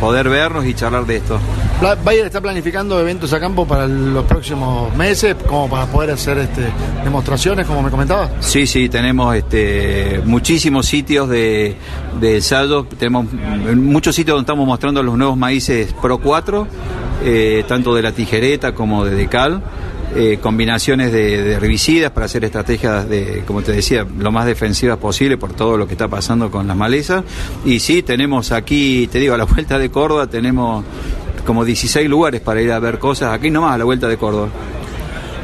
poder 0.00 0.28
vernos 0.28 0.66
y 0.66 0.74
charlar 0.74 1.06
de 1.06 1.16
esto. 1.16 1.38
Bayer 2.02 2.24
está 2.24 2.40
planificando 2.40 2.98
eventos 2.98 3.30
a 3.34 3.40
campo 3.40 3.66
para 3.66 3.86
los 3.86 4.24
próximos 4.24 4.96
meses, 4.96 5.36
como 5.46 5.68
para 5.68 5.84
poder 5.84 6.12
hacer 6.12 6.38
este, 6.38 6.62
demostraciones, 7.04 7.66
como 7.66 7.82
me 7.82 7.90
comentaba. 7.90 8.30
Sí, 8.40 8.66
sí, 8.66 8.88
tenemos 8.88 9.36
este, 9.36 10.22
muchísimos 10.24 10.86
sitios 10.86 11.28
de, 11.28 11.76
de 12.18 12.42
tenemos 12.98 13.26
muchos 13.76 14.14
sitios 14.14 14.34
donde 14.34 14.46
estamos 14.46 14.66
mostrando 14.66 15.02
los 15.02 15.18
nuevos 15.18 15.36
maíces 15.36 15.92
Pro 16.00 16.16
4, 16.18 16.66
eh, 17.22 17.64
tanto 17.68 17.94
de 17.94 18.00
la 18.00 18.12
tijereta 18.12 18.74
como 18.74 19.04
de 19.04 19.14
decal. 19.14 19.62
Eh, 20.16 20.38
combinaciones 20.40 21.10
de, 21.10 21.54
herbicidas 21.54 22.12
para 22.12 22.26
hacer 22.26 22.44
estrategias 22.44 23.08
de, 23.08 23.42
como 23.46 23.62
te 23.62 23.72
decía, 23.72 24.06
lo 24.16 24.30
más 24.30 24.46
defensivas 24.46 24.96
posible 24.98 25.36
por 25.36 25.54
todo 25.54 25.76
lo 25.76 25.88
que 25.88 25.94
está 25.94 26.06
pasando 26.06 26.50
con 26.50 26.66
las 26.66 26.76
malezas. 26.76 27.24
Y 27.64 27.80
sí, 27.80 28.02
tenemos 28.02 28.52
aquí, 28.52 29.08
te 29.08 29.18
digo, 29.18 29.34
a 29.34 29.38
la 29.38 29.44
vuelta 29.44 29.78
de 29.78 29.90
Córdoba 29.90 30.28
tenemos 30.28 30.84
como 31.44 31.64
16 31.64 32.08
lugares 32.08 32.40
para 32.40 32.60
ir 32.60 32.72
a 32.72 32.78
ver 32.78 32.98
cosas, 32.98 33.32
aquí 33.32 33.50
nomás 33.50 33.74
a 33.74 33.78
la 33.78 33.84
vuelta 33.84 34.08
de 34.08 34.16
Córdoba. 34.16 34.48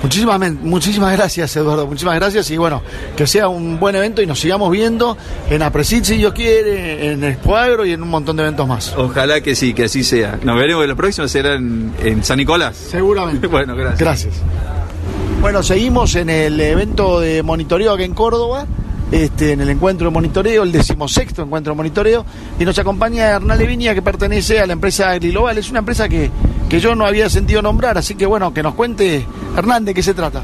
Muchísimas, 0.02 0.52
muchísimas 0.62 1.12
gracias, 1.12 1.54
Eduardo. 1.56 1.86
Muchísimas 1.86 2.14
gracias 2.14 2.50
y 2.50 2.56
bueno, 2.56 2.82
que 3.16 3.26
sea 3.26 3.48
un 3.48 3.78
buen 3.78 3.94
evento 3.94 4.22
y 4.22 4.26
nos 4.26 4.40
sigamos 4.40 4.70
viendo 4.70 5.16
en 5.50 5.62
Apresit, 5.62 6.04
si 6.04 6.16
Dios 6.16 6.32
quiere, 6.32 7.12
en 7.12 7.22
Escuadro 7.24 7.84
y 7.84 7.92
en 7.92 8.02
un 8.02 8.08
montón 8.08 8.36
de 8.36 8.42
eventos 8.44 8.66
más. 8.66 8.94
Ojalá 8.96 9.42
que 9.42 9.54
sí, 9.54 9.74
que 9.74 9.84
así 9.84 10.02
sea. 10.02 10.38
Nos 10.42 10.56
veremos 10.56 10.86
la 10.86 10.94
próxima, 10.94 11.28
será 11.28 11.54
en, 11.54 11.92
en 12.02 12.24
San 12.24 12.38
Nicolás. 12.38 12.76
Seguramente. 12.76 13.46
bueno, 13.46 13.76
gracias. 13.76 14.00
Gracias. 14.00 14.34
Bueno, 15.42 15.62
seguimos 15.62 16.14
en 16.16 16.30
el 16.30 16.58
evento 16.60 17.20
de 17.20 17.42
monitoreo 17.42 17.92
aquí 17.92 18.04
en 18.04 18.14
Córdoba. 18.14 18.66
Este, 19.10 19.52
en 19.52 19.60
el 19.60 19.70
encuentro 19.70 20.08
de 20.08 20.12
monitoreo, 20.12 20.62
el 20.62 20.70
decimosexto 20.70 21.42
encuentro 21.42 21.72
de 21.72 21.76
monitoreo, 21.76 22.24
y 22.58 22.64
nos 22.64 22.78
acompaña 22.78 23.30
Hernán 23.30 23.58
Levinia, 23.58 23.94
que 23.94 24.02
pertenece 24.02 24.60
a 24.60 24.66
la 24.66 24.72
empresa 24.72 25.18
Global. 25.18 25.58
Es 25.58 25.70
una 25.70 25.80
empresa 25.80 26.08
que, 26.08 26.30
que 26.68 26.78
yo 26.78 26.94
no 26.94 27.06
había 27.06 27.28
sentido 27.28 27.60
nombrar, 27.60 27.98
así 27.98 28.14
que 28.14 28.26
bueno, 28.26 28.54
que 28.54 28.62
nos 28.62 28.74
cuente 28.74 29.26
Hernán 29.56 29.84
de 29.84 29.94
qué 29.94 30.02
se 30.02 30.14
trata. 30.14 30.42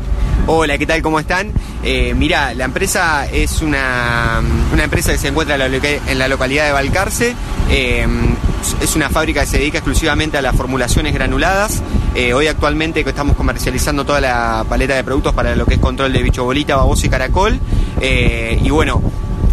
Hola, 0.48 0.78
¿qué 0.78 0.86
tal? 0.86 1.02
¿Cómo 1.02 1.18
están? 1.18 1.52
Eh, 1.82 2.14
mira, 2.14 2.54
la 2.54 2.64
empresa 2.64 3.26
es 3.26 3.62
una, 3.62 4.40
una, 4.72 4.84
empresa 4.84 5.12
que 5.12 5.18
se 5.18 5.28
encuentra 5.28 5.56
en 5.56 6.18
la, 6.18 6.28
localidad 6.28 6.66
de 6.66 6.72
Balcarce. 6.72 7.34
Eh, 7.68 8.06
es 8.80 8.96
una 8.96 9.10
fábrica 9.10 9.42
que 9.42 9.46
se 9.46 9.58
dedica 9.58 9.78
exclusivamente 9.78 10.38
a 10.38 10.42
las 10.42 10.56
formulaciones 10.56 11.14
granuladas. 11.14 11.82
Eh, 12.14 12.32
hoy 12.32 12.46
actualmente 12.46 13.00
estamos 13.06 13.36
comercializando 13.36 14.04
toda 14.04 14.20
la 14.20 14.64
paleta 14.68 14.94
de 14.94 15.04
productos 15.04 15.34
para 15.34 15.54
lo 15.54 15.66
que 15.66 15.74
es 15.74 15.80
control 15.80 16.12
de 16.12 16.22
bicho 16.22 16.44
bolita, 16.44 16.76
baboso 16.76 17.06
y 17.06 17.08
caracol. 17.08 17.60
Eh, 18.00 18.58
y 18.62 18.70
bueno, 18.70 19.02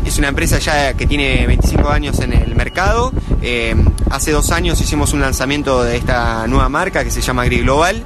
es 0.05 0.17
una 0.17 0.29
empresa 0.29 0.59
ya 0.59 0.93
que 0.93 1.05
tiene 1.05 1.45
25 1.47 1.89
años 1.89 2.19
en 2.19 2.33
el 2.33 2.55
mercado. 2.55 3.11
Eh, 3.41 3.75
hace 4.09 4.31
dos 4.31 4.51
años 4.51 4.79
hicimos 4.81 5.13
un 5.13 5.21
lanzamiento 5.21 5.83
de 5.83 5.97
esta 5.97 6.47
nueva 6.47 6.69
marca 6.69 7.03
que 7.03 7.11
se 7.11 7.21
llama 7.21 7.45
Gris 7.45 7.63
Global. 7.63 8.03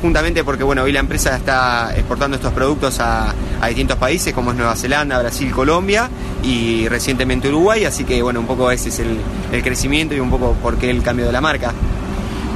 Juntamente 0.00 0.44
porque 0.44 0.64
bueno, 0.64 0.82
hoy 0.82 0.92
la 0.92 1.00
empresa 1.00 1.36
está 1.36 1.94
exportando 1.96 2.36
estos 2.36 2.52
productos 2.52 2.98
a, 3.00 3.34
distintos 3.66 3.96
países 3.96 4.32
como 4.32 4.50
es 4.50 4.56
Nueva 4.56 4.74
Zelanda, 4.76 5.18
Brasil, 5.18 5.50
Colombia 5.52 6.08
y 6.42 6.88
recientemente 6.88 7.48
Uruguay, 7.48 7.84
así 7.84 8.04
que 8.04 8.22
bueno, 8.22 8.40
un 8.40 8.46
poco 8.46 8.70
ese 8.70 8.88
es 8.88 8.98
el, 8.98 9.18
el 9.52 9.62
crecimiento 9.62 10.14
y 10.14 10.20
un 10.20 10.30
poco 10.30 10.54
por 10.62 10.76
qué 10.76 10.90
el 10.90 11.02
cambio 11.02 11.26
de 11.26 11.32
la 11.32 11.40
marca. 11.40 11.72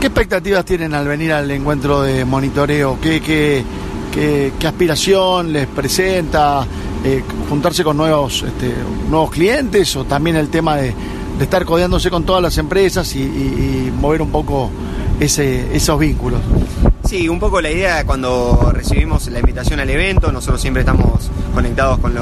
¿Qué 0.00 0.08
expectativas 0.08 0.64
tienen 0.64 0.94
al 0.94 1.08
venir 1.08 1.32
al 1.32 1.50
encuentro 1.50 2.02
de 2.02 2.24
monitoreo? 2.24 2.98
¿Qué, 3.00 3.20
qué, 3.20 3.64
qué, 4.12 4.66
aspiración 4.66 5.52
les 5.52 5.66
presenta? 5.66 6.66
Eh, 7.02 7.22
¿Juntarse 7.48 7.82
con 7.82 7.96
nuevos, 7.96 8.42
este, 8.42 8.74
nuevos 9.08 9.30
clientes 9.30 9.96
o 9.96 10.04
también 10.04 10.36
el 10.36 10.48
tema 10.48 10.76
de, 10.76 10.94
estar 11.40 11.64
codeándose 11.64 12.10
con 12.10 12.24
todas 12.24 12.42
las 12.42 12.58
empresas 12.58 13.14
y, 13.16 13.90
mover 13.98 14.22
un 14.22 14.30
poco 14.30 14.70
ese, 15.20 15.74
esos 15.74 15.98
vínculos? 15.98 16.40
Sí, 17.04 17.28
un 17.28 17.38
poco 17.38 17.60
la 17.60 17.70
idea 17.70 18.04
cuando 18.04 18.70
recibimos 18.72 19.28
la 19.28 19.38
invitación 19.38 19.78
al 19.78 19.88
evento, 19.88 20.32
nosotros 20.32 20.60
siempre 20.60 20.80
estamos 20.80 21.30
conectados 21.54 21.98
con, 21.98 22.14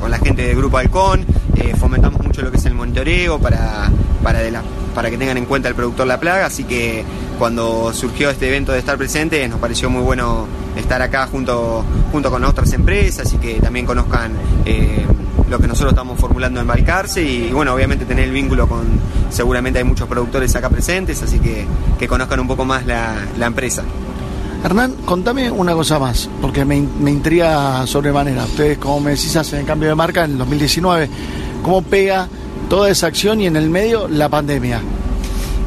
con 0.00 0.10
la 0.10 0.18
gente 0.18 0.42
del 0.42 0.56
Grupo 0.56 0.78
Halcón, 0.78 1.26
eh, 1.56 1.74
fomentamos 1.76 2.22
mucho 2.22 2.42
lo 2.42 2.50
que 2.50 2.58
es 2.58 2.64
el 2.64 2.74
monitoreo 2.74 3.38
para, 3.38 3.90
para 4.22 4.38
de 4.40 4.50
la 4.50 4.62
para 4.94 5.08
que 5.10 5.16
tengan 5.16 5.38
en 5.38 5.46
cuenta 5.46 5.68
el 5.68 5.74
productor 5.74 6.06
La 6.06 6.18
Plaga, 6.18 6.46
así 6.46 6.64
que 6.64 7.04
cuando 7.38 7.92
surgió 7.92 8.28
este 8.30 8.48
evento 8.48 8.72
de 8.72 8.80
estar 8.80 8.98
presente 8.98 9.48
nos 9.48 9.60
pareció 9.60 9.88
muy 9.88 10.02
bueno 10.02 10.46
estar 10.76 11.00
acá 11.02 11.26
junto, 11.26 11.84
junto 12.12 12.30
con 12.30 12.44
otras 12.44 12.72
empresas 12.72 13.32
y 13.32 13.38
que 13.38 13.60
también 13.60 13.86
conozcan 13.86 14.32
eh, 14.64 15.06
lo 15.50 15.58
que 15.58 15.66
nosotros 15.66 15.92
estamos 15.92 16.18
formulando 16.18 16.60
en 16.60 16.66
Balcarce 16.66 17.22
y, 17.22 17.50
bueno, 17.50 17.74
obviamente 17.74 18.04
tener 18.04 18.24
el 18.24 18.30
vínculo 18.30 18.68
con, 18.68 18.86
seguramente 19.30 19.80
hay 19.80 19.84
muchos 19.84 20.08
productores 20.08 20.54
acá 20.54 20.70
presentes, 20.70 21.20
así 21.22 21.40
que 21.40 21.66
que 21.98 22.08
conozcan 22.08 22.40
un 22.40 22.46
poco 22.46 22.64
más 22.64 22.86
la, 22.86 23.26
empresa. 23.40 23.82
Hernán, 24.64 24.94
contame 25.04 25.50
una 25.50 25.72
cosa 25.72 25.98
más, 25.98 26.30
porque 26.40 26.64
me, 26.64 26.80
me 26.80 27.10
intriga 27.10 27.86
sobremanera. 27.86 28.44
Ustedes, 28.44 28.78
como 28.78 29.00
me 29.00 29.10
decís, 29.10 29.34
hacen 29.36 29.60
el 29.60 29.66
cambio 29.66 29.88
de 29.88 29.94
marca 29.94 30.24
en 30.24 30.32
el 30.32 30.38
2019. 30.38 31.10
¿Cómo 31.62 31.82
pega 31.82 32.28
toda 32.68 32.88
esa 32.88 33.08
acción 33.08 33.40
y 33.40 33.46
en 33.46 33.56
el 33.56 33.70
medio 33.70 34.06
la 34.06 34.28
pandemia? 34.28 34.80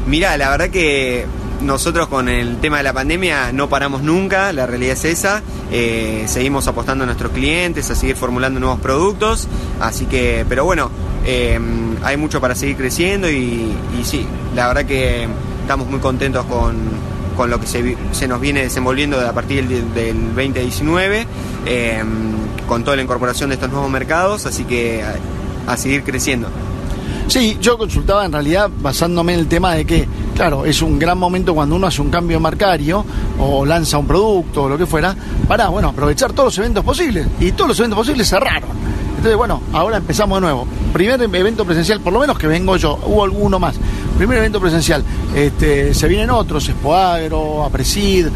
Mirá, 0.06 0.36
la 0.36 0.50
verdad 0.50 0.70
que 0.70 1.26
nosotros 1.62 2.08
con 2.08 2.28
el 2.28 2.58
tema 2.58 2.78
de 2.78 2.82
la 2.82 2.92
pandemia 2.92 3.52
no 3.52 3.68
paramos 3.68 4.02
nunca, 4.02 4.52
la 4.52 4.66
realidad 4.66 4.92
es 4.92 5.04
esa. 5.04 5.42
Eh, 5.70 6.24
seguimos 6.26 6.66
apostando 6.68 7.04
a 7.04 7.06
nuestros 7.06 7.32
clientes, 7.32 7.90
a 7.90 7.94
seguir 7.94 8.16
formulando 8.16 8.60
nuevos 8.60 8.80
productos. 8.80 9.48
Así 9.80 10.06
que, 10.06 10.44
pero 10.48 10.64
bueno, 10.64 10.90
eh, 11.24 11.58
hay 12.02 12.16
mucho 12.16 12.40
para 12.40 12.54
seguir 12.54 12.76
creciendo 12.76 13.30
y, 13.30 13.74
sí, 14.04 14.26
la 14.54 14.68
verdad 14.68 14.84
que 14.84 15.26
estamos 15.62 15.88
muy 15.88 16.00
contentos 16.00 16.44
con, 16.46 16.76
con 17.36 17.50
lo 17.50 17.58
que 17.60 17.66
se, 17.66 18.28
nos 18.28 18.40
viene 18.40 18.62
desenvolviendo 18.62 19.20
a 19.20 19.32
partir 19.32 19.66
del, 19.66 19.94
del 19.94 20.26
2019, 20.34 21.26
eh, 21.66 22.04
con 22.68 22.84
toda 22.84 22.96
la 22.96 23.02
incorporación 23.02 23.50
de 23.50 23.54
estos 23.54 23.70
nuevos 23.70 23.90
mercados, 23.90 24.46
así 24.46 24.64
que 24.64 25.02
a 25.66 25.76
seguir 25.76 26.02
creciendo. 26.02 26.48
Sí, 27.26 27.56
yo 27.60 27.78
consultaba 27.78 28.24
en 28.24 28.32
realidad 28.32 28.70
basándome 28.80 29.34
en 29.34 29.40
el 29.40 29.46
tema 29.48 29.74
de 29.74 29.84
que, 29.84 30.06
claro, 30.34 30.64
es 30.64 30.82
un 30.82 30.98
gran 30.98 31.18
momento 31.18 31.54
cuando 31.54 31.74
uno 31.76 31.86
hace 31.86 32.02
un 32.02 32.10
cambio 32.10 32.38
marcario 32.38 33.04
o 33.38 33.64
lanza 33.64 33.98
un 33.98 34.06
producto 34.06 34.64
o 34.64 34.68
lo 34.68 34.78
que 34.78 34.86
fuera, 34.86 35.16
para, 35.48 35.68
bueno, 35.68 35.88
aprovechar 35.88 36.32
todos 36.32 36.48
los 36.48 36.58
eventos 36.58 36.84
posibles. 36.84 37.26
Y 37.40 37.52
todos 37.52 37.68
los 37.68 37.78
eventos 37.78 37.98
posibles 37.98 38.28
cerraron. 38.28 38.70
Entonces, 39.24 39.38
bueno, 39.38 39.62
ahora 39.72 39.96
empezamos 39.96 40.36
de 40.36 40.42
nuevo. 40.42 40.66
Primer 40.92 41.20
evento 41.22 41.64
presencial, 41.64 42.00
por 42.00 42.12
lo 42.12 42.20
menos 42.20 42.38
que 42.38 42.46
vengo 42.46 42.76
yo, 42.76 42.98
hubo 43.06 43.24
alguno 43.24 43.58
más. 43.58 43.74
Primer 44.18 44.36
evento 44.36 44.60
presencial. 44.60 45.02
Este, 45.34 45.94
se 45.94 46.08
vienen 46.08 46.28
otros, 46.28 46.68
Expoagro, 46.68 47.64
Apresid, 47.64 48.26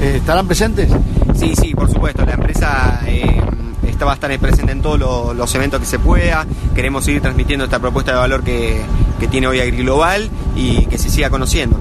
eh, 0.00 0.14
¿estarán 0.16 0.46
presentes? 0.46 0.88
Sí, 1.34 1.54
sí, 1.54 1.74
por 1.74 1.92
supuesto. 1.92 2.24
La 2.24 2.32
empresa 2.32 3.02
eh, 3.06 3.42
va 4.04 4.12
a 4.12 4.14
estar 4.14 4.36
presente 4.38 4.72
en 4.72 4.82
todos 4.82 4.98
lo- 4.98 5.34
los 5.34 5.54
eventos 5.54 5.80
que 5.80 5.86
se 5.86 5.98
pueda. 5.98 6.46
Queremos 6.74 7.04
seguir 7.04 7.20
transmitiendo 7.22 7.64
esta 7.64 7.78
propuesta 7.78 8.12
de 8.12 8.18
valor 8.18 8.42
que, 8.42 8.80
tiene 9.30 9.46
hoy 9.48 9.60
AgriGlobal 9.60 10.30
y 10.56 10.86
que 10.86 10.96
se 10.98 11.10
siga 11.10 11.28
conociendo, 11.30 11.76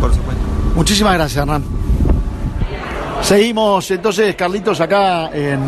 por 0.00 0.14
supuesto. 0.14 0.42
Muchísimas 0.76 1.14
gracias, 1.14 1.42
Hernán. 1.42 1.64
Seguimos 3.22 3.90
entonces, 3.90 4.34
Carlitos, 4.36 4.80
acá 4.82 5.30
en, 5.32 5.58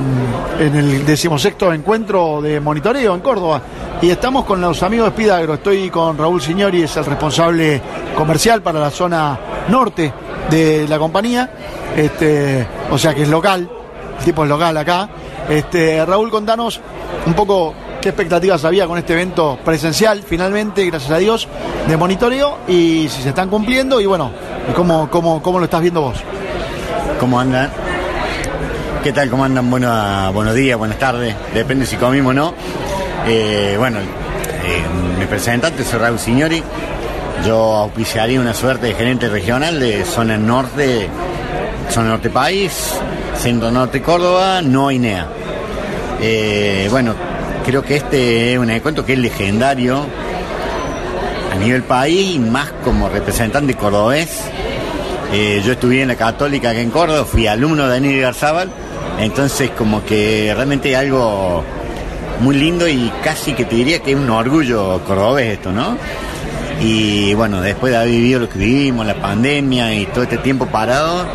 en 0.60 0.74
el 0.76 1.06
decimosexto 1.06 1.72
encuentro 1.72 2.42
de 2.42 2.60
monitoreo 2.60 3.14
en 3.14 3.20
Córdoba. 3.20 3.62
Y 4.02 4.10
estamos 4.10 4.44
con 4.44 4.60
los 4.60 4.82
amigos 4.82 5.06
de 5.06 5.12
Spidagro. 5.12 5.54
Estoy 5.54 5.88
con 5.88 6.18
Raúl 6.18 6.42
Signori, 6.42 6.82
es 6.82 6.94
el 6.98 7.06
responsable 7.06 7.80
comercial 8.14 8.60
para 8.60 8.78
la 8.78 8.90
zona 8.90 9.38
norte 9.70 10.12
de 10.50 10.86
la 10.86 10.98
compañía. 10.98 11.50
Este, 11.96 12.66
o 12.90 12.98
sea 12.98 13.14
que 13.14 13.22
es 13.22 13.28
local, 13.30 13.70
tipo 14.24 14.42
es 14.44 14.48
local 14.48 14.76
acá. 14.76 15.08
Este, 15.48 16.04
Raúl, 16.04 16.30
contanos 16.30 16.80
un 17.26 17.34
poco 17.34 17.74
qué 18.00 18.10
expectativas 18.10 18.64
había 18.64 18.86
con 18.86 18.98
este 18.98 19.14
evento 19.14 19.58
presencial, 19.64 20.22
finalmente, 20.22 20.84
gracias 20.86 21.10
a 21.10 21.18
Dios, 21.18 21.48
de 21.88 21.96
monitoreo 21.96 22.58
y 22.68 23.08
si 23.08 23.22
se 23.22 23.30
están 23.30 23.48
cumpliendo 23.48 24.00
y 24.00 24.06
bueno, 24.06 24.30
cómo, 24.74 25.08
cómo, 25.10 25.42
cómo 25.42 25.58
lo 25.58 25.64
estás 25.64 25.80
viendo 25.80 26.02
vos. 26.02 26.18
¿Cómo 27.18 27.40
andan? 27.40 27.70
¿Qué 29.02 29.12
tal? 29.12 29.30
¿Cómo 29.30 29.44
andan? 29.44 29.70
Bueno, 29.70 30.32
buenos 30.32 30.54
días, 30.54 30.76
buenas 30.78 30.98
tardes. 30.98 31.34
Depende 31.54 31.86
si 31.86 31.96
comimos 31.96 32.32
o 32.32 32.34
no. 32.34 32.54
Eh, 33.26 33.76
bueno, 33.78 33.98
eh, 34.00 34.82
mi 35.14 35.20
representante 35.20 35.84
soy 35.84 35.98
Raúl 35.98 36.18
Signori. 36.18 36.62
Yo 37.44 37.56
auspiciaría 37.76 38.40
una 38.40 38.54
suerte 38.54 38.86
de 38.86 38.94
gerente 38.94 39.28
regional 39.28 39.78
de 39.78 40.04
zona 40.04 40.36
norte, 40.36 41.08
zona 41.90 42.10
norte 42.10 42.30
país, 42.30 42.94
centro 43.38 43.70
norte 43.70 44.02
Córdoba, 44.02 44.62
no 44.62 44.90
INEA. 44.90 45.26
Eh, 46.20 46.88
bueno, 46.90 47.14
creo 47.64 47.82
que 47.82 47.96
este 47.96 48.52
es 48.52 48.58
un 48.58 48.70
encuentro 48.70 49.04
que 49.04 49.14
es 49.14 49.18
legendario 49.18 50.06
a 51.52 51.56
nivel 51.56 51.82
país 51.82 52.36
y 52.36 52.38
más 52.38 52.72
como 52.84 53.08
representante 53.08 53.74
cordobés. 53.74 54.44
Eh, 55.32 55.62
yo 55.64 55.72
estudié 55.72 56.02
en 56.02 56.08
la 56.08 56.16
Católica 56.16 56.70
acá 56.70 56.80
en 56.80 56.90
Córdoba, 56.90 57.24
fui 57.24 57.46
alumno 57.46 57.88
de 57.88 57.96
Aníbal 57.96 58.20
Garzábal, 58.20 58.70
entonces 59.18 59.70
como 59.70 60.04
que 60.04 60.52
realmente 60.54 60.94
algo 60.96 61.64
muy 62.40 62.54
lindo 62.56 62.86
y 62.88 63.10
casi 63.24 63.54
que 63.54 63.64
te 63.64 63.76
diría 63.76 64.00
que 64.00 64.12
es 64.12 64.16
un 64.16 64.30
orgullo 64.30 65.00
cordobés 65.04 65.54
esto, 65.54 65.72
¿no? 65.72 65.96
Y 66.80 67.32
bueno, 67.34 67.60
después 67.60 67.92
de 67.92 67.96
haber 67.96 68.10
vivido 68.10 68.40
lo 68.40 68.48
que 68.48 68.58
vivimos, 68.58 69.06
la 69.06 69.14
pandemia 69.14 69.94
y 69.94 70.06
todo 70.06 70.24
este 70.24 70.38
tiempo 70.38 70.66
parado, 70.66 71.26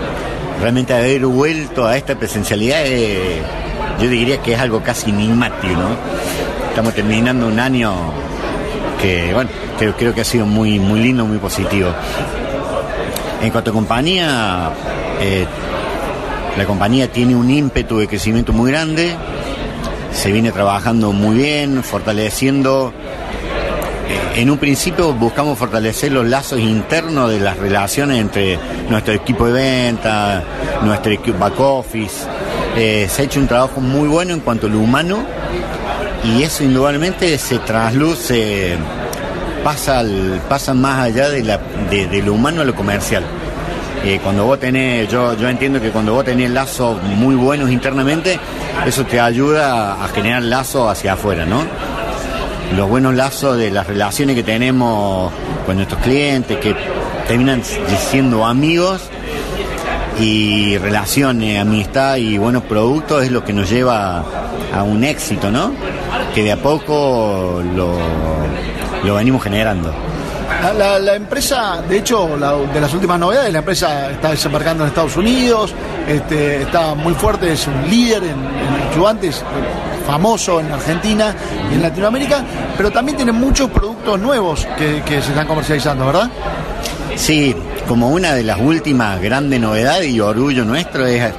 realmente 0.61 0.93
haber 0.93 1.25
vuelto 1.25 1.85
a 1.85 1.97
esta 1.97 2.15
presencialidad, 2.15 2.83
eh, 2.85 3.41
yo 3.99 4.09
diría 4.09 4.37
que 4.41 4.53
es 4.53 4.59
algo 4.59 4.81
casi 4.81 5.09
enigmático, 5.09 5.73
¿no? 5.73 5.95
Estamos 6.69 6.93
terminando 6.93 7.47
un 7.47 7.59
año 7.59 7.93
que, 9.01 9.33
bueno, 9.33 9.49
creo, 9.77 9.95
creo 9.97 10.13
que 10.13 10.21
ha 10.21 10.25
sido 10.25 10.45
muy, 10.45 10.79
muy 10.79 10.99
lindo, 11.01 11.25
muy 11.25 11.39
positivo. 11.39 11.89
En 13.41 13.49
cuanto 13.49 13.71
a 13.71 13.73
compañía, 13.73 14.71
eh, 15.19 15.45
la 16.55 16.65
compañía 16.65 17.11
tiene 17.11 17.35
un 17.35 17.49
ímpetu 17.49 17.97
de 17.97 18.07
crecimiento 18.07 18.53
muy 18.53 18.71
grande, 18.71 19.15
se 20.13 20.31
viene 20.31 20.51
trabajando 20.51 21.11
muy 21.11 21.37
bien, 21.37 21.83
fortaleciendo. 21.83 22.93
Eh, 24.09 24.41
en 24.41 24.49
un 24.49 24.57
principio 24.57 25.13
buscamos 25.13 25.57
fortalecer 25.57 26.11
los 26.11 26.25
lazos 26.25 26.59
internos 26.59 27.29
de 27.29 27.39
las 27.39 27.57
relaciones 27.57 28.19
entre 28.19 28.57
nuestro 28.89 29.13
equipo 29.13 29.45
de 29.47 29.53
venta, 29.53 30.43
nuestro 30.83 31.11
back 31.37 31.59
office. 31.59 32.25
Eh, 32.77 33.07
se 33.09 33.21
ha 33.21 33.25
hecho 33.25 33.39
un 33.39 33.47
trabajo 33.47 33.79
muy 33.81 34.07
bueno 34.07 34.33
en 34.33 34.39
cuanto 34.39 34.67
a 34.67 34.69
lo 34.69 34.79
humano 34.79 35.19
y 36.23 36.43
eso 36.43 36.63
indudablemente 36.63 37.37
se 37.37 37.59
trasluce 37.59 38.75
pasa, 39.63 39.99
al- 39.99 40.41
pasa 40.49 40.73
más 40.73 40.99
allá 40.99 41.29
de 41.29 42.21
lo 42.25 42.33
humano 42.33 42.61
a 42.61 42.65
lo 42.65 42.73
comercial. 42.75 43.23
Eh, 44.03 44.19
cuando 44.23 44.45
vos 44.45 44.59
tenés, 44.59 45.07
yo, 45.09 45.37
yo 45.37 45.47
entiendo 45.47 45.79
que 45.79 45.91
cuando 45.91 46.13
vos 46.13 46.25
tenés 46.25 46.49
lazos 46.49 46.97
muy 47.03 47.35
buenos 47.35 47.69
internamente, 47.69 48.39
eso 48.85 49.05
te 49.05 49.19
ayuda 49.19 50.03
a 50.03 50.07
generar 50.07 50.41
lazos 50.41 50.89
hacia 50.91 51.13
afuera, 51.13 51.45
¿no? 51.45 51.61
Los 52.75 52.89
buenos 52.89 53.15
lazos 53.15 53.57
de 53.57 53.69
las 53.71 53.87
relaciones 53.87 54.35
que 54.35 54.43
tenemos 54.43 55.31
con 55.65 55.75
nuestros 55.75 56.01
clientes, 56.01 56.57
que 56.57 56.75
terminan 57.27 57.63
siendo 57.63 58.45
amigos, 58.45 59.09
y 60.19 60.77
relaciones, 60.77 61.59
amistad 61.59 62.17
y 62.17 62.37
buenos 62.37 62.63
productos 62.63 63.23
es 63.23 63.31
lo 63.31 63.43
que 63.43 63.53
nos 63.53 63.69
lleva 63.69 64.23
a 64.73 64.83
un 64.83 65.03
éxito, 65.03 65.49
¿no? 65.49 65.73
Que 66.35 66.43
de 66.43 66.51
a 66.51 66.57
poco 66.57 67.61
lo, 67.75 67.97
lo 69.03 69.15
venimos 69.15 69.43
generando. 69.43 69.93
La, 70.77 71.15
empresa, 71.15 71.81
de 71.81 71.97
hecho, 71.97 72.37
de 72.71 72.81
las 72.81 72.93
últimas 72.93 73.19
novedades, 73.19 73.51
la 73.51 73.59
empresa 73.59 74.11
está 74.11 74.29
desembarcando 74.29 74.83
en 74.83 74.89
Estados 74.89 75.17
Unidos, 75.17 75.73
este, 76.07 76.61
está 76.61 76.93
muy 76.93 77.15
fuerte, 77.15 77.53
es 77.53 77.65
un 77.65 77.89
líder 77.89 78.23
en, 78.23 78.29
en 78.31 78.91
famoso 80.05 80.59
en 80.59 80.71
Argentina 80.71 81.35
y 81.71 81.75
en 81.75 81.81
Latinoamérica, 81.81 82.43
pero 82.77 82.91
también 82.91 83.17
tiene 83.17 83.31
muchos 83.31 83.69
productos 83.69 84.19
nuevos 84.19 84.67
que, 84.77 85.03
se 85.07 85.29
están 85.29 85.47
comercializando, 85.47 86.05
¿verdad? 86.05 86.29
Sí, 87.15 87.55
como 87.87 88.09
una 88.09 88.33
de 88.33 88.43
las 88.43 88.59
últimas 88.59 89.21
grandes 89.21 89.59
novedades 89.59 90.09
y 90.09 90.19
orgullo 90.19 90.65
nuestro 90.65 91.05
es 91.05 91.31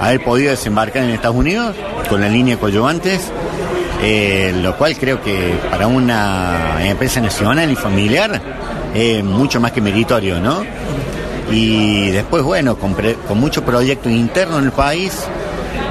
haber 0.00 0.22
podido 0.22 0.50
desembarcar 0.50 1.04
en 1.04 1.10
Estados 1.10 1.36
Unidos 1.36 1.74
con 2.08 2.20
la 2.20 2.28
línea 2.28 2.56
Coyoantes, 2.58 3.30
eh, 4.02 4.52
lo 4.62 4.76
cual 4.76 4.96
creo 4.98 5.22
que 5.22 5.54
para 5.70 5.86
una 5.86 6.86
empresa 6.86 7.20
nacional 7.20 7.70
y 7.70 7.76
familiar 7.76 8.40
es 8.94 9.24
mucho 9.24 9.60
más 9.60 9.72
que 9.72 9.80
meritorio, 9.80 10.40
¿no? 10.40 10.62
Y 11.50 12.10
después, 12.10 12.42
bueno, 12.42 12.76
con, 12.76 12.94
muchos 13.38 13.64
proyectos 13.64 14.10
internos 14.10 14.60
en 14.60 14.66
el 14.66 14.72
país, 14.72 15.12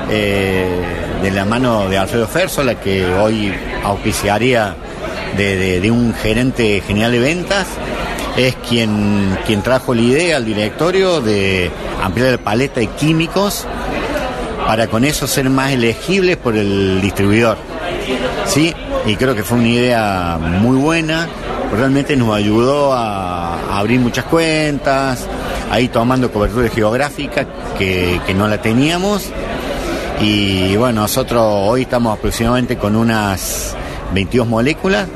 eh, 0.10 1.02
de 1.23 1.31
la 1.31 1.45
mano 1.45 1.87
de 1.87 1.97
Alfredo 1.97 2.27
Fersola, 2.27 2.75
que 2.75 3.05
hoy 3.05 3.53
auspiciaría 3.81 4.75
de, 5.37 5.89
un 5.89 6.13
gerente 6.13 6.83
general 6.85 7.13
de 7.13 7.19
ventas, 7.19 7.65
es 8.35 8.55
quien, 8.67 9.37
quien 9.45 9.61
trajo 9.61 9.93
la 9.93 10.01
idea 10.01 10.35
al 10.35 10.43
directorio 10.43 11.21
de 11.21 11.71
ampliar 12.03 12.31
la 12.31 12.37
paleta 12.39 12.81
de 12.81 12.87
químicos 12.87 13.65
para 14.67 14.87
con 14.87 15.05
eso 15.05 15.25
ser 15.25 15.49
más 15.49 15.71
elegibles 15.71 16.35
por 16.35 16.57
el 16.57 16.99
distribuidor. 16.99 17.57
Sí, 18.45 18.73
y 19.05 19.15
creo 19.15 19.33
que 19.33 19.43
fue 19.43 19.59
una 19.59 19.69
idea 19.69 20.37
muy 20.41 20.75
buena, 20.75 21.29
realmente 21.73 22.17
nos 22.17 22.35
ayudó 22.35 22.91
a, 22.91 23.79
abrir 23.79 24.01
muchas 24.01 24.25
cuentas, 24.25 25.25
a 25.71 25.79
ir 25.79 25.89
tomando 25.89 26.29
cobertura 26.31 26.69
geográfica 26.69 27.47
que, 27.77 28.19
que 28.27 28.33
no 28.33 28.49
la 28.49 28.61
teníamos. 28.61 29.31
Y 30.22 30.76
bueno, 30.77 31.02
nosotros 31.02 31.41
hoy 31.45 31.81
estamos 31.84 32.18
aproximadamente 32.18 32.77
con 32.77 32.95
unas 32.95 33.76
22 34.14 34.48
moléculas, 34.48 35.07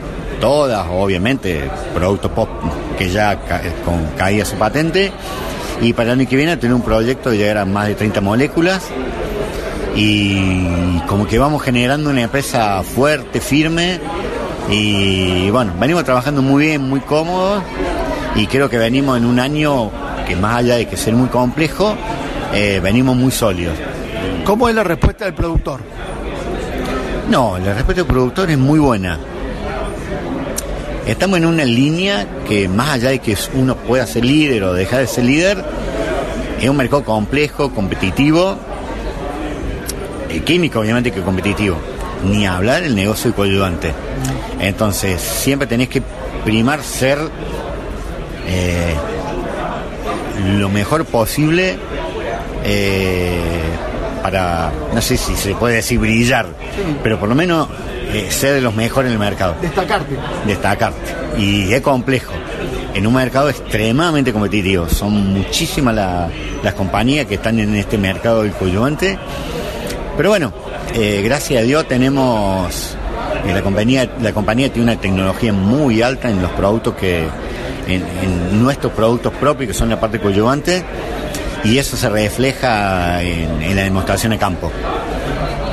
todas 0.42 0.86
obviamente 0.92 1.70
productos 1.94 2.32
pop 2.32 2.50
que 2.98 3.10
ya 3.10 3.40
ca- 3.40 3.62
con, 3.86 4.06
caía 4.18 4.44
su 4.46 4.56
patente. 4.56 5.12
Y 5.82 5.94
para 5.94 6.12
el 6.14 6.20
año 6.20 6.30
que 6.30 6.36
viene 6.36 6.58
tener 6.58 6.74
un 6.76 6.82
proyecto 6.82 7.30
de 7.30 7.38
llegar 7.38 7.60
a 7.60 7.66
más 7.66 7.88
de 7.88 7.96
30 7.96 8.20
moléculas 8.22 8.84
y 9.96 11.00
como 11.08 11.28
que 11.28 11.38
vamos 11.38 11.62
generando 11.62 12.10
una 12.10 12.22
empresa 12.24 12.82
fuerte, 12.84 13.40
firme 13.42 14.00
y 14.70 15.50
bueno, 15.52 15.74
venimos 15.80 16.04
trabajando 16.04 16.42
muy 16.42 16.66
bien, 16.66 16.82
muy 16.90 17.00
cómodos 17.00 17.62
y 18.36 18.48
creo 18.48 18.70
que 18.70 18.78
venimos 18.78 19.18
en 19.18 19.26
un 19.26 19.40
año 19.40 19.92
que 20.28 20.36
más 20.36 20.58
allá 20.58 20.76
de 20.76 20.88
que 20.88 20.98
ser 20.98 21.14
muy 21.14 21.30
complejo, 21.30 21.96
eh, 22.54 22.80
venimos 22.84 23.16
muy 23.16 23.32
sólidos. 23.32 23.76
¿Cómo 24.48 24.70
es 24.70 24.76
la 24.76 24.84
respuesta 24.86 25.26
del 25.26 25.34
productor? 25.34 25.82
No, 27.30 27.58
la 27.60 27.74
respuesta 27.74 28.02
del 28.02 28.06
productor 28.06 28.50
es 28.50 28.58
muy 28.58 28.80
buena. 28.80 29.20
Estamos 31.06 31.40
en 31.40 31.48
una 31.48 31.66
línea 31.66 32.26
que 32.48 32.70
más 32.70 32.92
allá 32.92 33.10
de 33.10 33.20
que 33.20 33.36
uno 33.56 33.76
pueda 33.76 34.08
ser 34.08 34.24
líder 34.24 34.64
o 34.64 34.74
dejar 34.74 35.02
de 35.02 35.08
ser 35.08 35.26
líder, 35.26 35.62
es 36.62 36.70
un 36.70 36.78
mercado 36.78 37.04
complejo, 37.04 37.74
competitivo, 37.74 38.56
el 40.30 40.42
químico 40.46 40.80
obviamente 40.80 41.12
que 41.12 41.20
competitivo, 41.20 41.76
ni 42.24 42.48
hablar 42.48 42.84
el 42.84 42.96
negocio 42.96 43.32
de 43.32 43.36
coayudante. 43.36 43.92
Entonces, 44.62 45.22
siempre 45.22 45.68
tenés 45.68 45.90
que 45.90 46.02
primar 46.46 46.84
ser 46.84 47.20
eh, 48.48 48.96
lo 50.58 50.70
mejor 50.70 51.04
posible 51.04 51.78
eh, 52.64 53.67
para, 54.32 54.72
no 54.94 55.02
sé 55.02 55.16
si 55.16 55.36
se 55.38 55.56
puede 55.56 55.76
decir 55.76 56.00
brillar, 56.00 56.48
pero 57.02 57.18
por 57.18 57.30
lo 57.30 57.36
menos 57.36 57.70
eh, 58.12 58.28
ser 58.30 58.56
de 58.56 58.62
los 58.62 58.76
mejores 58.76 59.08
en 59.08 59.14
el 59.14 59.20
mercado. 59.20 59.56
Destacarte. 59.62 60.18
Destacarte. 60.46 61.16
Y 61.38 61.72
es 61.72 61.80
complejo. 61.80 62.34
En 62.94 63.08
un 63.08 63.14
mercado 63.14 63.50
extremadamente 63.50 64.34
competitivo. 64.34 64.90
Son 64.90 65.34
muchísimas 65.34 65.96
la- 65.96 66.28
las 66.62 66.74
compañías 66.74 67.26
que 67.26 67.36
están 67.36 67.58
en 67.60 67.74
este 67.76 67.98
mercado 67.98 68.42
del 68.44 68.52
coyuvante. 68.52 69.18
Pero 70.18 70.30
bueno, 70.30 70.52
eh, 70.94 71.22
gracias 71.24 71.62
a 71.62 71.64
Dios 71.64 71.88
tenemos. 71.88 72.98
eh, 73.46 73.54
la, 73.54 73.62
compañía, 73.62 74.10
la 74.22 74.34
compañía 74.34 74.74
tiene 74.74 74.92
una 74.92 75.00
tecnología 75.00 75.54
muy 75.54 76.02
alta 76.02 76.30
en 76.30 76.42
los 76.42 76.52
productos 76.52 76.96
que. 76.96 77.26
En, 77.88 78.04
en 78.22 78.62
nuestros 78.62 78.92
productos 78.92 79.32
propios, 79.40 79.70
que 79.70 79.74
son 79.74 79.88
la 79.90 79.98
parte 79.98 80.20
coyuvante. 80.20 80.84
Y 81.68 81.78
eso 81.78 81.98
se 81.98 82.08
refleja 82.08 83.22
en, 83.22 83.62
en 83.62 83.76
la 83.76 83.84
demostración 83.84 84.32
a 84.32 84.40
campo. 84.40 84.72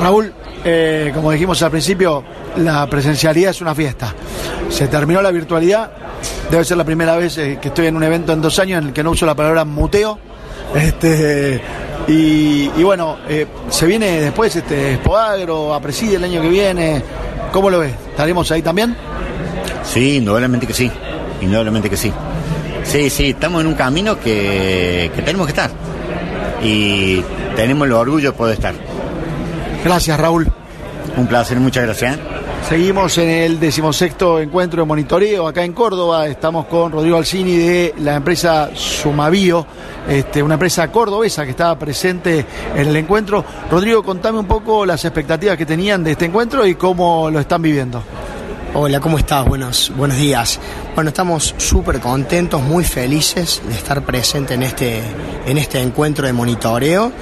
Raúl, 0.01 0.33
eh, 0.65 1.13
como 1.15 1.31
dijimos 1.31 1.63
al 1.63 1.71
principio, 1.71 2.25
la 2.57 2.85
presencialidad 2.89 3.51
es 3.51 3.61
una 3.61 3.77
fiesta. 3.77 4.13
Se 4.71 4.89
terminó 4.89 5.23
la 5.23 5.31
virtualidad. 5.31 5.93
Debe 6.51 6.65
ser 6.65 6.79
la 6.79 6.85
primera 6.85 7.17
vez 7.17 7.39
eh, 7.39 7.59
que 7.63 7.69
estoy 7.69 7.87
en 7.87 7.97
un 7.97 8.03
evento 8.03 8.33
en 8.33 8.43
dos 8.43 8.59
años 8.59 8.83
en 8.83 8.89
el 8.89 8.93
que 8.93 9.05
no 9.05 9.13
uso 9.13 9.25
la 9.25 9.37
palabra 9.37 9.65
muteo. 9.65 10.19
Este, 10.75 11.61
y, 12.09 12.71
y 12.77 12.83
bueno, 12.83 13.19
eh, 13.29 13.47
se 13.71 13.87
viene 13.87 14.21
después 14.21 14.57
este 14.57 14.97
Spoagro, 14.97 15.75
a 15.75 15.81
Preside 15.81 16.17
el 16.17 16.25
año 16.25 16.43
que 16.43 16.49
viene. 16.49 17.03
¿Cómo 17.53 17.71
lo 17.71 17.79
ves? 17.79 17.95
¿Estaremos 18.11 18.51
ahí 18.51 18.63
también? 18.63 18.97
Sí, 19.85 20.17
indudablemente 20.17 20.67
que 20.67 20.75
sí. 20.75 20.91
Indudablemente 21.41 21.89
que 21.89 21.97
sí. 21.97 22.13
Sí, 22.85 23.11
sí, 23.11 23.31
estamos 23.31 23.61
en 23.63 23.67
un 23.67 23.75
camino 23.75 24.19
que, 24.19 25.11
que 25.15 25.23
tenemos 25.23 25.47
que 25.47 25.53
estar. 25.53 25.71
Y 26.63 27.21
tenemos 27.57 27.87
el 27.87 27.93
orgullo 27.93 28.33
de 28.33 28.37
poder 28.37 28.55
estar. 28.55 28.75
Gracias, 29.85 30.19
Raúl. 30.19 30.51
Un 31.17 31.27
placer, 31.27 31.59
muchas 31.59 31.85
gracias. 31.85 32.19
Seguimos 32.69 33.19
en 33.19 33.29
el 33.29 33.61
decimosexto 33.61 34.41
encuentro 34.41 34.83
de 34.83 34.87
monitoreo 34.87 35.47
acá 35.47 35.65
en 35.65 35.75
Córdoba. 35.75 36.27
Estamos 36.27 36.65
con 36.65 36.93
Rodrigo 36.93 37.19
Alcini 37.19 37.57
de 37.59 37.95
la 37.99 38.15
empresa 38.15 38.71
Sumavío, 38.75 39.67
este, 40.09 40.43
una 40.43 40.55
empresa 40.55 40.91
cordobesa 40.91 41.45
que 41.45 41.51
estaba 41.51 41.79
presente 41.79 42.47
en 42.75 42.89
el 42.89 42.97
encuentro. 42.97 43.45
Rodrigo, 43.71 44.03
contame 44.03 44.39
un 44.39 44.47
poco 44.47 44.87
las 44.87 45.05
expectativas 45.05 45.59
que 45.59 45.67
tenían 45.67 46.03
de 46.03 46.13
este 46.13 46.25
encuentro 46.25 46.67
y 46.67 46.75
cómo 46.75 47.31
lo 47.31 47.39
están 47.39 47.61
viviendo. 47.61 48.03
Hola, 48.77 48.99
¿cómo 48.99 49.19
estás? 49.19 49.47
Buenos, 49.47 49.93
buenos 49.97 50.17
días. 50.17 50.59
Bueno, 50.97 51.11
estamos 51.11 51.55
súper 51.59 52.01
contentos, 52.01 52.61
muy 52.61 52.83
felices 52.83 53.63
de 53.69 53.73
estar 53.73 54.03
presente 54.03 54.55
en 54.55 54.65
este, 54.65 55.01
en 55.47 55.59
este 55.59 55.81
encuentro 55.81 56.27
de 56.27 56.33
monitoreo, 56.33 57.13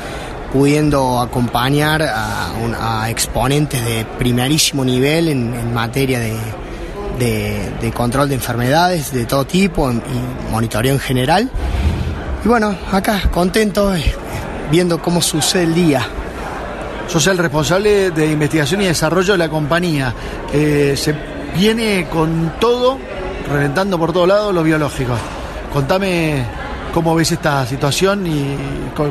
pudiendo 0.51 1.20
acompañar 1.20 2.01
a, 2.03 3.11
exponentes 3.11 3.85
de 3.85 4.07
primerísimo 4.19 4.83
nivel 4.83 5.29
en, 5.29 5.74
materia 5.74 6.20
de, 6.20 7.93
control 7.93 8.31
de 8.31 8.37
enfermedades 8.37 9.12
de 9.12 9.27
todo 9.27 9.45
tipo 9.45 9.93
y 9.93 10.51
monitoreo 10.51 10.95
en 10.95 11.01
general. 11.01 11.51
Y 12.43 12.49
bueno, 12.49 12.74
acá 12.91 13.29
contento 13.31 13.95
eh, 13.95 14.03
viendo 14.70 15.03
cómo 15.03 15.20
sucede 15.20 15.65
el 15.65 15.74
día. 15.74 16.03
Sos 17.09 17.27
el 17.27 17.37
responsable 17.37 18.11
de 18.11 18.33
investigación 18.33 18.81
y 18.81 18.87
desarrollo 18.87 19.33
de 19.33 19.39
la 19.39 19.51
compañía. 19.51 20.15
Eh, 20.51 20.97
viene 21.57 22.07
con 22.09 22.55
todo, 22.61 22.99
reventando 23.51 23.99
por 23.99 24.12
todos 24.12 24.29
lados 24.29 24.55
lo 24.55 24.62
biológico. 24.62 25.12
Contame 25.73 26.45
cómo 26.93 27.15
ves 27.15 27.33
esta 27.33 27.66
situación 27.66 28.27
y 28.27 28.57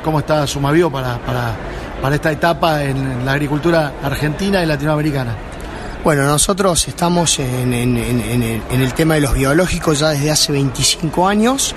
cómo 0.03 0.19
está 0.19 0.45
Sumavío 0.45 0.91
para, 0.91 1.17
para, 1.17 1.55
para 2.01 2.15
esta 2.15 2.31
etapa 2.31 2.83
en 2.83 3.25
la 3.25 3.33
agricultura 3.33 3.93
argentina 4.03 4.61
y 4.61 4.65
latinoamericana. 4.65 5.35
Bueno, 6.03 6.23
nosotros 6.23 6.87
estamos 6.87 7.37
en, 7.39 7.73
en 7.73 8.81
el 8.81 8.93
tema 8.93 9.15
de 9.15 9.21
los 9.21 9.33
biológicos 9.33 9.99
ya 9.99 10.09
desde 10.09 10.31
hace 10.31 10.51
25 10.51 11.27
años. 11.27 11.75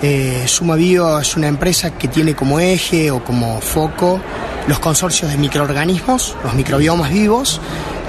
Eh, 0.00 0.44
Suma 0.46 0.76
es 0.78 1.36
una 1.36 1.48
empresa 1.48 1.90
que 1.98 2.08
tiene 2.08 2.34
como 2.34 2.60
eje 2.60 3.10
o 3.10 3.24
como 3.24 3.60
foco 3.60 4.20
los 4.68 4.78
consorcios 4.78 5.30
de 5.30 5.38
microorganismos, 5.38 6.36
los 6.44 6.54
microbiomas 6.54 7.10
vivos, 7.10 7.60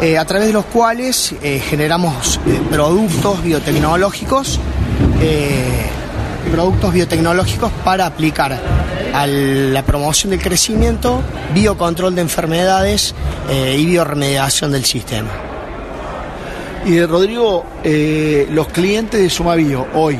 eh, 0.01 0.17
a 0.17 0.25
través 0.25 0.47
de 0.47 0.53
los 0.53 0.65
cuales 0.65 1.33
eh, 1.41 1.59
generamos 1.59 2.39
eh, 2.45 2.61
productos 2.69 3.41
biotecnológicos, 3.41 4.59
productos 6.51 6.93
biotecnológicos 6.93 7.71
para 7.83 8.05
aplicar 8.05 8.59
a 9.13 9.27
la 9.27 9.83
promoción 9.83 10.31
del 10.31 10.41
crecimiento, 10.41 11.21
biocontrol 11.53 12.15
de 12.15 12.21
enfermedades 12.21 13.13
y 13.51 13.85
bioremediación 13.85 14.71
del 14.71 14.85
sistema. 14.85 15.29
Y 16.85 17.01
Rodrigo, 17.01 17.65
los 18.51 18.67
clientes 18.67 19.21
de 19.21 19.29
Sumavío 19.29 19.87
hoy, 19.93 20.17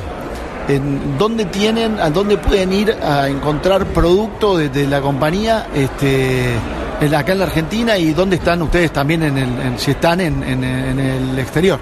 ¿en 0.70 1.18
¿dónde 1.18 1.46
tienen, 1.46 2.00
a 2.00 2.10
dónde 2.10 2.38
pueden 2.38 2.72
ir 2.72 2.92
a 3.04 3.28
encontrar 3.28 3.86
producto 3.88 4.56
de, 4.58 4.70
de 4.70 4.88
la 4.88 5.02
compañía 5.02 5.68
este, 5.74 6.54
en- 7.02 7.16
acá 7.16 7.34
en 7.34 7.40
la 7.40 7.46
Argentina 7.46 7.98
y 7.98 8.14
dónde 8.14 8.38
están 8.38 8.62
ustedes 8.62 8.94
también, 8.94 9.24
en 9.24 9.38
el, 9.38 9.80
si 9.80 9.92
están 9.92 10.22
en, 10.22 10.44
el 10.64 11.38
exterior? 11.40 11.80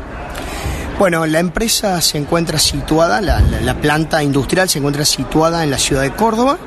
Bueno, 0.97 1.25
la 1.27 1.39
empresa 1.39 2.01
se 2.01 2.17
encuentra 2.17 2.57
situada, 2.57 3.21
la 3.21 3.75
planta 3.75 4.23
industrial 4.23 4.67
se 4.67 4.79
encuentra 4.79 5.05
situada 5.05 5.63
en 5.63 5.69
la 5.69 5.77
ciudad 5.77 6.01
de 6.01 6.11
Córdoba 6.13 6.57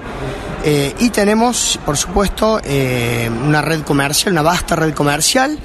eh, 0.62 0.94
y 1.01 1.10
tenemos, 1.10 1.80
por 1.84 1.97
supuesto, 1.97 2.60
eh, 2.62 3.28
una 3.44 3.60
red 3.62 3.80
comercial, 3.80 4.32
una 4.32 4.42
vasta 4.42 4.76
red 4.76 4.92
comercial 4.94 5.59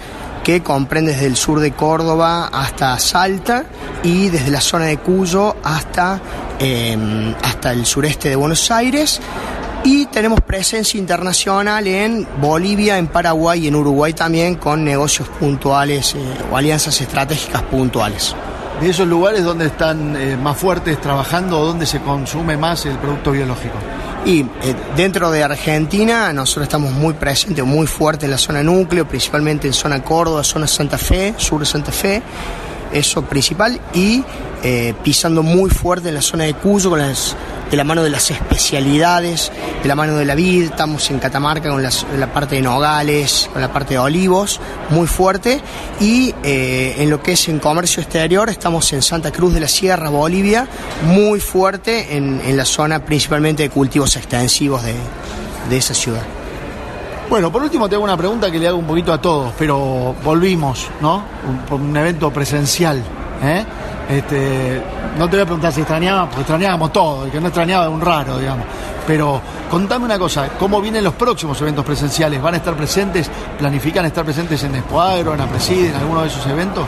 que 0.45 0.61
comprende 0.61 1.11
desde 1.13 1.25
el 1.25 1.35
sur 1.35 1.59
de 1.59 1.71
Córdoba 1.71 2.51
hasta 2.53 2.99
Salta 2.99 3.65
y 4.03 4.29
desde 4.29 4.51
la 4.51 4.61
zona 4.61 4.85
de 4.85 4.97
Cuyo 4.97 5.55
hasta, 5.63 6.21
eh, 6.59 7.35
hasta 7.41 7.71
el 7.71 7.83
sureste 7.87 8.29
de 8.29 8.35
Buenos 8.35 8.69
Aires. 8.69 9.19
Y 9.83 10.05
tenemos 10.05 10.41
presencia 10.41 10.99
internacional 10.99 11.87
en 11.87 12.27
Bolivia, 12.39 12.99
en 12.99 13.07
Paraguay 13.07 13.65
y 13.65 13.69
en 13.69 13.75
Uruguay 13.75 14.13
también 14.13 14.55
con 14.55 14.83
negocios 14.83 15.27
puntuales 15.29 16.13
eh, 16.13 16.19
o 16.51 16.55
alianzas 16.55 17.01
estratégicas 17.01 17.63
puntuales. 17.63 18.35
De 18.79 18.91
esos 18.91 19.07
lugares 19.07 19.43
donde 19.43 19.65
están 19.65 20.15
eh, 20.15 20.37
más 20.37 20.57
fuertes 20.57 21.01
trabajando 21.01 21.59
o 21.59 21.65
donde 21.65 21.87
se 21.87 22.01
consume 22.01 22.55
más 22.55 22.85
el 22.85 22.97
producto 22.99 23.31
biológico. 23.31 23.77
Y 24.25 24.41
eh, 24.41 24.45
dentro 24.95 25.29
de 25.29 25.43
Argentina 25.43 26.33
nosotros 26.33 26.63
estamos 26.63 26.91
muy 26.91 27.13
presentes, 27.13 27.63
muy 27.63 27.85
fuertes 27.85 28.23
en 28.25 28.31
la 28.31 28.39
zona 28.39 28.63
núcleo, 28.63 29.07
principalmente 29.07 29.67
en 29.67 29.73
zona 29.73 30.03
Córdoba, 30.03 30.43
zona 30.43 30.65
Santa 30.65 30.97
Fe, 30.97 31.35
sur 31.37 31.59
de 31.59 31.65
Santa 31.67 31.91
Fe, 31.91 32.23
eso 32.91 33.21
principal, 33.21 33.79
y 33.93 34.23
eh, 34.67 34.95
pisando 35.03 35.43
muy 35.43 35.69
fuerte 35.69 36.09
en 36.09 36.15
la 36.15 36.23
zona 36.23 36.45
de 36.45 36.55
Cuyo, 36.55 36.89
con 36.89 36.99
de 36.99 37.77
la 37.77 37.83
mano 37.83 38.01
de 38.01 38.09
las 38.09 38.31
especialidades, 38.31 39.51
de 39.83 39.87
la 39.87 39.93
mano 39.93 40.15
de 40.15 40.25
la 40.25 40.33
vid, 40.33 40.63
estamos 40.63 41.11
en 41.11 41.19
Catamarca 41.19 41.69
con 41.69 41.83
la 41.83 42.33
parte 42.33 42.55
de 42.55 42.63
nogales, 42.63 43.47
con 43.53 43.61
la 43.61 43.71
parte 43.71 43.93
de 43.93 43.99
olivos, 43.99 44.59
muy 44.89 45.05
fuerte, 45.05 45.61
y 45.99 46.33
eh, 46.41 46.95
en 46.97 47.11
lo 47.11 47.21
que 47.21 47.33
es 47.33 47.47
en 47.47 47.59
comercio 47.59 48.01
exterior 48.01 48.49
estamos 48.49 48.91
en 48.93 49.03
Santa 49.03 49.31
Cruz 49.31 49.53
de 49.53 49.59
la 49.59 49.67
Sierra, 49.67 50.09
Bolivia, 50.09 50.67
muy 51.05 51.39
fuerte 51.39 52.17
en, 52.17 52.57
la 52.57 52.65
zona 52.65 53.05
principalmente 53.05 53.61
de 53.61 53.69
cultivos 53.69 54.15
extensivos 54.15 54.83
de, 54.83 54.95
de 55.69 55.77
esa 55.77 55.93
ciudad. 55.93 56.23
Bueno, 57.29 57.51
por 57.51 57.61
último 57.61 57.87
te 57.87 57.93
hago 57.93 58.03
una 58.03 58.17
pregunta 58.17 58.49
que 58.49 58.57
le 58.57 58.67
hago 58.67 58.79
un 58.79 58.87
poquito 58.87 59.13
a 59.13 59.21
todos, 59.21 59.53
pero 59.59 60.15
volvimos, 60.23 60.87
¿no? 61.01 61.23
Un, 61.69 61.81
un 61.81 61.97
evento 61.97 62.33
presencial. 62.33 63.03
¿eh? 63.43 63.63
Este, 64.09 64.81
no 65.17 65.27
te 65.27 65.35
voy 65.35 65.41
a 65.41 65.45
preguntar 65.45 65.73
si 65.73 65.81
extrañaba, 65.81 66.25
porque 66.25 66.41
extrañábamos 66.41 66.93
todo, 66.93 67.25
el 67.25 67.31
que 67.31 67.41
no 67.41 67.47
extrañaba 67.47 67.85
es 67.85 67.91
un 67.91 68.01
raro, 68.01 68.37
digamos. 68.37 68.65
Pero 69.07 69.41
contame 69.69 70.05
una 70.05 70.19
cosa, 70.19 70.49
¿cómo 70.59 70.81
vienen 70.81 71.03
los 71.03 71.13
próximos 71.13 71.59
eventos 71.61 71.85
presenciales? 71.85 72.41
¿Van 72.41 72.53
a 72.53 72.57
estar 72.57 72.75
presentes, 72.75 73.29
planifican 73.57 74.05
estar 74.05 74.23
presentes 74.23 74.63
en 74.63 74.75
Escuadro, 74.75 75.33
en 75.33 75.41
Apreside, 75.41 75.89
en 75.89 75.95
alguno 75.95 76.21
de 76.21 76.27
esos 76.27 76.45
eventos? 76.47 76.85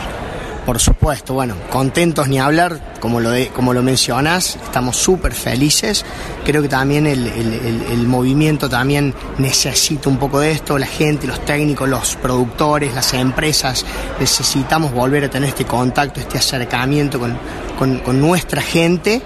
Por 0.65 0.79
supuesto, 0.79 1.33
bueno, 1.33 1.55
contentos 1.69 2.27
ni 2.27 2.39
hablar, 2.39 2.96
como 3.07 3.21
lo, 3.21 3.29
como 3.53 3.73
lo 3.73 3.81
mencionas, 3.81 4.57
estamos 4.61 4.97
súper 4.97 5.33
felices. 5.33 6.03
Creo 6.45 6.61
que 6.61 6.67
también 6.67 7.07
el- 7.07 7.25
el 7.27 8.05
movimiento 8.05 8.67
también 8.69 9.13
necesita 9.37 10.09
un 10.09 10.17
poco 10.17 10.41
de 10.41 10.51
esto, 10.51 10.77
la 10.77 10.85
gente, 10.87 11.25
los 11.25 11.39
técnicos, 11.45 11.87
los 11.87 12.17
productores, 12.17 12.93
las 12.93 13.13
empresas, 13.13 13.85
necesitamos 14.19 14.91
volver 14.91 15.23
a 15.23 15.29
tener 15.29 15.47
este 15.49 15.63
contacto, 15.63 16.19
este 16.19 16.37
acercamiento 16.37 17.17
con, 17.17 17.37
con- 17.79 17.99
con 17.99 18.19
nuestra 18.19 18.61
gente 18.61 19.21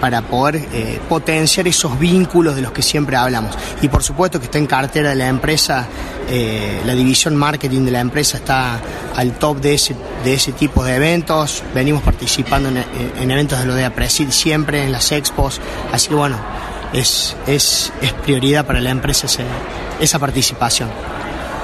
para 0.00 0.20
poder 0.22 0.56
eh, 0.72 0.98
potenciar 1.08 1.66
esos 1.68 1.98
vínculos 1.98 2.54
de 2.56 2.62
los 2.62 2.72
que 2.72 2.82
siempre 2.82 3.16
hablamos. 3.16 3.56
Y 3.82 3.88
por 3.88 4.02
supuesto 4.02 4.38
que 4.38 4.44
está 4.46 4.58
en 4.58 4.66
cartera 4.66 5.10
de 5.10 5.16
la 5.16 5.28
empresa, 5.28 5.86
eh, 6.28 6.82
la 6.84 6.94
división 6.94 7.34
marketing 7.36 7.84
de 7.86 7.92
la 7.92 8.00
empresa 8.00 8.36
está 8.36 8.78
al 9.14 9.32
top 9.38 9.58
de 9.60 9.72
ese, 9.74 9.94
de 10.22 10.34
ese 10.34 10.52
tipo 10.52 10.84
de 10.84 10.96
eventos. 10.96 11.62
Venimos 11.74 12.02
participando 12.02 12.68
en, 12.68 12.84
en 13.22 13.25
eventos 13.30 13.58
de 13.60 13.66
lo 13.66 13.74
de 13.74 13.84
Apresid 13.84 14.30
siempre, 14.30 14.84
en 14.84 14.92
las 14.92 15.12
expos. 15.12 15.60
Así 15.92 16.08
que 16.08 16.14
bueno, 16.14 16.36
es, 16.92 17.36
es, 17.46 17.92
es 18.02 18.12
prioridad 18.12 18.66
para 18.66 18.80
la 18.80 18.90
empresa 18.90 19.26
ese- 19.26 19.44
esa 20.00 20.18
participación. 20.18 20.88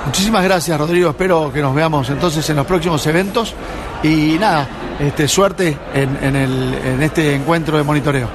Muchísimas 0.06 0.43
gracias, 0.43 0.78
Rodrigo. 0.78 1.10
Espero 1.10 1.52
que 1.52 1.60
nos 1.60 1.74
veamos 1.74 2.09
entonces 2.10 2.48
en 2.51 2.56
los 2.56 2.66
próximos 2.66 3.06
eventos. 3.06 3.55
Y 4.02 4.36
nada, 4.40 4.68
este, 4.98 5.28
suerte 5.28 5.76
en, 5.94 6.18
en 6.22 6.36
el- 6.36 6.74
en 6.84 7.02
este 7.02 7.34
encuentro 7.34 7.76
de 7.76 7.84
monitoreo. 7.84 8.28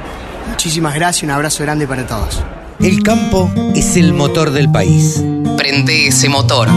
Muchísimas 0.50 0.96
gracias, 0.96 1.24
un 1.24 1.32
abrazo 1.32 1.64
grande 1.64 1.86
para 1.88 2.08
todos. 2.08 2.42
El 2.80 3.04
campo 3.04 3.52
es 3.76 3.98
el 3.98 4.14
motor 4.14 4.52
del 4.52 4.72
país. 4.72 5.22
Prende 5.58 6.08
ese 6.08 6.30
motor. 6.30 6.70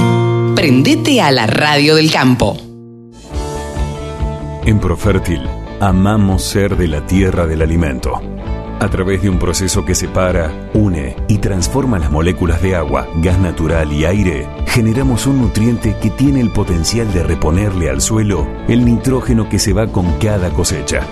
Prendete 0.56 1.20
a 1.20 1.31
la 1.31 1.47
radio 1.47 1.94
del 1.94 2.10
campo. 2.10 2.56
En 4.64 4.81
Profértil, 4.81 5.43
amamos 5.81 6.43
ser 6.43 6.77
de 6.77 6.89
la 6.89 7.07
tierra 7.07 7.47
del 7.47 7.62
alimento. 7.62 8.20
A 8.81 8.89
través 8.89 9.23
de 9.23 9.31
un 9.31 9.39
proceso 9.39 9.85
que 9.85 9.94
separa, 9.94 10.70
une 10.74 11.16
y 11.28 11.39
transforma 11.39 11.98
las 11.98 12.11
moléculas 12.11 12.62
de 12.62 12.77
agua, 12.77 13.07
gas 13.16 13.39
natural 13.39 13.93
y 13.93 14.05
aire, 14.05 14.48
generamos 14.66 15.27
un 15.27 15.40
nutriente 15.40 15.97
que 16.01 16.11
tiene 16.11 16.40
el 16.40 16.51
potencial 16.51 17.12
de 17.12 17.23
reponerle 17.23 17.90
al 17.90 18.01
suelo 18.01 18.47
el 18.69 18.85
nitrógeno 18.85 19.48
que 19.48 19.59
se 19.59 19.73
va 19.73 19.86
con 19.86 20.19
cada 20.19 20.51
cosecha. 20.51 21.02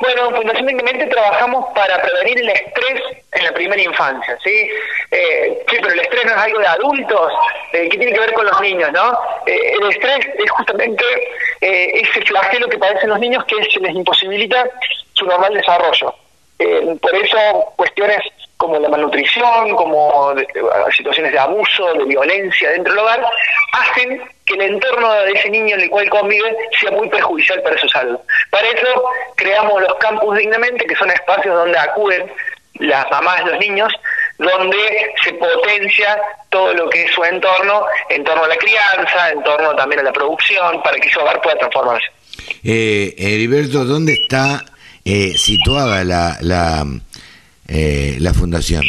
Bueno, 0.00 0.28
en 0.28 0.36
Fundación 0.36 1.08
trabajamos 1.10 1.66
para 1.74 2.00
prevenir 2.02 2.40
el 2.40 2.48
estrés 2.50 3.02
en 3.32 3.44
la 3.44 3.52
primera 3.52 3.80
infancia, 3.80 4.36
¿sí? 4.42 4.68
Eh, 5.10 5.64
sí, 5.68 5.76
pero 5.80 5.92
el 5.92 6.00
estrés 6.00 6.24
no 6.24 6.32
es 6.32 6.38
algo 6.38 6.58
de 6.58 6.66
adultos, 6.66 7.32
eh, 7.72 7.88
que 7.88 7.98
tiene 7.98 8.12
que 8.12 8.20
ver 8.20 8.32
con 8.32 8.46
los 8.46 8.60
niños, 8.60 8.90
¿no? 8.92 9.12
Eh, 9.46 9.76
el 9.80 9.90
estrés 9.90 10.26
es 10.38 10.50
justamente 10.50 11.04
eh, 11.60 12.02
ese 12.02 12.22
flagelo 12.22 12.68
que 12.68 12.78
padecen 12.78 13.10
los 13.10 13.20
niños 13.20 13.44
que 13.44 13.56
se 13.64 13.80
les 13.80 13.94
imposibilita 13.94 14.68
su 15.14 15.26
normal 15.26 15.54
desarrollo. 15.54 16.14
Eh, 16.58 16.96
por 17.00 17.14
eso 17.14 17.36
cuestiones 17.76 18.18
como 18.56 18.78
la 18.78 18.88
malnutrición, 18.88 19.74
como 19.76 20.32
de- 20.34 20.42
de- 20.54 20.92
situaciones 20.96 21.32
de 21.32 21.38
abuso, 21.38 21.92
de 21.94 22.04
violencia 22.04 22.70
dentro 22.70 22.92
del 22.92 23.02
hogar, 23.02 23.24
hacen 23.72 24.22
que 24.46 24.54
el 24.54 24.60
entorno 24.62 25.12
de 25.12 25.32
ese 25.32 25.50
niño 25.50 25.74
en 25.74 25.82
el 25.82 25.90
cual 25.90 26.08
convive 26.08 26.56
sea 26.80 26.90
muy 26.92 27.08
perjudicial 27.08 27.60
para 27.62 27.76
su 27.78 27.88
salud. 27.88 28.18
Para 28.50 28.68
eso 28.68 29.04
creamos 29.36 29.82
los 29.82 29.94
campus 29.96 30.36
dignamente, 30.38 30.86
que 30.86 30.94
son 30.94 31.10
espacios 31.10 31.54
donde 31.54 31.76
acuden 31.78 32.30
las 32.74 33.08
mamás, 33.10 33.44
los 33.44 33.58
niños, 33.58 33.92
donde 34.38 34.76
se 35.22 35.32
potencia 35.34 36.18
todo 36.50 36.72
lo 36.74 36.88
que 36.90 37.04
es 37.04 37.10
su 37.12 37.22
entorno, 37.24 37.84
en 38.08 38.22
torno 38.24 38.44
a 38.44 38.48
la 38.48 38.56
crianza, 38.56 39.30
en 39.30 39.42
torno 39.42 39.74
también 39.76 40.00
a 40.00 40.04
la 40.04 40.12
producción, 40.12 40.82
para 40.82 40.98
que 40.98 41.08
su 41.10 41.20
hogar 41.20 41.40
pueda 41.40 41.56
transformarse. 41.58 42.06
Eh, 42.64 43.14
Heriberto, 43.18 43.84
¿dónde 43.84 44.12
está 44.14 44.64
eh, 45.04 45.34
situada 45.36 46.04
la, 46.04 46.36
la, 46.40 46.84
eh, 47.68 48.16
la 48.20 48.34
Fundación? 48.34 48.84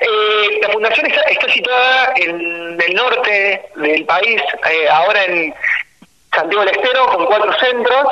Eh, 0.00 0.60
la 0.62 0.68
fundación 0.70 1.06
está, 1.06 1.20
está 1.22 1.52
situada 1.52 2.12
en 2.16 2.80
el 2.80 2.94
norte 2.94 3.62
del 3.76 4.04
país, 4.04 4.40
eh, 4.70 4.88
ahora 4.90 5.24
en 5.24 5.54
Santiago 6.34 6.64
del 6.64 6.74
Estero, 6.76 7.06
con 7.06 7.26
cuatro 7.26 7.52
centros, 7.58 8.06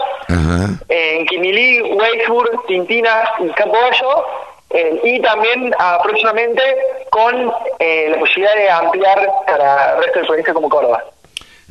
en 0.88 1.26
Quimilí, 1.26 1.82
Weisburg, 1.82 2.66
Tintina 2.66 3.24
y 3.40 3.48
Campo 3.52 3.76
Gallo, 3.80 4.24
eh, 4.70 5.00
y 5.04 5.22
también 5.22 5.74
ah, 5.78 5.98
próximamente 6.02 6.62
con 7.10 7.52
eh, 7.78 8.08
la 8.10 8.18
posibilidad 8.18 8.54
de 8.54 8.70
ampliar 8.70 9.30
para 9.46 9.96
el 9.96 10.04
resto 10.04 10.20
de 10.20 10.26
provincias 10.26 10.54
como 10.54 10.68
Córdoba. 10.68 11.04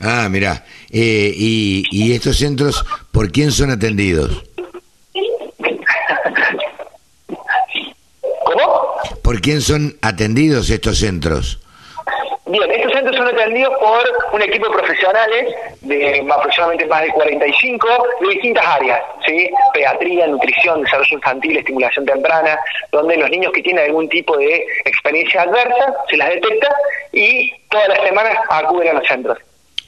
Ah, 0.01 0.27
mira. 0.29 0.63
y, 0.89 1.83
¿Y 1.91 2.13
estos 2.13 2.37
centros 2.37 2.85
por 3.11 3.31
quién 3.31 3.51
son 3.51 3.71
atendidos? 3.71 4.43
¿Por 9.23 9.39
quién 9.39 9.61
son 9.61 9.95
atendidos 10.01 10.69
estos 10.69 10.99
centros? 10.99 11.57
Bien, 12.45 12.69
estos 12.69 12.91
centros 12.91 13.15
son 13.15 13.25
atendidos 13.25 13.73
por 13.79 14.03
un 14.33 14.41
equipo 14.41 14.67
de 14.67 14.73
profesionales 14.73 15.55
de 15.79 16.27
aproximadamente 16.29 16.85
más 16.87 17.03
de 17.03 17.09
45 17.13 17.87
de 18.19 18.29
distintas 18.29 18.65
áreas, 18.65 19.01
¿sí? 19.25 19.49
Pediatría, 19.73 20.27
nutrición, 20.27 20.83
desarrollo 20.83 21.13
infantil, 21.13 21.55
estimulación 21.55 22.05
temprana, 22.05 22.59
donde 22.91 23.15
los 23.15 23.29
niños 23.29 23.53
que 23.53 23.61
tienen 23.63 23.85
algún 23.85 24.09
tipo 24.09 24.35
de 24.37 24.67
experiencia 24.83 25.43
adversa 25.43 25.93
se 26.09 26.17
las 26.17 26.27
detecta 26.27 26.67
y 27.13 27.53
todas 27.71 27.87
las 27.87 28.01
semanas 28.01 28.37
acuden 28.49 28.89
a 28.89 28.93
los 28.93 29.07
centros. 29.07 29.37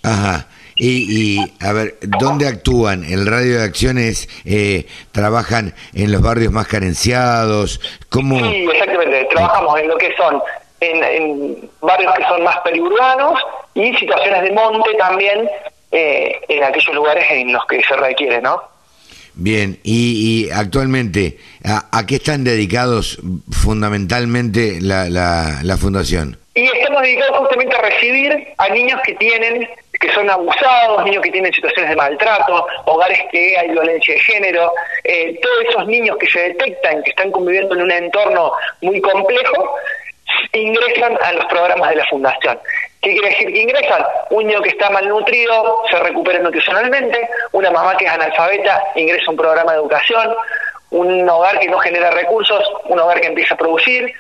Ajá. 0.02 0.48
Y, 0.76 1.38
y, 1.40 1.54
a 1.62 1.72
ver, 1.72 1.98
¿dónde 2.20 2.48
actúan? 2.48 3.06
¿El 3.06 3.26
radio 3.26 3.60
de 3.60 3.64
acciones 3.64 4.28
eh, 4.44 4.88
trabajan 5.14 5.74
en 5.94 6.12
los 6.12 6.22
barrios 6.22 6.52
más 6.52 6.68
carenciados? 6.68 7.80
¿Cómo? 8.10 8.38
Sí, 8.40 8.68
exactamente. 8.72 9.26
Trabajamos 9.32 9.80
en 9.80 9.88
lo 9.88 9.98
que 9.98 10.14
son, 10.18 10.42
en, 10.82 11.04
en 11.04 11.70
barrios 11.82 12.14
que 12.16 12.24
son 12.26 12.44
más 12.44 12.58
periurbanos 12.60 13.40
y 13.74 13.94
situaciones 13.96 14.44
de 14.44 14.52
monte 14.52 14.94
también 14.98 15.48
eh, 15.92 16.36
en 16.50 16.64
aquellos 16.64 16.94
lugares 16.94 17.26
en 17.30 17.54
los 17.54 17.66
que 17.68 17.82
se 17.82 17.96
requiere, 17.96 18.42
¿no? 18.42 18.62
Bien, 19.38 19.80
y, 19.84 20.46
y 20.48 20.52
actualmente, 20.52 21.38
¿a, 21.64 21.88
a 21.98 22.06
qué 22.06 22.16
están 22.16 22.44
dedicados 22.46 23.20
fundamentalmente 23.52 24.80
la, 24.82 25.10
la, 25.10 25.60
la 25.62 25.78
fundación? 25.78 26.38
Y 26.54 26.64
estamos 26.68 27.02
dedicados 27.02 27.40
justamente 27.40 27.76
a 27.76 27.82
recibir 27.82 28.48
a 28.58 28.70
niños 28.70 29.00
que 29.06 29.14
tienen, 29.16 29.68
que 30.00 30.12
son 30.12 30.30
abusados, 30.30 31.04
niños 31.04 31.24
que 31.24 31.32
tienen 31.32 31.54
situaciones 31.54 31.90
de 31.90 31.96
maltrato, 31.96 32.68
hogares 32.86 33.20
que 33.32 33.58
hay 33.58 33.70
violencia 33.70 34.14
de 34.14 34.20
género, 34.20 34.72
eh, 35.04 35.40
todos 35.42 35.66
esos 35.70 35.88
niños 35.88 36.18
que 36.18 36.28
se 36.28 36.40
detectan 36.50 37.04
que 37.04 37.12
están 37.12 37.32
conviviendo 37.32 37.76
en 37.76 37.82
un 37.84 37.92
entorno 37.92 38.52
muy 38.82 39.02
complejo, 39.02 39.76
ingresan 40.54 41.18
a 41.22 41.34
los 41.34 41.46
programas 41.46 41.90
de 41.90 41.96
la 41.98 42.06
fundación. 42.06 42.60
¿Qué 43.02 43.12
quiere 43.12 43.30
decir 43.30 43.54
que 43.54 43.62
ingresan? 43.62 44.04
Un 44.32 44.48
niño 44.48 44.62
que 44.62 44.70
está 44.70 44.90
malnutrido 44.90 45.84
se 45.90 46.00
recupera 46.00 46.40
nutricionalmente, 46.40 47.30
una 47.52 47.70
mamá 47.70 47.96
que 47.98 48.06
es 48.06 48.12
analfabeta 48.12 48.84
ingresa 48.96 49.26
a 49.28 49.32
un 49.32 49.38
programa 49.38 49.74
de 49.74 49.80
educación, 49.80 50.36
un 50.92 51.30
hogar 51.30 51.60
que 51.60 51.68
no 51.68 51.78
genera 51.80 52.10
recursos, 52.12 52.64
un 52.86 53.00
hogar 53.00 53.22
que 53.22 53.28
empieza 53.28 53.54
a 53.54 53.58
producir, 53.58 54.12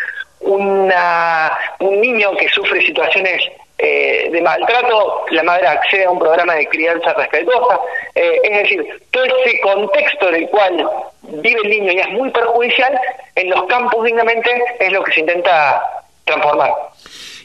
una, 0.41 1.51
un 1.79 1.99
niño 1.99 2.35
que 2.37 2.47
sufre 2.49 2.85
situaciones 2.85 3.49
eh, 3.77 4.29
de 4.31 4.41
maltrato, 4.41 5.25
la 5.31 5.43
madre 5.43 5.67
accede 5.67 6.05
a 6.05 6.11
un 6.11 6.19
programa 6.19 6.55
de 6.55 6.67
crianza 6.67 7.13
respetuosa. 7.13 7.79
Eh, 8.13 8.39
es 8.43 8.57
decir, 8.63 8.85
todo 9.11 9.25
ese 9.25 9.59
contexto 9.59 10.29
en 10.29 10.35
el 10.35 10.49
cual 10.49 10.89
vive 11.23 11.59
el 11.63 11.69
niño 11.69 11.91
y 11.91 11.99
es 11.99 12.09
muy 12.09 12.29
perjudicial, 12.31 12.97
en 13.35 13.49
los 13.49 13.63
campos 13.65 14.05
dignamente 14.05 14.49
es 14.79 14.91
lo 14.91 15.03
que 15.03 15.11
se 15.11 15.19
intenta 15.21 15.81
transformar. 16.23 16.71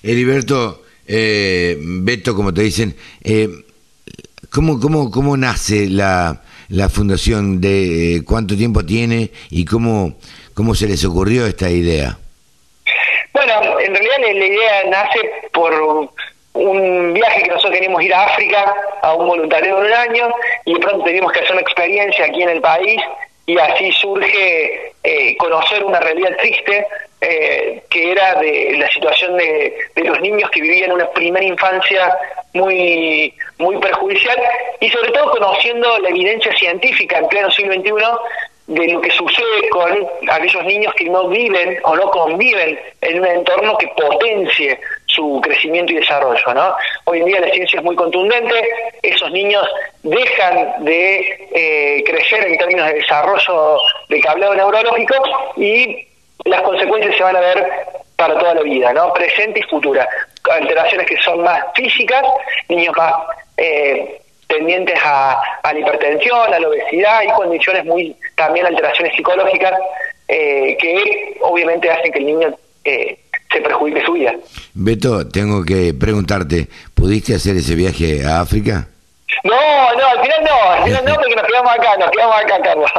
Heriberto, 0.03 0.83
eh, 1.07 1.77
Beto, 1.79 2.35
como 2.35 2.55
te 2.55 2.63
dicen, 2.63 2.95
eh, 3.23 3.49
¿cómo, 4.51 4.79
cómo, 4.79 5.11
¿cómo 5.11 5.37
nace 5.37 5.89
la, 5.89 6.43
la 6.69 6.89
fundación? 6.89 7.61
de 7.61 8.17
eh, 8.17 8.25
¿Cuánto 8.25 8.57
tiempo 8.57 8.85
tiene 8.85 9.31
y 9.51 9.65
cómo, 9.65 10.17
cómo 10.55 10.75
se 10.75 10.87
les 10.87 11.05
ocurrió 11.05 11.47
esta 11.47 11.71
idea? 11.71 12.19
Bueno, 13.33 13.81
en 13.81 13.95
realidad 13.95 14.17
la, 14.21 14.47
idea 14.47 14.85
nace 14.89 15.31
por 15.53 15.73
un 16.53 17.15
viaje 17.15 17.43
que 17.43 17.51
nosotros 17.51 17.75
queríamos 17.75 18.03
ir 18.03 18.13
a 18.13 18.25
África 18.25 18.75
a 19.03 19.15
un 19.15 19.27
voluntariado 19.27 19.81
de 19.81 19.87
un 19.87 19.93
año 19.95 20.35
y 20.65 20.75
de 20.75 20.81
pronto 20.81 21.05
teníamos 21.05 21.33
que 21.33 21.41
hacer 21.41 21.53
una 21.53 21.61
experiencia 21.61 22.25
aquí 22.25 22.43
en 22.43 22.49
el 22.49 22.61
país 22.61 23.01
y 23.47 23.59
así 23.59 23.91
surge 23.93 24.93
eh, 25.03 25.37
conocer 25.37 25.85
una 25.85 26.01
realidad 26.01 26.37
triste 26.39 26.87
eh, 27.21 27.83
que 27.91 28.13
era 28.13 28.35
de 28.37 28.77
la 28.79 28.89
situación 28.91 29.37
de, 29.37 29.75
de, 29.95 30.05
los 30.05 30.21
niños 30.21 30.49
que 30.51 30.61
vivían 30.61 30.93
una 30.93 31.09
primera 31.11 31.45
infancia 31.45 32.17
muy 32.55 33.35
muy 33.59 33.77
perjudicial 33.79 34.39
y 34.81 34.89
sobre 34.91 35.11
todo 35.13 35.31
conociendo 35.33 35.99
la 35.99 36.09
evidencia 36.09 36.53
científica 36.57 37.19
en 37.19 37.29
pleno 37.29 37.51
siglo 37.51 37.75
XXI 37.75 37.93
de 38.71 38.87
lo 38.87 39.01
que 39.01 39.11
sucede 39.11 39.69
con 39.71 39.91
aquellos 40.31 40.65
niños 40.65 40.95
que 40.95 41.05
no 41.07 41.27
viven 41.29 41.77
o 41.83 41.97
no 41.97 42.09
conviven 42.11 42.79
en 43.01 43.19
un 43.19 43.27
entorno 43.27 43.77
que 43.77 43.89
potencie 43.89 44.79
su 45.07 45.41
crecimiento 45.43 45.93
y 45.93 45.97
desarrollo. 45.97 46.55
¿no? 46.55 46.73
Hoy 47.07 47.19
en 47.19 47.27
día 47.27 47.41
la 47.41 47.51
ciencia 47.51 47.81
es 47.81 47.85
muy 47.85 47.97
contundente, 47.97 48.55
esos 49.03 49.29
niños 49.33 49.67
dejan 50.05 50.85
de 50.85 51.49
eh, 51.53 52.05
crecer 52.07 52.47
en 52.47 52.57
términos 52.59 52.87
de 52.87 52.95
desarrollo 52.95 53.79
de 54.09 54.21
cableado 54.21 54.55
neurológico 54.55 55.15
y 55.57 56.07
las 56.45 56.63
consecuencias 56.63 57.17
se 57.17 57.25
van 57.25 57.37
a 57.37 57.41
ver 57.41 57.67
para 58.15 58.39
toda 58.39 58.55
la 58.55 58.63
vida, 58.63 58.93
¿no? 58.93 59.13
presente 59.15 59.59
y 59.59 59.63
futura. 59.65 60.09
Alteraciones 60.49 61.09
que 61.09 61.21
son 61.23 61.43
más 61.43 61.61
físicas, 61.75 62.23
niños 62.69 62.95
más 62.97 63.15
eh, 63.57 64.21
tendientes 64.51 64.99
a, 65.03 65.41
a, 65.63 65.73
la 65.73 65.79
hipertensión, 65.79 66.53
a 66.53 66.59
la 66.59 66.69
obesidad 66.69 67.23
y 67.23 67.33
condiciones 67.33 67.85
muy, 67.87 68.15
también 68.37 68.67
alteraciones 68.67 69.15
psicológicas 69.17 69.73
eh, 70.29 70.77
que 70.79 71.39
obviamente 71.41 71.91
hacen 71.91 72.13
que 72.13 72.19
el 72.19 72.27
niño 72.27 72.55
eh, 72.85 73.19
se 73.53 73.61
perjudique 73.61 74.05
su 74.05 74.13
vida. 74.13 74.35
Beto, 74.75 75.27
tengo 75.29 75.65
que 75.65 75.95
preguntarte, 75.95 76.69
¿pudiste 76.95 77.35
hacer 77.35 77.57
ese 77.57 77.75
viaje 77.75 78.25
a 78.25 78.41
África? 78.41 78.89
No, 79.45 79.53
no, 79.53 80.07
al 80.07 80.21
final 80.21 80.45
no, 80.45 80.71
al 80.71 80.85
final 80.85 81.05
no, 81.05 81.15
porque 81.21 81.37
nos 81.37 81.47
quedamos 81.47 81.73
acá, 81.73 81.97
nos 81.99 82.11
quedamos 82.11 82.37
acá, 82.37 82.61
Carlos. 82.63 82.91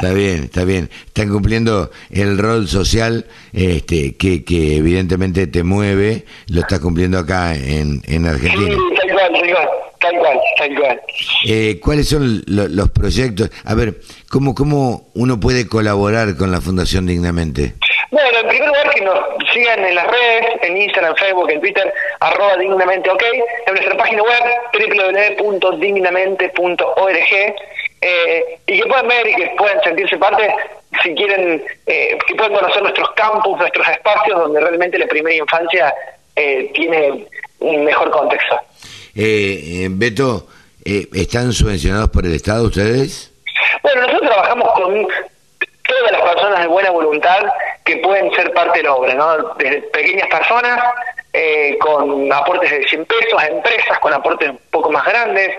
Está 0.00 0.14
bien, 0.14 0.44
está 0.44 0.64
bien. 0.64 0.90
Están 1.06 1.28
cumpliendo 1.28 1.90
el 2.10 2.38
rol 2.38 2.66
social 2.68 3.26
este, 3.52 4.16
que, 4.16 4.44
que 4.44 4.76
evidentemente 4.76 5.46
te 5.46 5.62
mueve, 5.62 6.24
lo 6.48 6.60
estás 6.60 6.80
cumpliendo 6.80 7.18
acá 7.18 7.54
en, 7.54 8.02
en 8.06 8.26
Argentina. 8.26 8.74
Sí, 8.74 8.94
tal 8.96 9.12
cual, 9.12 9.32
tal 9.32 9.52
cual, 9.52 9.68
tal 10.00 10.18
cual, 10.18 10.40
tal 10.58 10.78
cual. 10.78 11.02
Eh, 11.46 11.78
¿Cuáles 11.82 12.08
son 12.08 12.42
lo, 12.46 12.68
los 12.68 12.90
proyectos? 12.90 13.50
A 13.64 13.74
ver, 13.74 13.94
¿cómo, 14.30 14.54
¿cómo 14.54 15.08
uno 15.14 15.38
puede 15.38 15.68
colaborar 15.68 16.36
con 16.36 16.50
la 16.50 16.60
Fundación 16.60 17.06
Dignamente? 17.06 17.74
Bueno, 18.10 18.38
en 18.40 18.48
primer 18.48 18.68
lugar 18.68 18.90
que 18.90 19.02
nos 19.02 19.18
sigan 19.52 19.84
en 19.84 19.94
las 19.94 20.06
redes, 20.06 20.46
en 20.62 20.76
Instagram, 20.76 21.14
Facebook, 21.14 21.50
en 21.50 21.60
Twitter, 21.60 21.94
arroba 22.18 22.56
dignamente 22.56 23.08
ok, 23.08 23.22
en 23.66 23.74
nuestra 23.74 23.96
página 23.96 24.22
web 24.22 24.42
www.dignamente.org 25.38 27.54
eh, 28.00 28.58
y 28.66 28.80
que 28.80 28.88
puedan 28.88 29.06
ver 29.06 29.28
y 29.28 29.34
que 29.34 29.52
puedan 29.56 29.80
sentirse 29.82 30.16
parte, 30.16 30.52
si 31.02 31.14
quieren, 31.14 31.62
eh, 31.86 32.18
que 32.26 32.34
puedan 32.34 32.54
conocer 32.54 32.82
nuestros 32.82 33.10
campus, 33.12 33.58
nuestros 33.58 33.86
espacios 33.88 34.40
donde 34.40 34.60
realmente 34.60 34.98
la 34.98 35.06
primera 35.06 35.36
infancia 35.36 35.94
eh, 36.34 36.70
tiene 36.74 37.26
un 37.60 37.84
mejor 37.84 38.10
contexto. 38.10 38.60
Eh, 39.14 39.88
Beto, 39.90 40.46
¿están 40.84 41.52
subvencionados 41.52 42.10
por 42.10 42.26
el 42.26 42.34
Estado 42.34 42.64
ustedes? 42.64 43.32
Bueno, 43.82 44.02
nosotros 44.02 44.30
trabajamos 44.30 44.72
con 44.72 45.06
todas 45.88 46.12
las 46.12 46.20
personas 46.20 46.60
de 46.60 46.66
buena 46.66 46.90
voluntad 46.90 47.46
que 47.84 47.96
pueden 47.98 48.30
ser 48.32 48.52
parte 48.52 48.78
de 48.78 48.84
la 48.84 48.94
obra, 48.94 49.14
¿no? 49.14 49.54
Desde 49.54 49.82
pequeñas 49.82 50.28
personas 50.28 50.80
eh, 51.32 51.76
con 51.78 52.32
aportes 52.32 52.70
de 52.70 52.88
100 52.88 53.04
pesos, 53.06 53.40
a 53.40 53.46
empresas 53.46 53.98
con 54.00 54.12
aportes 54.12 54.50
un 54.50 54.60
poco 54.70 54.90
más 54.90 55.04
grandes, 55.04 55.50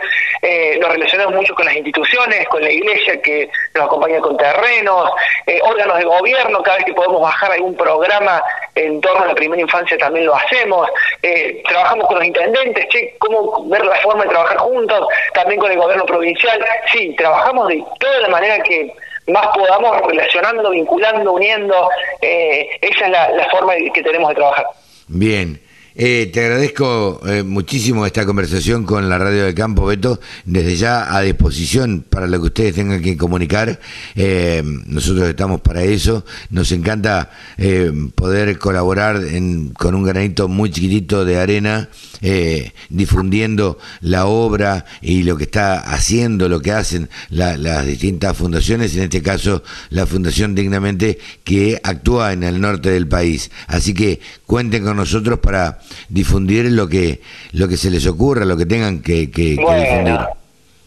eh, 0.42 0.78
nos 0.80 0.92
relacionamos 0.92 1.36
mucho 1.36 1.54
con 1.56 1.66
las 1.66 1.76
instituciones, 1.76 2.48
con 2.50 2.62
la 2.62 2.72
iglesia 2.72 3.22
que 3.22 3.50
nos 3.74 3.86
acompaña 3.86 4.20
con 4.20 4.36
terrenos, 4.38 5.12
eh, 5.46 5.60
órganos 5.64 5.98
de 5.98 6.06
gobierno, 6.06 6.62
cada 6.64 6.78
vez 6.78 6.86
que 6.86 6.94
podemos 6.94 7.22
bajar 7.22 7.52
algún 7.52 7.76
programa 7.76 8.42
en 8.76 9.00
torno 9.02 9.24
a 9.24 9.28
la 9.28 9.36
primera 9.36 9.62
infancia 9.62 9.98
también 9.98 10.26
lo 10.26 10.36
hacemos, 10.36 10.90
eh, 11.22 11.62
trabajamos 11.68 12.08
con 12.08 12.18
los 12.18 12.26
intendentes, 12.26 12.88
che, 12.90 13.16
cómo 13.20 13.68
ver 13.70 13.86
la 13.86 13.96
forma 13.98 14.24
de 14.24 14.30
trabajar 14.30 14.58
juntos, 14.58 15.08
también 15.34 15.60
con 15.60 15.72
el 15.72 15.78
gobierno 15.78 16.06
provincial, 16.06 16.64
sí, 16.92 17.16
trabajamos 17.18 17.68
de 17.68 17.84
toda 18.00 18.20
la 18.20 18.30
manera 18.30 18.60
que 18.64 18.94
más 19.28 19.48
podamos 19.48 20.02
relacionando, 20.08 20.72
vinculando, 20.72 21.34
uniendo, 21.34 21.90
eh, 22.22 22.68
esa 22.82 23.06
es 23.06 23.12
la, 23.12 23.30
la 23.30 23.50
forma 23.50 23.74
que 23.94 24.04
tenemos 24.04 24.30
de 24.30 24.36
trabajar. 24.36 24.66
Bien. 25.12 25.60
Eh, 26.04 26.32
te 26.34 26.40
agradezco 26.44 27.22
eh, 27.28 27.44
muchísimo 27.44 28.08
esta 28.08 28.26
conversación 28.26 28.86
con 28.86 29.08
la 29.08 29.20
Radio 29.20 29.44
del 29.44 29.54
Campo, 29.54 29.86
Beto. 29.86 30.20
Desde 30.46 30.76
ya 30.76 31.16
a 31.16 31.22
disposición 31.22 32.04
para 32.10 32.26
lo 32.26 32.40
que 32.40 32.48
ustedes 32.48 32.74
tengan 32.74 33.04
que 33.04 33.16
comunicar. 33.16 33.80
Eh, 34.16 34.64
nosotros 34.88 35.30
estamos 35.30 35.62
para 35.62 35.84
eso. 35.84 36.26
Nos 36.50 36.72
encanta 36.72 37.30
poder 38.16 38.58
colaborar 38.58 39.18
en, 39.18 39.70
con 39.70 39.94
un 39.94 40.02
granito 40.02 40.48
muy 40.48 40.72
chiquitito 40.72 41.24
de 41.24 41.38
arena, 41.38 41.90
difundiendo 42.90 43.78
la 44.00 44.26
obra 44.26 44.86
y 45.02 45.22
lo 45.22 45.38
que 45.38 45.44
está 45.44 45.82
haciendo, 45.82 46.50
lo 46.50 46.62
que 46.62 46.72
hacen 46.72 47.10
la, 47.30 47.58
las 47.58 47.86
distintas 47.86 48.36
fundaciones, 48.36 48.96
en 48.96 49.04
este 49.04 49.22
caso 49.22 49.62
la 49.92 50.08
Fundación 50.08 50.56
Dignamente, 50.56 51.20
que 51.44 51.80
actúa 51.84 52.34
en 52.34 52.42
el 52.42 52.60
norte 52.60 52.90
del 52.90 53.08
país. 53.08 53.52
Así 53.68 53.94
que 53.94 54.20
cuenten 54.48 54.84
con 54.84 54.98
nosotros 54.98 55.38
para 55.38 55.80
difundir 56.10 56.66
lo 56.72 56.88
que 56.88 57.20
lo 57.54 57.68
que 57.68 57.78
se 57.78 57.90
les 57.90 58.08
ocurra, 58.08 58.46
lo 58.46 58.58
que 58.58 58.66
tengan 58.66 59.02
que, 59.02 59.32
que, 59.32 59.56
bueno, 59.56 59.82
que 59.84 59.90
difundir. 59.90 60.20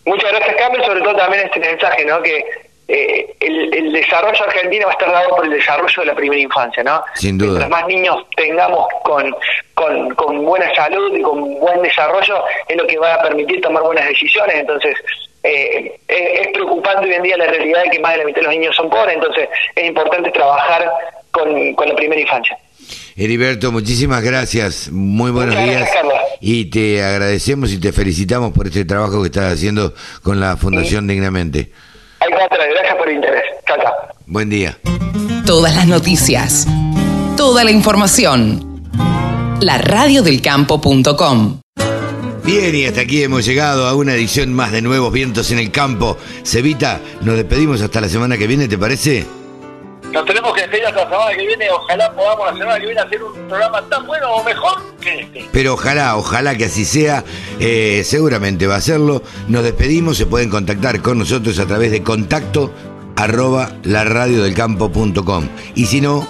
Muchas 0.06 0.30
gracias, 0.30 0.56
Carlos, 0.56 0.86
sobre 0.86 1.00
todo 1.00 1.16
también 1.16 1.44
este 1.46 1.60
mensaje, 1.60 2.04
¿no? 2.04 2.22
Que 2.22 2.44
eh, 2.86 3.34
el, 3.40 3.72
el, 3.72 3.92
desarrollo 3.92 4.44
argentino 4.44 4.86
va 4.86 4.92
a 4.92 4.94
estar 4.94 5.10
dado 5.10 5.30
por 5.30 5.46
el 5.46 5.52
desarrollo 5.52 5.94
de 5.96 6.04
la 6.04 6.14
primera 6.14 6.42
infancia, 6.42 6.82
¿no? 6.82 7.02
Sin 7.14 7.38
duda. 7.38 7.60
Mientras 7.60 7.70
más 7.70 7.86
niños 7.86 8.26
tengamos 8.36 8.86
con, 9.02 9.34
con, 9.72 10.14
con 10.14 10.44
buena 10.44 10.74
salud 10.74 11.16
y 11.16 11.22
con 11.22 11.58
buen 11.60 11.80
desarrollo, 11.80 12.44
es 12.68 12.76
lo 12.76 12.86
que 12.86 12.98
va 12.98 13.14
a 13.14 13.22
permitir 13.22 13.62
tomar 13.62 13.82
buenas 13.82 14.06
decisiones. 14.06 14.56
Entonces, 14.56 14.94
eh, 15.42 15.98
es, 16.08 16.40
es 16.40 16.48
preocupante 16.48 17.06
hoy 17.06 17.14
en 17.14 17.22
día 17.22 17.38
la 17.38 17.46
realidad 17.46 17.84
de 17.84 17.90
que 17.90 17.98
más 18.00 18.12
de 18.12 18.18
la 18.18 18.24
mitad 18.24 18.40
de 18.40 18.46
los 18.48 18.54
niños 18.54 18.76
son 18.76 18.90
pobres, 18.90 19.14
entonces 19.14 19.48
es 19.74 19.84
importante 19.84 20.30
trabajar 20.30 20.90
con, 21.30 21.74
con 21.74 21.88
la 21.88 21.94
primera 21.94 22.20
infancia. 22.20 22.58
Heriberto, 23.16 23.70
muchísimas 23.70 24.24
gracias, 24.24 24.90
muy 24.90 25.30
buenos 25.30 25.54
Muchas 25.54 25.68
días 25.68 25.88
gracias, 25.92 26.04
y 26.40 26.64
te 26.64 27.04
agradecemos 27.04 27.72
y 27.72 27.78
te 27.78 27.92
felicitamos 27.92 28.52
por 28.52 28.66
este 28.66 28.84
trabajo 28.84 29.20
que 29.22 29.26
estás 29.26 29.52
haciendo 29.52 29.94
con 30.22 30.40
la 30.40 30.56
Fundación 30.56 31.06
Dignamente. 31.06 31.70
Hay 32.18 32.32
otra, 32.32 32.66
gracias 32.66 32.96
por 32.96 33.08
el 33.08 33.14
interés. 33.16 33.44
Chao, 33.68 33.76
chao. 33.80 33.92
Buen 34.26 34.50
día. 34.50 34.76
Todas 35.46 35.76
las 35.76 35.86
noticias, 35.86 36.66
toda 37.36 37.62
la 37.62 37.70
información. 37.70 38.82
La 39.60 39.78
radiodelcampo.com 39.78 41.60
Bien, 42.44 42.74
y 42.74 42.84
hasta 42.84 43.02
aquí 43.02 43.22
hemos 43.22 43.46
llegado 43.46 43.86
a 43.86 43.94
una 43.94 44.14
edición 44.14 44.52
más 44.52 44.72
de 44.72 44.82
Nuevos 44.82 45.12
Vientos 45.12 45.52
en 45.52 45.60
el 45.60 45.70
Campo. 45.70 46.18
Cevita, 46.44 47.00
nos 47.20 47.36
despedimos 47.36 47.80
hasta 47.80 48.00
la 48.00 48.08
semana 48.08 48.36
que 48.36 48.48
viene, 48.48 48.66
¿te 48.66 48.76
parece? 48.76 49.24
Nos 50.14 50.24
tenemos 50.24 50.54
que 50.54 50.60
despedir 50.60 50.86
hasta 50.86 51.04
la 51.04 51.10
semana 51.10 51.36
que 51.36 51.44
viene. 51.44 51.70
Ojalá 51.70 52.12
podamos 52.12 52.46
la 52.46 52.52
semana 52.56 52.78
que 52.78 52.86
viene 52.86 53.00
hacer 53.00 53.24
un 53.24 53.48
programa 53.48 53.82
tan 53.88 54.06
bueno 54.06 54.30
o 54.30 54.44
mejor 54.44 54.96
que 55.00 55.20
este. 55.22 55.48
Pero 55.50 55.74
ojalá, 55.74 56.16
ojalá 56.16 56.56
que 56.56 56.66
así 56.66 56.84
sea. 56.84 57.24
Eh, 57.58 58.02
seguramente 58.04 58.68
va 58.68 58.76
a 58.76 58.80
serlo. 58.80 59.22
Nos 59.48 59.64
despedimos. 59.64 60.16
Se 60.16 60.26
pueden 60.26 60.50
contactar 60.50 61.02
con 61.02 61.18
nosotros 61.18 61.58
a 61.58 61.66
través 61.66 61.90
de 61.90 62.04
contacto 62.04 62.72
arroba 63.16 63.72
laradiodelcampo.com. 63.82 65.48
Y 65.74 65.86
si 65.86 66.00
no, 66.00 66.28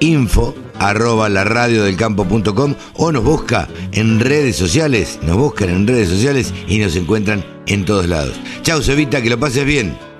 info 0.00 0.54
arroba 0.78 1.30
laradiodelcampo.com 1.30 2.74
o 2.96 3.12
nos 3.12 3.24
busca 3.24 3.66
en 3.92 4.20
redes 4.20 4.56
sociales, 4.56 5.20
nos 5.22 5.38
buscan 5.38 5.70
en 5.70 5.86
redes 5.86 6.10
sociales 6.10 6.52
y 6.68 6.78
nos 6.78 6.94
encuentran 6.96 7.42
en 7.66 7.86
todos 7.86 8.08
lados. 8.08 8.34
Chau, 8.60 8.82
Cevita, 8.82 9.22
que 9.22 9.30
lo 9.30 9.40
pases 9.40 9.64
bien. 9.64 10.11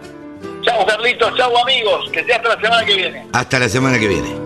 Chau, 1.03 1.19
Carlitos. 1.19 1.37
Chau, 1.37 1.57
amigos. 1.59 2.11
Que 2.12 2.24
sea 2.24 2.37
hasta 2.37 2.49
la 2.49 2.61
semana 2.61 2.85
que 2.85 2.97
viene. 2.97 3.27
Hasta 3.33 3.59
la 3.59 3.69
semana 3.69 3.99
que 3.99 4.09
viene. 4.09 4.43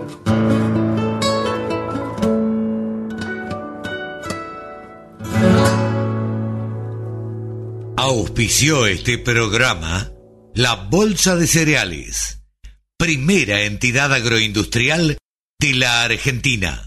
Auspició 7.97 8.87
este 8.87 9.17
programa 9.17 10.11
la 10.53 10.75
Bolsa 10.75 11.35
de 11.35 11.45
Cereales, 11.45 12.41
primera 12.97 13.61
entidad 13.63 14.11
agroindustrial 14.13 15.17
de 15.59 15.73
la 15.73 16.03
Argentina. 16.03 16.86